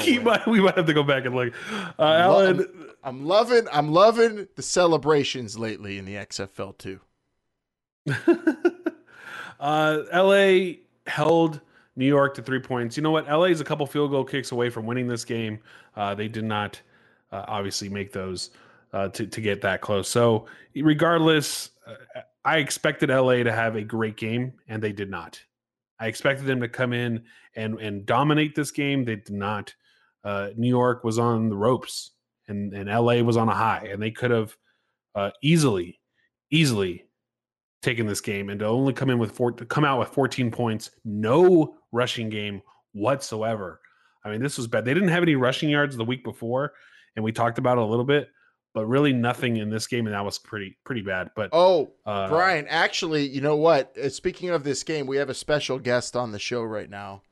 Think 0.00 0.24
might, 0.24 0.46
we 0.48 0.60
might 0.60 0.76
have 0.76 0.86
to 0.86 0.92
go 0.94 1.04
back 1.04 1.24
and 1.24 1.34
look. 1.36 1.52
Uh, 1.98 2.02
Alan, 2.02 2.66
I'm 3.04 3.26
loving. 3.26 3.68
I'm 3.72 3.92
loving 3.92 4.48
the 4.56 4.62
celebrations 4.62 5.56
lately 5.58 5.98
in 5.98 6.04
the 6.04 6.14
XFL 6.14 6.76
too. 6.78 7.00
uh, 9.60 9.98
LA 10.12 10.72
held 11.06 11.60
New 11.96 12.06
York 12.06 12.34
to 12.34 12.42
three 12.42 12.58
points. 12.60 12.96
You 12.96 13.02
know 13.02 13.10
what? 13.10 13.28
LA 13.28 13.44
is 13.44 13.60
a 13.60 13.64
couple 13.64 13.86
field 13.86 14.10
goal 14.10 14.24
kicks 14.24 14.50
away 14.52 14.70
from 14.70 14.86
winning 14.86 15.06
this 15.06 15.24
game. 15.24 15.60
Uh, 15.96 16.14
they 16.14 16.28
did 16.28 16.44
not 16.44 16.80
uh, 17.30 17.44
obviously 17.46 17.88
make 17.88 18.12
those 18.12 18.50
uh, 18.92 19.08
to 19.08 19.26
to 19.26 19.40
get 19.40 19.60
that 19.62 19.80
close. 19.80 20.08
So 20.08 20.46
regardless, 20.74 21.70
uh, 21.86 22.20
I 22.44 22.58
expected 22.58 23.10
LA 23.10 23.42
to 23.42 23.52
have 23.52 23.76
a 23.76 23.82
great 23.82 24.16
game, 24.16 24.52
and 24.68 24.82
they 24.82 24.92
did 24.92 25.10
not. 25.10 25.40
I 25.98 26.06
expected 26.06 26.46
them 26.46 26.60
to 26.60 26.68
come 26.68 26.92
in 26.92 27.24
and 27.56 27.78
and 27.80 28.06
dominate 28.06 28.54
this 28.54 28.70
game. 28.70 29.04
They 29.04 29.16
did 29.16 29.30
not. 29.30 29.74
Uh, 30.24 30.50
New 30.56 30.68
York 30.68 31.04
was 31.04 31.18
on 31.18 31.48
the 31.48 31.56
ropes, 31.56 32.12
and 32.48 32.72
and 32.72 32.88
LA 32.88 33.22
was 33.22 33.36
on 33.36 33.48
a 33.48 33.54
high, 33.54 33.88
and 33.90 34.02
they 34.02 34.10
could 34.10 34.30
have 34.30 34.56
uh, 35.14 35.30
easily, 35.42 36.00
easily 36.50 37.04
taken 37.82 38.06
this 38.06 38.20
game, 38.20 38.50
and 38.50 38.60
to 38.60 38.66
only 38.66 38.92
come 38.92 39.10
in 39.10 39.18
with 39.18 39.32
four, 39.32 39.52
to 39.52 39.64
come 39.64 39.84
out 39.84 39.98
with 39.98 40.08
14 40.08 40.50
points, 40.50 40.90
no 41.04 41.76
rushing 41.92 42.28
game 42.28 42.62
whatsoever. 42.92 43.80
I 44.24 44.30
mean, 44.30 44.42
this 44.42 44.58
was 44.58 44.66
bad. 44.66 44.84
They 44.84 44.94
didn't 44.94 45.08
have 45.08 45.22
any 45.22 45.34
rushing 45.34 45.70
yards 45.70 45.96
the 45.96 46.04
week 46.04 46.22
before, 46.22 46.74
and 47.16 47.24
we 47.24 47.32
talked 47.32 47.58
about 47.58 47.78
it 47.78 47.82
a 47.82 47.86
little 47.86 48.04
bit, 48.04 48.28
but 48.72 48.86
really 48.86 49.12
nothing 49.12 49.56
in 49.56 49.70
this 49.70 49.86
game, 49.86 50.06
and 50.06 50.14
that 50.14 50.24
was 50.24 50.38
pretty 50.38 50.76
pretty 50.84 51.02
bad. 51.02 51.30
But 51.34 51.50
Oh, 51.52 51.92
uh, 52.06 52.28
Brian, 52.28 52.66
actually, 52.68 53.28
you 53.28 53.40
know 53.40 53.56
what? 53.56 53.96
Uh, 53.98 54.08
Speaking 54.08 54.50
of 54.50 54.64
this 54.64 54.82
game, 54.82 55.06
we 55.06 55.16
have 55.16 55.30
a 55.30 55.34
special 55.34 55.78
guest 55.78 56.16
on 56.16 56.32
the 56.32 56.38
show 56.38 56.62
right 56.62 56.88
now. 56.90 57.22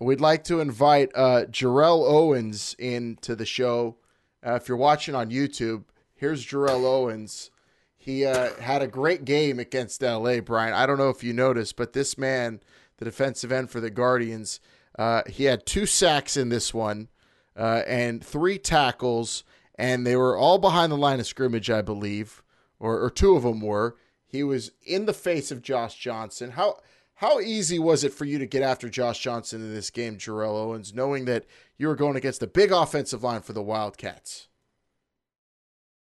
We'd 0.00 0.20
like 0.20 0.44
to 0.44 0.60
invite 0.60 1.12
uh, 1.14 1.44
Jarrell 1.50 2.04
Owens 2.04 2.74
into 2.78 3.36
the 3.36 3.46
show. 3.46 3.96
Uh, 4.44 4.54
if 4.54 4.68
you're 4.68 4.76
watching 4.76 5.14
on 5.14 5.30
YouTube, 5.30 5.84
here's 6.14 6.44
Jarrell 6.44 6.84
Owens. 6.84 7.50
He 7.96 8.26
uh, 8.26 8.54
had 8.56 8.82
a 8.82 8.86
great 8.86 9.24
game 9.24 9.58
against 9.58 10.02
LA, 10.02 10.40
Brian. 10.40 10.74
I 10.74 10.84
don't 10.84 10.98
know 10.98 11.08
if 11.08 11.24
you 11.24 11.32
noticed, 11.32 11.76
but 11.76 11.94
this 11.94 12.18
man, 12.18 12.60
the 12.98 13.06
defensive 13.06 13.50
end 13.50 13.70
for 13.70 13.80
the 13.80 13.88
Guardians, 13.88 14.60
uh, 14.98 15.22
he 15.26 15.44
had 15.44 15.64
two 15.64 15.86
sacks 15.86 16.36
in 16.36 16.50
this 16.50 16.74
one 16.74 17.08
uh, 17.56 17.82
and 17.86 18.22
three 18.22 18.58
tackles, 18.58 19.44
and 19.76 20.06
they 20.06 20.16
were 20.16 20.36
all 20.36 20.58
behind 20.58 20.92
the 20.92 20.96
line 20.96 21.20
of 21.20 21.26
scrimmage, 21.26 21.70
I 21.70 21.82
believe, 21.82 22.42
or, 22.78 23.02
or 23.02 23.10
two 23.10 23.36
of 23.36 23.42
them 23.42 23.60
were. 23.60 23.96
He 24.26 24.42
was 24.42 24.72
in 24.84 25.06
the 25.06 25.12
face 25.12 25.50
of 25.50 25.62
Josh 25.62 25.96
Johnson. 25.96 26.52
How 26.52 26.78
how 27.18 27.38
easy 27.38 27.78
was 27.78 28.02
it 28.02 28.12
for 28.12 28.24
you 28.24 28.38
to 28.38 28.46
get 28.46 28.62
after 28.62 28.88
Josh 28.88 29.20
Johnson 29.20 29.60
in 29.60 29.72
this 29.72 29.90
game, 29.90 30.18
Jarrell 30.18 30.56
Owens, 30.56 30.92
knowing 30.92 31.26
that 31.26 31.46
you 31.78 31.86
were 31.86 31.94
going 31.94 32.16
against 32.16 32.42
a 32.42 32.48
big 32.48 32.72
offensive 32.72 33.22
line 33.22 33.42
for 33.42 33.52
the 33.52 33.62
Wildcats? 33.62 34.48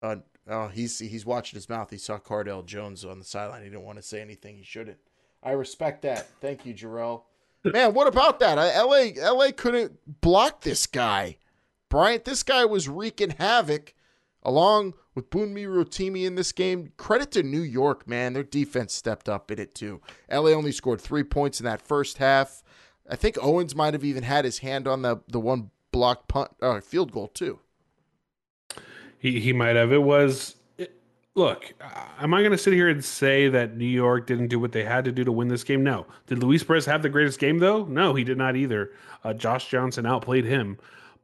Uh, 0.01 0.17
oh, 0.47 0.67
he's 0.69 0.99
he's 0.99 1.25
watching 1.25 1.55
his 1.55 1.69
mouth. 1.69 1.91
He 1.91 1.97
saw 1.97 2.17
Cardale 2.17 2.65
Jones 2.65 3.05
on 3.05 3.19
the 3.19 3.25
sideline. 3.25 3.63
He 3.63 3.69
didn't 3.69 3.85
want 3.85 3.99
to 3.99 4.03
say 4.03 4.21
anything. 4.21 4.57
He 4.57 4.63
shouldn't. 4.63 4.97
I 5.43 5.51
respect 5.51 6.01
that. 6.01 6.27
Thank 6.41 6.65
you, 6.65 6.73
Jarrell. 6.73 7.23
Man, 7.63 7.93
what 7.93 8.07
about 8.07 8.39
that? 8.39 8.55
LA 8.55 9.31
LA 9.31 9.51
couldn't 9.55 10.21
block 10.21 10.61
this 10.61 10.87
guy. 10.87 11.37
Bryant, 11.93 12.25
this 12.25 12.41
guy 12.41 12.65
was 12.65 12.89
wreaking 12.89 13.35
havoc 13.37 13.93
along 14.41 14.95
with 15.13 15.29
Bunmi 15.29 15.67
Rotimi 15.67 16.25
in 16.25 16.33
this 16.33 16.51
game. 16.51 16.91
Credit 16.97 17.29
to 17.33 17.43
New 17.43 17.61
York, 17.61 18.07
man. 18.07 18.33
Their 18.33 18.41
defense 18.41 18.95
stepped 18.95 19.29
up 19.29 19.51
in 19.51 19.59
it 19.59 19.75
too. 19.75 20.01
LA 20.27 20.49
only 20.49 20.71
scored 20.71 20.99
three 20.99 21.23
points 21.23 21.59
in 21.59 21.65
that 21.65 21.83
first 21.83 22.17
half. 22.17 22.63
I 23.07 23.15
think 23.15 23.37
Owens 23.39 23.75
might 23.75 23.93
have 23.93 24.03
even 24.03 24.23
had 24.23 24.43
his 24.43 24.57
hand 24.57 24.87
on 24.87 25.03
the 25.03 25.17
the 25.27 25.39
one 25.39 25.69
block 25.91 26.27
punt 26.27 26.49
uh, 26.63 26.81
field 26.81 27.11
goal 27.11 27.27
too. 27.27 27.59
He 29.19 29.39
he 29.39 29.53
might 29.53 29.75
have. 29.75 29.93
It 29.93 30.01
was. 30.01 30.55
Look, 31.35 31.73
am 32.19 32.33
I 32.33 32.39
going 32.39 32.53
to 32.53 32.57
sit 32.57 32.73
here 32.73 32.89
and 32.89 33.05
say 33.05 33.49
that 33.49 33.77
New 33.77 33.85
York 33.85 34.25
didn't 34.25 34.47
do 34.47 34.59
what 34.59 34.71
they 34.71 34.83
had 34.83 35.05
to 35.05 35.11
do 35.11 35.23
to 35.23 35.31
win 35.31 35.47
this 35.47 35.63
game? 35.63 35.83
No. 35.83 36.07
Did 36.25 36.41
Luis 36.41 36.63
Perez 36.63 36.87
have 36.87 37.03
the 37.03 37.09
greatest 37.09 37.39
game 37.39 37.59
though? 37.59 37.85
No, 37.85 38.15
he 38.15 38.23
did 38.23 38.39
not 38.39 38.55
either. 38.55 38.93
Uh, 39.23 39.33
Josh 39.33 39.69
Johnson 39.69 40.07
outplayed 40.07 40.45
him, 40.45 40.79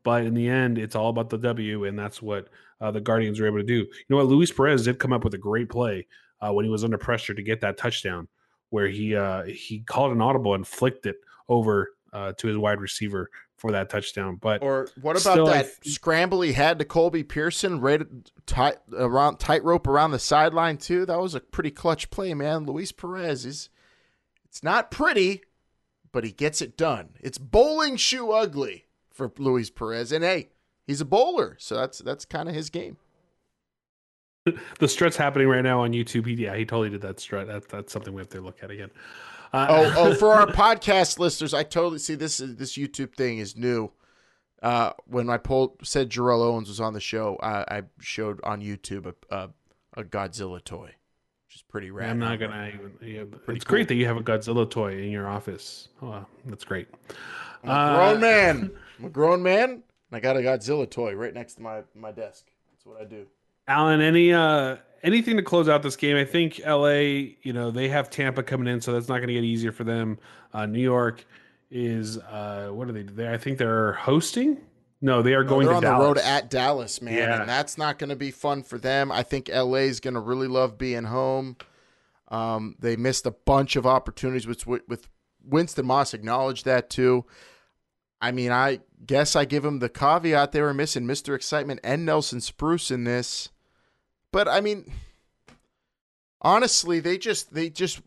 but 0.10 0.26
in 0.26 0.34
the 0.34 0.50
end, 0.50 0.80
it's 0.80 0.96
all 0.96 1.10
about 1.10 1.30
the 1.30 1.38
W, 1.38 1.86
and 1.86 1.98
that's 1.98 2.20
what 2.20 2.48
uh, 2.82 2.90
the 2.90 3.00
Guardians 3.00 3.40
were 3.40 3.46
able 3.46 3.60
to 3.60 3.64
do. 3.64 3.76
You 3.76 4.06
know 4.10 4.16
what? 4.16 4.26
Luis 4.26 4.52
Perez 4.52 4.86
did 4.86 4.98
come 4.98 5.14
up 5.14 5.24
with 5.24 5.36
a 5.36 5.38
great 5.38 5.70
play 5.70 6.08
uh, 6.42 6.52
when 6.52 6.66
he 6.66 6.72
was 6.72 6.84
under 6.84 6.98
pressure 6.98 7.36
to 7.36 7.44
get 7.44 7.62
that 7.62 7.78
touchdown, 7.78 8.28
where 8.72 8.88
he 8.88 9.16
uh, 9.16 9.44
he 9.44 9.82
called 9.82 10.12
an 10.12 10.20
audible 10.20 10.56
and 10.56 10.66
flicked 10.66 11.06
it 11.06 11.18
over 11.48 11.92
uh, 12.12 12.34
to 12.40 12.48
his 12.48 12.58
wide 12.58 12.82
receiver 12.82 13.30
for 13.58 13.72
that 13.72 13.92
touchdown. 13.92 14.38
But 14.42 14.64
Or 14.64 14.88
what 15.00 15.12
about 15.12 15.34
still, 15.34 15.48
I 15.48 15.62
that 15.62 15.86
scramble 15.86 16.42
he 16.42 16.54
had 16.54 16.80
to 16.80 16.86
Colby 16.86 17.22
Pearson 17.22 17.80
right 17.80 18.02
tight 18.48 18.78
around 18.92 19.38
tightrope 19.38 19.86
around 19.86 20.10
the 20.10 20.18
sideline 20.18 20.78
too? 20.78 21.06
That 21.06 21.20
was 21.20 21.36
a 21.36 21.40
pretty 21.40 21.70
clutch 21.70 22.10
play, 22.10 22.34
man. 22.34 22.66
Luis 22.66 22.92
Perez 22.92 23.46
is 23.46 23.70
it's 24.46 24.64
not 24.64 24.90
pretty, 24.90 25.44
but 26.12 26.24
he 26.24 26.32
gets 26.32 26.64
it 26.64 26.78
done. 26.78 27.10
It's 27.20 27.38
bowling 27.38 27.96
shoe 27.96 28.32
ugly 28.32 28.86
for 29.20 29.32
Luis 29.38 29.70
Perez. 29.70 30.12
And 30.12 30.24
hey, 30.24 30.50
he's 30.88 31.02
a 31.02 31.06
bowler, 31.06 31.56
so 31.60 31.76
that's 31.76 32.00
that's 32.00 32.26
kind 32.26 32.50
of 32.50 32.56
his 32.56 32.70
game. 32.70 32.98
the 34.80 34.88
strut's 34.88 35.18
happening 35.18 35.48
right 35.48 35.62
now 35.62 35.82
on 35.82 35.92
YouTube. 35.92 36.26
He, 36.26 36.34
yeah, 36.34 36.56
he 36.56 36.66
totally 36.66 36.90
did 36.90 37.02
that 37.02 37.20
strut. 37.20 37.48
That, 37.48 37.70
that's 37.70 37.92
something 37.94 38.14
we 38.14 38.22
have 38.22 38.30
to 38.30 38.42
look 38.42 38.64
at 38.64 38.72
again. 38.72 38.90
Uh, 39.54 39.68
oh, 39.70 39.94
oh, 39.98 40.14
for 40.16 40.34
our 40.34 40.48
podcast 40.48 41.20
listeners, 41.20 41.54
I 41.54 41.64
totally 41.64 42.00
see 42.00 42.16
this. 42.16 42.38
This 42.38 42.78
YouTube 42.78 43.16
thing 43.16 43.38
is 43.40 43.56
new. 43.56 43.92
Uh, 44.64 44.92
when 45.06 45.30
I 45.30 45.38
pulled 45.38 45.78
said 45.86 46.10
Jarrell 46.10 46.42
Owens 46.42 46.68
was 46.68 46.80
on 46.82 46.94
the 46.94 47.00
show, 47.00 47.38
I, 47.42 47.78
I 47.78 47.84
showed 48.00 48.40
on 48.44 48.62
YouTube 48.62 49.06
a, 49.06 49.36
a 49.36 49.50
a 49.96 50.04
Godzilla 50.04 50.64
toy, 50.64 50.94
which 51.48 51.56
is 51.56 51.62
pretty 51.68 51.92
rad. 51.92 52.10
I'm 52.10 52.20
not 52.20 52.40
gonna. 52.40 52.68
Even, 52.74 52.92
yeah, 53.02 53.22
it's 53.54 53.64
cool. 53.66 53.76
great 53.76 53.88
that 53.88 53.96
you 53.96 54.06
have 54.06 54.18
a 54.18 54.22
Godzilla 54.24 54.70
toy 54.70 54.98
in 54.98 55.10
your 55.12 55.28
office. 55.28 55.90
Oh, 56.02 56.10
wow, 56.10 56.28
that's 56.46 56.64
great. 56.64 56.88
A 57.64 57.70
Uh, 57.70 57.96
grown 57.96 58.22
man. 58.22 58.72
I'm 59.00 59.06
a 59.06 59.10
grown 59.10 59.42
man. 59.42 59.70
And 59.72 59.84
I 60.12 60.20
got 60.20 60.38
a 60.38 60.40
Godzilla 60.42 60.90
toy 60.90 61.14
right 61.16 61.34
next 61.34 61.56
to 61.56 61.62
my 61.62 61.84
my 61.96 62.12
desk. 62.12 62.46
That's 62.72 62.86
what 62.86 63.02
I 63.02 63.06
do. 63.06 63.26
Alan, 63.68 64.02
any 64.02 64.34
uh 64.34 64.78
anything 65.04 65.38
to 65.38 65.44
close 65.44 65.70
out 65.70 65.84
this 65.84 65.96
game? 65.96 66.18
I 66.18 66.26
think 66.26 66.60
LA, 66.66 66.90
you 67.44 67.54
know, 67.54 67.72
they 67.72 67.90
have 67.90 68.10
Tampa 68.10 68.44
coming 68.44 68.68
in, 68.68 68.82
so 68.82 68.92
that's 68.94 69.08
not 69.08 69.18
going 69.18 69.28
to 69.28 69.34
get 69.34 69.44
easier 69.44 69.72
for 69.72 69.84
them. 69.84 70.18
Uh, 70.54 70.66
New 70.66 70.82
York 70.82 71.26
is 71.72 72.18
uh 72.18 72.70
what 72.72 72.90
are 72.90 72.92
they? 72.92 73.04
they 73.04 73.32
I 73.32 73.38
think 73.38 73.58
they're 73.60 73.94
hosting. 73.94 74.60
No, 75.02 75.22
they 75.22 75.34
are 75.34 75.44
No, 75.44 75.50
going 75.52 75.66
they're 75.68 75.74
to 75.74 75.78
on 75.78 75.84
Dallas. 75.84 76.00
the 76.02 76.08
road 76.08 76.18
at 76.18 76.50
Dallas, 76.50 77.02
man, 77.02 77.14
Yeah. 77.14 77.40
and 77.42 77.50
that's 77.50 77.78
not 77.78 78.00
going 78.00 78.10
to 78.10 78.18
be 78.18 78.32
fun 78.32 78.64
for 78.64 78.78
them. 78.78 79.12
I 79.14 79.24
think 79.24 79.48
LA 79.48 79.86
is 79.88 80.02
going 80.02 80.16
to 80.16 80.20
really 80.20 80.48
love 80.48 80.78
being 80.78 81.06
home. 81.06 81.56
Um, 82.28 82.76
they 82.80 82.96
missed 82.98 83.26
a 83.26 83.32
bunch 83.32 83.76
of 83.76 83.86
opportunities 83.86 84.46
with 84.48 84.66
with 84.68 85.08
Winston 85.44 85.86
Moss 85.86 86.14
acknowledged 86.14 86.66
that 86.66 86.90
too. 86.90 87.26
I 88.22 88.32
mean, 88.32 88.52
I 88.52 88.80
guess 89.06 89.36
I 89.36 89.46
give 89.46 89.66
him 89.66 89.80
the 89.80 89.90
caveat 89.90 90.52
they 90.52 90.62
were 90.62 90.74
missing 90.74 91.06
Mr. 91.06 91.36
Excitement 91.36 91.80
and 91.84 92.06
Nelson 92.06 92.42
Spruce 92.42 92.92
in 92.92 93.04
this. 93.04 93.50
But 94.32 94.48
I 94.48 94.62
mean, 94.62 94.92
honestly, 96.42 97.00
they 97.00 97.18
just 97.18 97.54
they 97.54 97.70
just 97.70 98.02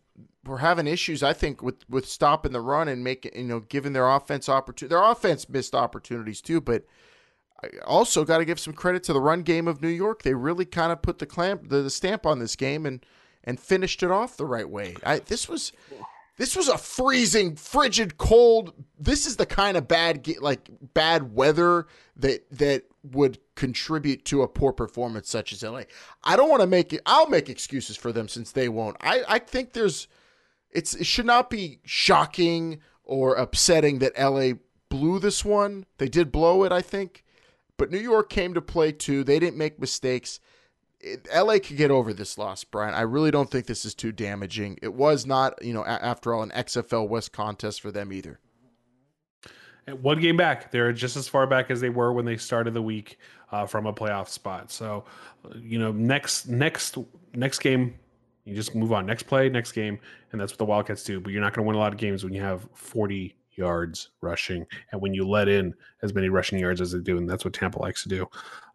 were 0.45 0.59
having 0.59 0.87
issues. 0.87 1.23
I 1.23 1.33
think 1.33 1.61
with 1.61 1.87
with 1.89 2.07
stopping 2.07 2.51
the 2.51 2.61
run 2.61 2.87
and 2.87 3.03
making 3.03 3.35
you 3.35 3.43
know 3.43 3.59
giving 3.61 3.93
their 3.93 4.09
offense 4.09 4.47
opportunity. 4.49 4.93
Their 4.93 5.03
offense 5.03 5.49
missed 5.49 5.75
opportunities 5.75 6.41
too, 6.41 6.61
but 6.61 6.83
I 7.63 7.69
also 7.85 8.25
got 8.25 8.39
to 8.39 8.45
give 8.45 8.59
some 8.59 8.73
credit 8.73 9.03
to 9.03 9.13
the 9.13 9.21
run 9.21 9.43
game 9.43 9.67
of 9.67 9.81
New 9.81 9.89
York. 9.89 10.23
They 10.23 10.33
really 10.33 10.65
kind 10.65 10.91
of 10.91 11.01
put 11.01 11.19
the 11.19 11.25
clamp 11.25 11.69
the, 11.69 11.81
the 11.81 11.89
stamp 11.89 12.25
on 12.25 12.39
this 12.39 12.55
game 12.55 12.85
and 12.85 13.05
and 13.43 13.59
finished 13.59 14.03
it 14.03 14.11
off 14.11 14.37
the 14.37 14.45
right 14.45 14.69
way. 14.69 14.95
I 15.05 15.19
this 15.19 15.49
was 15.49 15.71
this 16.37 16.55
was 16.55 16.67
a 16.67 16.77
freezing, 16.77 17.55
frigid, 17.55 18.17
cold. 18.17 18.73
This 18.97 19.25
is 19.25 19.35
the 19.35 19.45
kind 19.45 19.77
of 19.77 19.87
bad 19.87 20.27
like 20.39 20.69
bad 20.93 21.33
weather 21.35 21.87
that 22.17 22.49
that 22.51 22.85
would 23.03 23.37
contribute 23.55 24.25
to 24.25 24.41
a 24.41 24.47
poor 24.47 24.73
performance 24.73 25.29
such 25.29 25.53
as 25.53 25.61
LA. 25.61 25.83
I 26.23 26.35
don't 26.35 26.49
want 26.49 26.61
to 26.61 26.67
make 26.67 26.91
it. 26.93 27.01
I'll 27.05 27.29
make 27.29 27.49
excuses 27.49 27.97
for 27.97 28.11
them 28.11 28.27
since 28.27 28.51
they 28.51 28.67
won't. 28.67 28.97
I 28.99 29.23
I 29.27 29.39
think 29.39 29.73
there's 29.73 30.07
it's 30.71 30.95
it 30.95 31.05
should 31.05 31.27
not 31.27 31.49
be 31.49 31.79
shocking 31.85 32.79
or 33.03 33.35
upsetting 33.35 33.99
that 33.99 34.17
LA 34.19 34.53
blew 34.89 35.19
this 35.19 35.45
one. 35.45 35.85
They 35.97 36.09
did 36.09 36.31
blow 36.31 36.63
it, 36.63 36.71
I 36.71 36.81
think, 36.81 37.23
but 37.77 37.91
New 37.91 37.99
York 37.99 38.29
came 38.29 38.55
to 38.55 38.61
play 38.61 38.91
too. 38.91 39.23
They 39.23 39.39
didn't 39.39 39.57
make 39.57 39.79
mistakes. 39.79 40.39
It, 41.03 41.27
LA 41.35 41.59
could 41.59 41.77
get 41.77 41.91
over 41.91 42.13
this 42.13 42.37
loss, 42.37 42.63
Brian. 42.63 42.93
I 42.93 43.01
really 43.01 43.29
don't 43.29 43.49
think 43.49 43.65
this 43.65 43.85
is 43.85 43.93
too 43.93 44.11
damaging. 44.11 44.79
It 44.81 44.93
was 44.93 45.25
not, 45.25 45.63
you 45.63 45.73
know, 45.73 45.83
a- 45.83 46.03
after 46.03 46.33
all, 46.33 46.41
an 46.41 46.51
XFL 46.51 47.07
West 47.07 47.33
contest 47.33 47.81
for 47.81 47.91
them 47.91 48.13
either. 48.13 48.39
And 49.85 50.01
one 50.01 50.21
game 50.21 50.37
back. 50.37 50.71
They're 50.71 50.93
just 50.93 51.17
as 51.17 51.27
far 51.27 51.45
back 51.45 51.69
as 51.69 51.81
they 51.81 51.89
were 51.89 52.13
when 52.13 52.23
they 52.23 52.37
started 52.37 52.73
the 52.73 52.81
week 52.81 53.17
uh, 53.51 53.65
from 53.65 53.85
a 53.85 53.93
playoff 53.93 54.29
spot. 54.29 54.71
So, 54.71 55.03
you 55.57 55.77
know, 55.77 55.91
next 55.91 56.47
next 56.47 56.97
next 57.33 57.59
game, 57.59 57.93
you 58.45 58.55
just 58.55 58.73
move 58.73 58.93
on. 58.93 59.05
Next 59.05 59.23
play, 59.23 59.49
next 59.49 59.73
game, 59.73 59.99
and 60.31 60.39
that's 60.39 60.53
what 60.53 60.57
the 60.59 60.65
Wildcats 60.65 61.03
do. 61.03 61.19
But 61.19 61.33
you're 61.33 61.41
not 61.41 61.53
going 61.53 61.65
to 61.65 61.67
win 61.67 61.75
a 61.75 61.79
lot 61.79 61.91
of 61.91 61.99
games 61.99 62.23
when 62.23 62.33
you 62.33 62.41
have 62.41 62.65
40 62.73 63.35
yards 63.55 64.09
rushing 64.21 64.65
and 64.91 65.01
when 65.01 65.13
you 65.13 65.27
let 65.27 65.49
in 65.49 65.73
as 66.01 66.13
many 66.13 66.29
rushing 66.29 66.59
yards 66.59 66.79
as 66.79 66.93
they 66.93 66.99
do, 66.99 67.17
and 67.17 67.29
that's 67.29 67.43
what 67.43 67.53
Tampa 67.53 67.79
likes 67.79 68.03
to 68.03 68.09
do, 68.09 68.25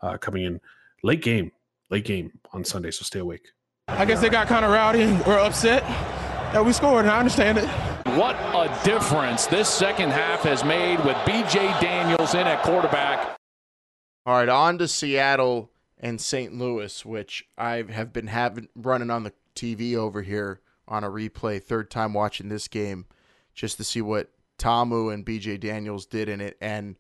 uh, 0.03 0.19
coming 0.19 0.45
in 0.45 0.61
late 1.03 1.23
game, 1.23 1.51
late 1.91 2.05
game 2.05 2.39
on 2.53 2.65
Sunday. 2.65 2.91
So 2.91 3.03
stay 3.05 3.19
awake. 3.19 3.49
I 3.89 4.05
guess 4.05 4.21
they 4.21 4.29
got 4.29 4.49
kind 4.49 4.65
of 4.65 4.71
rowdy 4.71 5.03
and 5.03 5.25
were 5.25 5.39
upset 5.39 5.83
that 6.53 6.65
we 6.65 6.73
scored, 6.73 7.05
and 7.05 7.11
I 7.11 7.19
understand 7.19 7.59
it. 7.59 7.69
What 8.17 8.37
a 8.37 8.85
difference 8.85 9.47
this 9.47 9.69
second 9.69 10.11
half 10.11 10.43
has 10.43 10.65
made 10.65 10.99
with 11.05 11.17
BJ 11.19 11.81
Daniels 11.81 12.35
in 12.35 12.47
at 12.47 12.63
quarterback. 12.63 13.37
All 14.27 14.35
right, 14.35 14.49
on 14.49 14.79
to 14.79 14.89
Seattle 14.89 15.71
and 15.99 16.21
St. 16.21 16.55
Louis, 16.55 17.05
which 17.05 17.49
I 17.57 17.85
have 17.91 18.13
been 18.13 18.27
having 18.27 18.69
running 18.75 19.11
on 19.11 19.25
the 19.25 19.33
TV 19.55 19.95
over 19.95 20.23
here 20.23 20.61
on 20.87 21.05
a 21.05 21.11
replay, 21.11 21.63
third 21.63 21.91
time 21.91 22.15
watching 22.15 22.49
this 22.49 22.69
game, 22.69 23.07
just 23.55 23.77
to 23.79 23.85
see 23.85 24.01
what 24.01 24.31
Ta'amu 24.59 25.13
and 25.13 25.25
BJ 25.25 25.59
Daniels 25.59 26.07
did 26.07 26.29
in 26.29 26.41
it, 26.41 26.57
and 26.61 26.97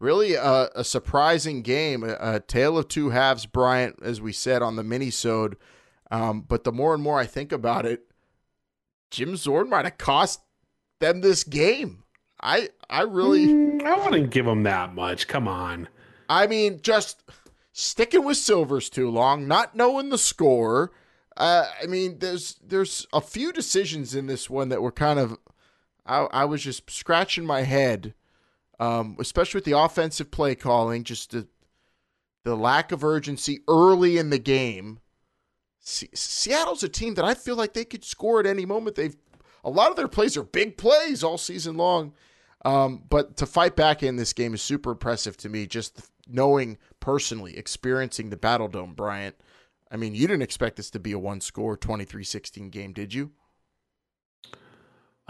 really 0.00 0.34
a, 0.34 0.70
a 0.74 0.82
surprising 0.82 1.62
game, 1.62 2.02
a, 2.02 2.16
a, 2.20 2.40
tale 2.40 2.76
of 2.76 2.88
two 2.88 3.10
halves, 3.10 3.46
Bryant, 3.46 3.98
as 4.02 4.20
we 4.20 4.32
said 4.32 4.62
on 4.62 4.76
the 4.76 4.82
minisode. 4.82 5.54
Um, 6.10 6.40
but 6.40 6.64
the 6.64 6.72
more 6.72 6.94
and 6.94 7.02
more 7.02 7.20
I 7.20 7.26
think 7.26 7.52
about 7.52 7.86
it, 7.86 8.10
Jim 9.10 9.36
Zorn 9.36 9.70
might 9.70 9.84
have 9.84 9.98
cost 9.98 10.40
them 10.98 11.20
this 11.20 11.44
game. 11.44 12.04
I 12.42 12.70
I 12.88 13.02
really 13.02 13.46
mm, 13.46 13.82
I 13.82 14.02
wouldn't 14.02 14.30
give 14.30 14.46
them 14.46 14.62
that 14.64 14.94
much. 14.94 15.28
Come 15.28 15.46
on. 15.46 15.88
I 16.28 16.46
mean, 16.46 16.80
just 16.82 17.22
sticking 17.72 18.24
with 18.24 18.36
Silvers 18.36 18.88
too 18.88 19.10
long, 19.10 19.46
not 19.46 19.74
knowing 19.74 20.08
the 20.08 20.18
score. 20.18 20.90
Uh, 21.36 21.66
I 21.82 21.86
mean, 21.86 22.18
there's 22.18 22.56
there's 22.66 23.06
a 23.12 23.20
few 23.20 23.52
decisions 23.52 24.14
in 24.14 24.26
this 24.26 24.48
one 24.48 24.68
that 24.70 24.82
were 24.82 24.92
kind 24.92 25.18
of 25.18 25.38
I, 26.06 26.20
I 26.32 26.44
was 26.44 26.62
just 26.62 26.90
scratching 26.90 27.44
my 27.44 27.62
head, 27.62 28.14
um, 28.80 29.16
especially 29.20 29.58
with 29.58 29.66
the 29.66 29.78
offensive 29.78 30.30
play 30.30 30.56
calling, 30.56 31.04
just 31.04 31.30
the 31.30 31.46
the 32.42 32.56
lack 32.56 32.90
of 32.90 33.04
urgency 33.04 33.60
early 33.68 34.16
in 34.16 34.30
the 34.30 34.38
game. 34.38 34.98
Seattle's 35.82 36.82
a 36.82 36.88
team 36.88 37.14
that 37.14 37.24
I 37.24 37.34
feel 37.34 37.54
like 37.54 37.74
they 37.74 37.84
could 37.84 38.04
score 38.04 38.40
at 38.40 38.46
any 38.46 38.64
moment. 38.64 38.96
They've 38.96 39.16
a 39.62 39.70
lot 39.70 39.90
of 39.90 39.96
their 39.96 40.08
plays 40.08 40.36
are 40.38 40.42
big 40.42 40.78
plays 40.78 41.22
all 41.22 41.36
season 41.36 41.76
long. 41.76 42.14
Um, 42.64 43.04
but 43.08 43.36
to 43.36 43.46
fight 43.46 43.76
back 43.76 44.02
in 44.02 44.16
this 44.16 44.32
game 44.32 44.54
is 44.54 44.62
super 44.62 44.92
impressive 44.92 45.36
to 45.38 45.48
me. 45.48 45.66
Just 45.66 46.10
knowing 46.26 46.78
personally, 46.98 47.56
experiencing 47.56 48.30
the 48.30 48.36
Battle 48.36 48.68
Dome, 48.68 48.94
Bryant. 48.94 49.36
I 49.90 49.96
mean, 49.96 50.14
you 50.14 50.26
didn't 50.26 50.42
expect 50.42 50.76
this 50.76 50.90
to 50.90 51.00
be 51.00 51.12
a 51.12 51.18
one 51.18 51.40
score 51.42 51.76
23 51.76 52.24
16 52.24 52.70
game, 52.70 52.92
did 52.92 53.12
you? 53.12 53.32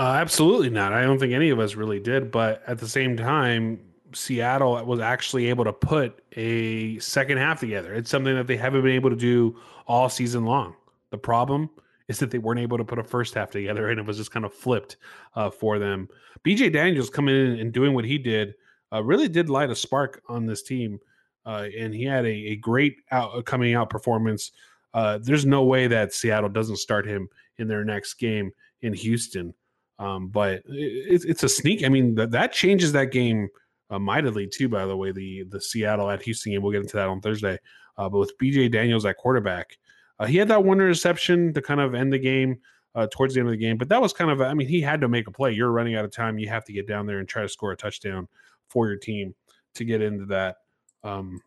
Uh, 0.01 0.15
absolutely 0.15 0.71
not. 0.71 0.95
I 0.95 1.03
don't 1.03 1.19
think 1.19 1.35
any 1.35 1.51
of 1.51 1.59
us 1.59 1.75
really 1.75 2.01
did. 2.01 2.31
But 2.31 2.63
at 2.67 2.79
the 2.79 2.89
same 2.89 3.19
time, 3.19 3.79
Seattle 4.15 4.83
was 4.87 4.99
actually 4.99 5.49
able 5.49 5.65
to 5.65 5.75
put 5.75 6.25
a 6.39 6.99
second 7.01 7.37
half 7.37 7.61
together. 7.61 7.93
It's 7.93 8.09
something 8.09 8.35
that 8.35 8.47
they 8.47 8.57
haven't 8.57 8.81
been 8.81 8.95
able 8.95 9.11
to 9.11 9.17
do 9.17 9.61
all 9.87 10.09
season 10.09 10.47
long. 10.47 10.75
The 11.11 11.19
problem 11.19 11.69
is 12.09 12.19
that 12.19 12.31
they 12.31 12.39
weren't 12.39 12.61
able 12.61 12.79
to 12.79 12.85
put 12.85 12.99
a 12.99 13.05
first 13.05 13.35
half 13.35 13.51
together, 13.51 13.91
and 13.91 14.01
it 14.01 14.07
was 14.07 14.17
just 14.17 14.31
kind 14.31 14.47
of 14.47 14.55
flipped 14.55 14.97
uh, 15.35 15.51
for 15.51 15.79
them. 15.79 16.09
BJ 16.47 16.73
Daniels 16.73 17.11
coming 17.11 17.35
in 17.35 17.59
and 17.59 17.71
doing 17.71 17.93
what 17.93 18.07
he 18.07 18.17
did 18.17 18.55
uh, 18.95 19.03
really 19.05 19.29
did 19.29 19.51
light 19.51 19.69
a 19.69 19.77
spark 19.77 20.23
on 20.31 20.47
this 20.47 20.63
team, 20.63 20.99
uh, 21.45 21.67
and 21.79 21.95
he 21.95 22.05
had 22.05 22.25
a, 22.25 22.31
a 22.31 22.57
great 22.57 22.97
out, 23.11 23.45
coming 23.45 23.75
out 23.75 23.91
performance. 23.91 24.53
Uh, 24.95 25.19
there's 25.19 25.45
no 25.45 25.63
way 25.63 25.89
that 25.89 26.15
Seattle 26.15 26.49
doesn't 26.49 26.79
start 26.79 27.07
him 27.07 27.29
in 27.59 27.69
their 27.69 27.85
next 27.85 28.15
game 28.15 28.51
in 28.81 28.95
Houston. 28.95 29.53
Um, 30.01 30.29
but 30.29 30.63
it, 30.67 31.25
it's 31.25 31.45
a 31.45 31.49
sneak. 31.49 31.85
I 31.85 31.89
mean, 31.89 32.17
that 32.17 32.33
that 32.33 32.53
changes 32.53 32.91
that 32.93 33.13
game 33.13 33.49
uh, 33.91 33.99
mightily 34.01 34.49
too. 34.49 34.69
By 34.69 34.87
the 34.87 34.97
way, 34.97 35.13
the 35.13 35.45
the 35.45 35.61
Seattle 35.61 36.11
at 36.11 36.23
Houston 36.23 36.53
game. 36.53 36.63
We'll 36.63 36.73
get 36.73 36.83
into 36.83 36.97
that 36.97 37.09
on 37.09 37.21
Thursday. 37.21 37.59
Uh, 37.97 38.09
but 38.09 38.19
with 38.19 38.39
BJ 38.39 38.73
Daniels 38.73 39.05
at 39.05 39.19
quarterback, 39.19 39.77
uh, 40.19 40.27
he 40.27 40.39
had 40.39 40.49
that 40.49 40.65
one 40.65 40.79
interception 40.79 41.53
to 41.55 41.63
kind 41.63 41.81
of 41.81 41.95
end 41.95 42.13
the 42.13 42.19
game 42.19 42.59
uh, 42.95 43.07
towards 43.11 43.35
the 43.35 43.41
end 43.41 43.49
of 43.49 43.53
the 43.53 43.59
game, 43.59 43.77
but 43.77 43.89
that 43.89 44.01
was 44.01 44.13
kind 44.13 44.31
of, 44.31 44.41
I 44.41 44.55
mean, 44.55 44.69
he 44.69 44.81
had 44.81 45.01
to 45.01 45.09
make 45.09 45.29
a 45.29 45.31
play. 45.31 45.53
You're 45.53 45.71
running 45.71 45.95
out 45.95 46.05
of 46.05 46.13
time. 46.13 46.39
You 46.39 46.49
have 46.49 46.65
to 46.65 46.73
get 46.73 46.89
down 46.89 47.07
there 47.07 47.19
and 47.19 47.29
try 47.29 47.43
to 47.43 47.49
score 47.49 47.73
a 47.73 47.77
touchdown 47.77 48.29
for 48.69 48.89
your 48.89 48.97
team 48.97 49.35
to 49.75 49.85
get 49.85 50.03
into 50.03 50.27
that, 50.27 50.57
um, 51.05 51.41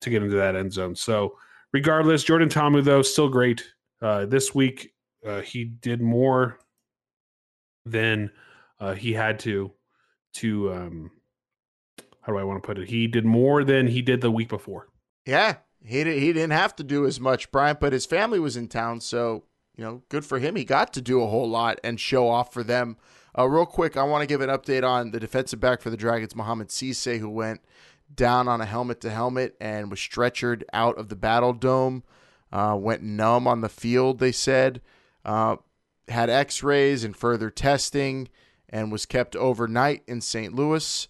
to 0.00 0.10
get 0.10 0.22
into 0.22 0.36
that 0.36 0.56
end 0.56 0.72
zone. 0.72 0.94
So, 0.94 1.36
regardless, 1.72 2.24
Jordan 2.24 2.48
Ta'amu 2.48 2.82
though 2.82 3.02
still 3.02 3.28
great. 3.28 3.64
Uh, 4.00 4.24
this 4.24 4.54
week, 4.54 4.94
uh, 5.26 5.42
he 5.42 5.64
did 5.64 6.00
more 6.00 6.58
than 7.90 8.30
uh, 8.78 8.94
he 8.94 9.12
had 9.12 9.38
to 9.40 9.72
to 10.32 10.72
um, 10.72 11.10
how 12.22 12.32
do 12.32 12.38
I 12.38 12.44
want 12.44 12.62
to 12.62 12.66
put 12.66 12.78
it? 12.78 12.88
He 12.88 13.06
did 13.06 13.24
more 13.24 13.64
than 13.64 13.88
he 13.88 14.02
did 14.02 14.20
the 14.20 14.30
week 14.30 14.48
before. 14.48 14.88
Yeah, 15.26 15.56
he 15.84 16.04
did, 16.04 16.18
he 16.18 16.32
didn't 16.32 16.52
have 16.52 16.76
to 16.76 16.84
do 16.84 17.06
as 17.06 17.20
much, 17.20 17.50
Bryant, 17.50 17.80
but 17.80 17.92
his 17.92 18.06
family 18.06 18.38
was 18.38 18.56
in 18.56 18.68
town, 18.68 19.00
so 19.00 19.44
you 19.76 19.84
know, 19.84 20.02
good 20.08 20.24
for 20.24 20.38
him. 20.38 20.56
He 20.56 20.64
got 20.64 20.92
to 20.94 21.00
do 21.00 21.22
a 21.22 21.26
whole 21.26 21.48
lot 21.48 21.80
and 21.82 21.98
show 21.98 22.28
off 22.28 22.52
for 22.52 22.62
them. 22.62 22.96
Uh, 23.38 23.46
real 23.46 23.66
quick, 23.66 23.96
I 23.96 24.02
want 24.02 24.22
to 24.22 24.26
give 24.26 24.40
an 24.40 24.50
update 24.50 24.86
on 24.86 25.12
the 25.12 25.20
defensive 25.20 25.60
back 25.60 25.80
for 25.80 25.90
the 25.90 25.96
Dragons, 25.96 26.36
Mohamed 26.36 26.68
Cisse, 26.68 27.18
who 27.18 27.30
went 27.30 27.60
down 28.14 28.48
on 28.48 28.60
a 28.60 28.66
helmet 28.66 29.00
to 29.02 29.10
helmet 29.10 29.56
and 29.60 29.90
was 29.90 30.00
stretchered 30.00 30.64
out 30.72 30.98
of 30.98 31.08
the 31.08 31.16
Battle 31.16 31.52
Dome. 31.52 32.02
Uh, 32.52 32.76
went 32.78 33.02
numb 33.02 33.46
on 33.46 33.60
the 33.60 33.68
field, 33.68 34.18
they 34.18 34.32
said. 34.32 34.80
Uh, 35.24 35.56
had 36.10 36.30
x 36.30 36.62
rays 36.62 37.04
and 37.04 37.16
further 37.16 37.50
testing 37.50 38.28
and 38.68 38.92
was 38.92 39.06
kept 39.06 39.36
overnight 39.36 40.02
in 40.06 40.20
St. 40.20 40.54
Louis. 40.54 41.08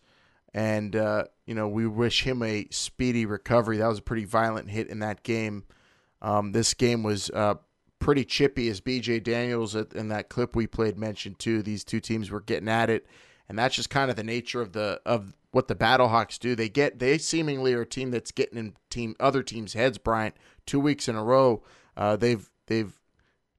And, 0.52 0.96
uh, 0.96 1.24
you 1.46 1.54
know, 1.54 1.68
we 1.68 1.86
wish 1.86 2.22
him 2.24 2.42
a 2.42 2.66
speedy 2.70 3.26
recovery. 3.26 3.76
That 3.76 3.86
was 3.86 3.98
a 3.98 4.02
pretty 4.02 4.24
violent 4.24 4.70
hit 4.70 4.88
in 4.88 4.98
that 5.00 5.22
game. 5.22 5.64
Um, 6.22 6.52
this 6.52 6.74
game 6.74 7.02
was 7.02 7.30
uh, 7.30 7.54
pretty 7.98 8.24
chippy, 8.24 8.68
as 8.68 8.80
BJ 8.80 9.22
Daniels 9.22 9.74
in 9.74 10.08
that 10.08 10.28
clip 10.28 10.56
we 10.56 10.66
played 10.66 10.98
mentioned 10.98 11.38
too. 11.38 11.62
These 11.62 11.84
two 11.84 12.00
teams 12.00 12.30
were 12.30 12.40
getting 12.40 12.68
at 12.68 12.90
it, 12.90 13.06
and 13.48 13.58
that's 13.58 13.76
just 13.76 13.90
kind 13.90 14.10
of 14.10 14.16
the 14.16 14.24
nature 14.24 14.60
of 14.60 14.72
the 14.72 15.00
of 15.06 15.34
what 15.52 15.68
the 15.68 15.74
Battlehawks 15.74 16.38
do. 16.38 16.54
They 16.54 16.68
get 16.68 16.98
they 16.98 17.18
seemingly 17.18 17.72
are 17.74 17.82
a 17.82 17.86
team 17.86 18.10
that's 18.10 18.32
getting 18.32 18.58
in 18.58 18.74
team 18.90 19.14
other 19.20 19.42
teams' 19.42 19.74
heads. 19.74 19.98
Bryant, 19.98 20.34
two 20.66 20.80
weeks 20.80 21.08
in 21.08 21.16
a 21.16 21.22
row, 21.22 21.62
uh, 21.96 22.16
they've 22.16 22.50
they've 22.66 22.99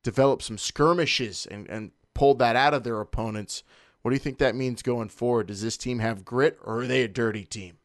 developed 0.04 0.44
some 0.44 0.58
skirmishes 0.58 1.46
and 1.46 1.68
and 1.70 1.92
pulled 2.14 2.40
that 2.40 2.56
out 2.56 2.74
of 2.74 2.84
their 2.84 3.00
opponents. 3.00 3.64
What 4.02 4.12
do 4.12 4.16
you 4.16 4.20
think 4.20 4.40
that 4.40 4.56
means 4.56 4.82
going 4.82 5.10
forward? 5.10 5.48
Does 5.48 5.62
this 5.62 5.78
team 5.78 6.00
have 6.00 6.26
grit, 6.26 6.58
or 6.64 6.82
are 6.82 6.88
they 6.88 7.04
a 7.04 7.08
dirty 7.08 7.46
team? 7.46 7.78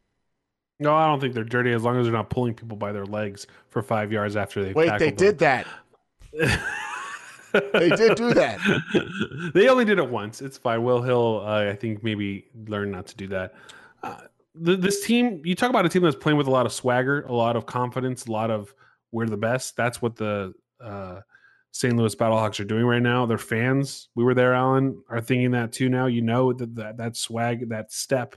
No, 0.79 0.95
I 0.95 1.07
don't 1.07 1.19
think 1.19 1.33
they're 1.33 1.43
dirty 1.43 1.71
as 1.71 1.83
long 1.83 1.97
as 1.97 2.05
they're 2.05 2.13
not 2.13 2.29
pulling 2.29 2.53
people 2.53 2.77
by 2.77 2.91
their 2.91 3.05
legs 3.05 3.47
for 3.69 3.81
five 3.81 4.11
yards 4.11 4.35
after 4.35 4.63
they. 4.63 4.73
Wait, 4.73 4.91
they 4.99 5.09
them. 5.09 5.15
did 5.15 5.39
that. 5.39 5.67
they 6.31 7.89
did 7.89 8.15
do 8.15 8.33
that. 8.33 8.59
they 9.53 9.69
only 9.69 9.85
did 9.85 9.97
it 9.97 10.09
once. 10.09 10.41
It's 10.41 10.57
fine. 10.57 10.83
Will 10.83 11.01
Hill, 11.01 11.43
uh, 11.45 11.69
I 11.69 11.75
think, 11.75 12.03
maybe 12.03 12.45
learn 12.67 12.91
not 12.91 13.07
to 13.07 13.15
do 13.15 13.27
that. 13.29 13.55
Uh, 14.03 14.21
this 14.53 15.05
team, 15.05 15.41
you 15.43 15.55
talk 15.55 15.69
about 15.69 15.85
a 15.85 15.89
team 15.89 16.03
that's 16.03 16.15
playing 16.15 16.37
with 16.37 16.47
a 16.47 16.51
lot 16.51 16.65
of 16.65 16.73
swagger, 16.73 17.21
a 17.21 17.33
lot 17.33 17.55
of 17.55 17.65
confidence, 17.65 18.25
a 18.25 18.31
lot 18.31 18.51
of 18.51 18.73
we're 19.11 19.27
the 19.27 19.37
best. 19.37 19.75
That's 19.77 20.01
what 20.01 20.15
the 20.15 20.53
uh, 20.79 21.21
St. 21.77 21.95
Louis 21.95 22.15
Battlehawks 22.15 22.59
are 22.59 22.63
doing 22.63 22.85
right 22.85 23.03
now. 23.03 23.27
Their 23.27 23.37
fans, 23.37 24.09
we 24.15 24.23
were 24.23 24.33
there, 24.33 24.55
Alan, 24.55 24.99
are 25.09 25.21
thinking 25.21 25.51
that 25.51 25.71
too 25.71 25.89
now. 25.89 26.07
You 26.07 26.23
know 26.23 26.51
that 26.51 26.73
that, 26.73 26.97
that 26.97 27.15
swag, 27.15 27.69
that 27.69 27.91
step, 27.91 28.35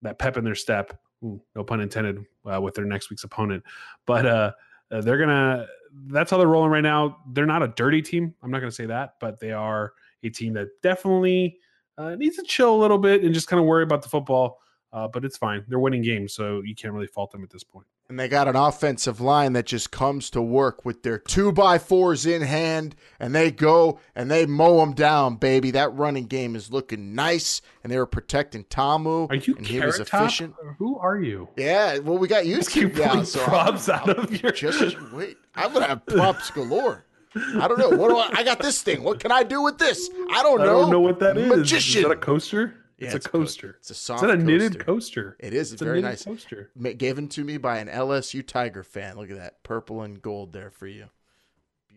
that 0.00 0.18
pep 0.18 0.38
in 0.38 0.44
their 0.44 0.54
step. 0.54 0.98
Ooh, 1.22 1.42
no 1.54 1.64
pun 1.64 1.82
intended 1.82 2.24
uh, 2.50 2.62
with 2.62 2.74
their 2.74 2.86
next 2.86 3.10
week's 3.10 3.24
opponent, 3.24 3.62
but 4.06 4.24
uh, 4.24 4.52
uh 4.90 5.02
they're 5.02 5.18
gonna 5.18 5.66
that's 6.06 6.30
how 6.30 6.38
they're 6.38 6.46
rolling 6.46 6.70
right 6.70 6.80
now. 6.80 7.18
They're 7.34 7.44
not 7.44 7.62
a 7.62 7.68
dirty 7.68 8.00
team. 8.00 8.34
I'm 8.42 8.50
not 8.50 8.60
to 8.60 8.72
say 8.72 8.86
that, 8.86 9.16
but 9.20 9.38
they 9.38 9.52
are 9.52 9.92
a 10.22 10.30
team 10.30 10.54
that 10.54 10.68
definitely 10.82 11.58
uh, 11.98 12.14
needs 12.14 12.36
to 12.36 12.42
chill 12.42 12.74
a 12.74 12.80
little 12.80 12.96
bit 12.96 13.22
and 13.22 13.34
just 13.34 13.48
kind 13.48 13.60
of 13.60 13.66
worry 13.66 13.82
about 13.82 14.00
the 14.00 14.08
football. 14.08 14.60
uh, 14.94 15.08
but 15.08 15.26
it's 15.26 15.36
fine. 15.36 15.62
They're 15.68 15.78
winning 15.78 16.02
games, 16.02 16.32
so 16.32 16.62
you 16.64 16.74
can't 16.74 16.94
really 16.94 17.06
fault 17.06 17.32
them 17.32 17.42
at 17.42 17.50
this 17.50 17.64
point. 17.64 17.86
And 18.12 18.20
they 18.20 18.28
got 18.28 18.46
an 18.46 18.56
offensive 18.56 19.22
line 19.22 19.54
that 19.54 19.64
just 19.64 19.90
comes 19.90 20.28
to 20.32 20.42
work 20.42 20.84
with 20.84 21.02
their 21.02 21.16
two 21.16 21.50
by 21.50 21.78
fours 21.78 22.26
in 22.26 22.42
hand, 22.42 22.94
and 23.18 23.34
they 23.34 23.50
go 23.50 24.00
and 24.14 24.30
they 24.30 24.44
mow 24.44 24.80
them 24.80 24.92
down, 24.92 25.36
baby. 25.36 25.70
That 25.70 25.94
running 25.94 26.26
game 26.26 26.54
is 26.54 26.70
looking 26.70 27.14
nice, 27.14 27.62
and 27.82 27.90
they 27.90 27.96
were 27.96 28.04
protecting 28.04 28.64
Ta'amu. 28.64 29.28
Are 29.30 29.34
you 29.36 29.54
and 29.56 29.66
he 29.66 29.80
was 29.80 29.94
Carrot 29.96 30.08
Top? 30.08 30.20
efficient. 30.24 30.54
Who 30.76 30.98
are 30.98 31.18
you? 31.20 31.48
Yeah, 31.56 32.00
well, 32.00 32.18
we 32.18 32.28
got 32.28 32.44
used 32.44 32.70
to 32.74 32.86
now, 32.88 33.22
so 33.22 33.40
I'm- 33.40 33.48
props 33.48 33.88
out 33.88 34.10
of 34.10 34.42
your 34.42 34.52
just 34.52 34.94
wait. 35.12 35.38
I'm 35.54 35.72
gonna 35.72 35.86
have 35.86 36.04
props 36.04 36.50
galore. 36.50 37.06
I 37.34 37.66
don't 37.66 37.78
know. 37.78 37.96
What 37.96 38.10
do 38.10 38.18
I? 38.18 38.40
I 38.40 38.44
got 38.44 38.58
this 38.58 38.82
thing. 38.82 39.02
What 39.04 39.20
can 39.20 39.32
I 39.32 39.42
do 39.42 39.62
with 39.62 39.78
this? 39.78 40.10
I 40.30 40.42
don't 40.42 40.60
I 40.60 40.66
know. 40.66 40.76
I 40.76 40.80
don't 40.82 40.90
know 40.90 41.00
what 41.00 41.18
that 41.20 41.38
is. 41.38 41.48
Magician. 41.48 42.02
Is 42.02 42.08
that 42.08 42.12
a 42.12 42.16
coaster? 42.16 42.74
Yeah, 43.02 43.08
it's, 43.08 43.16
it's 43.16 43.26
a 43.26 43.28
a 43.28 43.32
co- 43.32 43.38
coaster. 43.40 43.76
It's 43.80 43.90
a 43.90 43.92
Is 43.92 43.98
soft 43.98 44.22
that 44.22 44.30
a 44.30 44.36
knitted 44.36 44.78
coaster. 44.84 45.36
It 45.40 45.52
is. 45.54 45.72
It's 45.72 45.82
a 45.82 45.84
very 45.84 46.00
nice. 46.02 46.24
coaster. 46.24 46.70
Ma- 46.74 46.90
Given 46.96 47.28
to 47.30 47.44
me 47.44 47.56
by 47.56 47.78
an 47.78 47.88
LSU 47.88 48.46
Tiger 48.46 48.82
fan. 48.82 49.16
Look 49.16 49.30
at 49.30 49.36
that 49.36 49.62
purple 49.62 50.02
and 50.02 50.20
gold 50.22 50.52
there 50.52 50.70
for 50.70 50.86
you. 50.86 51.06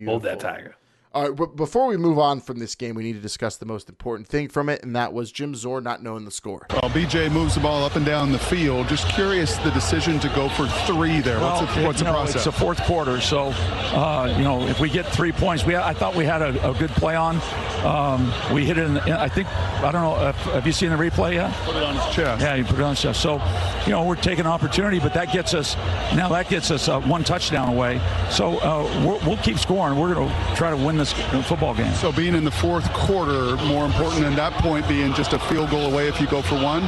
Hold 0.04 0.24
that 0.24 0.40
tiger. 0.42 0.76
All 1.16 1.30
right, 1.30 1.34
but 1.34 1.56
before 1.56 1.88
we 1.88 1.96
move 1.96 2.20
on 2.20 2.42
from 2.42 2.60
this 2.60 2.76
game, 2.76 2.94
we 2.94 3.04
need 3.04 3.14
to 3.14 3.22
discuss 3.22 3.56
the 3.56 3.66
most 3.66 3.88
important 3.88 4.28
thing 4.28 4.50
from 4.50 4.68
it, 4.68 4.84
and 4.84 4.94
that 4.98 5.14
was 5.14 5.32
Jim 5.32 5.56
Zorn 5.56 5.86
not 5.86 6.04
knowing 6.04 6.26
the 6.26 6.32
score. 6.32 6.68
Well, 6.70 6.92
BJ 6.92 7.32
moves 7.32 7.56
the 7.56 7.62
ball 7.62 7.86
up 7.86 7.96
and 7.96 8.06
down 8.06 8.34
the 8.34 8.38
field. 8.38 8.90
Just 8.90 9.08
curious 9.08 9.56
the 9.60 9.72
decision 9.72 10.20
to 10.20 10.28
go 10.36 10.50
for 10.50 10.68
three 10.86 11.22
there. 11.22 11.40
Well, 11.40 11.62
what's 11.62 11.74
the, 11.74 11.84
what's 11.84 12.00
the 12.00 12.04
know, 12.04 12.12
process? 12.12 12.36
It's 12.36 12.44
the 12.44 12.52
fourth 12.52 12.82
quarter, 12.82 13.22
so 13.22 13.54
uh, 13.54 14.36
you 14.38 14.44
know 14.44 14.68
if 14.68 14.82
we 14.82 14.90
get 14.90 15.06
three 15.06 15.32
points, 15.32 15.66
we 15.66 15.78
I 15.78 15.94
thought 15.94 16.16
we 16.16 16.26
had 16.26 16.42
a, 16.42 16.70
a 16.70 16.74
good 16.74 16.90
play 16.90 17.16
on. 17.16 17.40
Um, 17.86 18.34
we 18.54 18.66
hit 18.66 18.78
it. 18.78 18.84
In, 18.84 18.98
I 18.98 19.30
think 19.30 19.48
I 19.48 19.94
don't 19.94 20.02
know. 20.02 20.28
If, 20.28 20.36
have 20.36 20.68
you 20.68 20.74
seen 20.74 20.90
the 20.90 20.98
replay 20.98 21.36
yet? 21.36 21.54
Put 21.64 21.78
it 21.78 21.84
on 21.84 21.96
his 21.96 22.14
chest. 22.14 22.42
Yeah, 22.42 22.56
you 22.56 22.66
put 22.66 22.80
it 22.80 22.82
on 22.82 22.90
his 22.90 23.02
chest. 23.02 23.22
So, 23.22 23.42
you 23.86 23.92
know, 23.92 24.04
we're 24.04 24.16
taking 24.16 24.46
an 24.46 24.52
opportunity, 24.52 25.00
but 25.00 25.14
that 25.14 25.32
gets 25.32 25.54
us 25.54 25.78
now. 26.14 26.28
That 26.30 26.50
gets 26.50 26.72
us 26.72 26.90
uh, 26.90 27.00
one 27.02 27.24
touchdown 27.24 27.70
away. 27.70 28.02
So 28.32 28.58
uh, 28.58 28.84
we're, 29.06 29.26
we'll 29.26 29.38
keep 29.38 29.60
scoring. 29.60 29.98
We're 29.98 30.14
going 30.14 30.28
to 30.28 30.56
try 30.56 30.72
to 30.72 30.78
win 30.78 30.98
this 30.98 31.05
football 31.14 31.74
game. 31.74 31.94
So 31.94 32.12
being 32.12 32.36
in 32.36 32.44
the 32.44 32.52
fourth 32.52 32.92
quarter, 32.94 33.56
more 33.66 33.86
important 33.86 34.22
than 34.22 34.36
that 34.36 34.54
point 34.54 34.88
being 34.88 35.14
just 35.14 35.34
a 35.34 35.40
field 35.40 35.70
goal 35.70 35.92
away 35.92 36.08
if 36.08 36.20
you 36.20 36.28
go 36.28 36.42
for 36.42 36.56
one. 36.56 36.84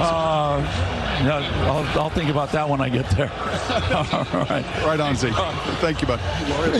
Uh, 0.00 0.58
yeah, 1.22 1.36
I'll, 1.70 2.00
I'll 2.00 2.10
think 2.10 2.30
about 2.30 2.50
that 2.52 2.68
when 2.68 2.80
I 2.80 2.88
get 2.88 3.08
there. 3.10 3.30
All 3.94 4.44
right. 4.46 4.64
Right 4.84 4.98
on, 4.98 5.14
Z. 5.14 5.30
Thank 5.80 6.00
you, 6.00 6.08
bud. 6.08 6.20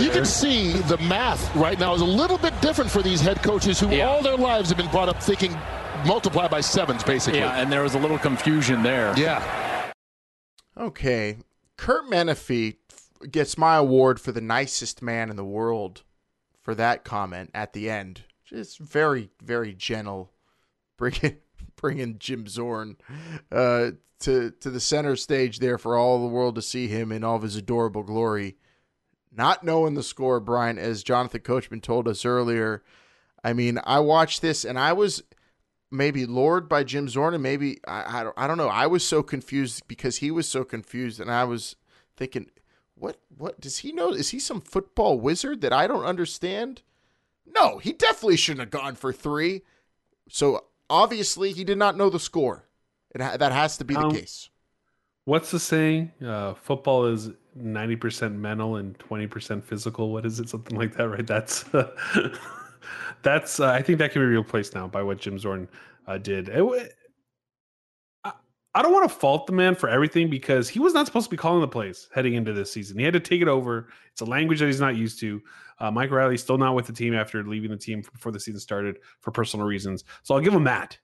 You 0.01 0.11
can 0.11 0.25
see 0.25 0.73
the 0.73 0.99
math 0.99 1.55
right 1.55 1.79
now 1.79 1.95
is 1.95 2.01
a 2.01 2.07
little 2.07 2.39
bit 2.39 2.59
different 2.61 2.91
for 2.91 3.03
these 3.03 3.21
head 3.21 3.43
coaches 3.43 3.79
who 3.79 4.01
all 4.01 4.23
their 4.23 4.37
lives 4.37 4.71
have 4.71 4.79
been 4.79 4.91
brought 4.91 5.09
up 5.09 5.23
thinking 5.23 5.57
multiply 6.07 6.49
by 6.49 6.61
sevens, 6.61 7.05
basically. 7.05 7.41
Yeah, 7.41 7.61
and 7.61 7.71
there 7.71 7.83
was 7.83 7.95
a 7.95 7.99
little 7.99 8.19
confusion 8.19 8.83
there. 8.83 9.15
Yeah. 9.17 9.93
Okay, 10.77 11.37
Kurt 11.77 12.07
Menefee 12.11 12.77
gets 13.31 13.57
my 13.57 13.77
award 13.77 14.21
for 14.21 14.33
the 14.33 14.41
nicest 14.41 15.03
man 15.03 15.31
in 15.31 15.37
the 15.37 15.45
world 15.45 16.03
for 16.63 16.75
that 16.75 17.05
comment 17.05 17.51
at 17.55 17.73
the 17.73 17.91
end. 17.91 18.23
Just 18.45 18.79
very, 18.79 19.31
very 19.43 19.75
gentle, 19.75 20.33
bringing 20.97 21.39
bringing 21.77 22.19
Jim 22.19 22.47
Zorn 22.47 22.97
uh, 23.51 23.93
to 24.21 24.51
to 24.51 24.71
the 24.71 24.81
center 24.81 25.17
stage 25.17 25.59
there 25.59 25.79
for 25.79 25.97
all 25.97 26.21
the 26.21 26.33
world 26.33 26.55
to 26.55 26.63
see 26.63 26.89
him 26.89 27.13
in 27.13 27.25
all 27.25 27.37
of 27.37 27.43
his 27.43 27.57
adorable 27.57 28.03
glory. 28.03 28.57
Not 29.35 29.65
knowing 29.65 29.95
the 29.95 30.03
score, 30.03 30.41
Brian, 30.41 30.79
as 30.79 31.03
Jonathan 31.03 31.41
Coachman 31.41 31.81
told 31.81 32.07
us 32.07 32.25
earlier. 32.25 32.83
I 33.43 33.55
mean, 33.55 33.81
I 33.85 33.99
watched 34.01 34.43
this 34.43 34.65
and 34.65 34.79
I 34.79 34.93
was 34.93 35.23
maybe 35.93 36.25
lured 36.27 36.69
by 36.69 36.83
Jim 36.83 37.09
Zorn, 37.09 37.35
and 37.35 37.43
maybe 37.43 37.79
I, 37.87 38.21
I 38.21 38.25
don't 38.25 38.35
I 38.37 38.47
don't 38.47 38.59
know. 38.59 38.69
I 38.69 38.87
was 38.87 39.07
so 39.07 39.23
confused 39.23 39.87
because 39.87 40.19
he 40.19 40.31
was 40.31 40.49
so 40.49 40.65
confused, 40.65 41.21
and 41.21 41.31
I 41.31 41.45
was 41.45 41.77
thinking, 42.17 42.51
what 43.03 43.19
what 43.37 43.61
does 43.61 43.79
he 43.79 43.91
know? 43.93 44.11
Is 44.11 44.31
he 44.31 44.39
some 44.39 44.61
football 44.61 45.19
wizard 45.19 45.61
that 45.63 45.73
I 45.73 45.87
don't 45.89 46.05
understand? 46.05 46.83
No, 47.45 47.79
he 47.79 47.93
definitely 47.93 48.37
shouldn't 48.37 48.61
have 48.61 48.71
gone 48.71 48.95
for 48.95 49.13
three. 49.13 49.63
So 50.29 50.67
obviously, 50.89 51.53
he 51.53 51.65
did 51.65 51.79
not 51.79 51.97
know 51.97 52.09
the 52.09 52.21
score. 52.21 52.65
It 53.11 53.19
that 53.19 53.53
has 53.53 53.77
to 53.79 53.85
be 53.85 53.95
the 53.95 54.01
Um, 54.01 54.13
case. 54.13 54.51
What's 55.25 55.51
the 55.51 55.59
saying? 55.59 56.13
Uh, 56.25 56.55
football 56.55 57.07
is 57.07 57.31
ninety 57.57 57.97
percent 57.97 58.35
mental 58.37 58.77
and 58.77 58.97
twenty 59.01 59.27
percent 59.27 59.65
physical. 59.65 60.13
What 60.13 60.25
is 60.25 60.39
it? 60.39 60.49
Something 60.49 60.79
like 60.79 60.95
that, 60.97 61.09
right? 61.09 61.27
That's 61.27 61.65
that's. 63.23 63.59
Uh, 63.61 63.71
I 63.71 63.83
think 63.83 63.99
that 63.99 64.13
can 64.13 64.23
be 64.23 64.27
replaced 64.27 64.75
now 64.75 64.87
by 64.87 65.03
what 65.03 65.19
Jim 65.19 65.39
Zorn 65.39 65.69
uh, 66.07 66.19
did. 66.19 66.49
It 66.49 66.97
I, 68.75 68.83
don't 68.83 68.93
want 68.93 69.09
to 69.11 69.15
fault 69.15 69.47
the 69.47 69.53
man 69.53 69.75
for 69.75 69.89
everything 69.89 70.31
because 70.31 70.69
he 70.69 70.79
was 70.79 70.95
not 70.95 71.07
supposed 71.07 71.27
to 71.27 71.31
be 71.31 71.37
calling 71.37 71.61
the 71.61 71.69
plays 71.69 72.09
heading 72.15 72.35
into 72.35 72.53
this 72.53 72.73
season. 72.73 72.99
He 72.99 73.05
had 73.05 73.15
to 73.15 73.21
take 73.21 73.43
it 73.43 73.49
over. 73.49 73.89
It's 74.13 74.21
a 74.21 74.25
language 74.27 74.61
that 74.61 74.67
he's 74.67 74.81
not 74.81 74.97
used 74.97 75.21
to. 75.21 75.43
Uh, 75.79 75.91
Mike 75.91 76.11
Riley's 76.11 76.43
still 76.43 76.59
not 76.59 76.75
with 76.75 76.87
the 76.87 76.93
team 76.93 77.15
after 77.15 77.43
leaving 77.45 77.71
the 77.71 77.77
team 77.77 78.03
before 78.13 78.33
the 78.33 78.41
season 78.41 78.61
started 78.61 78.99
for 79.21 79.31
personal 79.31 79.67
reasons. 79.67 80.05
So 80.23 80.35
I'll 80.35 80.41
give 80.41 80.55
him 80.55 80.65
that. 80.65 80.99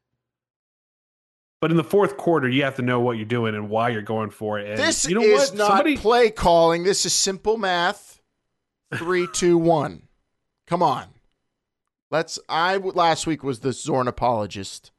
But 1.61 1.71
in 1.73 1.77
the 1.77 1.85
fourth 1.85 2.17
quarter, 2.17 2.49
you 2.49 2.63
have 2.63 2.77
to 2.77 2.83
know 2.83 3.01
what 3.01 3.17
you're 3.17 3.27
doing 3.27 3.55
and 3.55 3.69
why 3.69 3.89
you're 3.89 4.03
going 4.03 4.31
for 4.31 4.59
it. 4.59 4.69
And 4.69 4.79
This 4.79 5.09
you 5.09 5.17
know 5.17 5.23
is 5.23 5.51
what? 5.51 5.59
not 5.59 5.69
Somebody, 5.69 5.97
play 5.97 6.31
calling. 6.31 6.85
This 6.85 7.05
is 7.05 7.13
simple 7.13 7.57
math. 7.57 8.21
Three, 8.95 9.27
two, 9.33 9.59
one. 9.59 10.05
Come 10.67 10.83
on. 10.83 11.07
Let's. 12.11 12.39
I 12.49 12.77
last 12.77 13.27
week 13.27 13.43
was 13.43 13.61
the 13.61 13.73
Zorn 13.73 14.07
apologist. 14.07 14.93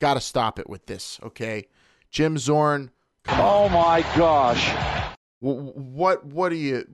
Got 0.00 0.14
to 0.14 0.20
stop 0.20 0.58
it 0.58 0.68
with 0.68 0.86
this, 0.86 1.18
okay? 1.22 1.68
Jim 2.10 2.38
Zorn. 2.38 2.90
Oh 3.28 3.68
my 3.68 4.02
gosh! 4.16 5.16
What? 5.40 6.24
What 6.24 6.52
are 6.52 6.56
you? 6.56 6.84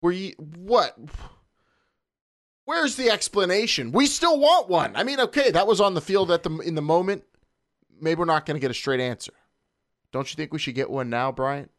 Were 0.00 0.12
you 0.12 0.34
what? 0.38 0.96
Where's 2.64 2.96
the 2.96 3.10
explanation? 3.10 3.92
We 3.92 4.06
still 4.06 4.38
want 4.38 4.68
one. 4.68 4.94
I 4.94 5.02
mean, 5.02 5.20
okay, 5.20 5.50
that 5.50 5.66
was 5.66 5.80
on 5.80 5.94
the 5.94 6.00
field 6.00 6.30
at 6.30 6.42
the 6.42 6.50
in 6.58 6.74
the 6.74 6.82
moment. 6.82 7.24
Maybe 8.00 8.18
we're 8.18 8.26
not 8.26 8.46
going 8.46 8.56
to 8.56 8.60
get 8.60 8.70
a 8.70 8.74
straight 8.74 9.00
answer. 9.00 9.32
Don't 10.12 10.30
you 10.30 10.36
think 10.36 10.52
we 10.52 10.58
should 10.58 10.74
get 10.74 10.90
one 10.90 11.10
now, 11.10 11.32
Bryant? 11.32 11.70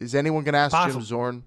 Is 0.00 0.14
anyone 0.14 0.44
going 0.44 0.52
to 0.52 0.58
ask 0.58 0.72
Possible. 0.72 1.00
Jim 1.00 1.06
Zorn? 1.06 1.44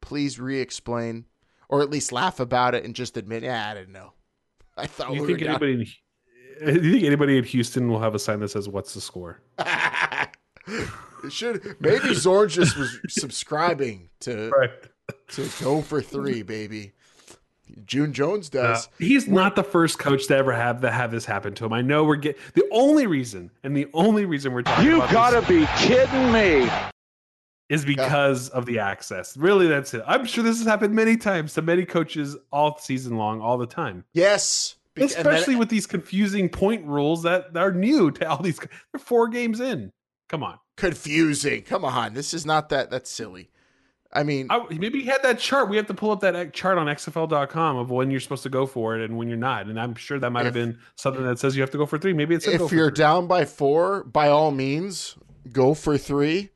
Please 0.00 0.40
re-explain, 0.40 1.26
or 1.68 1.82
at 1.82 1.90
least 1.90 2.12
laugh 2.12 2.40
about 2.40 2.74
it 2.74 2.84
and 2.84 2.94
just 2.94 3.16
admit, 3.16 3.42
yeah, 3.42 3.68
I 3.68 3.74
didn't 3.74 3.92
know. 3.92 4.12
I 4.76 4.86
thought 4.86 5.12
you 5.12 5.22
we 5.22 5.26
think 5.26 5.40
were 5.40 5.46
down." 5.46 5.62
anybody? 5.62 5.92
In, 6.60 6.74
do 6.82 6.86
you 6.86 6.92
think 6.92 7.04
anybody 7.04 7.38
in 7.38 7.44
Houston 7.44 7.88
will 7.88 8.00
have 8.00 8.14
a 8.14 8.18
sign 8.18 8.40
that 8.40 8.50
says 8.50 8.68
"What's 8.68 8.94
the 8.94 9.00
score"? 9.00 9.40
It 11.22 11.32
should 11.32 11.76
maybe 11.80 12.14
Zorn 12.14 12.48
just 12.48 12.78
was 12.78 12.98
subscribing 13.08 14.08
to 14.20 14.50
to 15.28 15.48
go 15.60 15.82
for 15.82 16.00
three, 16.00 16.42
baby. 16.42 16.92
June 17.84 18.12
Jones 18.12 18.48
does. 18.48 18.86
Uh, 18.86 18.90
he's 18.98 19.28
not 19.28 19.54
the 19.54 19.62
first 19.62 19.98
coach 19.98 20.26
to 20.28 20.36
ever 20.36 20.52
have 20.52 20.80
that 20.80 20.92
have 20.92 21.10
this 21.10 21.24
happen 21.24 21.54
to 21.54 21.64
him. 21.64 21.72
I 21.72 21.82
know 21.82 22.04
we're 22.04 22.16
get 22.16 22.36
the 22.54 22.66
only 22.72 23.06
reason, 23.06 23.50
and 23.62 23.76
the 23.76 23.88
only 23.94 24.24
reason 24.24 24.52
we're 24.52 24.62
talking 24.62 24.86
about. 24.86 24.96
You 24.96 25.02
about 25.02 25.12
gotta 25.12 25.40
this 25.42 25.68
be 25.68 25.86
kidding 25.86 26.32
me! 26.32 26.68
is 27.68 27.84
because 27.84 28.48
of 28.48 28.66
the 28.66 28.80
access. 28.80 29.36
Really, 29.36 29.68
that's 29.68 29.94
it. 29.94 30.02
I'm 30.06 30.24
sure 30.24 30.42
this 30.42 30.58
has 30.58 30.66
happened 30.66 30.94
many 30.94 31.16
times 31.16 31.54
to 31.54 31.62
many 31.62 31.84
coaches 31.84 32.36
all 32.50 32.76
season 32.78 33.16
long, 33.16 33.40
all 33.40 33.58
the 33.58 33.66
time. 33.66 34.04
Yes, 34.12 34.74
Be- 34.94 35.02
and 35.02 35.10
then- 35.10 35.18
especially 35.18 35.56
with 35.56 35.68
these 35.68 35.86
confusing 35.86 36.48
point 36.48 36.84
rules 36.86 37.22
that 37.22 37.56
are 37.56 37.72
new 37.72 38.10
to 38.12 38.28
all 38.28 38.42
these. 38.42 38.58
They're 38.58 38.98
four 38.98 39.28
games 39.28 39.60
in. 39.60 39.92
Come 40.28 40.42
on. 40.42 40.58
confusing. 40.76 41.62
Come 41.62 41.84
on, 41.84 42.14
this 42.14 42.32
is 42.34 42.46
not 42.46 42.68
that. 42.70 42.90
That's 42.90 43.10
silly. 43.10 43.50
I 44.12 44.24
mean, 44.24 44.48
I, 44.50 44.64
maybe 44.70 45.00
he 45.02 45.06
had 45.06 45.22
that 45.22 45.38
chart. 45.38 45.68
We 45.68 45.76
have 45.76 45.86
to 45.86 45.94
pull 45.94 46.10
up 46.10 46.20
that 46.20 46.52
chart 46.52 46.78
on 46.78 46.88
XFL.com 46.88 47.76
of 47.76 47.90
when 47.92 48.10
you're 48.10 48.18
supposed 48.18 48.42
to 48.42 48.48
go 48.48 48.66
for 48.66 48.96
it 48.98 49.04
and 49.04 49.16
when 49.16 49.28
you're 49.28 49.36
not. 49.36 49.66
And 49.66 49.78
I'm 49.78 49.94
sure 49.94 50.18
that 50.18 50.30
might 50.30 50.44
have 50.46 50.54
been 50.54 50.78
something 50.96 51.22
that 51.24 51.38
says 51.38 51.54
you 51.54 51.62
have 51.62 51.70
to 51.70 51.78
go 51.78 51.86
for 51.86 51.96
three. 51.96 52.12
Maybe 52.12 52.34
it's 52.34 52.46
if 52.48 52.72
you're 52.72 52.90
down 52.90 53.28
by 53.28 53.44
four, 53.44 54.02
by 54.04 54.28
all 54.28 54.50
means, 54.50 55.16
go 55.52 55.74
for 55.74 55.96
three. 55.96 56.50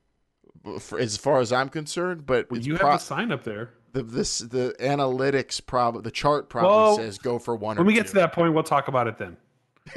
For, 0.80 0.98
as 0.98 1.16
far 1.18 1.40
as 1.40 1.52
I'm 1.52 1.68
concerned, 1.68 2.24
but 2.24 2.46
it's 2.50 2.66
you 2.66 2.72
have 2.72 2.80
pro- 2.80 2.92
the 2.92 2.98
sign 2.98 3.30
up 3.30 3.44
there. 3.44 3.70
The 3.94 4.02
this 4.02 4.40
the 4.40 4.74
analytics 4.80 5.64
probably 5.64 6.02
the 6.02 6.10
chart 6.10 6.50
probably 6.50 6.68
Well, 6.68 6.96
says 6.96 7.16
go 7.16 7.38
for 7.38 7.56
one. 7.56 7.76
When 7.76 7.84
or 7.84 7.86
we 7.86 7.94
get 7.94 8.02
two. 8.02 8.08
to 8.08 8.14
that 8.16 8.32
point, 8.32 8.52
we'll 8.52 8.62
talk 8.62 8.88
about 8.88 9.06
it 9.06 9.16
then. 9.16 9.36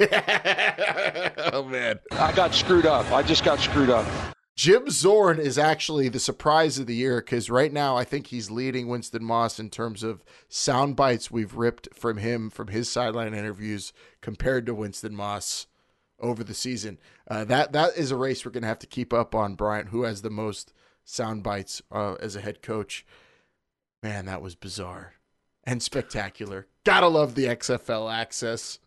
oh 1.52 1.64
man, 1.64 1.98
I 2.12 2.32
got 2.32 2.54
screwed 2.54 2.86
up. 2.86 3.10
I 3.12 3.22
just 3.22 3.44
got 3.44 3.58
screwed 3.58 3.90
up. 3.90 4.06
Jim 4.54 4.90
Zorn 4.90 5.38
is 5.38 5.56
actually 5.56 6.08
the 6.08 6.18
surprise 6.18 6.78
of 6.78 6.86
the 6.86 6.94
year 6.94 7.20
because 7.20 7.48
right 7.48 7.72
now 7.72 7.96
I 7.96 8.02
think 8.04 8.26
he's 8.26 8.50
leading 8.50 8.88
Winston 8.88 9.24
Moss 9.24 9.60
in 9.60 9.70
terms 9.70 10.02
of 10.02 10.24
sound 10.48 10.96
bites 10.96 11.30
we've 11.30 11.54
ripped 11.54 11.88
from 11.94 12.16
him 12.16 12.50
from 12.50 12.68
his 12.68 12.90
sideline 12.90 13.34
interviews 13.34 13.92
compared 14.20 14.66
to 14.66 14.74
Winston 14.74 15.14
Moss 15.14 15.68
over 16.18 16.42
the 16.42 16.54
season. 16.54 16.98
Uh, 17.30 17.44
that 17.44 17.72
that 17.72 17.96
is 17.96 18.10
a 18.10 18.16
race 18.16 18.44
we're 18.44 18.50
going 18.50 18.62
to 18.62 18.68
have 18.68 18.80
to 18.80 18.86
keep 18.86 19.12
up 19.12 19.34
on. 19.34 19.54
Bryant, 19.54 19.88
who 19.90 20.02
has 20.02 20.22
the 20.22 20.30
most 20.30 20.72
sound 21.04 21.42
bites 21.42 21.80
uh, 21.92 22.14
as 22.14 22.36
a 22.36 22.40
head 22.40 22.60
coach? 22.60 23.06
Man, 24.02 24.26
that 24.26 24.42
was 24.42 24.54
bizarre 24.54 25.14
and 25.64 25.82
spectacular. 25.82 26.66
Gotta 26.84 27.08
love 27.08 27.34
the 27.34 27.46
XFL 27.46 28.12
access, 28.12 28.78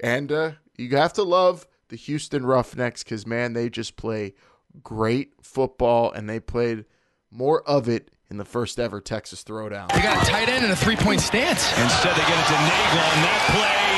and 0.00 0.32
uh, 0.32 0.52
you 0.76 0.96
have 0.96 1.12
to 1.14 1.22
love 1.22 1.66
the 1.88 1.96
Houston 1.96 2.44
Roughnecks 2.44 3.04
because 3.04 3.26
man, 3.26 3.52
they 3.52 3.70
just 3.70 3.96
play 3.96 4.34
great 4.82 5.32
football, 5.42 6.10
and 6.10 6.28
they 6.28 6.40
played 6.40 6.84
more 7.30 7.62
of 7.68 7.88
it 7.88 8.10
in 8.30 8.36
the 8.36 8.44
first 8.44 8.80
ever 8.80 9.00
Texas 9.00 9.44
Throwdown. 9.44 9.92
They 9.92 10.02
got 10.02 10.26
a 10.26 10.30
tight 10.30 10.48
end 10.48 10.64
and 10.64 10.72
a 10.72 10.76
three 10.76 10.96
point 10.96 11.20
stance. 11.20 11.70
Instead, 11.78 12.16
they 12.16 12.26
get 12.26 12.38
it 12.40 12.48
to 12.50 12.58
Nagel, 12.58 13.06
and 13.12 13.22
that 13.22 13.40
play 13.52 13.92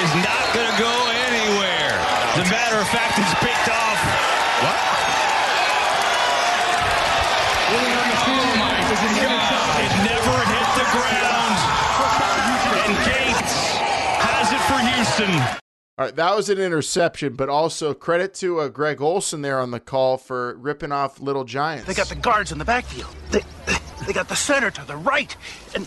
is 0.00 0.10
not 0.26 0.44
going 0.56 0.68
to 0.72 0.78
go 0.80 0.94
anywhere. 1.30 1.94
As 2.34 2.42
a 2.42 2.50
matter 2.50 2.80
of 2.82 2.88
fact, 2.88 3.14
it's 3.14 3.34
picked 3.38 3.68
off. 3.70 4.00
What? 4.64 4.94
It 7.74 7.82
never 7.94 8.16
hit 8.24 9.28
the 9.28 9.33
ground. 10.94 11.58
And 12.86 12.96
Gates 13.04 13.54
has 14.22 14.52
it 14.52 14.62
for 14.70 14.78
Houston. 14.78 15.58
All 15.96 16.06
right, 16.06 16.16
that 16.16 16.34
was 16.34 16.48
an 16.48 16.58
interception, 16.58 17.34
but 17.34 17.48
also 17.48 17.94
credit 17.94 18.34
to 18.34 18.60
uh, 18.60 18.68
Greg 18.68 19.00
Olsen 19.00 19.42
there 19.42 19.60
on 19.60 19.70
the 19.70 19.80
call 19.80 20.18
for 20.18 20.56
ripping 20.56 20.92
off 20.92 21.20
Little 21.20 21.44
Giants. 21.44 21.86
They 21.86 21.94
got 21.94 22.08
the 22.08 22.16
guards 22.16 22.50
in 22.50 22.58
the 22.58 22.64
backfield. 22.64 23.14
They, 23.30 23.42
they 24.06 24.12
got 24.12 24.28
the 24.28 24.34
center 24.34 24.70
to 24.72 24.84
the 24.86 24.96
right, 24.96 25.36
and 25.74 25.86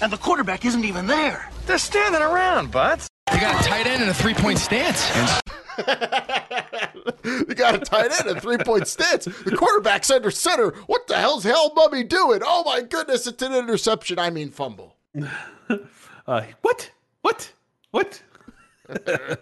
and 0.00 0.10
the 0.10 0.16
quarterback 0.16 0.64
isn't 0.64 0.84
even 0.84 1.06
there. 1.06 1.50
They're 1.66 1.78
standing 1.78 2.22
around, 2.22 2.70
butts. 2.72 3.08
They 3.30 3.38
got 3.38 3.64
a 3.64 3.68
tight 3.68 3.86
end 3.86 4.02
and 4.02 4.10
a 4.10 4.14
three 4.14 4.34
point 4.34 4.58
stance. 4.58 5.10
they 5.76 7.54
got 7.54 7.74
a 7.74 7.78
tight 7.78 8.10
end 8.12 8.28
and 8.28 8.42
three 8.42 8.58
point 8.58 8.86
stance. 8.88 9.24
The 9.24 9.56
quarterback's 9.56 10.10
under 10.10 10.30
center. 10.30 10.70
What 10.86 11.06
the 11.06 11.16
hell's 11.16 11.44
Hal 11.44 11.70
Mumme 11.74 12.08
doing? 12.08 12.40
Oh 12.44 12.64
my 12.64 12.82
goodness, 12.82 13.26
it's 13.26 13.42
an 13.42 13.54
interception. 13.54 14.18
I 14.18 14.30
mean 14.30 14.50
fumble. 14.50 14.96
Uh, 16.24 16.42
what? 16.60 16.88
What? 17.22 17.52
What? 17.90 18.22
uh, 18.88 19.36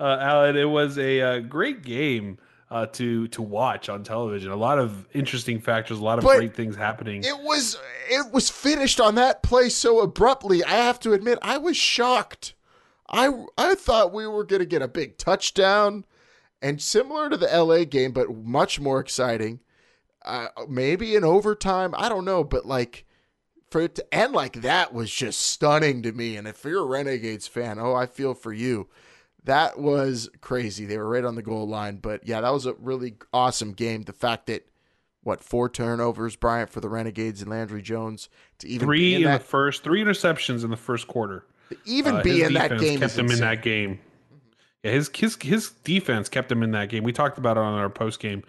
Alan, 0.00 0.56
it 0.56 0.64
was 0.64 0.98
a 0.98 1.20
uh, 1.20 1.38
great 1.38 1.82
game 1.84 2.38
uh, 2.70 2.86
to 2.86 3.28
to 3.28 3.42
watch 3.42 3.88
on 3.88 4.02
television. 4.02 4.50
A 4.50 4.56
lot 4.56 4.78
of 4.78 5.06
interesting 5.12 5.60
factors, 5.60 5.98
a 5.98 6.04
lot 6.04 6.18
of 6.18 6.24
But 6.24 6.38
great 6.38 6.56
things 6.56 6.74
happening. 6.74 7.22
It 7.22 7.38
was 7.38 7.78
it 8.08 8.32
was 8.32 8.50
finished 8.50 9.00
on 9.00 9.14
that 9.16 9.42
play 9.42 9.68
so 9.68 10.00
abruptly. 10.00 10.64
I 10.64 10.72
have 10.72 10.98
to 11.00 11.12
admit, 11.12 11.38
I 11.42 11.58
was 11.58 11.76
shocked. 11.76 12.54
I 13.08 13.44
I 13.56 13.74
thought 13.74 14.12
we 14.12 14.26
were 14.26 14.44
going 14.44 14.60
to 14.60 14.66
get 14.66 14.82
a 14.82 14.88
big 14.88 15.18
touchdown, 15.18 16.04
and 16.60 16.80
similar 16.80 17.30
to 17.30 17.36
the 17.36 17.46
LA 17.46 17.84
game, 17.84 18.12
but 18.12 18.34
much 18.34 18.80
more 18.80 19.00
exciting. 19.00 19.60
Uh, 20.24 20.48
maybe 20.68 21.14
in 21.14 21.22
overtime, 21.22 21.94
I 21.96 22.08
don't 22.08 22.24
know, 22.24 22.42
but 22.42 22.66
like 22.66 23.04
for 23.70 23.80
it 23.82 23.94
to 23.96 24.14
end 24.14 24.32
like 24.32 24.62
that 24.62 24.92
was 24.92 25.10
just 25.10 25.40
stunning 25.40 26.02
to 26.02 26.12
me. 26.12 26.36
And 26.36 26.48
if 26.48 26.64
you're 26.64 26.82
a 26.82 26.86
Renegades 26.86 27.46
fan, 27.46 27.78
oh, 27.78 27.94
I 27.94 28.06
feel 28.06 28.34
for 28.34 28.52
you. 28.52 28.88
That 29.44 29.78
was 29.78 30.28
crazy. 30.40 30.84
They 30.84 30.98
were 30.98 31.08
right 31.08 31.24
on 31.24 31.36
the 31.36 31.42
goal 31.42 31.68
line, 31.68 31.98
but 31.98 32.26
yeah, 32.26 32.40
that 32.40 32.52
was 32.52 32.66
a 32.66 32.74
really 32.74 33.14
awesome 33.32 33.72
game. 33.72 34.02
The 34.02 34.12
fact 34.12 34.46
that 34.46 34.66
what 35.22 35.40
four 35.40 35.68
turnovers, 35.68 36.36
Bryant, 36.36 36.70
for 36.70 36.80
the 36.80 36.88
Renegades 36.88 37.42
and 37.42 37.50
Landry 37.50 37.82
Jones 37.82 38.28
to 38.58 38.68
even 38.68 38.86
three 38.86 38.98
be 38.98 39.14
in, 39.16 39.22
in 39.22 39.32
the 39.32 39.38
first, 39.38 39.84
three 39.84 40.02
interceptions 40.02 40.64
in 40.64 40.70
the 40.70 40.76
first 40.76 41.06
quarter. 41.06 41.44
Even 41.84 42.16
Uh, 42.16 42.22
be 42.22 42.42
in 42.42 42.54
that 42.54 42.78
game 42.78 43.00
kept 43.00 43.16
him 43.16 43.30
in 43.30 43.40
that 43.40 43.62
game. 43.62 43.98
Yeah, 44.82 44.92
his 44.92 45.10
his 45.14 45.36
his 45.40 45.70
defense 45.70 46.28
kept 46.28 46.50
him 46.50 46.62
in 46.62 46.70
that 46.72 46.88
game. 46.88 47.02
We 47.02 47.12
talked 47.12 47.38
about 47.38 47.56
it 47.56 47.60
on 47.60 47.74
our 47.74 47.90
post 47.90 48.20
game. 48.20 48.42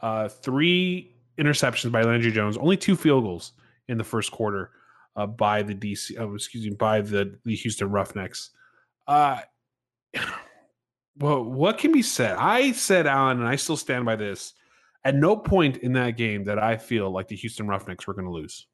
Uh, 0.00 0.28
three 0.28 1.14
interceptions 1.38 1.92
by 1.92 2.02
Landry 2.02 2.32
Jones, 2.32 2.56
only 2.56 2.76
two 2.76 2.96
field 2.96 3.24
goals 3.24 3.52
in 3.88 3.98
the 3.98 4.04
first 4.04 4.32
quarter 4.32 4.70
uh, 5.16 5.26
by 5.26 5.62
the 5.62 5.74
DC. 5.74 6.18
Oh, 6.18 6.34
excuse 6.34 6.64
me, 6.64 6.74
by 6.74 7.00
the 7.00 7.38
the 7.44 7.54
Houston 7.54 7.90
Roughnecks. 7.90 8.50
Uh, 9.06 9.40
well, 11.18 11.44
what 11.44 11.78
can 11.78 11.92
be 11.92 12.02
said? 12.02 12.36
I 12.38 12.72
said, 12.72 13.06
Alan, 13.06 13.40
and 13.40 13.48
I 13.48 13.56
still 13.56 13.76
stand 13.76 14.04
by 14.04 14.16
this. 14.16 14.54
At 15.04 15.16
no 15.16 15.36
point 15.36 15.78
in 15.78 15.94
that 15.94 16.16
game 16.16 16.44
that 16.44 16.60
I 16.60 16.76
feel 16.76 17.10
like 17.10 17.26
the 17.26 17.36
Houston 17.36 17.66
Roughnecks 17.66 18.06
were 18.06 18.14
going 18.14 18.26
to 18.26 18.30
lose. 18.30 18.66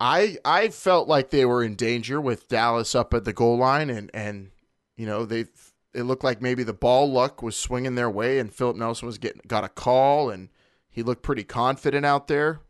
I 0.00 0.36
I 0.44 0.68
felt 0.68 1.08
like 1.08 1.30
they 1.30 1.44
were 1.44 1.62
in 1.62 1.74
danger 1.76 2.20
with 2.20 2.48
Dallas 2.48 2.94
up 2.94 3.14
at 3.14 3.24
the 3.24 3.32
goal 3.32 3.58
line, 3.58 3.90
and 3.90 4.10
and 4.14 4.50
you 4.96 5.06
know 5.06 5.24
they 5.24 5.46
it 5.94 6.02
looked 6.04 6.24
like 6.24 6.40
maybe 6.40 6.62
the 6.62 6.72
ball 6.72 7.10
luck 7.10 7.42
was 7.42 7.56
swinging 7.56 7.94
their 7.94 8.10
way, 8.10 8.38
and 8.38 8.52
Philip 8.52 8.76
Nelson 8.76 9.06
was 9.06 9.18
getting 9.18 9.42
got 9.46 9.64
a 9.64 9.68
call, 9.68 10.30
and 10.30 10.48
he 10.88 11.02
looked 11.02 11.22
pretty 11.22 11.44
confident 11.44 12.04
out 12.06 12.28
there. 12.28 12.60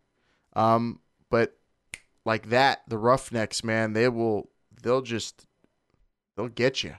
Um, 0.55 1.01
but 1.31 1.57
like 2.25 2.49
that, 2.51 2.83
the 2.89 2.99
Roughnecks, 2.99 3.65
man, 3.65 3.93
they 3.93 4.09
will 4.09 4.51
they'll 4.83 5.03
just 5.03 5.47
they'll 6.37 6.49
get 6.49 6.83
you. 6.83 6.95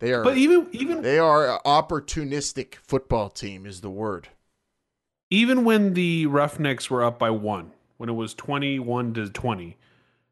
They 0.00 0.12
are, 0.12 0.22
But 0.22 0.36
even 0.36 0.68
even 0.72 1.02
they 1.02 1.18
are 1.18 1.48
an 1.54 1.58
opportunistic 1.66 2.76
football 2.76 3.28
team 3.30 3.66
is 3.66 3.80
the 3.80 3.90
word. 3.90 4.28
even 5.30 5.64
when 5.64 5.94
the 5.94 6.26
Roughnecks 6.26 6.88
were 6.88 7.02
up 7.02 7.18
by 7.18 7.30
one, 7.30 7.72
when 7.98 8.08
it 8.08 8.14
was 8.14 8.34
21 8.34 9.14
to 9.14 9.28
20, 9.28 9.76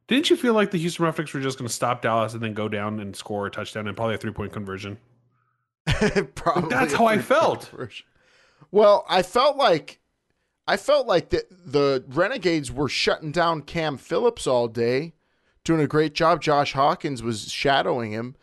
didn't 0.09 0.31
you 0.31 0.37
feel 0.37 0.55
like 0.55 0.71
the 0.71 0.79
Houston 0.79 1.05
Roughnecks 1.05 1.35
were 1.35 1.41
just 1.41 1.59
going 1.59 1.69
to 1.69 1.75
stop 1.75 2.01
Dallas 2.01 2.33
and 2.33 2.43
then 2.43 2.55
go 2.55 2.69
down 2.69 3.01
and 3.01 3.15
score 3.15 3.47
a 3.47 3.51
touchdown 3.51 3.87
and 3.87 3.97
probably 3.97 4.15
a 4.15 4.19
three 4.19 4.33
point 4.33 4.53
conversion? 4.53 4.99
Probably 6.35 6.69
That's 6.69 6.95
how 6.95 7.07
I 7.07 7.19
felt. 7.19 7.69
conversion. 7.69 8.07
Well, 8.73 9.05
I 9.09 9.23
felt 9.23 9.57
like 9.57 10.01
I 10.67 10.77
felt 10.77 11.07
like 11.07 11.31
the 11.31 11.45
the 11.51 12.05
Renegades 12.09 12.73
were 12.73 12.89
shutting 12.89 13.31
down 13.31 13.63
Cam 13.63 13.97
Phillips 13.97 14.47
all 14.47 14.67
day, 14.67 15.15
doing 15.65 15.81
a 15.81 15.87
great 15.87 16.15
job. 16.15 16.43
Josh 16.43 16.73
Hawkins 16.73 17.23
was 17.23 17.51
shadowing 17.53 18.11
him, 18.11 18.35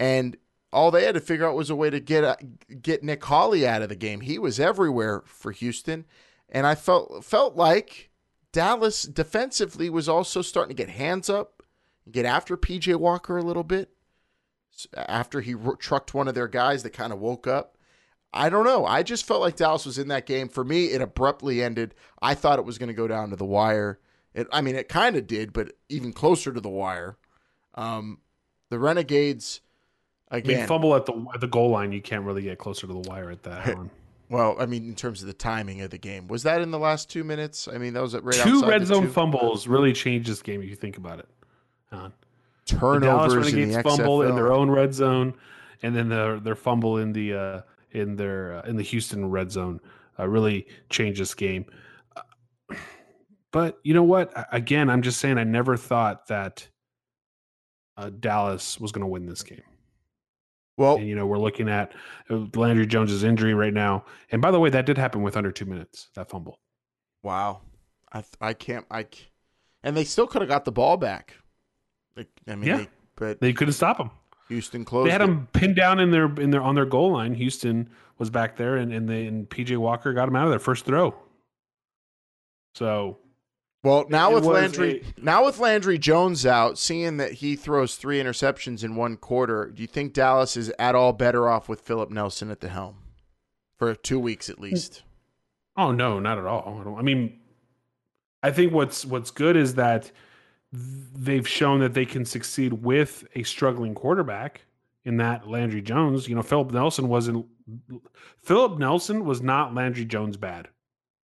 and 0.00 0.36
all 0.72 0.90
they 0.90 1.04
had 1.04 1.14
to 1.14 1.20
figure 1.20 1.46
out 1.46 1.54
was 1.56 1.70
a 1.70 1.76
way 1.76 1.88
to 1.90 2.00
get 2.00 2.24
uh, 2.24 2.36
get 2.82 3.04
Nick 3.04 3.24
Hawley 3.24 3.66
out 3.66 3.82
of 3.82 3.88
the 3.88 3.96
game. 3.96 4.20
He 4.20 4.38
was 4.38 4.58
everywhere 4.58 5.22
for 5.24 5.52
Houston, 5.52 6.04
and 6.48 6.66
I 6.66 6.74
felt 6.74 7.24
felt 7.24 7.54
like 7.54 8.10
Dallas 8.52 9.02
defensively 9.02 9.90
was 9.90 10.08
also 10.08 10.42
starting 10.42 10.74
to 10.76 10.82
get 10.82 10.92
hands 10.92 11.28
up, 11.28 11.62
get 12.10 12.24
after 12.24 12.56
PJ 12.56 12.96
Walker 12.96 13.36
a 13.36 13.42
little 13.42 13.64
bit 13.64 13.90
after 14.94 15.40
he 15.40 15.54
trucked 15.78 16.14
one 16.14 16.28
of 16.28 16.34
their 16.34 16.48
guys 16.48 16.82
that 16.82 16.90
kind 16.90 17.12
of 17.12 17.18
woke 17.18 17.46
up. 17.46 17.76
I 18.32 18.50
don't 18.50 18.64
know. 18.64 18.84
I 18.84 19.02
just 19.02 19.26
felt 19.26 19.40
like 19.40 19.56
Dallas 19.56 19.86
was 19.86 19.98
in 19.98 20.08
that 20.08 20.26
game. 20.26 20.48
For 20.48 20.62
me, 20.62 20.86
it 20.86 21.00
abruptly 21.00 21.62
ended. 21.62 21.94
I 22.20 22.34
thought 22.34 22.58
it 22.58 22.64
was 22.64 22.78
going 22.78 22.88
to 22.88 22.94
go 22.94 23.08
down 23.08 23.30
to 23.30 23.36
the 23.36 23.44
wire. 23.44 23.98
It, 24.34 24.46
I 24.52 24.60
mean, 24.60 24.76
it 24.76 24.88
kind 24.88 25.16
of 25.16 25.26
did, 25.26 25.52
but 25.52 25.72
even 25.88 26.12
closer 26.12 26.52
to 26.52 26.60
the 26.60 26.68
wire. 26.68 27.16
Um, 27.74 28.18
the 28.68 28.78
Renegades, 28.78 29.62
I 30.30 30.42
mean, 30.42 30.66
fumble 30.66 30.94
at 30.94 31.06
the 31.06 31.26
at 31.34 31.40
the 31.40 31.46
goal 31.46 31.70
line, 31.70 31.90
you 31.92 32.02
can't 32.02 32.24
really 32.24 32.42
get 32.42 32.58
closer 32.58 32.86
to 32.86 32.92
the 32.92 33.08
wire 33.08 33.30
at 33.30 33.44
that. 33.44 33.78
Well, 34.30 34.56
I 34.58 34.66
mean, 34.66 34.84
in 34.84 34.94
terms 34.94 35.22
of 35.22 35.26
the 35.26 35.32
timing 35.32 35.80
of 35.80 35.90
the 35.90 35.98
game, 35.98 36.28
was 36.28 36.42
that 36.42 36.60
in 36.60 36.70
the 36.70 36.78
last 36.78 37.08
two 37.10 37.24
minutes? 37.24 37.66
I 37.66 37.78
mean, 37.78 37.94
that 37.94 38.02
was 38.02 38.14
at 38.14 38.24
right 38.24 38.34
two 38.34 38.62
red 38.62 38.82
the 38.82 38.86
zone 38.86 39.04
two. 39.04 39.08
fumbles 39.12 39.66
really 39.66 39.92
changed 39.92 40.28
this 40.28 40.42
game 40.42 40.62
if 40.62 40.68
you 40.68 40.76
think 40.76 40.98
about 40.98 41.18
it. 41.20 41.28
The 41.90 42.12
turnovers 42.66 43.00
Dallas 43.00 43.34
in 43.34 43.40
Renegades 43.42 43.76
the 43.76 43.82
fumble 43.82 44.22
in 44.22 44.34
their 44.34 44.52
own 44.52 44.70
red 44.70 44.92
zone, 44.94 45.34
and 45.82 45.96
then 45.96 46.08
their 46.10 46.38
their 46.40 46.54
fumble 46.54 46.98
in 46.98 47.12
the 47.12 47.32
uh, 47.34 47.60
in 47.92 48.16
their 48.16 48.58
uh, 48.58 48.68
in 48.68 48.76
the 48.76 48.82
Houston 48.82 49.30
red 49.30 49.50
zone 49.50 49.80
uh, 50.18 50.28
really 50.28 50.66
changed 50.90 51.20
this 51.20 51.34
game. 51.34 51.64
Uh, 52.14 52.74
But 53.50 53.78
you 53.82 53.94
know 53.94 54.02
what? 54.02 54.32
Again, 54.52 54.90
I'm 54.90 55.00
just 55.00 55.20
saying 55.20 55.38
I 55.38 55.44
never 55.44 55.76
thought 55.78 56.26
that 56.28 56.68
uh, 57.96 58.10
Dallas 58.10 58.78
was 58.78 58.92
going 58.92 59.00
to 59.00 59.06
win 59.08 59.24
this 59.24 59.42
game. 59.42 59.62
Well, 60.78 60.96
and, 60.96 61.06
you 61.06 61.14
know 61.14 61.26
we're 61.26 61.38
looking 61.38 61.68
at 61.68 61.92
uh, 62.30 62.46
Landry 62.54 62.86
Jones's 62.86 63.24
injury 63.24 63.52
right 63.52 63.74
now, 63.74 64.04
and 64.32 64.40
by 64.40 64.50
the 64.50 64.58
way, 64.60 64.70
that 64.70 64.86
did 64.86 64.96
happen 64.96 65.22
with 65.22 65.36
under 65.36 65.52
two 65.52 65.66
minutes. 65.66 66.08
That 66.14 66.30
fumble. 66.30 66.58
Wow, 67.22 67.60
I 68.12 68.22
I 68.40 68.52
can't 68.54 68.86
I, 68.90 69.02
c- 69.02 69.26
and 69.82 69.96
they 69.96 70.04
still 70.04 70.26
could 70.26 70.40
have 70.40 70.48
got 70.48 70.64
the 70.64 70.72
ball 70.72 70.96
back. 70.96 71.34
Like, 72.16 72.28
I 72.46 72.54
mean, 72.54 72.68
Yeah. 72.68 72.76
they, 72.78 72.88
but 73.16 73.40
They 73.40 73.52
couldn't 73.52 73.74
stop 73.74 73.98
him. 73.98 74.10
Houston 74.48 74.84
closed. 74.84 75.08
They 75.08 75.12
had 75.12 75.20
it. 75.20 75.28
him 75.28 75.46
pinned 75.52 75.76
down 75.76 76.00
in 76.00 76.10
their 76.10 76.26
in 76.36 76.50
their 76.50 76.62
on 76.62 76.74
their 76.74 76.86
goal 76.86 77.12
line. 77.12 77.34
Houston 77.34 77.90
was 78.18 78.30
back 78.30 78.56
there, 78.56 78.76
and 78.76 78.92
and 78.92 79.08
they 79.08 79.26
and 79.26 79.48
PJ 79.50 79.76
Walker 79.76 80.12
got 80.14 80.28
him 80.28 80.36
out 80.36 80.44
of 80.44 80.50
there 80.50 80.58
first 80.58 80.84
throw. 80.86 81.14
So 82.74 83.18
Well, 83.84 84.06
now 84.08 84.32
It 84.32 84.34
with 84.34 84.44
Landry, 84.44 85.04
now 85.22 85.44
with 85.44 85.58
Landry 85.60 85.98
Jones 85.98 86.44
out, 86.44 86.78
seeing 86.78 87.16
that 87.18 87.34
he 87.34 87.54
throws 87.54 87.94
three 87.94 88.20
interceptions 88.20 88.82
in 88.82 88.96
one 88.96 89.16
quarter, 89.16 89.70
do 89.72 89.82
you 89.82 89.86
think 89.86 90.12
Dallas 90.12 90.56
is 90.56 90.72
at 90.78 90.94
all 90.94 91.12
better 91.12 91.48
off 91.48 91.68
with 91.68 91.80
Philip 91.80 92.10
Nelson 92.10 92.50
at 92.50 92.60
the 92.60 92.68
helm 92.68 92.96
for 93.76 93.94
two 93.94 94.18
weeks 94.18 94.50
at 94.50 94.60
least? 94.60 95.04
Oh 95.76 95.92
no, 95.92 96.18
not 96.18 96.38
at 96.38 96.44
all. 96.44 96.82
I, 96.96 96.98
I 96.98 97.02
mean, 97.02 97.38
I 98.42 98.50
think 98.50 98.72
what's 98.72 99.04
what's 99.04 99.30
good 99.30 99.56
is 99.56 99.74
that 99.76 100.10
they've 100.72 101.48
shown 101.48 101.80
that 101.80 101.94
they 101.94 102.04
can 102.04 102.24
succeed 102.24 102.72
with 102.72 103.24
a 103.36 103.44
struggling 103.44 103.94
quarterback 103.94 104.62
in 105.04 105.16
that 105.18 105.48
Landry 105.48 105.82
Jones. 105.82 106.28
You 106.28 106.34
know, 106.34 106.42
Philip 106.42 106.72
Nelson 106.72 107.08
wasn't 107.08 107.46
Philip 108.42 108.78
Nelson 108.78 109.24
was 109.24 109.40
not 109.40 109.72
Landry 109.72 110.04
Jones 110.04 110.36
bad 110.36 110.68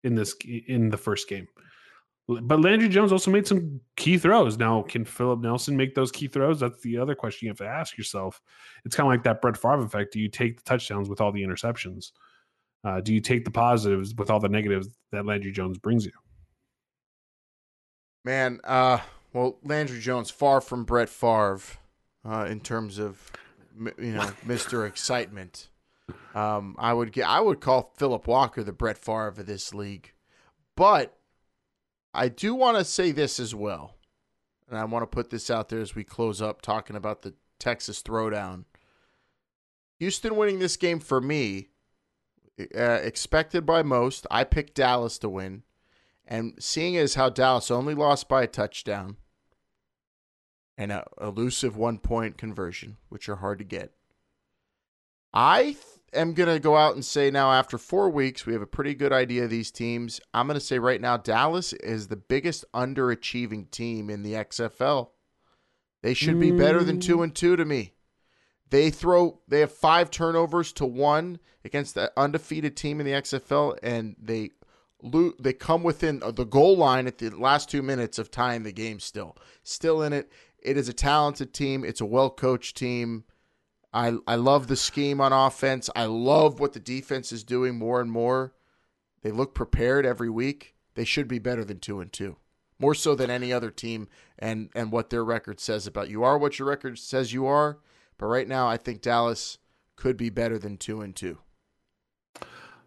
in 0.04 0.14
this 0.14 0.34
in 0.44 0.90
the 0.90 0.96
first 0.96 1.28
game. 1.28 1.48
But 2.26 2.62
Landry 2.62 2.88
Jones 2.88 3.12
also 3.12 3.30
made 3.30 3.46
some 3.46 3.80
key 3.96 4.16
throws. 4.16 4.56
Now, 4.56 4.82
can 4.82 5.04
Philip 5.04 5.40
Nelson 5.40 5.76
make 5.76 5.94
those 5.94 6.10
key 6.10 6.26
throws? 6.26 6.58
That's 6.58 6.80
the 6.80 6.96
other 6.96 7.14
question 7.14 7.46
you 7.46 7.50
have 7.50 7.58
to 7.58 7.66
ask 7.66 7.98
yourself. 7.98 8.40
It's 8.86 8.96
kind 8.96 9.06
of 9.06 9.12
like 9.12 9.24
that 9.24 9.42
Brett 9.42 9.58
Favre 9.58 9.84
effect. 9.84 10.14
Do 10.14 10.20
you 10.20 10.30
take 10.30 10.56
the 10.56 10.62
touchdowns 10.62 11.10
with 11.10 11.20
all 11.20 11.32
the 11.32 11.42
interceptions? 11.42 12.12
Uh, 12.82 13.00
do 13.00 13.12
you 13.12 13.20
take 13.20 13.44
the 13.44 13.50
positives 13.50 14.14
with 14.14 14.30
all 14.30 14.40
the 14.40 14.48
negatives 14.48 14.88
that 15.12 15.26
Landry 15.26 15.52
Jones 15.52 15.78
brings 15.78 16.06
you? 16.06 16.12
Man, 18.24 18.58
uh, 18.64 18.98
well, 19.34 19.58
Landry 19.62 20.00
Jones 20.00 20.30
far 20.30 20.62
from 20.62 20.84
Brett 20.84 21.10
Favre 21.10 21.60
uh, 22.24 22.46
in 22.48 22.60
terms 22.60 22.98
of 22.98 23.30
you 23.98 24.12
know 24.12 24.30
Mister 24.46 24.86
Excitement. 24.86 25.68
Um, 26.34 26.74
I 26.78 26.92
would 26.92 27.12
get, 27.12 27.28
I 27.28 27.40
would 27.40 27.60
call 27.60 27.92
Philip 27.96 28.26
Walker 28.26 28.62
the 28.62 28.72
Brett 28.72 28.98
Favre 28.98 29.28
of 29.28 29.46
this 29.46 29.72
league, 29.74 30.12
but 30.74 31.16
I 32.14 32.28
do 32.28 32.54
want 32.54 32.78
to 32.78 32.84
say 32.84 33.10
this 33.10 33.40
as 33.40 33.54
well, 33.54 33.96
and 34.68 34.78
I 34.78 34.84
want 34.84 35.02
to 35.02 35.14
put 35.14 35.30
this 35.30 35.50
out 35.50 35.68
there 35.68 35.80
as 35.80 35.94
we 35.94 36.04
close 36.04 36.40
up 36.40 36.62
talking 36.62 36.96
about 36.96 37.22
the 37.22 37.34
Texas 37.58 38.02
throwdown. 38.02 38.64
Houston 39.98 40.36
winning 40.36 40.60
this 40.60 40.76
game 40.76 41.00
for 41.00 41.20
me, 41.20 41.68
uh, 42.76 43.00
expected 43.02 43.66
by 43.66 43.82
most. 43.82 44.26
I 44.30 44.44
picked 44.44 44.74
Dallas 44.74 45.18
to 45.18 45.28
win, 45.28 45.64
and 46.26 46.54
seeing 46.58 46.96
as 46.96 47.14
how 47.16 47.30
Dallas 47.30 47.70
only 47.70 47.94
lost 47.94 48.28
by 48.28 48.44
a 48.44 48.48
touchdown 48.48 49.16
and 50.76 50.92
a 50.92 51.06
elusive 51.20 51.76
one 51.76 51.98
point 51.98 52.38
conversion, 52.38 52.96
which 53.08 53.28
are 53.28 53.36
hard 53.36 53.58
to 53.58 53.64
get. 53.64 53.92
I 55.32 55.76
am 56.14 56.34
going 56.34 56.48
to 56.48 56.60
go 56.60 56.76
out 56.76 56.94
and 56.94 57.04
say 57.04 57.30
now, 57.30 57.52
after 57.52 57.78
four 57.78 58.08
weeks, 58.10 58.46
we 58.46 58.52
have 58.52 58.62
a 58.62 58.66
pretty 58.66 58.94
good 58.94 59.12
idea 59.12 59.44
of 59.44 59.50
these 59.50 59.70
teams. 59.70 60.20
I'm 60.32 60.46
going 60.46 60.58
to 60.58 60.64
say 60.64 60.78
right 60.78 61.00
now, 61.00 61.16
Dallas 61.16 61.72
is 61.72 62.08
the 62.08 62.16
biggest 62.16 62.64
underachieving 62.72 63.70
team 63.70 64.10
in 64.10 64.22
the 64.22 64.32
XFL. 64.32 65.08
They 66.02 66.14
should 66.14 66.38
be 66.38 66.50
better 66.50 66.84
than 66.84 67.00
two 67.00 67.22
and 67.22 67.34
two 67.34 67.56
to 67.56 67.64
me. 67.64 67.94
They 68.70 68.90
throw, 68.90 69.40
they 69.48 69.60
have 69.60 69.72
five 69.72 70.10
turnovers 70.10 70.72
to 70.74 70.84
one 70.84 71.38
against 71.64 71.94
the 71.94 72.12
undefeated 72.16 72.76
team 72.76 73.00
in 73.00 73.06
the 73.06 73.12
XFL, 73.12 73.78
and 73.82 74.16
they 74.20 74.50
lo- 75.02 75.34
they 75.38 75.52
come 75.52 75.82
within 75.82 76.22
uh, 76.22 76.30
the 76.30 76.44
goal 76.44 76.76
line 76.76 77.06
at 77.06 77.18
the 77.18 77.30
last 77.30 77.70
two 77.70 77.82
minutes 77.82 78.18
of 78.18 78.30
tying 78.30 78.64
the 78.64 78.72
game. 78.72 79.00
Still, 79.00 79.36
still 79.62 80.02
in 80.02 80.12
it. 80.12 80.30
It 80.58 80.76
is 80.76 80.88
a 80.88 80.92
talented 80.92 81.54
team. 81.54 81.84
It's 81.84 82.00
a 82.00 82.06
well 82.06 82.30
coached 82.30 82.76
team. 82.76 83.24
I 83.94 84.16
I 84.26 84.34
love 84.34 84.66
the 84.66 84.76
scheme 84.76 85.20
on 85.20 85.32
offense. 85.32 85.88
I 85.94 86.06
love 86.06 86.58
what 86.58 86.72
the 86.72 86.80
defense 86.80 87.32
is 87.32 87.44
doing 87.44 87.78
more 87.78 88.00
and 88.00 88.10
more. 88.10 88.52
They 89.22 89.30
look 89.30 89.54
prepared 89.54 90.04
every 90.04 90.28
week. 90.28 90.74
They 90.94 91.04
should 91.04 91.28
be 91.28 91.38
better 91.38 91.64
than 91.64 91.78
two 91.78 92.00
and 92.00 92.12
two, 92.12 92.36
more 92.78 92.94
so 92.94 93.14
than 93.14 93.30
any 93.30 93.52
other 93.52 93.70
team, 93.70 94.08
and 94.38 94.68
and 94.74 94.90
what 94.90 95.10
their 95.10 95.24
record 95.24 95.60
says 95.60 95.86
about 95.86 96.10
you 96.10 96.24
are 96.24 96.36
what 96.36 96.58
your 96.58 96.68
record 96.68 96.98
says 96.98 97.32
you 97.32 97.46
are. 97.46 97.78
But 98.18 98.26
right 98.26 98.48
now, 98.48 98.68
I 98.68 98.76
think 98.76 99.00
Dallas 99.00 99.58
could 99.96 100.16
be 100.16 100.28
better 100.28 100.58
than 100.58 100.76
two 100.76 101.00
and 101.00 101.14
two. 101.14 101.38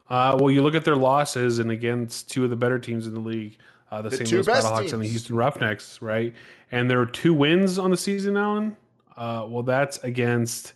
Uh, 0.10 0.38
well, 0.40 0.52
you 0.52 0.62
look 0.62 0.76
at 0.76 0.86
their 0.86 0.96
losses, 0.96 1.60
and 1.60 1.72
against 1.72 2.30
two 2.30 2.44
of 2.44 2.50
the 2.50 2.56
better 2.56 2.80
teams 2.80 3.08
in 3.08 3.14
the 3.14 3.20
league, 3.20 3.58
uh, 3.92 4.02
the, 4.02 4.10
The 4.10 4.18
St. 4.18 4.32
Louis 4.32 4.46
Battlehawks 4.46 4.94
and 4.94 5.02
the. 5.02 5.08
Houston 5.08 5.36
Roughnecks, 5.36 6.02
right? 6.02 6.34
And 6.72 6.90
there 6.90 7.00
are 7.02 7.06
two 7.06 7.34
wins 7.34 7.78
on 7.78 7.92
the 7.92 7.98
season, 7.98 8.38
Alan. 8.38 8.78
Uh, 9.18 9.46
well, 9.50 9.64
that's 9.64 9.98
against 10.00 10.74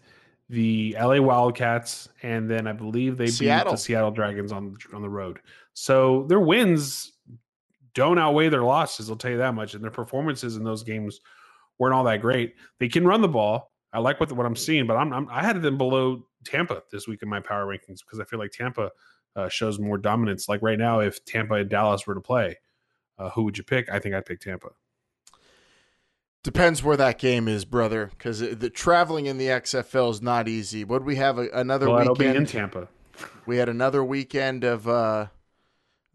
the 0.52 0.95
LA 0.99 1.22
Wildcats, 1.22 2.10
and 2.23 2.49
then 2.49 2.68
I 2.68 2.73
believe 2.73 3.18
they 3.18 3.28
Seattle. 3.28 3.72
beat 3.72 3.78
the 3.78 3.82
Seattle 3.82 4.11
Dragons 4.11 4.52
on 4.52 4.76
on 4.94 5.02
the 5.02 5.10
road. 5.10 5.40
So 5.73 6.26
their 6.28 6.41
wins 6.41 7.14
don't 7.94 8.19
outweigh 8.19 8.49
their 8.49 8.64
losses. 8.64 9.10
I'll 9.10 9.15
tell 9.15 9.32
you 9.32 9.38
that 9.38 9.56
much. 9.56 9.73
And 9.73 9.84
their 9.84 9.91
performances 9.91 10.57
in 10.57 10.64
those 10.64 10.84
games 10.84 11.22
weren't 11.80 11.94
all 11.94 12.03
that 12.03 12.22
great. 12.22 12.56
They 12.80 12.90
can 12.90 13.07
run 13.07 13.22
the 13.22 13.30
ball. 13.30 13.72
I 13.94 13.99
like 13.99 14.19
what 14.19 14.30
what 14.34 14.45
I'm 14.45 14.57
seeing, 14.57 14.86
but 14.86 14.98
I'm, 14.98 15.14
I'm 15.14 15.30
I 15.30 15.41
had 15.41 15.61
them 15.61 15.78
below 15.78 16.28
Tampa 16.44 16.84
this 16.91 17.07
week 17.07 17.23
in 17.23 17.30
my 17.30 17.40
power 17.40 17.65
rankings 17.65 17.99
because 17.99 18.19
I 18.19 18.26
feel 18.26 18.40
like 18.40 18.52
Tampa 18.52 18.91
uh, 19.38 19.48
shows 19.48 19.80
more 19.80 19.98
dominance. 19.98 20.49
Like 20.49 20.61
right 20.61 20.78
now, 20.78 20.99
if 20.99 21.23
Tampa 21.23 21.56
and 21.56 21.69
Dallas 21.69 22.06
were 22.06 22.15
to 22.15 22.22
play, 22.22 22.57
uh, 23.18 23.30
who 23.30 23.44
would 23.44 23.57
you 23.57 23.64
pick? 23.64 23.90
I 23.90 23.99
think 23.99 24.15
I'd 24.15 24.26
pick 24.26 24.41
Tampa. 24.41 24.69
Depends 26.43 26.84
where 26.84 26.97
that 26.97 27.19
game 27.19 27.47
is, 27.47 27.65
brother, 27.65 28.09
because 28.18 28.39
the 28.39 28.69
traveling 28.69 29.27
in 29.27 29.38
the 29.38 29.45
XFL 29.45 30.09
is 30.09 30.22
not 30.22 30.47
easy. 30.47 30.84
Would 30.84 31.03
we 31.03 31.18
have 31.18 31.38
a, 31.38 31.47
another 31.53 31.88
Well, 31.88 31.99
it'll 31.99 32.15
weekend 32.15 32.34
be 32.34 32.38
in 32.38 32.45
Tampa. 32.47 32.88
We 33.45 33.57
had 33.57 33.69
another 33.69 34.03
weekend 34.03 34.63
of 34.63 34.88
uh, 34.88 35.27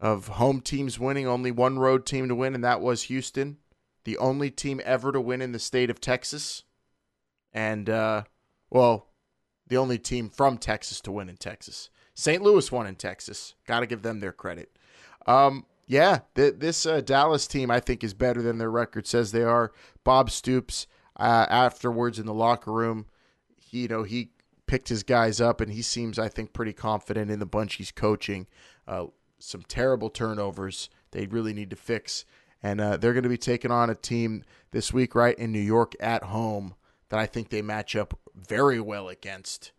of 0.01 0.27
home 0.27 0.59
teams 0.59 0.99
winning. 0.99 1.27
Only 1.27 1.51
one 1.51 1.79
road 1.79 2.05
team 2.05 2.27
to 2.27 2.35
win, 2.35 2.55
and 2.55 2.63
that 2.63 2.81
was 2.81 3.03
Houston, 3.03 3.57
the 4.03 4.17
only 4.17 4.51
team 4.51 4.81
ever 4.83 5.13
to 5.13 5.21
win 5.21 5.41
in 5.41 5.53
the 5.53 5.59
state 5.59 5.89
of 5.89 6.01
Texas, 6.01 6.63
and 7.53 7.89
uh, 7.89 8.23
well, 8.69 9.07
the 9.67 9.77
only 9.77 9.97
team 9.97 10.29
from 10.29 10.57
Texas 10.57 10.99
to 11.01 11.11
win 11.11 11.29
in 11.29 11.37
Texas. 11.37 11.89
St. 12.13 12.41
Louis 12.41 12.69
won 12.71 12.87
in 12.87 12.95
Texas. 12.95 13.53
Got 13.65 13.81
to 13.81 13.85
give 13.85 14.01
them 14.01 14.19
their 14.19 14.31
credit. 14.31 14.77
Um, 15.25 15.65
yeah, 15.87 16.19
th- 16.35 16.55
this 16.57 16.85
uh, 16.85 17.01
Dallas 17.01 17.47
team 17.47 17.71
I 17.71 17.79
think 17.79 18.03
is 18.03 18.13
better 18.13 18.41
than 18.41 18.57
their 18.57 18.69
record 18.69 19.07
says 19.07 19.31
they 19.31 19.43
are. 19.43 19.71
Bob 20.03 20.29
Stoops 20.29 20.85
uh, 21.17 21.45
afterwards 21.49 22.19
in 22.19 22.25
the 22.25 22.33
locker 22.33 22.71
room, 22.71 23.05
he, 23.57 23.83
you 23.83 23.87
know, 23.87 24.03
he 24.03 24.31
picked 24.67 24.89
his 24.89 25.03
guys 25.03 25.39
up 25.39 25.61
and 25.61 25.71
he 25.71 25.81
seems 25.81 26.19
I 26.19 26.27
think 26.27 26.51
pretty 26.51 26.73
confident 26.73 27.31
in 27.31 27.39
the 27.39 27.45
bunch 27.45 27.75
he's 27.75 27.91
coaching. 27.91 28.47
Uh, 28.87 29.05
some 29.39 29.61
terrible 29.67 30.09
turnovers 30.09 30.89
they 31.11 31.25
really 31.27 31.53
need 31.53 31.69
to 31.69 31.75
fix, 31.75 32.25
and 32.61 32.81
uh, 32.81 32.97
they're 32.97 33.13
going 33.13 33.23
to 33.23 33.29
be 33.29 33.37
taking 33.37 33.71
on 33.71 33.89
a 33.89 33.95
team 33.95 34.43
this 34.71 34.91
week 34.91 35.15
right 35.15 35.37
in 35.39 35.51
New 35.51 35.59
York 35.59 35.95
at 35.99 36.23
home 36.23 36.75
that 37.09 37.19
I 37.19 37.25
think 37.25 37.49
they 37.49 37.61
match 37.61 37.95
up 37.95 38.19
very 38.35 38.81
well 38.81 39.07
against. 39.07 39.71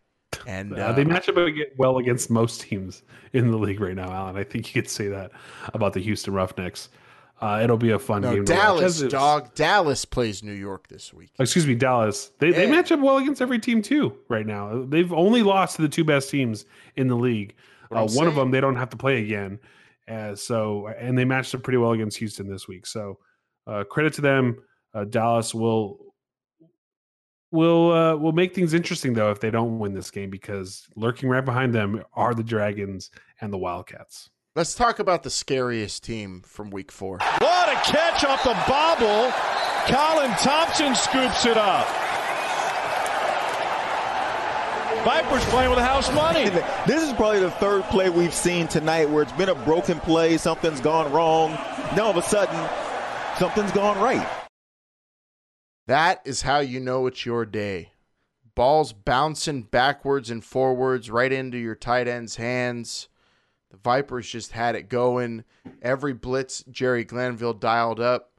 And 0.46 0.74
Uh, 0.74 0.92
they 0.92 1.04
match 1.04 1.28
up 1.28 1.36
well 1.76 1.98
against 1.98 2.30
most 2.30 2.60
teams 2.60 3.02
in 3.32 3.50
the 3.50 3.58
league 3.58 3.80
right 3.80 3.94
now, 3.94 4.10
Alan. 4.10 4.36
I 4.36 4.44
think 4.44 4.74
you 4.74 4.82
could 4.82 4.90
say 4.90 5.08
that 5.08 5.30
about 5.74 5.92
the 5.94 6.00
Houston 6.00 6.34
Roughnecks. 6.34 6.88
Uh, 7.40 7.60
it'll 7.62 7.76
be 7.76 7.90
a 7.90 7.98
fun 7.98 8.22
no 8.22 8.34
game. 8.34 8.44
Dallas 8.44 9.00
As 9.00 9.12
dog. 9.12 9.54
Dallas 9.54 10.04
plays 10.04 10.42
New 10.42 10.52
York 10.52 10.88
this 10.88 11.14
week. 11.14 11.30
Excuse 11.38 11.66
me, 11.66 11.74
Dallas. 11.74 12.32
They 12.40 12.50
they 12.50 12.68
match 12.68 12.90
up 12.90 12.98
well 13.00 13.18
against 13.18 13.40
every 13.40 13.60
team 13.60 13.80
too 13.80 14.16
right 14.28 14.46
now. 14.46 14.84
They've 14.84 15.12
only 15.12 15.42
lost 15.44 15.76
to 15.76 15.82
the 15.82 15.88
two 15.88 16.04
best 16.04 16.30
teams 16.30 16.64
in 16.96 17.06
the 17.06 17.14
league. 17.14 17.54
Uh, 17.92 18.04
I'm 18.04 18.14
one 18.14 18.26
of 18.26 18.34
them 18.34 18.50
they 18.50 18.60
don't 18.60 18.76
have 18.76 18.90
to 18.90 18.96
play 18.96 19.22
again. 19.22 19.60
Uh, 20.08 20.34
so 20.34 20.88
and 20.88 21.16
they 21.16 21.24
matched 21.24 21.54
up 21.54 21.62
pretty 21.62 21.78
well 21.78 21.92
against 21.92 22.18
Houston 22.18 22.48
this 22.48 22.66
week. 22.66 22.86
So 22.86 23.18
uh, 23.68 23.84
credit 23.84 24.14
to 24.14 24.20
them. 24.20 24.56
Uh, 24.92 25.04
Dallas 25.04 25.54
will 25.54 26.00
will 27.50 27.92
uh, 27.92 28.16
will 28.16 28.32
make 28.32 28.54
things 28.54 28.74
interesting 28.74 29.14
though 29.14 29.30
if 29.30 29.40
they 29.40 29.50
don't 29.50 29.78
win 29.78 29.94
this 29.94 30.10
game 30.10 30.30
because 30.30 30.86
lurking 30.96 31.28
right 31.28 31.44
behind 31.44 31.74
them 31.74 32.02
are 32.14 32.34
the 32.34 32.42
Dragons 32.42 33.10
and 33.40 33.52
the 33.52 33.58
Wildcats. 33.58 34.30
Let's 34.56 34.74
talk 34.74 34.98
about 34.98 35.22
the 35.22 35.30
scariest 35.30 36.02
team 36.02 36.42
from 36.44 36.70
Week 36.70 36.90
Four. 36.90 37.18
What 37.38 37.68
a 37.68 37.74
catch 37.90 38.24
off 38.24 38.42
the 38.42 38.56
bobble. 38.66 39.32
Colin 39.86 40.30
Thompson 40.38 40.94
scoops 40.94 41.46
it 41.46 41.56
up. 41.56 41.86
Vipers 45.04 45.44
playing 45.44 45.70
with 45.70 45.78
house 45.78 46.12
money. 46.12 46.50
This 46.86 47.06
is 47.06 47.12
probably 47.12 47.40
the 47.40 47.50
third 47.52 47.84
play 47.84 48.10
we've 48.10 48.34
seen 48.34 48.66
tonight 48.66 49.08
where 49.08 49.22
it's 49.22 49.32
been 49.32 49.50
a 49.50 49.54
broken 49.54 50.00
play, 50.00 50.38
something's 50.38 50.80
gone 50.80 51.12
wrong. 51.12 51.52
Now 51.94 52.04
all 52.04 52.10
of 52.10 52.16
a 52.16 52.22
sudden, 52.22 52.58
something's 53.38 53.72
gone 53.72 53.98
right. 54.00 54.26
That 55.88 56.20
is 56.26 56.42
how 56.42 56.58
you 56.60 56.80
know 56.80 57.06
it's 57.06 57.24
your 57.24 57.46
day. 57.46 57.92
Balls 58.54 58.92
bouncing 58.92 59.62
backwards 59.62 60.28
and 60.30 60.44
forwards 60.44 61.10
right 61.10 61.32
into 61.32 61.56
your 61.56 61.74
tight 61.74 62.06
end's 62.06 62.36
hands. 62.36 63.08
The 63.70 63.78
Vipers 63.78 64.28
just 64.28 64.52
had 64.52 64.74
it 64.74 64.90
going. 64.90 65.44
Every 65.80 66.12
blitz 66.12 66.62
Jerry 66.70 67.04
Glanville 67.04 67.54
dialed 67.54 68.00
up. 68.00 68.32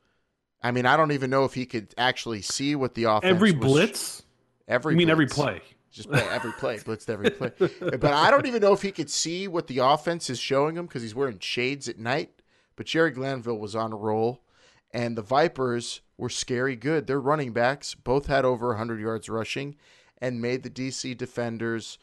I 0.61 0.69
mean, 0.69 0.85
I 0.85 0.95
don't 0.95 1.11
even 1.11 1.31
know 1.31 1.43
if 1.43 1.55
he 1.55 1.65
could 1.65 1.91
actually 1.97 2.43
see 2.43 2.75
what 2.75 2.93
the 2.93 3.05
offense 3.05 3.25
Every 3.33 3.51
was- 3.51 3.59
blitz? 3.65 4.23
Every 4.67 4.93
You 4.93 4.97
mean 4.97 5.09
every 5.09 5.25
play? 5.25 5.61
Just 5.91 6.11
play 6.11 6.21
every 6.29 6.51
play, 6.51 6.77
blitzed 6.77 7.09
every 7.09 7.31
play. 7.31 7.51
but 7.97 8.13
I 8.13 8.29
don't 8.29 8.45
even 8.45 8.61
know 8.61 8.73
if 8.73 8.83
he 8.83 8.91
could 8.91 9.09
see 9.09 9.47
what 9.47 9.65
the 9.65 9.79
offense 9.79 10.29
is 10.29 10.37
showing 10.37 10.77
him 10.77 10.85
because 10.85 11.01
he's 11.01 11.15
wearing 11.15 11.39
shades 11.39 11.89
at 11.89 11.97
night. 11.97 12.29
But 12.75 12.85
Jerry 12.85 13.09
Glanville 13.09 13.57
was 13.57 13.75
on 13.75 13.91
a 13.91 13.95
roll, 13.95 14.43
and 14.91 15.17
the 15.17 15.21
Vipers 15.21 16.01
were 16.17 16.29
scary 16.29 16.75
good. 16.75 17.07
Their 17.07 17.19
running 17.19 17.53
backs 17.53 17.95
both 17.95 18.27
had 18.27 18.45
over 18.45 18.69
100 18.69 18.99
yards 18.99 19.29
rushing 19.29 19.75
and 20.17 20.41
made 20.41 20.63
the 20.63 20.69
DC 20.69 21.17
defenders 21.17 21.97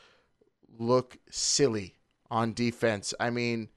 look 0.79 1.19
silly 1.31 1.97
on 2.31 2.53
defense. 2.53 3.15
I 3.21 3.31
mean, 3.31 3.69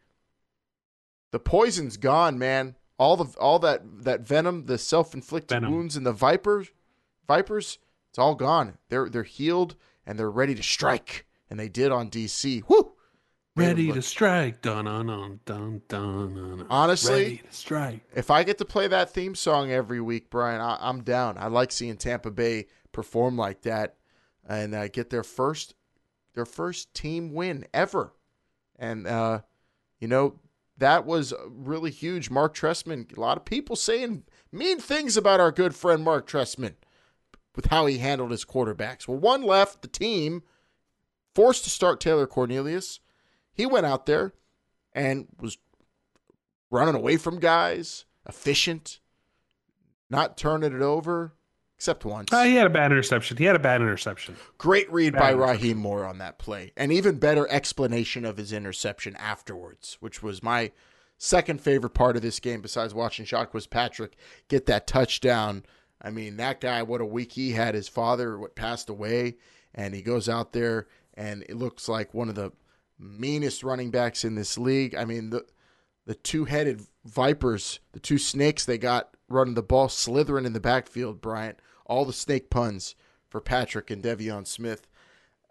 the 1.32 1.40
poison's 1.40 1.98
gone, 1.98 2.40
man. 2.40 2.76
All 2.98 3.16
the 3.16 3.38
all 3.40 3.60
that 3.60 4.04
that 4.04 4.22
venom, 4.22 4.66
the 4.66 4.78
self-inflicted 4.78 5.56
Venom. 5.56 5.72
wounds 5.72 5.96
in 5.96 6.04
the 6.04 6.12
Vipers, 6.12 6.68
Vipers, 7.28 7.78
it's 8.10 8.20
all 8.20 8.36
gone. 8.36 8.78
They're 8.90 9.10
they're 9.10 9.24
healed 9.24 9.76
and 10.06 10.20
they're 10.20 10.30
ready 10.30 10.56
to 10.56 10.64
strike, 10.64 11.26
and 11.50 11.60
they 11.60 11.70
did 11.70 11.92
on 11.92 12.10
DC. 12.10 12.64
Whoo! 12.68 12.89
Ready 13.56 13.92
to 13.92 14.02
strike. 14.02 14.62
Dun 14.62 14.86
dun 14.86 15.08
dun 15.08 15.40
dun 15.46 15.82
dun. 15.88 16.36
dun. 16.36 16.68
Honestly, 16.70 17.24
Ready 17.24 17.38
to 17.38 17.54
strike. 17.54 18.02
If 18.16 18.32
I 18.32 18.44
get 18.44 18.58
to 18.60 18.66
play 18.66 18.88
that 18.88 19.12
theme 19.12 19.36
song 19.36 19.72
every 19.72 20.00
week, 20.00 20.30
Brian, 20.30 20.62
I, 20.62 20.78
I'm 20.80 21.04
down. 21.04 21.38
I 21.38 21.48
like 21.48 21.72
seeing 21.72 21.98
Tampa 21.98 22.32
Bay 22.32 22.68
perform 22.92 23.38
like 23.38 23.62
that 23.64 23.96
and 24.48 24.74
uh, 24.74 24.88
get 24.88 25.10
their 25.10 25.24
first 25.24 25.76
their 26.34 26.46
first 26.46 26.94
team 26.94 27.34
win 27.34 27.66
ever. 27.74 28.14
And 28.78 29.08
uh, 29.08 29.42
you 30.00 30.08
know 30.08 30.40
that 30.78 31.06
was 31.06 31.34
really 31.50 31.92
huge. 31.92 32.30
Mark 32.30 32.56
Trestman, 32.56 33.16
a 33.16 33.20
lot 33.20 33.38
of 33.38 33.46
people 33.46 33.76
saying 33.76 34.24
mean 34.52 34.80
things 34.80 35.18
about 35.18 35.40
our 35.40 35.52
good 35.52 35.76
friend 35.76 36.04
Mark 36.04 36.28
Trestman 36.28 36.76
with 37.56 37.66
how 37.66 37.86
he 37.86 37.98
handled 37.98 38.32
his 38.32 38.46
quarterbacks. 38.46 39.08
Well, 39.08 39.18
one 39.18 39.44
left 39.44 39.82
the 39.82 39.88
team, 39.88 40.44
forced 41.36 41.66
to 41.66 41.70
start 41.70 42.00
Taylor 42.00 42.28
Cornelius. 42.28 43.00
He 43.60 43.66
went 43.66 43.86
out 43.86 44.06
there 44.06 44.32
and 44.94 45.28
was 45.38 45.58
running 46.72 46.96
away 46.96 47.18
from 47.18 47.42
guys, 47.42 48.06
efficient, 48.26 49.02
not 50.10 50.38
turning 50.38 50.74
it 50.74 50.82
over, 50.82 51.34
except 51.76 52.06
once. 52.06 52.32
Uh, 52.32 52.44
he 52.44 52.56
had 52.56 52.68
a 52.68 52.70
bad 52.70 52.94
interception. 52.94 53.36
He 53.36 53.44
had 53.44 53.58
a 53.58 53.60
bad 53.60 53.82
interception. 53.82 54.38
Great 54.58 54.90
read 54.90 55.12
Bad 55.12 55.20
by. 55.20 55.34
Rahim 55.34 55.78
Moore 55.78 56.06
on 56.06 56.20
that 56.20 56.40
play, 56.40 56.72
and 56.78 56.94
even 56.94 57.20
better 57.20 57.50
explanation 57.52 58.24
of 58.24 58.38
his 58.38 58.54
interception 58.54 59.18
afterwards, 59.18 59.98
which 60.00 60.24
was 60.24 60.42
my 60.42 60.72
second 61.18 61.60
favorite 61.60 61.94
part 61.94 62.16
of 62.16 62.22
this 62.22 62.40
game 62.40 62.62
besides 62.62 62.94
watching 62.94 63.26
Jacques 63.26 63.54
Patrick 63.70 64.16
get 64.48 64.68
that 64.68 64.88
touchdown. 64.88 65.66
I 66.02 66.12
mean, 66.12 66.38
that 66.38 66.62
guy, 66.62 66.82
what 66.82 67.02
a 67.02 67.06
week 67.06 67.34
he 67.34 67.52
had. 67.52 67.76
His 67.76 67.90
father 67.90 68.40
what 68.40 68.56
passed 68.56 68.90
away, 68.90 69.36
and 69.76 69.94
he 69.94 70.02
goes 70.02 70.30
out 70.30 70.54
there 70.54 70.88
and 71.16 71.44
it 71.50 71.58
looks 71.58 71.90
like 71.90 72.14
one 72.14 72.30
of 72.30 72.36
the 72.36 72.54
meanest 73.00 73.64
running 73.64 73.92
backs 73.92 74.24
in 74.24 74.36
this 74.36 74.58
league. 74.58 74.94
I 74.96 75.06
mean, 75.06 75.30
the 75.30 75.46
the 76.06 76.16
two 76.16 76.46
headed 76.46 76.82
vipers, 77.06 77.80
the 77.92 78.00
two 78.00 78.18
snakes 78.18 78.66
they 78.66 78.78
got 78.78 79.16
running 79.28 79.54
the 79.54 79.62
ball, 79.62 79.90
slithering 79.90 80.46
in 80.46 80.54
the 80.54 80.60
backfield, 80.60 81.22
Bryant. 81.22 81.60
All 81.86 82.06
the 82.06 82.14
snake 82.14 82.50
puns 82.50 82.96
for 83.30 83.40
Patrick 83.42 83.90
and 83.92 84.04
De'Veon 84.04 84.46
Smith. 84.46 84.88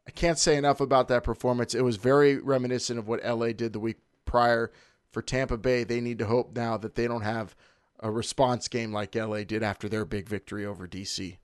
I 0.06 0.10
can't 0.10 0.38
say 0.38 0.56
enough 0.56 0.80
about 0.80 1.08
that 1.08 1.22
performance. 1.22 1.74
It 1.74 1.84
was 1.84 1.96
very 1.96 2.38
reminiscent 2.38 2.98
of 2.98 3.06
what 3.06 3.24
LA 3.24 3.52
did 3.52 3.72
the 3.72 3.80
week 3.80 3.98
prior. 4.24 4.72
For 5.10 5.22
Tampa 5.22 5.56
Bay, 5.56 5.84
they 5.84 6.00
need 6.00 6.18
to 6.18 6.26
hope 6.26 6.54
now 6.54 6.76
that 6.76 6.94
they 6.94 7.06
don't 7.06 7.22
have 7.22 7.56
a 8.00 8.10
response 8.10 8.68
game 8.68 8.92
like 8.92 9.14
LA 9.14 9.44
did 9.44 9.62
after 9.62 9.88
their 9.88 10.04
big 10.04 10.28
victory 10.28 10.66
over 10.66 10.86
DC. 10.86 11.38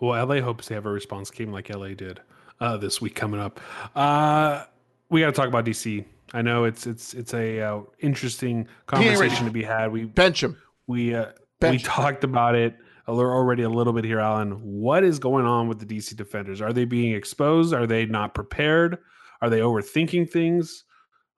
Well, 0.00 0.26
LA 0.26 0.40
hopes 0.40 0.68
they 0.68 0.74
have 0.74 0.86
a 0.86 0.90
response 0.90 1.30
game 1.30 1.52
like 1.52 1.68
LA 1.68 1.88
did 1.88 2.20
uh, 2.60 2.76
this 2.76 3.00
week 3.00 3.14
coming 3.14 3.40
up. 3.40 3.60
Uh, 3.94 4.64
we 5.10 5.20
got 5.20 5.26
to 5.26 5.32
talk 5.32 5.48
about 5.48 5.64
DC. 5.64 6.04
I 6.34 6.42
know 6.42 6.64
it's 6.64 6.86
it's 6.86 7.14
it's 7.14 7.32
a 7.34 7.60
uh, 7.60 7.80
interesting 8.00 8.68
conversation 8.86 9.46
to 9.46 9.50
be 9.50 9.62
had. 9.62 9.90
We 9.90 10.04
bench 10.04 10.42
him. 10.42 10.56
We 10.86 11.14
uh, 11.14 11.32
Bench 11.60 11.82
we 11.82 11.88
talked 11.88 12.24
about 12.24 12.54
it 12.54 12.76
a 13.06 13.12
little, 13.12 13.30
already 13.30 13.62
a 13.62 13.68
little 13.68 13.92
bit 13.92 14.04
here, 14.04 14.20
Alan. 14.20 14.52
What 14.62 15.02
is 15.04 15.18
going 15.18 15.46
on 15.46 15.68
with 15.68 15.78
the 15.78 15.86
DC 15.86 16.14
defenders? 16.16 16.60
Are 16.60 16.72
they 16.72 16.84
being 16.84 17.14
exposed? 17.14 17.72
Are 17.72 17.86
they 17.86 18.04
not 18.04 18.34
prepared? 18.34 18.98
Are 19.40 19.48
they 19.48 19.60
overthinking 19.60 20.30
things? 20.30 20.84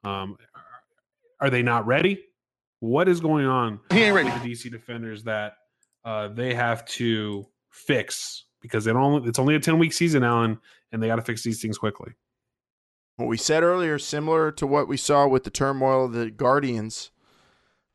Um, 0.03 0.37
are 1.41 1.51
they 1.51 1.63
not 1.63 1.87
ready? 1.87 2.25
What 2.81 3.09
is 3.09 3.21
going 3.21 3.47
on 3.47 3.79
He 3.93 4.03
ain't 4.03 4.15
ready. 4.15 4.31
with 4.31 4.43
the 4.43 4.53
DC 4.53 4.71
defenders 4.71 5.23
that 5.25 5.53
uh, 6.05 6.29
they 6.29 6.55
have 6.55 6.85
to 6.87 7.47
fix 7.71 8.47
because 8.61 8.87
it 8.87 8.97
only 8.97 9.29
it's 9.29 9.39
only 9.39 9.55
a 9.55 9.61
ten 9.61 9.79
week 9.79 9.93
season, 9.93 10.25
Alan, 10.25 10.59
and 10.93 11.03
they 11.03 11.07
got 11.07 11.17
to 11.17 11.23
fix 11.23 11.43
these 11.43 11.63
things 11.63 11.79
quickly. 11.79 12.13
What 13.21 13.29
we 13.29 13.37
said 13.37 13.63
earlier, 13.63 13.99
similar 13.99 14.51
to 14.53 14.67
what 14.67 14.89
we 14.89 14.97
saw 14.97 15.29
with 15.29 15.45
the 15.45 15.51
turmoil 15.51 16.07
of 16.07 16.15
the 16.15 16.31
Guardians, 16.31 17.11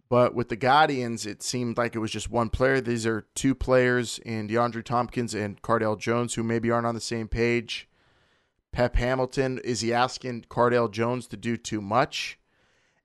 but 0.08 0.36
with 0.36 0.50
the 0.50 0.56
Guardians, 0.56 1.26
it 1.26 1.42
seemed 1.42 1.80
like 1.80 1.96
it 1.96 2.00
was 2.00 2.12
just 2.12 2.30
one 2.30 2.52
player. 2.52 2.80
These 2.80 3.08
are 3.08 3.26
two 3.34 3.56
players 3.56 4.20
in 4.20 4.48
DeAndre 4.48 4.84
Tompkins 4.84 5.34
and 5.34 5.60
Cardale 5.64 5.98
Jones 5.98 6.36
who 6.36 6.44
maybe 6.44 6.70
aren't 6.70 6.86
on 6.86 6.94
the 6.94 7.02
same 7.02 7.28
page. 7.28 7.90
Pep 8.72 8.98
Hamilton, 8.98 9.60
is 9.64 9.82
he 9.82 9.92
asking 9.92 10.46
Cardale 10.48 10.92
Jones 10.92 11.26
to 11.30 11.38
do 11.38 11.58
too 11.58 11.82
much? 11.82 12.38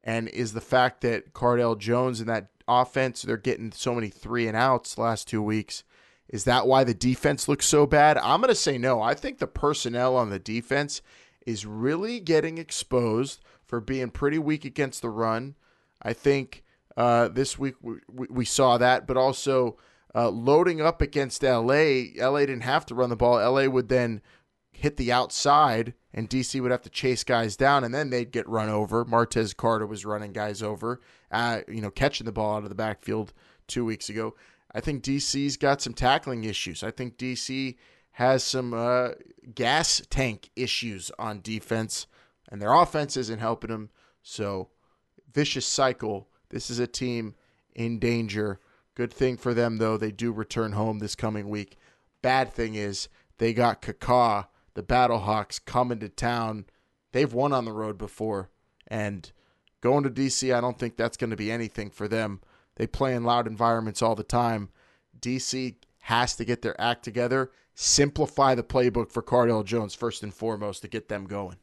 And 0.04 0.28
is 0.28 0.52
the 0.52 0.60
fact 0.60 1.00
that 1.00 1.32
Cardale 1.32 1.78
Jones 1.78 2.20
and 2.20 2.28
that 2.28 2.48
offense, 2.68 3.22
they're 3.22 3.38
getting 3.38 3.72
so 3.72 3.94
many 3.94 4.10
three 4.10 4.46
and 4.46 4.58
outs 4.58 4.98
last 4.98 5.26
two 5.26 5.40
weeks, 5.42 5.84
is 6.28 6.44
that 6.44 6.66
why 6.66 6.84
the 6.84 6.92
defense 6.92 7.48
looks 7.48 7.64
so 7.64 7.86
bad? 7.86 8.18
I'm 8.18 8.42
going 8.42 8.50
to 8.50 8.54
say 8.54 8.76
no. 8.76 9.00
I 9.00 9.14
think 9.14 9.38
the 9.38 9.46
personnel 9.46 10.16
on 10.16 10.28
the 10.28 10.38
defense 10.38 11.00
is 11.50 11.66
really 11.66 12.20
getting 12.20 12.58
exposed 12.58 13.42
for 13.64 13.80
being 13.80 14.10
pretty 14.10 14.38
weak 14.38 14.64
against 14.64 15.02
the 15.02 15.10
run. 15.10 15.56
I 16.02 16.12
think 16.12 16.64
uh, 16.96 17.28
this 17.28 17.58
week 17.58 17.74
we, 17.82 17.98
we, 18.08 18.44
saw 18.44 18.78
that, 18.78 19.06
but 19.06 19.16
also 19.16 19.76
uh, 20.14 20.28
loading 20.28 20.80
up 20.80 21.00
against 21.02 21.42
LA. 21.42 22.02
LA 22.16 22.40
didn't 22.40 22.62
have 22.62 22.86
to 22.86 22.94
run 22.94 23.10
the 23.10 23.16
ball. 23.16 23.36
LA 23.36 23.66
would 23.66 23.88
then 23.88 24.22
hit 24.72 24.96
the 24.96 25.12
outside, 25.12 25.94
and 26.12 26.28
DC 26.28 26.60
would 26.60 26.70
have 26.70 26.82
to 26.82 26.90
chase 26.90 27.22
guys 27.22 27.56
down, 27.56 27.84
and 27.84 27.94
then 27.94 28.10
they'd 28.10 28.32
get 28.32 28.48
run 28.48 28.68
over. 28.68 29.04
Martez 29.04 29.56
Carter 29.56 29.86
was 29.86 30.04
running 30.04 30.32
guys 30.32 30.62
over, 30.62 31.00
uh, 31.30 31.60
you 31.68 31.80
know, 31.80 31.90
catching 31.90 32.24
the 32.24 32.32
ball 32.32 32.56
out 32.56 32.62
of 32.62 32.70
the 32.70 32.74
backfield 32.74 33.32
two 33.66 33.84
weeks 33.84 34.08
ago. 34.08 34.34
I 34.72 34.80
think 34.80 35.02
DC's 35.02 35.56
got 35.56 35.82
some 35.82 35.94
tackling 35.94 36.44
issues. 36.44 36.82
I 36.82 36.90
think 36.90 37.18
DC 37.18 37.76
has 38.12 38.44
some 38.44 38.74
uh, 38.74 39.10
gas 39.54 40.02
tank 40.10 40.50
issues 40.56 41.10
on 41.18 41.40
defense, 41.40 42.06
and 42.50 42.60
their 42.60 42.72
offense 42.72 43.16
isn't 43.16 43.38
helping 43.38 43.70
them. 43.70 43.90
So, 44.22 44.68
vicious 45.32 45.66
cycle. 45.66 46.28
This 46.50 46.70
is 46.70 46.78
a 46.78 46.86
team 46.86 47.34
in 47.74 47.98
danger. 47.98 48.60
Good 48.94 49.12
thing 49.12 49.36
for 49.36 49.54
them, 49.54 49.78
though, 49.78 49.96
they 49.96 50.10
do 50.10 50.32
return 50.32 50.72
home 50.72 50.98
this 50.98 51.14
coming 51.14 51.48
week. 51.48 51.78
Bad 52.22 52.52
thing 52.52 52.74
is 52.74 53.08
they 53.38 53.54
got 53.54 53.80
Kaka, 53.80 54.48
the 54.74 54.82
Battlehawks, 54.82 55.64
coming 55.64 56.00
to 56.00 56.08
town. 56.08 56.66
They've 57.12 57.32
won 57.32 57.52
on 57.52 57.64
the 57.64 57.72
road 57.72 57.96
before, 57.96 58.50
and 58.86 59.30
going 59.80 60.04
to 60.04 60.10
DC, 60.10 60.54
I 60.54 60.60
don't 60.60 60.78
think 60.78 60.96
that's 60.96 61.16
going 61.16 61.30
to 61.30 61.36
be 61.36 61.50
anything 61.50 61.90
for 61.90 62.08
them. 62.08 62.40
They 62.76 62.86
play 62.86 63.14
in 63.14 63.24
loud 63.24 63.46
environments 63.46 64.02
all 64.02 64.14
the 64.14 64.22
time. 64.22 64.70
DC 65.18 65.76
has 66.00 66.34
to 66.36 66.44
get 66.44 66.62
their 66.62 66.78
act 66.80 67.04
together, 67.04 67.52
simplify 67.74 68.54
the 68.54 68.62
playbook 68.62 69.12
for 69.12 69.22
Cardale 69.22 69.64
Jones 69.64 69.94
first 69.94 70.22
and 70.22 70.34
foremost 70.34 70.82
to 70.82 70.88
get 70.88 71.08
them 71.08 71.26
going. 71.26 71.56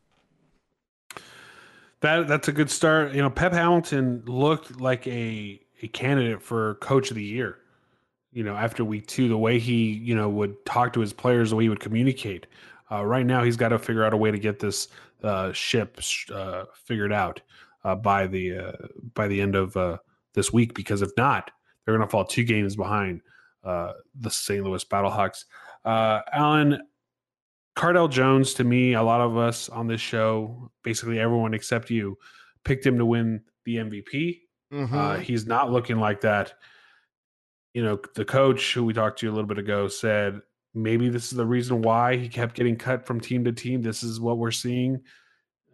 That 2.01 2.27
that's 2.27 2.47
a 2.47 2.51
good 2.51 2.69
start. 2.69 3.13
You 3.13 3.21
know, 3.21 3.29
Pep 3.29 3.53
Hamilton 3.53 4.23
looked 4.25 4.79
like 4.79 5.07
a 5.07 5.59
a 5.81 5.87
candidate 5.87 6.41
for 6.41 6.75
coach 6.75 7.09
of 7.09 7.15
the 7.15 7.23
year. 7.23 7.59
You 8.31 8.43
know, 8.43 8.55
after 8.55 8.85
week 8.85 9.07
two, 9.07 9.27
the 9.27 9.37
way 9.37 9.57
he 9.57 9.93
you 9.93 10.15
know 10.15 10.29
would 10.29 10.63
talk 10.65 10.93
to 10.93 10.99
his 10.99 11.11
players, 11.13 11.49
the 11.49 11.55
way 11.55 11.63
he 11.63 11.69
would 11.69 11.79
communicate. 11.79 12.45
Uh, 12.91 13.03
right 13.03 13.25
now, 13.25 13.43
he's 13.43 13.57
got 13.57 13.69
to 13.69 13.79
figure 13.79 14.03
out 14.03 14.13
a 14.13 14.17
way 14.17 14.31
to 14.31 14.39
get 14.39 14.59
this 14.59 14.87
uh, 15.23 15.51
ship 15.51 15.99
uh, 16.31 16.65
figured 16.85 17.11
out 17.11 17.41
uh, 17.83 17.95
by 17.95 18.27
the 18.27 18.57
uh, 18.57 18.71
by 19.15 19.27
the 19.27 19.41
end 19.41 19.55
of 19.55 19.75
uh, 19.75 19.97
this 20.33 20.53
week. 20.53 20.75
Because 20.75 21.01
if 21.01 21.09
not, 21.17 21.49
they're 21.83 21.95
going 21.95 22.07
to 22.07 22.11
fall 22.11 22.25
two 22.25 22.43
games 22.43 22.75
behind 22.75 23.21
uh, 23.67 23.93
the 24.19 24.29
St. 24.31 24.63
Louis 24.63 24.83
Battlehawks. 24.85 25.45
Uh, 25.85 26.21
Alan, 26.33 26.79
Cardale 27.75 28.09
Jones, 28.09 28.53
to 28.55 28.63
me, 28.63 28.93
a 28.93 29.03
lot 29.03 29.21
of 29.21 29.37
us 29.37 29.69
on 29.69 29.87
this 29.87 30.01
show, 30.01 30.71
basically 30.83 31.19
everyone 31.19 31.53
except 31.53 31.89
you, 31.89 32.17
picked 32.63 32.85
him 32.85 32.97
to 32.97 33.05
win 33.05 33.41
the 33.65 33.75
MVP. 33.77 34.41
Uh, 34.71 34.75
Mhm. 34.75 35.21
he's 35.21 35.45
not 35.45 35.71
looking 35.71 35.97
like 35.99 36.21
that. 36.21 36.53
You 37.73 37.83
know, 37.83 37.99
the 38.15 38.25
coach 38.25 38.73
who 38.73 38.83
we 38.83 38.93
talked 38.93 39.19
to 39.19 39.27
a 39.27 39.31
little 39.33 39.47
bit 39.47 39.59
ago 39.59 39.87
said 39.87 40.41
maybe 40.73 41.09
this 41.09 41.25
is 41.31 41.37
the 41.37 41.45
reason 41.45 41.81
why 41.81 42.15
he 42.17 42.27
kept 42.27 42.55
getting 42.55 42.75
cut 42.75 43.05
from 43.05 43.19
team 43.19 43.43
to 43.45 43.51
team. 43.51 43.81
This 43.81 44.03
is 44.03 44.19
what 44.19 44.37
we're 44.37 44.51
seeing. 44.51 45.01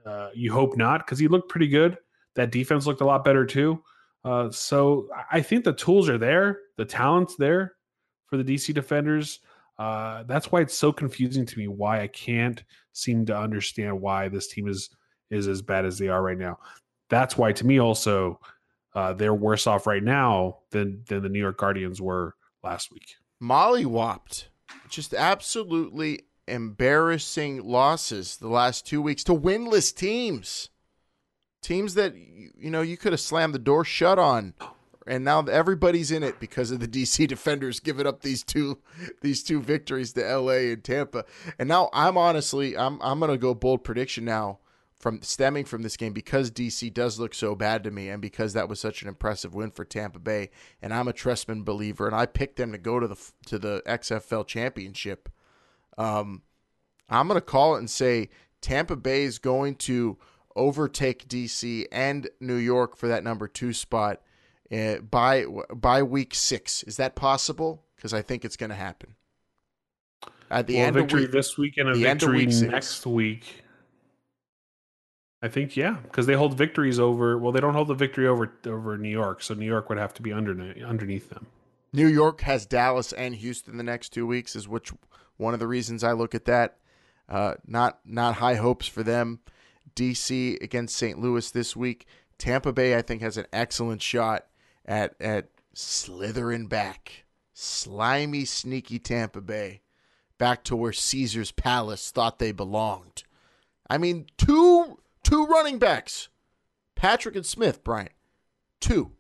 Uh, 0.06 0.30
you 0.34 0.52
hope 0.52 0.76
not, 0.78 1.06
because 1.06 1.20
he 1.20 1.28
looked 1.28 1.49
pretty 1.49 1.68
good. 1.70 1.98
That 2.36 2.52
defense 2.52 2.86
looked 2.86 3.02
a 3.02 3.06
lot 3.06 3.24
better 3.24 3.45
too. 3.45 3.82
Uh, 4.26 4.49
so 4.52 5.07
I 5.32 5.41
think 5.41 5.64
the 5.64 5.74
tools 5.74 6.10
are 6.10 6.18
there, 6.18 6.60
the 6.78 6.86
talent's 6.86 7.36
there 7.38 7.76
for 8.34 8.42
the 8.42 8.56
DC 8.56 8.74
defenders. 8.74 9.42
Uh, 9.78 10.24
that's 10.24 10.52
why 10.52 10.60
it's 10.60 10.74
so 10.74 10.92
confusing 10.92 11.46
to 11.46 11.60
me. 11.60 11.68
Why 11.68 12.02
I 12.02 12.08
can't 12.08 12.64
seem 12.92 13.28
to 13.28 13.38
understand 13.38 14.02
why 14.02 14.28
this 14.28 14.48
team 14.48 14.68
is 14.68 14.90
is 15.30 15.48
as 15.48 15.62
bad 15.62 15.86
as 15.86 16.00
they 16.00 16.08
are 16.08 16.24
right 16.24 16.38
now. 16.38 16.58
That's 17.10 17.38
why, 17.38 17.52
to 17.52 17.64
me, 17.64 17.80
also 17.80 18.40
uh, 18.96 19.14
they're 19.14 19.36
worse 19.36 19.68
off 19.68 19.86
right 19.86 20.02
now 20.02 20.62
than 20.72 21.04
than 21.08 21.22
the 21.22 21.30
New 21.30 21.38
York 21.38 21.60
Guardians 21.60 22.02
were 22.02 22.34
last 22.64 22.92
week. 22.92 23.18
Mollywopped. 23.40 24.46
Just 24.90 25.14
absolutely 25.14 26.24
embarrassing 26.48 27.64
losses 27.64 28.38
the 28.38 28.48
last 28.48 28.88
two 28.88 29.02
weeks 29.02 29.24
to 29.26 29.34
winless 29.34 29.96
teams. 29.96 30.70
Teams 31.62 31.94
that, 31.94 32.16
you 32.16 32.72
know, 32.72 32.82
you 32.82 32.98
could 32.98 33.14
have 33.14 33.22
slammed 33.22 33.54
the 33.54 33.60
door 33.60 33.86
shut 33.86 34.18
on. 34.18 34.56
And 35.06 35.26
now 35.26 35.42
everybody's 35.42 36.12
in 36.12 36.24
it 36.24 36.40
because 36.40 36.72
of 36.72 36.80
the 36.80 36.88
DC 37.04 37.28
defenders 37.28 37.80
giving 37.80 38.08
up 38.08 38.22
these 38.22 38.44
two 38.44 38.80
these 39.22 39.44
two 39.44 39.62
victories 39.62 40.14
to 40.14 40.22
LA 40.22 40.72
and 40.72 40.84
Tampa. 40.84 41.26
And 41.60 41.70
now 41.70 41.90
I'm 41.94 42.18
honestly 42.18 42.78
I'm 42.78 43.02
I'm 43.02 43.20
gonna 43.20 43.38
go 43.38 43.54
bold 43.54 43.84
prediction 43.84 44.26
now 44.26 44.60
from 45.04 45.22
stemming 45.22 45.66
from 45.66 45.82
this 45.82 45.98
game 45.98 46.14
because 46.14 46.50
DC 46.50 46.94
does 46.94 47.20
look 47.20 47.34
so 47.34 47.56
bad 47.56 47.84
to 47.84 47.92
me, 47.92 48.08
and 48.08 48.22
because 48.22 48.54
that 48.54 48.70
was 48.70 48.80
such 48.80 49.02
an 49.02 49.10
impressive 49.10 49.54
win 49.54 49.70
for 49.70 49.84
Tampa 49.84 50.18
Bay, 50.18 50.50
and 50.82 50.94
I'm 50.94 51.10
a 51.10 51.14
Trestman 51.14 51.66
believer, 51.66 52.08
and 52.08 52.16
I 52.16 52.26
picked 52.26 52.56
them 52.56 52.72
to 52.72 52.78
go 52.78 53.02
to 53.02 53.08
the 53.10 53.32
to 53.48 53.60
the 53.60 53.84
XFL 53.86 54.48
championship. 54.48 55.28
Um, 55.98 56.44
I'm 57.10 57.28
gonna 57.28 57.42
call 57.42 57.76
it 57.76 57.80
and 57.80 57.90
say 57.90 58.30
Tampa 58.62 58.96
Bay 58.96 59.24
is 59.24 59.40
going 59.40 59.76
to 59.76 60.18
overtake 60.56 61.28
DC 61.28 61.86
and 61.92 62.30
New 62.40 62.56
York 62.56 62.96
for 62.96 63.10
that 63.10 63.26
number 63.26 63.48
two 63.50 63.74
spot 63.74 64.22
uh, 64.72 64.98
by 64.99 65.45
by 65.73 66.03
week 66.03 66.34
six. 66.35 66.84
Is 66.84 66.98
that 66.98 67.15
possible? 67.15 67.84
Because 67.95 68.14
I 68.14 68.22
think 68.22 68.45
it's 68.45 68.57
going 68.57 68.69
to 68.69 68.76
happen. 68.76 69.15
At 70.49 70.68
the 70.68 70.76
well, 70.76 70.88
end 70.88 70.95
victory 70.95 71.23
of 71.23 71.30
week, 71.30 71.31
this 71.31 71.57
week 71.57 71.77
and 71.77 71.90
a 71.90 71.94
the 71.95 72.07
end 72.07 72.23
of 72.23 72.30
victory 72.30 72.48
week 72.48 72.72
next 72.72 73.06
week. 73.06 73.64
I 75.41 75.49
think 75.49 75.76
yeah, 75.76 75.98
because 76.03 76.26
they 76.26 76.35
hold 76.35 76.57
victories 76.57 76.99
over. 76.99 77.38
Well, 77.38 77.52
they 77.52 77.60
don't 77.60 77.73
hold 77.73 77.90
the 77.90 77.94
victory 77.94 78.27
over 78.27 78.52
over 78.65 78.98
New 78.98 79.10
York, 79.10 79.41
so 79.41 79.53
New 79.53 79.65
York 79.65 79.90
would 79.90 79.98
have 79.98 80.14
to 80.15 80.22
be 80.22 80.31
underneath 80.31 80.81
underneath 80.84 81.30
them. 81.30 81.48
New 81.91 82.07
York 82.07 82.41
has 82.41 82.65
Dallas 82.65 83.14
and 83.14 83.35
Houston 83.35 83.77
the 83.77 83.84
next 83.84 84.10
two 84.10 84.26
weeks, 84.26 84.56
is 84.56 84.68
which 84.68 84.91
one 85.38 85.53
of 85.53 85.60
the 85.60 85.68
reasons 85.68 86.03
I 86.03 86.14
look 86.14 86.34
at 86.34 86.45
that. 86.45 86.77
Uh, 87.27 87.56
not 87.68 87.99
not 88.06 88.35
high 88.35 88.56
hopes 88.56 88.88
for 88.88 89.03
them. 89.03 89.40
DC 89.95 90.61
against 90.61 90.95
St. 90.95 91.19
Louis 91.19 91.52
this 91.52 91.76
week. 91.76 92.07
Tampa 92.38 92.73
Bay, 92.73 92.95
I 92.95 93.02
think, 93.02 93.22
has 93.22 93.38
an 93.38 93.45
excellent 93.53 94.02
shot 94.02 94.48
at 94.86 95.16
at 95.20 95.50
slithering 95.74 96.68
back, 96.68 97.26
slimy, 97.54 98.46
sneaky 98.46 99.00
Tampa 99.00 99.42
Bay, 99.42 99.82
back 100.38 100.64
to 100.66 100.76
where 100.76 100.94
Caesar's 100.94 101.52
Palace 101.52 102.12
thought 102.12 102.40
they 102.40 102.52
belonged. 102.52 103.24
I 103.90 103.98
mean, 103.98 104.28
two 104.38 105.00
two 105.24 105.46
running 105.46 105.80
backs, 105.80 106.30
Patrick 106.96 107.36
and 107.36 107.46
Smith, 107.46 107.84
Bryant, 107.84 108.12
two 108.80 109.12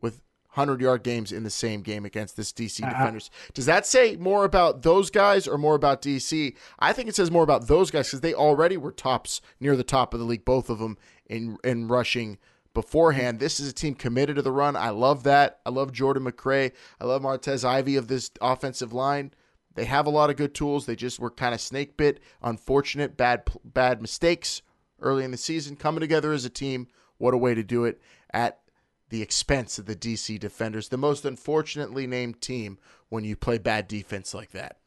with 0.00 0.20
hundred 0.50 0.80
yard 0.80 1.02
games 1.02 1.32
in 1.32 1.42
the 1.42 1.50
same 1.50 1.82
game 1.82 2.04
against 2.04 2.36
this 2.36 2.52
DC 2.52 2.84
Uh, 2.84 2.90
defenders. 2.90 3.30
Does 3.54 3.66
that 3.66 3.86
say 3.86 4.16
more 4.16 4.44
about 4.44 4.82
those 4.82 5.10
guys 5.10 5.46
or 5.48 5.58
more 5.58 5.74
about 5.74 6.02
DC? 6.02 6.54
I 6.78 6.92
think 6.92 7.08
it 7.08 7.16
says 7.16 7.30
more 7.30 7.42
about 7.44 7.66
those 7.66 7.90
guys 7.90 8.08
because 8.08 8.20
they 8.20 8.34
already 8.34 8.76
were 8.76 8.92
tops 8.92 9.40
near 9.60 9.76
the 9.76 9.84
top 9.84 10.14
of 10.14 10.20
the 10.20 10.26
league, 10.26 10.44
both 10.44 10.70
of 10.70 10.78
them 10.78 10.96
in 11.26 11.58
in 11.64 11.88
rushing 11.88 12.38
beforehand. 12.74 13.38
This 13.38 13.60
is 13.60 13.68
a 13.68 13.72
team 13.72 13.94
committed 13.94 14.36
to 14.36 14.42
the 14.42 14.52
run. 14.52 14.76
I 14.76 14.90
love 14.90 15.22
that. 15.22 15.60
I 15.64 15.70
love 15.70 15.92
Jordan 15.92 16.24
McRae. 16.24 16.72
I 17.00 17.04
love 17.04 17.22
Martez 17.22 17.64
Ivey 17.64 17.96
of 17.96 18.08
this 18.08 18.30
offensive 18.40 18.92
line. 18.92 19.32
They 19.74 19.86
have 19.86 20.06
a 20.06 20.10
lot 20.10 20.30
of 20.30 20.36
good 20.36 20.54
tools. 20.54 20.86
They 20.86 20.96
just 20.96 21.18
were 21.18 21.30
kind 21.30 21.54
of 21.54 21.60
snake 21.60 21.96
bit, 21.96 22.20
unfortunate, 22.42 23.16
bad 23.16 23.42
bad 23.64 24.02
mistakes 24.02 24.62
early 25.00 25.24
in 25.24 25.30
the 25.30 25.36
season. 25.36 25.76
Coming 25.76 26.00
together 26.00 26.32
as 26.32 26.44
a 26.44 26.50
team, 26.50 26.88
what 27.18 27.34
a 27.34 27.38
way 27.38 27.54
to 27.54 27.62
do 27.62 27.84
it 27.84 28.00
at 28.32 28.60
the 29.08 29.22
expense 29.22 29.78
of 29.78 29.86
the 29.86 29.96
DC 29.96 30.38
Defenders, 30.38 30.88
the 30.88 30.96
most 30.96 31.24
unfortunately 31.24 32.06
named 32.06 32.40
team 32.40 32.78
when 33.08 33.24
you 33.24 33.36
play 33.36 33.58
bad 33.58 33.88
defense 33.88 34.34
like 34.34 34.50
that. 34.52 34.78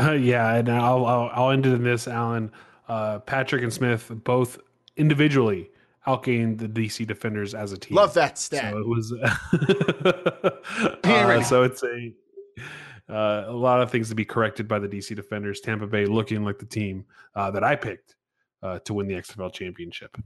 Uh, 0.00 0.12
yeah, 0.12 0.54
and 0.54 0.68
I'll, 0.68 1.04
I'll 1.06 1.30
I'll 1.32 1.50
end 1.50 1.66
it 1.66 1.72
in 1.72 1.82
this, 1.82 2.06
Alan. 2.06 2.52
Uh, 2.88 3.18
Patrick 3.18 3.62
and 3.62 3.72
Smith 3.72 4.10
both 4.24 4.58
individually 4.96 5.70
outgained 6.08 6.58
the 6.58 6.68
DC 6.68 7.06
defenders 7.06 7.54
as 7.54 7.72
a 7.72 7.78
team. 7.78 7.96
Love 7.96 8.14
that 8.14 8.38
stat. 8.38 8.72
So 8.72 8.78
it 8.78 8.88
was. 8.88 9.12
uh, 11.04 11.42
so 11.42 11.62
it's 11.62 11.82
a 11.84 12.14
uh, 13.08 13.44
a 13.46 13.52
lot 13.52 13.80
of 13.80 13.90
things 13.90 14.08
to 14.08 14.14
be 14.14 14.24
corrected 14.24 14.66
by 14.68 14.78
the 14.78 14.88
DC 14.88 15.14
defenders. 15.14 15.60
Tampa 15.60 15.86
Bay 15.86 16.06
looking 16.06 16.44
like 16.44 16.58
the 16.58 16.66
team 16.66 17.04
uh, 17.34 17.50
that 17.50 17.64
I 17.64 17.76
picked 17.76 18.16
uh, 18.62 18.78
to 18.80 18.94
win 18.94 19.06
the 19.06 19.14
XFL 19.14 19.52
championship. 19.52 20.16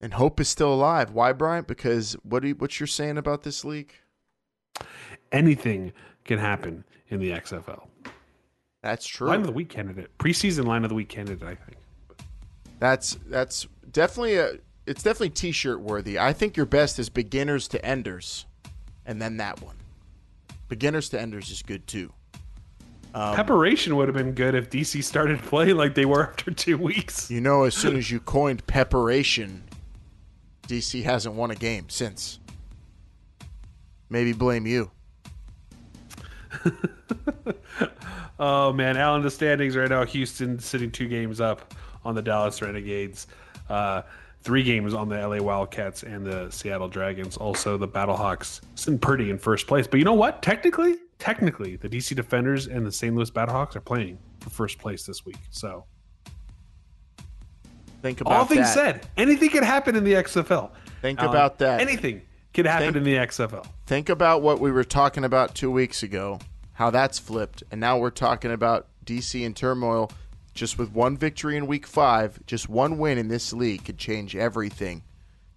And 0.00 0.12
hope 0.14 0.40
is 0.40 0.48
still 0.48 0.74
alive. 0.74 1.12
Why, 1.12 1.32
Bryant? 1.32 1.68
Because 1.68 2.14
what 2.24 2.42
do 2.42 2.48
you, 2.48 2.54
what 2.56 2.80
you're 2.80 2.86
saying 2.88 3.18
about 3.18 3.42
this 3.44 3.64
league? 3.64 3.94
Anything 5.30 5.92
can 6.24 6.38
happen 6.38 6.84
in 7.08 7.20
the 7.20 7.30
XFL. 7.30 7.86
That's 8.82 9.06
true. 9.06 9.28
Line 9.28 9.40
of 9.40 9.46
the 9.46 9.52
week 9.52 9.68
candidate, 9.68 10.10
preseason 10.18 10.66
line 10.66 10.82
of 10.82 10.88
the 10.88 10.96
week 10.96 11.08
candidate. 11.08 11.46
I 11.46 11.54
think. 11.54 11.78
That's 12.80 13.16
that's 13.28 13.68
definitely 13.92 14.36
a 14.36 14.54
it's 14.86 15.02
definitely 15.02 15.30
t-shirt 15.30 15.80
worthy. 15.80 16.18
I 16.18 16.32
think 16.32 16.56
your 16.56 16.66
best 16.66 16.98
is 16.98 17.08
beginners 17.08 17.68
to 17.68 17.84
enders, 17.84 18.46
and 19.06 19.22
then 19.22 19.36
that 19.36 19.62
one. 19.62 19.76
Beginners 20.68 21.08
to 21.10 21.20
enders 21.20 21.50
is 21.50 21.62
good 21.62 21.86
too. 21.86 22.12
Um, 23.14 23.34
Preparation 23.34 23.94
would 23.96 24.08
have 24.08 24.16
been 24.16 24.32
good 24.32 24.54
if 24.54 24.70
DC 24.70 25.04
started 25.04 25.38
playing 25.42 25.76
like 25.76 25.94
they 25.94 26.06
were 26.06 26.28
after 26.28 26.50
two 26.50 26.78
weeks. 26.78 27.30
You 27.30 27.40
know, 27.40 27.64
as 27.64 27.74
soon 27.74 27.96
as 27.96 28.10
you 28.10 28.18
coined 28.20 28.66
preparation, 28.66 29.64
DC 30.66 31.04
hasn't 31.04 31.34
won 31.34 31.50
a 31.50 31.56
game 31.56 31.88
since. 31.88 32.40
Maybe 34.08 34.32
blame 34.32 34.66
you. 34.66 34.90
Oh 38.44 38.72
man, 38.72 38.96
Alan, 38.96 39.22
the 39.22 39.30
standings 39.30 39.76
right 39.76 39.88
now: 39.88 40.04
Houston 40.04 40.58
sitting 40.58 40.90
two 40.90 41.06
games 41.06 41.40
up 41.40 41.74
on 42.04 42.16
the 42.16 42.22
Dallas 42.22 42.60
Renegades, 42.60 43.28
uh, 43.72 44.02
three 44.42 44.62
games 44.62 44.94
on 44.94 45.08
the 45.08 45.16
LA 45.26 45.38
Wildcats 45.42 46.02
and 46.02 46.26
the 46.26 46.50
Seattle 46.50 46.88
Dragons. 46.88 47.36
Also, 47.36 47.76
the 47.76 47.88
Battlehawks 47.88 48.60
sitting 48.74 48.98
pretty 48.98 49.30
in 49.30 49.38
first 49.38 49.66
place. 49.66 49.86
But 49.86 49.98
you 49.98 50.04
know 50.04 50.14
what? 50.14 50.42
Technically, 50.42 50.96
technically, 51.18 51.76
the 51.76 51.88
DC 51.88 52.14
Defenders 52.14 52.66
and 52.66 52.84
the 52.86 52.92
St. 52.92 53.14
Louis 53.14 53.30
Battlehawks 53.30 53.74
are 53.76 53.80
playing 53.80 54.18
for 54.40 54.50
first 54.50 54.78
place 54.78 55.06
this 55.06 55.24
week. 55.24 55.38
So, 55.50 55.84
Think 58.02 58.20
about 58.20 58.32
all 58.32 58.44
things 58.44 58.74
that. 58.74 58.74
said, 58.74 59.06
anything 59.16 59.50
could 59.50 59.62
happen 59.62 59.94
in 59.94 60.02
the 60.02 60.14
XFL. 60.14 60.70
Think 61.00 61.20
Alan, 61.20 61.30
about 61.30 61.58
that. 61.58 61.80
Anything 61.80 62.22
could 62.52 62.66
happen 62.66 62.94
Think- 62.94 62.96
in 62.96 63.04
the 63.04 63.14
XFL. 63.16 63.64
Think 63.86 64.08
about 64.08 64.42
what 64.42 64.58
we 64.60 64.72
were 64.72 64.84
talking 64.84 65.24
about 65.24 65.54
two 65.54 65.70
weeks 65.70 66.02
ago, 66.02 66.40
how 66.72 66.90
that's 66.90 67.18
flipped, 67.18 67.62
and 67.70 67.80
now 67.80 67.98
we're 67.98 68.10
talking 68.10 68.50
about 68.50 68.88
DC 69.04 69.42
in 69.44 69.54
turmoil. 69.54 70.10
Just 70.54 70.78
with 70.78 70.92
one 70.92 71.16
victory 71.16 71.56
in 71.56 71.66
week 71.66 71.86
five, 71.86 72.44
just 72.46 72.68
one 72.68 72.98
win 72.98 73.18
in 73.18 73.28
this 73.28 73.52
league 73.52 73.84
could 73.84 73.98
change 73.98 74.36
everything 74.36 75.02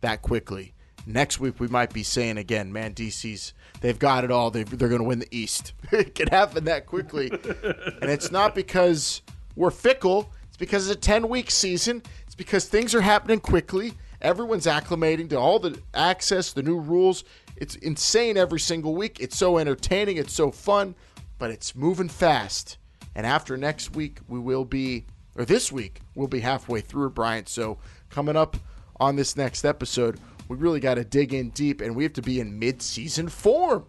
that 0.02 0.22
quickly. 0.22 0.74
Next 1.06 1.40
week 1.40 1.60
we 1.60 1.68
might 1.68 1.94
be 1.94 2.02
saying 2.02 2.38
again, 2.38 2.74
man, 2.74 2.94
DC's 2.94 3.54
they've 3.82 4.00
got 4.00 4.24
it 4.24 4.32
all. 4.32 4.50
They've, 4.50 4.70
they're 4.78 4.90
going 4.90 5.02
to 5.02 5.08
win 5.08 5.20
the 5.20 5.28
East. 5.36 5.74
it 5.92 6.16
could 6.16 6.30
happen 6.30 6.64
that 6.66 6.86
quickly, 6.86 7.30
and 7.30 8.10
it's 8.10 8.32
not 8.32 8.56
because 8.56 9.22
we're 9.56 9.72
fickle. 9.72 10.32
It's 10.48 10.58
because 10.58 10.90
it's 10.90 10.98
a 10.98 11.00
ten 11.00 11.30
week 11.30 11.52
season. 11.52 12.02
It's 12.26 12.36
because 12.36 12.66
things 12.66 12.96
are 12.96 13.02
happening 13.02 13.40
quickly. 13.40 13.94
Everyone's 14.22 14.66
acclimating 14.66 15.30
to 15.30 15.36
all 15.38 15.60
the 15.60 15.80
access, 15.94 16.54
the 16.54 16.64
new 16.64 16.80
rules. 16.80 17.24
It's 17.58 17.76
insane 17.76 18.38
every 18.38 18.60
single 18.60 18.96
week. 18.96 19.20
It's 19.20 19.38
so 19.38 19.58
entertaining. 19.60 20.18
It's 20.18 20.34
so 20.34 20.52
fun, 20.52 20.96
but 21.38 21.52
it's 21.52 21.76
moving 21.76 22.10
fast. 22.10 22.78
And 23.16 23.26
after 23.26 23.56
next 23.58 23.96
week, 23.96 24.20
we 24.28 24.40
will 24.40 24.66
be, 24.66 25.06
or 25.36 25.46
this 25.46 25.72
week, 25.72 26.02
we'll 26.16 26.28
be 26.28 26.42
halfway 26.42 26.82
through, 26.82 27.12
Bryant. 27.12 27.48
So 27.50 27.78
coming 28.10 28.36
up 28.36 28.58
on 29.00 29.16
this 29.16 29.38
next 29.38 29.66
episode, 29.66 30.20
we 30.48 30.58
really 30.58 30.80
got 30.80 30.96
to 30.96 31.04
dig 31.04 31.34
in 31.34 31.50
deep, 31.52 31.82
and 31.82 31.96
we 31.96 32.04
have 32.04 32.14
to 32.14 32.22
be 32.22 32.40
in 32.40 32.60
mid-season 32.60 33.30
form. 33.30 33.86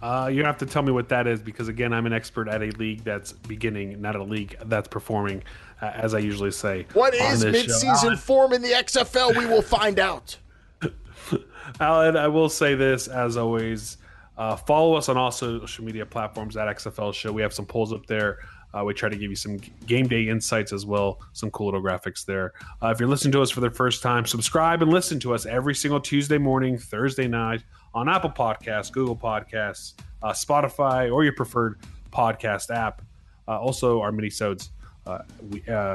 Uh, 0.00 0.30
you 0.32 0.44
have 0.44 0.58
to 0.58 0.66
tell 0.66 0.82
me 0.82 0.92
what 0.92 1.08
that 1.08 1.26
is 1.26 1.40
because 1.40 1.66
again, 1.66 1.92
I'm 1.92 2.06
an 2.06 2.12
expert 2.12 2.46
at 2.46 2.62
a 2.62 2.66
league 2.78 3.02
that's 3.02 3.32
beginning, 3.32 4.00
not 4.00 4.14
a 4.14 4.22
league 4.22 4.56
that's 4.66 4.86
performing, 4.86 5.42
uh, 5.82 5.86
as 5.86 6.14
I 6.14 6.18
usually 6.20 6.52
say. 6.52 6.86
What 6.92 7.14
is 7.14 7.20
on 7.20 7.32
is 7.32 7.40
show. 7.42 7.50
mid-season 7.50 8.16
form 8.18 8.52
in 8.52 8.62
the 8.62 8.68
XFL? 8.68 9.36
We 9.36 9.46
will 9.46 9.62
find 9.62 9.98
out. 9.98 10.36
Alan, 11.80 12.16
I 12.16 12.28
will 12.28 12.48
say 12.48 12.74
this 12.76 13.08
as 13.08 13.36
always. 13.36 13.96
Uh, 14.38 14.54
follow 14.54 14.94
us 14.94 15.08
on 15.08 15.16
all 15.16 15.32
social 15.32 15.84
media 15.84 16.06
platforms 16.06 16.56
at 16.56 16.68
XFL 16.68 17.12
Show. 17.12 17.32
We 17.32 17.42
have 17.42 17.52
some 17.52 17.66
polls 17.66 17.92
up 17.92 18.06
there. 18.06 18.38
Uh, 18.72 18.84
we 18.84 18.94
try 18.94 19.08
to 19.08 19.16
give 19.16 19.30
you 19.30 19.36
some 19.36 19.58
game 19.86 20.06
day 20.06 20.28
insights 20.28 20.72
as 20.72 20.86
well, 20.86 21.20
some 21.32 21.50
cool 21.50 21.66
little 21.66 21.82
graphics 21.82 22.24
there. 22.24 22.52
Uh, 22.82 22.88
if 22.88 23.00
you're 23.00 23.08
listening 23.08 23.32
to 23.32 23.42
us 23.42 23.50
for 23.50 23.60
the 23.60 23.70
first 23.70 24.02
time, 24.02 24.26
subscribe 24.26 24.82
and 24.82 24.92
listen 24.92 25.18
to 25.18 25.34
us 25.34 25.46
every 25.46 25.74
single 25.74 26.00
Tuesday 26.00 26.38
morning, 26.38 26.78
Thursday 26.78 27.26
night 27.26 27.64
on 27.94 28.08
Apple 28.08 28.30
Podcasts, 28.30 28.92
Google 28.92 29.16
Podcasts, 29.16 29.94
uh, 30.22 30.32
Spotify, 30.32 31.12
or 31.12 31.24
your 31.24 31.32
preferred 31.32 31.80
podcast 32.12 32.70
app. 32.74 33.02
Uh, 33.48 33.58
also, 33.58 34.00
our 34.00 34.12
mini-sodes 34.12 34.70
uh, 35.06 35.20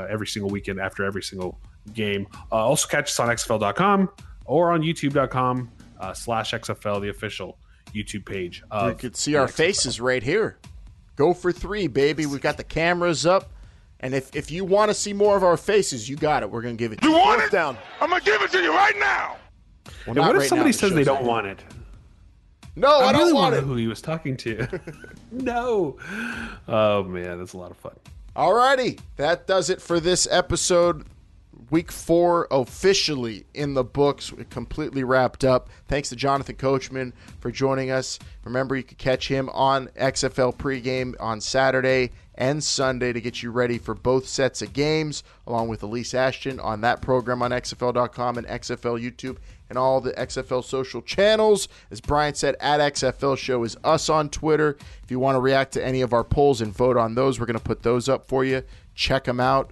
every 0.10 0.26
single 0.26 0.50
weekend 0.50 0.80
after 0.80 1.06
every 1.06 1.22
single 1.22 1.60
game. 1.94 2.28
Also, 2.52 2.88
catch 2.88 3.12
us 3.12 3.20
on 3.20 3.30
XFL.com 3.30 4.10
or 4.46 4.72
on 4.72 4.82
YouTube.com 4.82 5.70
slash 6.14 6.52
XFL, 6.52 7.00
the 7.00 7.10
official 7.10 7.58
YouTube 7.94 8.26
page. 8.26 8.64
Of 8.72 8.90
you 8.90 8.96
could 8.96 9.16
see 9.16 9.36
our 9.36 9.48
faces 9.48 10.00
right 10.02 10.24
here. 10.24 10.58
Go 11.16 11.34
for 11.34 11.52
three, 11.52 11.88
baby. 11.88 12.26
We've 12.26 12.42
got 12.42 12.58
the 12.58 12.64
cameras 12.64 13.26
up. 13.26 13.52
And 14.00 14.14
if, 14.14 14.36
if 14.36 14.52
you 14.52 14.66
want 14.66 14.90
to 14.90 14.94
see 14.94 15.14
more 15.14 15.38
of 15.38 15.44
our 15.44 15.56
faces, 15.58 16.10
you 16.10 16.18
got 16.18 16.44
it. 16.44 16.52
We're 16.52 16.62
going 16.62 16.76
to 16.76 16.80
give 16.84 16.92
it 16.92 17.00
to 17.02 17.08
You 17.08 17.14
you. 17.14 17.20
want 17.20 17.42
it? 17.42 17.52
down. 17.52 17.78
I'm 18.02 18.10
gonna 18.10 18.22
give 18.24 18.42
it 18.42 18.52
to 18.52 18.62
you 18.62 18.74
right 18.74 18.98
now. 19.00 19.38
Well, 19.86 19.94
And 20.08 20.18
what 20.18 20.36
if 20.36 20.40
right 20.42 20.50
somebody 20.50 20.72
now. 20.72 20.76
Says 20.78 20.94
they 20.94 21.04
don't 21.06 21.20
over. 21.20 21.28
want 21.30 21.48
it? 21.48 21.64
No, 22.76 22.88
I, 22.90 23.10
I, 23.10 23.12
don't 23.12 23.22
really 23.22 23.34
want 23.34 23.44
want 23.44 23.54
to 23.54 23.60
it. 23.60 23.62
know 23.62 23.68
who 23.68 23.76
he 23.76 23.88
was 23.88 24.02
talking 24.02 24.36
to. 24.38 24.68
no. 25.32 25.98
Oh 26.68 27.04
man, 27.04 27.38
that's 27.38 27.54
a 27.54 27.58
lot 27.58 27.72
of 27.72 27.78
fun. 27.78 27.94
Alrighty, 28.36 29.00
that 29.18 29.46
does 29.48 29.70
it 29.70 29.82
for 29.82 30.00
this 30.00 30.28
episode. 30.32 31.06
Week 31.74 31.92
four 31.92 32.48
officially 32.52 33.48
in 33.56 33.74
the 33.74 33.84
books, 33.84 34.32
completely 34.52 35.04
wrapped 35.04 35.44
up. 35.44 35.70
Thanks 35.88 36.10
to 36.10 36.16
Jonathan 36.16 36.56
Coachman 36.56 37.14
for 37.40 37.50
joining 37.50 37.90
us. 37.90 38.20
Remember, 38.44 38.76
you 38.76 38.84
can 38.84 38.98
catch 38.98 39.28
him 39.28 39.50
on 39.50 39.88
XFL 40.00 40.56
pregame 40.56 41.16
on 41.20 41.42
Saturday 41.42 42.12
and 42.36 42.64
Sunday 42.64 43.12
to 43.12 43.20
get 43.20 43.42
you 43.42 43.50
ready 43.50 43.80
for 43.80 43.96
both 43.96 44.28
sets 44.28 44.62
of 44.62 44.72
games, 44.72 45.24
along 45.48 45.68
with 45.68 45.82
Elise 45.82 46.14
Ashton 46.14 46.60
on 46.60 46.82
that 46.82 47.02
program 47.02 47.42
on 47.42 47.50
XFL.com 47.50 48.38
and 48.38 48.46
XFL 48.46 49.02
YouTube 49.02 49.38
and 49.68 49.76
all 49.76 50.00
the 50.00 50.14
XFL 50.14 50.64
social 50.64 51.02
channels. 51.02 51.68
As 51.90 52.00
Brian 52.00 52.36
said, 52.36 52.56
at 52.60 52.82
XFL 52.94 53.36
Show 53.36 53.64
is 53.64 53.76
us 53.84 54.10
on 54.10 54.30
Twitter. 54.30 54.78
If 55.04 55.10
you 55.10 55.18
want 55.18 55.38
to 55.38 55.42
react 55.42 55.72
to 55.72 55.84
any 55.84 56.02
of 56.02 56.14
our 56.14 56.24
polls 56.24 56.62
and 56.62 56.72
vote 56.72 56.98
on 56.98 57.16
those, 57.16 57.40
we're 57.40 57.48
going 57.48 57.58
to 57.58 57.64
put 57.64 57.82
those 57.82 58.08
up 58.08 58.28
for 58.28 58.46
you. 58.46 58.62
Check 58.94 59.24
them 59.24 59.40
out. 59.40 59.72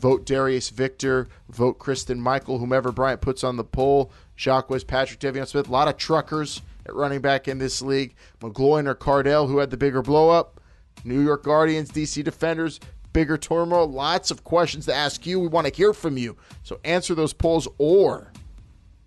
Vote 0.00 0.24
Darius 0.24 0.70
Victor. 0.70 1.28
Vote 1.50 1.78
Christine 1.78 2.20
Michael, 2.20 2.58
whomever 2.58 2.90
Bryant 2.90 3.20
puts 3.20 3.44
on 3.44 3.56
the 3.56 3.64
poll. 3.64 4.10
Jacques 4.36 4.70
Patrick 4.86 5.20
De'Veon 5.20 5.46
Smith. 5.46 5.68
A 5.68 5.72
lot 5.72 5.88
of 5.88 5.98
truckers 5.98 6.62
at 6.86 6.94
running 6.94 7.20
back 7.20 7.46
in 7.46 7.58
this 7.58 7.82
league. 7.82 8.14
McGloin 8.40 8.86
or 8.86 8.94
Cardale, 8.94 9.46
who 9.46 9.58
had 9.58 9.70
the 9.70 9.76
bigger 9.76 10.00
blow 10.00 10.30
up. 10.30 10.60
New 11.04 11.20
York 11.20 11.44
Guardians, 11.44 11.90
DC 11.90 12.24
Defenders, 12.24 12.80
bigger 13.12 13.36
turmoil. 13.36 13.86
Lots 13.86 14.30
of 14.30 14.44
questions 14.44 14.86
to 14.86 14.94
ask 14.94 15.26
you. 15.26 15.38
We 15.38 15.48
want 15.48 15.66
to 15.66 15.74
hear 15.74 15.92
from 15.92 16.16
you. 16.16 16.36
So 16.62 16.80
answer 16.84 17.14
those 17.14 17.32
polls 17.32 17.68
or, 17.78 18.32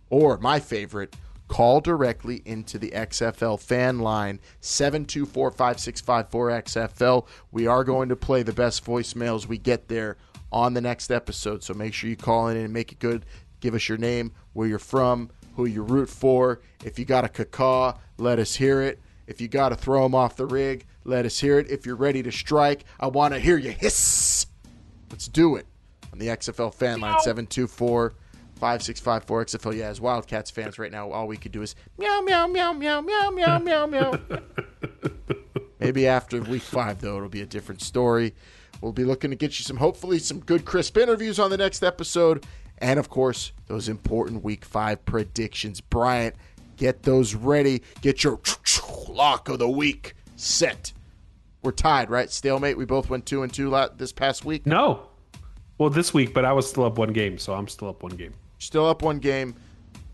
or 0.10 0.38
my 0.38 0.60
favorite, 0.60 1.16
call 1.48 1.82
directly 1.82 2.42
into 2.46 2.78
the 2.78 2.92
XFL 2.92 3.60
fan 3.60 4.00
line 4.00 4.40
724 4.62 5.52
5654 5.52 6.50
XFL. 6.50 7.28
We 7.52 7.68
are 7.68 7.84
going 7.84 8.10
to 8.10 8.16
play 8.16 8.44
the 8.44 8.54
best 8.54 8.86
voicemails 8.86 9.48
we 9.48 9.58
get 9.58 9.88
there 9.88 10.18
on 10.54 10.74
the 10.74 10.82
next 10.82 11.12
episode. 11.12 11.64
So 11.64 11.74
make 11.74 11.94
sure 11.94 12.10
you 12.10 12.16
call 12.16 12.48
in 12.48 12.58
and 12.58 12.72
make 12.72 12.92
it 12.92 13.00
good. 13.00 13.26
Give 13.60 13.74
us 13.74 13.90
your 13.90 13.98
name, 13.98 14.32
where 14.54 14.68
you're 14.68 14.80
from, 14.80 15.32
who 15.56 15.66
you 15.66 15.82
root 15.82 16.10
for. 16.10 16.62
If 16.86 17.00
you 17.00 17.06
got 17.06 17.26
a 17.26 17.30
cacaw, 17.30 17.98
let 18.18 18.40
us 18.40 18.56
hear 18.56 18.82
it. 18.82 19.00
If 19.26 19.42
you 19.42 19.48
got 19.48 19.70
to 19.70 19.76
throw 19.76 20.04
them 20.04 20.14
off 20.16 20.36
the 20.36 20.46
rig, 20.46 20.86
let 21.06 21.26
us 21.26 21.40
hear 21.40 21.60
it. 21.60 21.70
If 21.70 21.86
you're 21.86 21.96
ready 21.96 22.22
to 22.24 22.32
strike, 22.32 22.86
I 23.00 23.08
want 23.08 23.34
to 23.34 23.40
hear 23.40 23.58
you 23.58 23.72
hiss. 23.72 24.46
Let's 25.10 25.28
do 25.28 25.56
it 25.56 25.66
on 26.12 26.20
the 26.20 26.28
XFL 26.28 26.74
fan 26.74 27.00
line 27.00 27.20
724 27.22 28.14
5654 28.56 29.46
XFL. 29.46 29.78
Yeah, 29.78 29.88
as 29.88 30.00
Wildcats 30.00 30.52
fans 30.52 30.78
right 30.78 30.92
now, 30.92 31.12
all 31.12 31.28
we 31.28 31.38
could 31.38 31.52
do 31.52 31.62
is 31.62 31.76
meow, 31.98 32.22
meow, 32.22 32.48
meow, 32.48 32.74
meow, 32.74 33.02
meow, 33.02 33.30
meow, 33.30 33.60
meow, 33.60 33.86
meow. 33.86 34.20
Maybe 35.80 36.08
after 36.08 36.42
week 36.42 36.62
five, 36.62 37.02
though, 37.02 37.18
it'll 37.18 37.30
be 37.30 37.42
a 37.42 37.46
different 37.46 37.82
story. 37.82 38.34
We'll 38.84 38.92
be 38.92 39.06
looking 39.06 39.30
to 39.30 39.38
get 39.38 39.58
you 39.60 39.64
some, 39.64 39.78
hopefully, 39.78 40.20
some 40.20 40.42
good, 40.42 40.66
crisp 40.66 40.98
interviews 40.98 41.40
on 41.40 41.50
the 41.50 41.56
next 41.56 41.84
episode. 41.84 42.46
And 42.80 43.00
of 43.00 43.10
course, 43.10 43.54
those 43.68 43.88
important 43.88 44.44
week 44.44 44.66
five 44.66 45.06
predictions. 45.06 45.80
Bryant, 45.80 46.36
get 46.76 47.04
those 47.04 47.34
ready. 47.34 47.82
Get 48.02 48.26
your 48.26 48.42
lock 49.08 49.48
of 49.48 49.60
the 49.60 49.70
week 49.70 50.16
set. 50.36 50.92
We're 51.62 51.72
tied, 51.72 52.10
right? 52.10 52.30
Stalemate. 52.30 52.78
We 52.78 52.84
both 52.84 53.10
went 53.10 53.26
two 53.26 53.42
and 53.42 53.54
two 53.54 53.74
this 53.96 54.12
past 54.12 54.44
week. 54.44 54.68
No, 54.68 55.08
well, 55.78 55.90
this 55.90 56.14
week, 56.14 56.34
but 56.34 56.44
I 56.44 56.52
was 56.52 56.70
still 56.70 56.84
up 56.84 56.98
one 56.98 57.14
game, 57.14 57.38
so 57.38 57.54
I'm 57.54 57.70
still 57.70 57.88
up 57.88 58.04
one 58.04 58.18
game. 58.18 58.34
Still 58.60 58.86
up 58.86 59.02
one 59.02 59.20
game. 59.20 59.56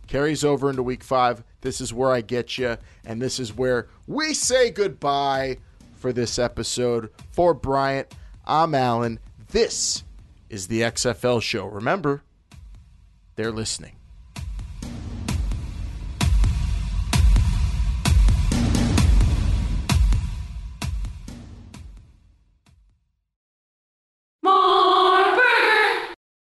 Carries 0.06 0.44
over 0.44 0.70
into 0.70 0.84
week 0.84 1.04
five. 1.04 1.44
This 1.62 1.82
is 1.82 1.91
where 1.91 2.12
I 2.12 2.22
get 2.22 2.60
you, 2.60 2.78
and 3.04 3.20
this 3.20 3.40
is 3.40 3.52
where 3.58 3.88
we 4.06 4.36
say 4.36 4.70
goodbye 4.70 5.58
for 5.96 6.14
this 6.14 6.38
episode. 6.38 7.10
For 7.32 7.56
Bryant, 7.56 8.14
I'm 8.49 8.73
Alan. 8.73 9.19
This 9.51 10.03
is 10.49 10.69
the 10.69 10.81
XFL 10.81 11.39
show. 11.39 11.67
Remember, 11.67 12.23
they're 13.35 13.51
listening. 13.51 13.98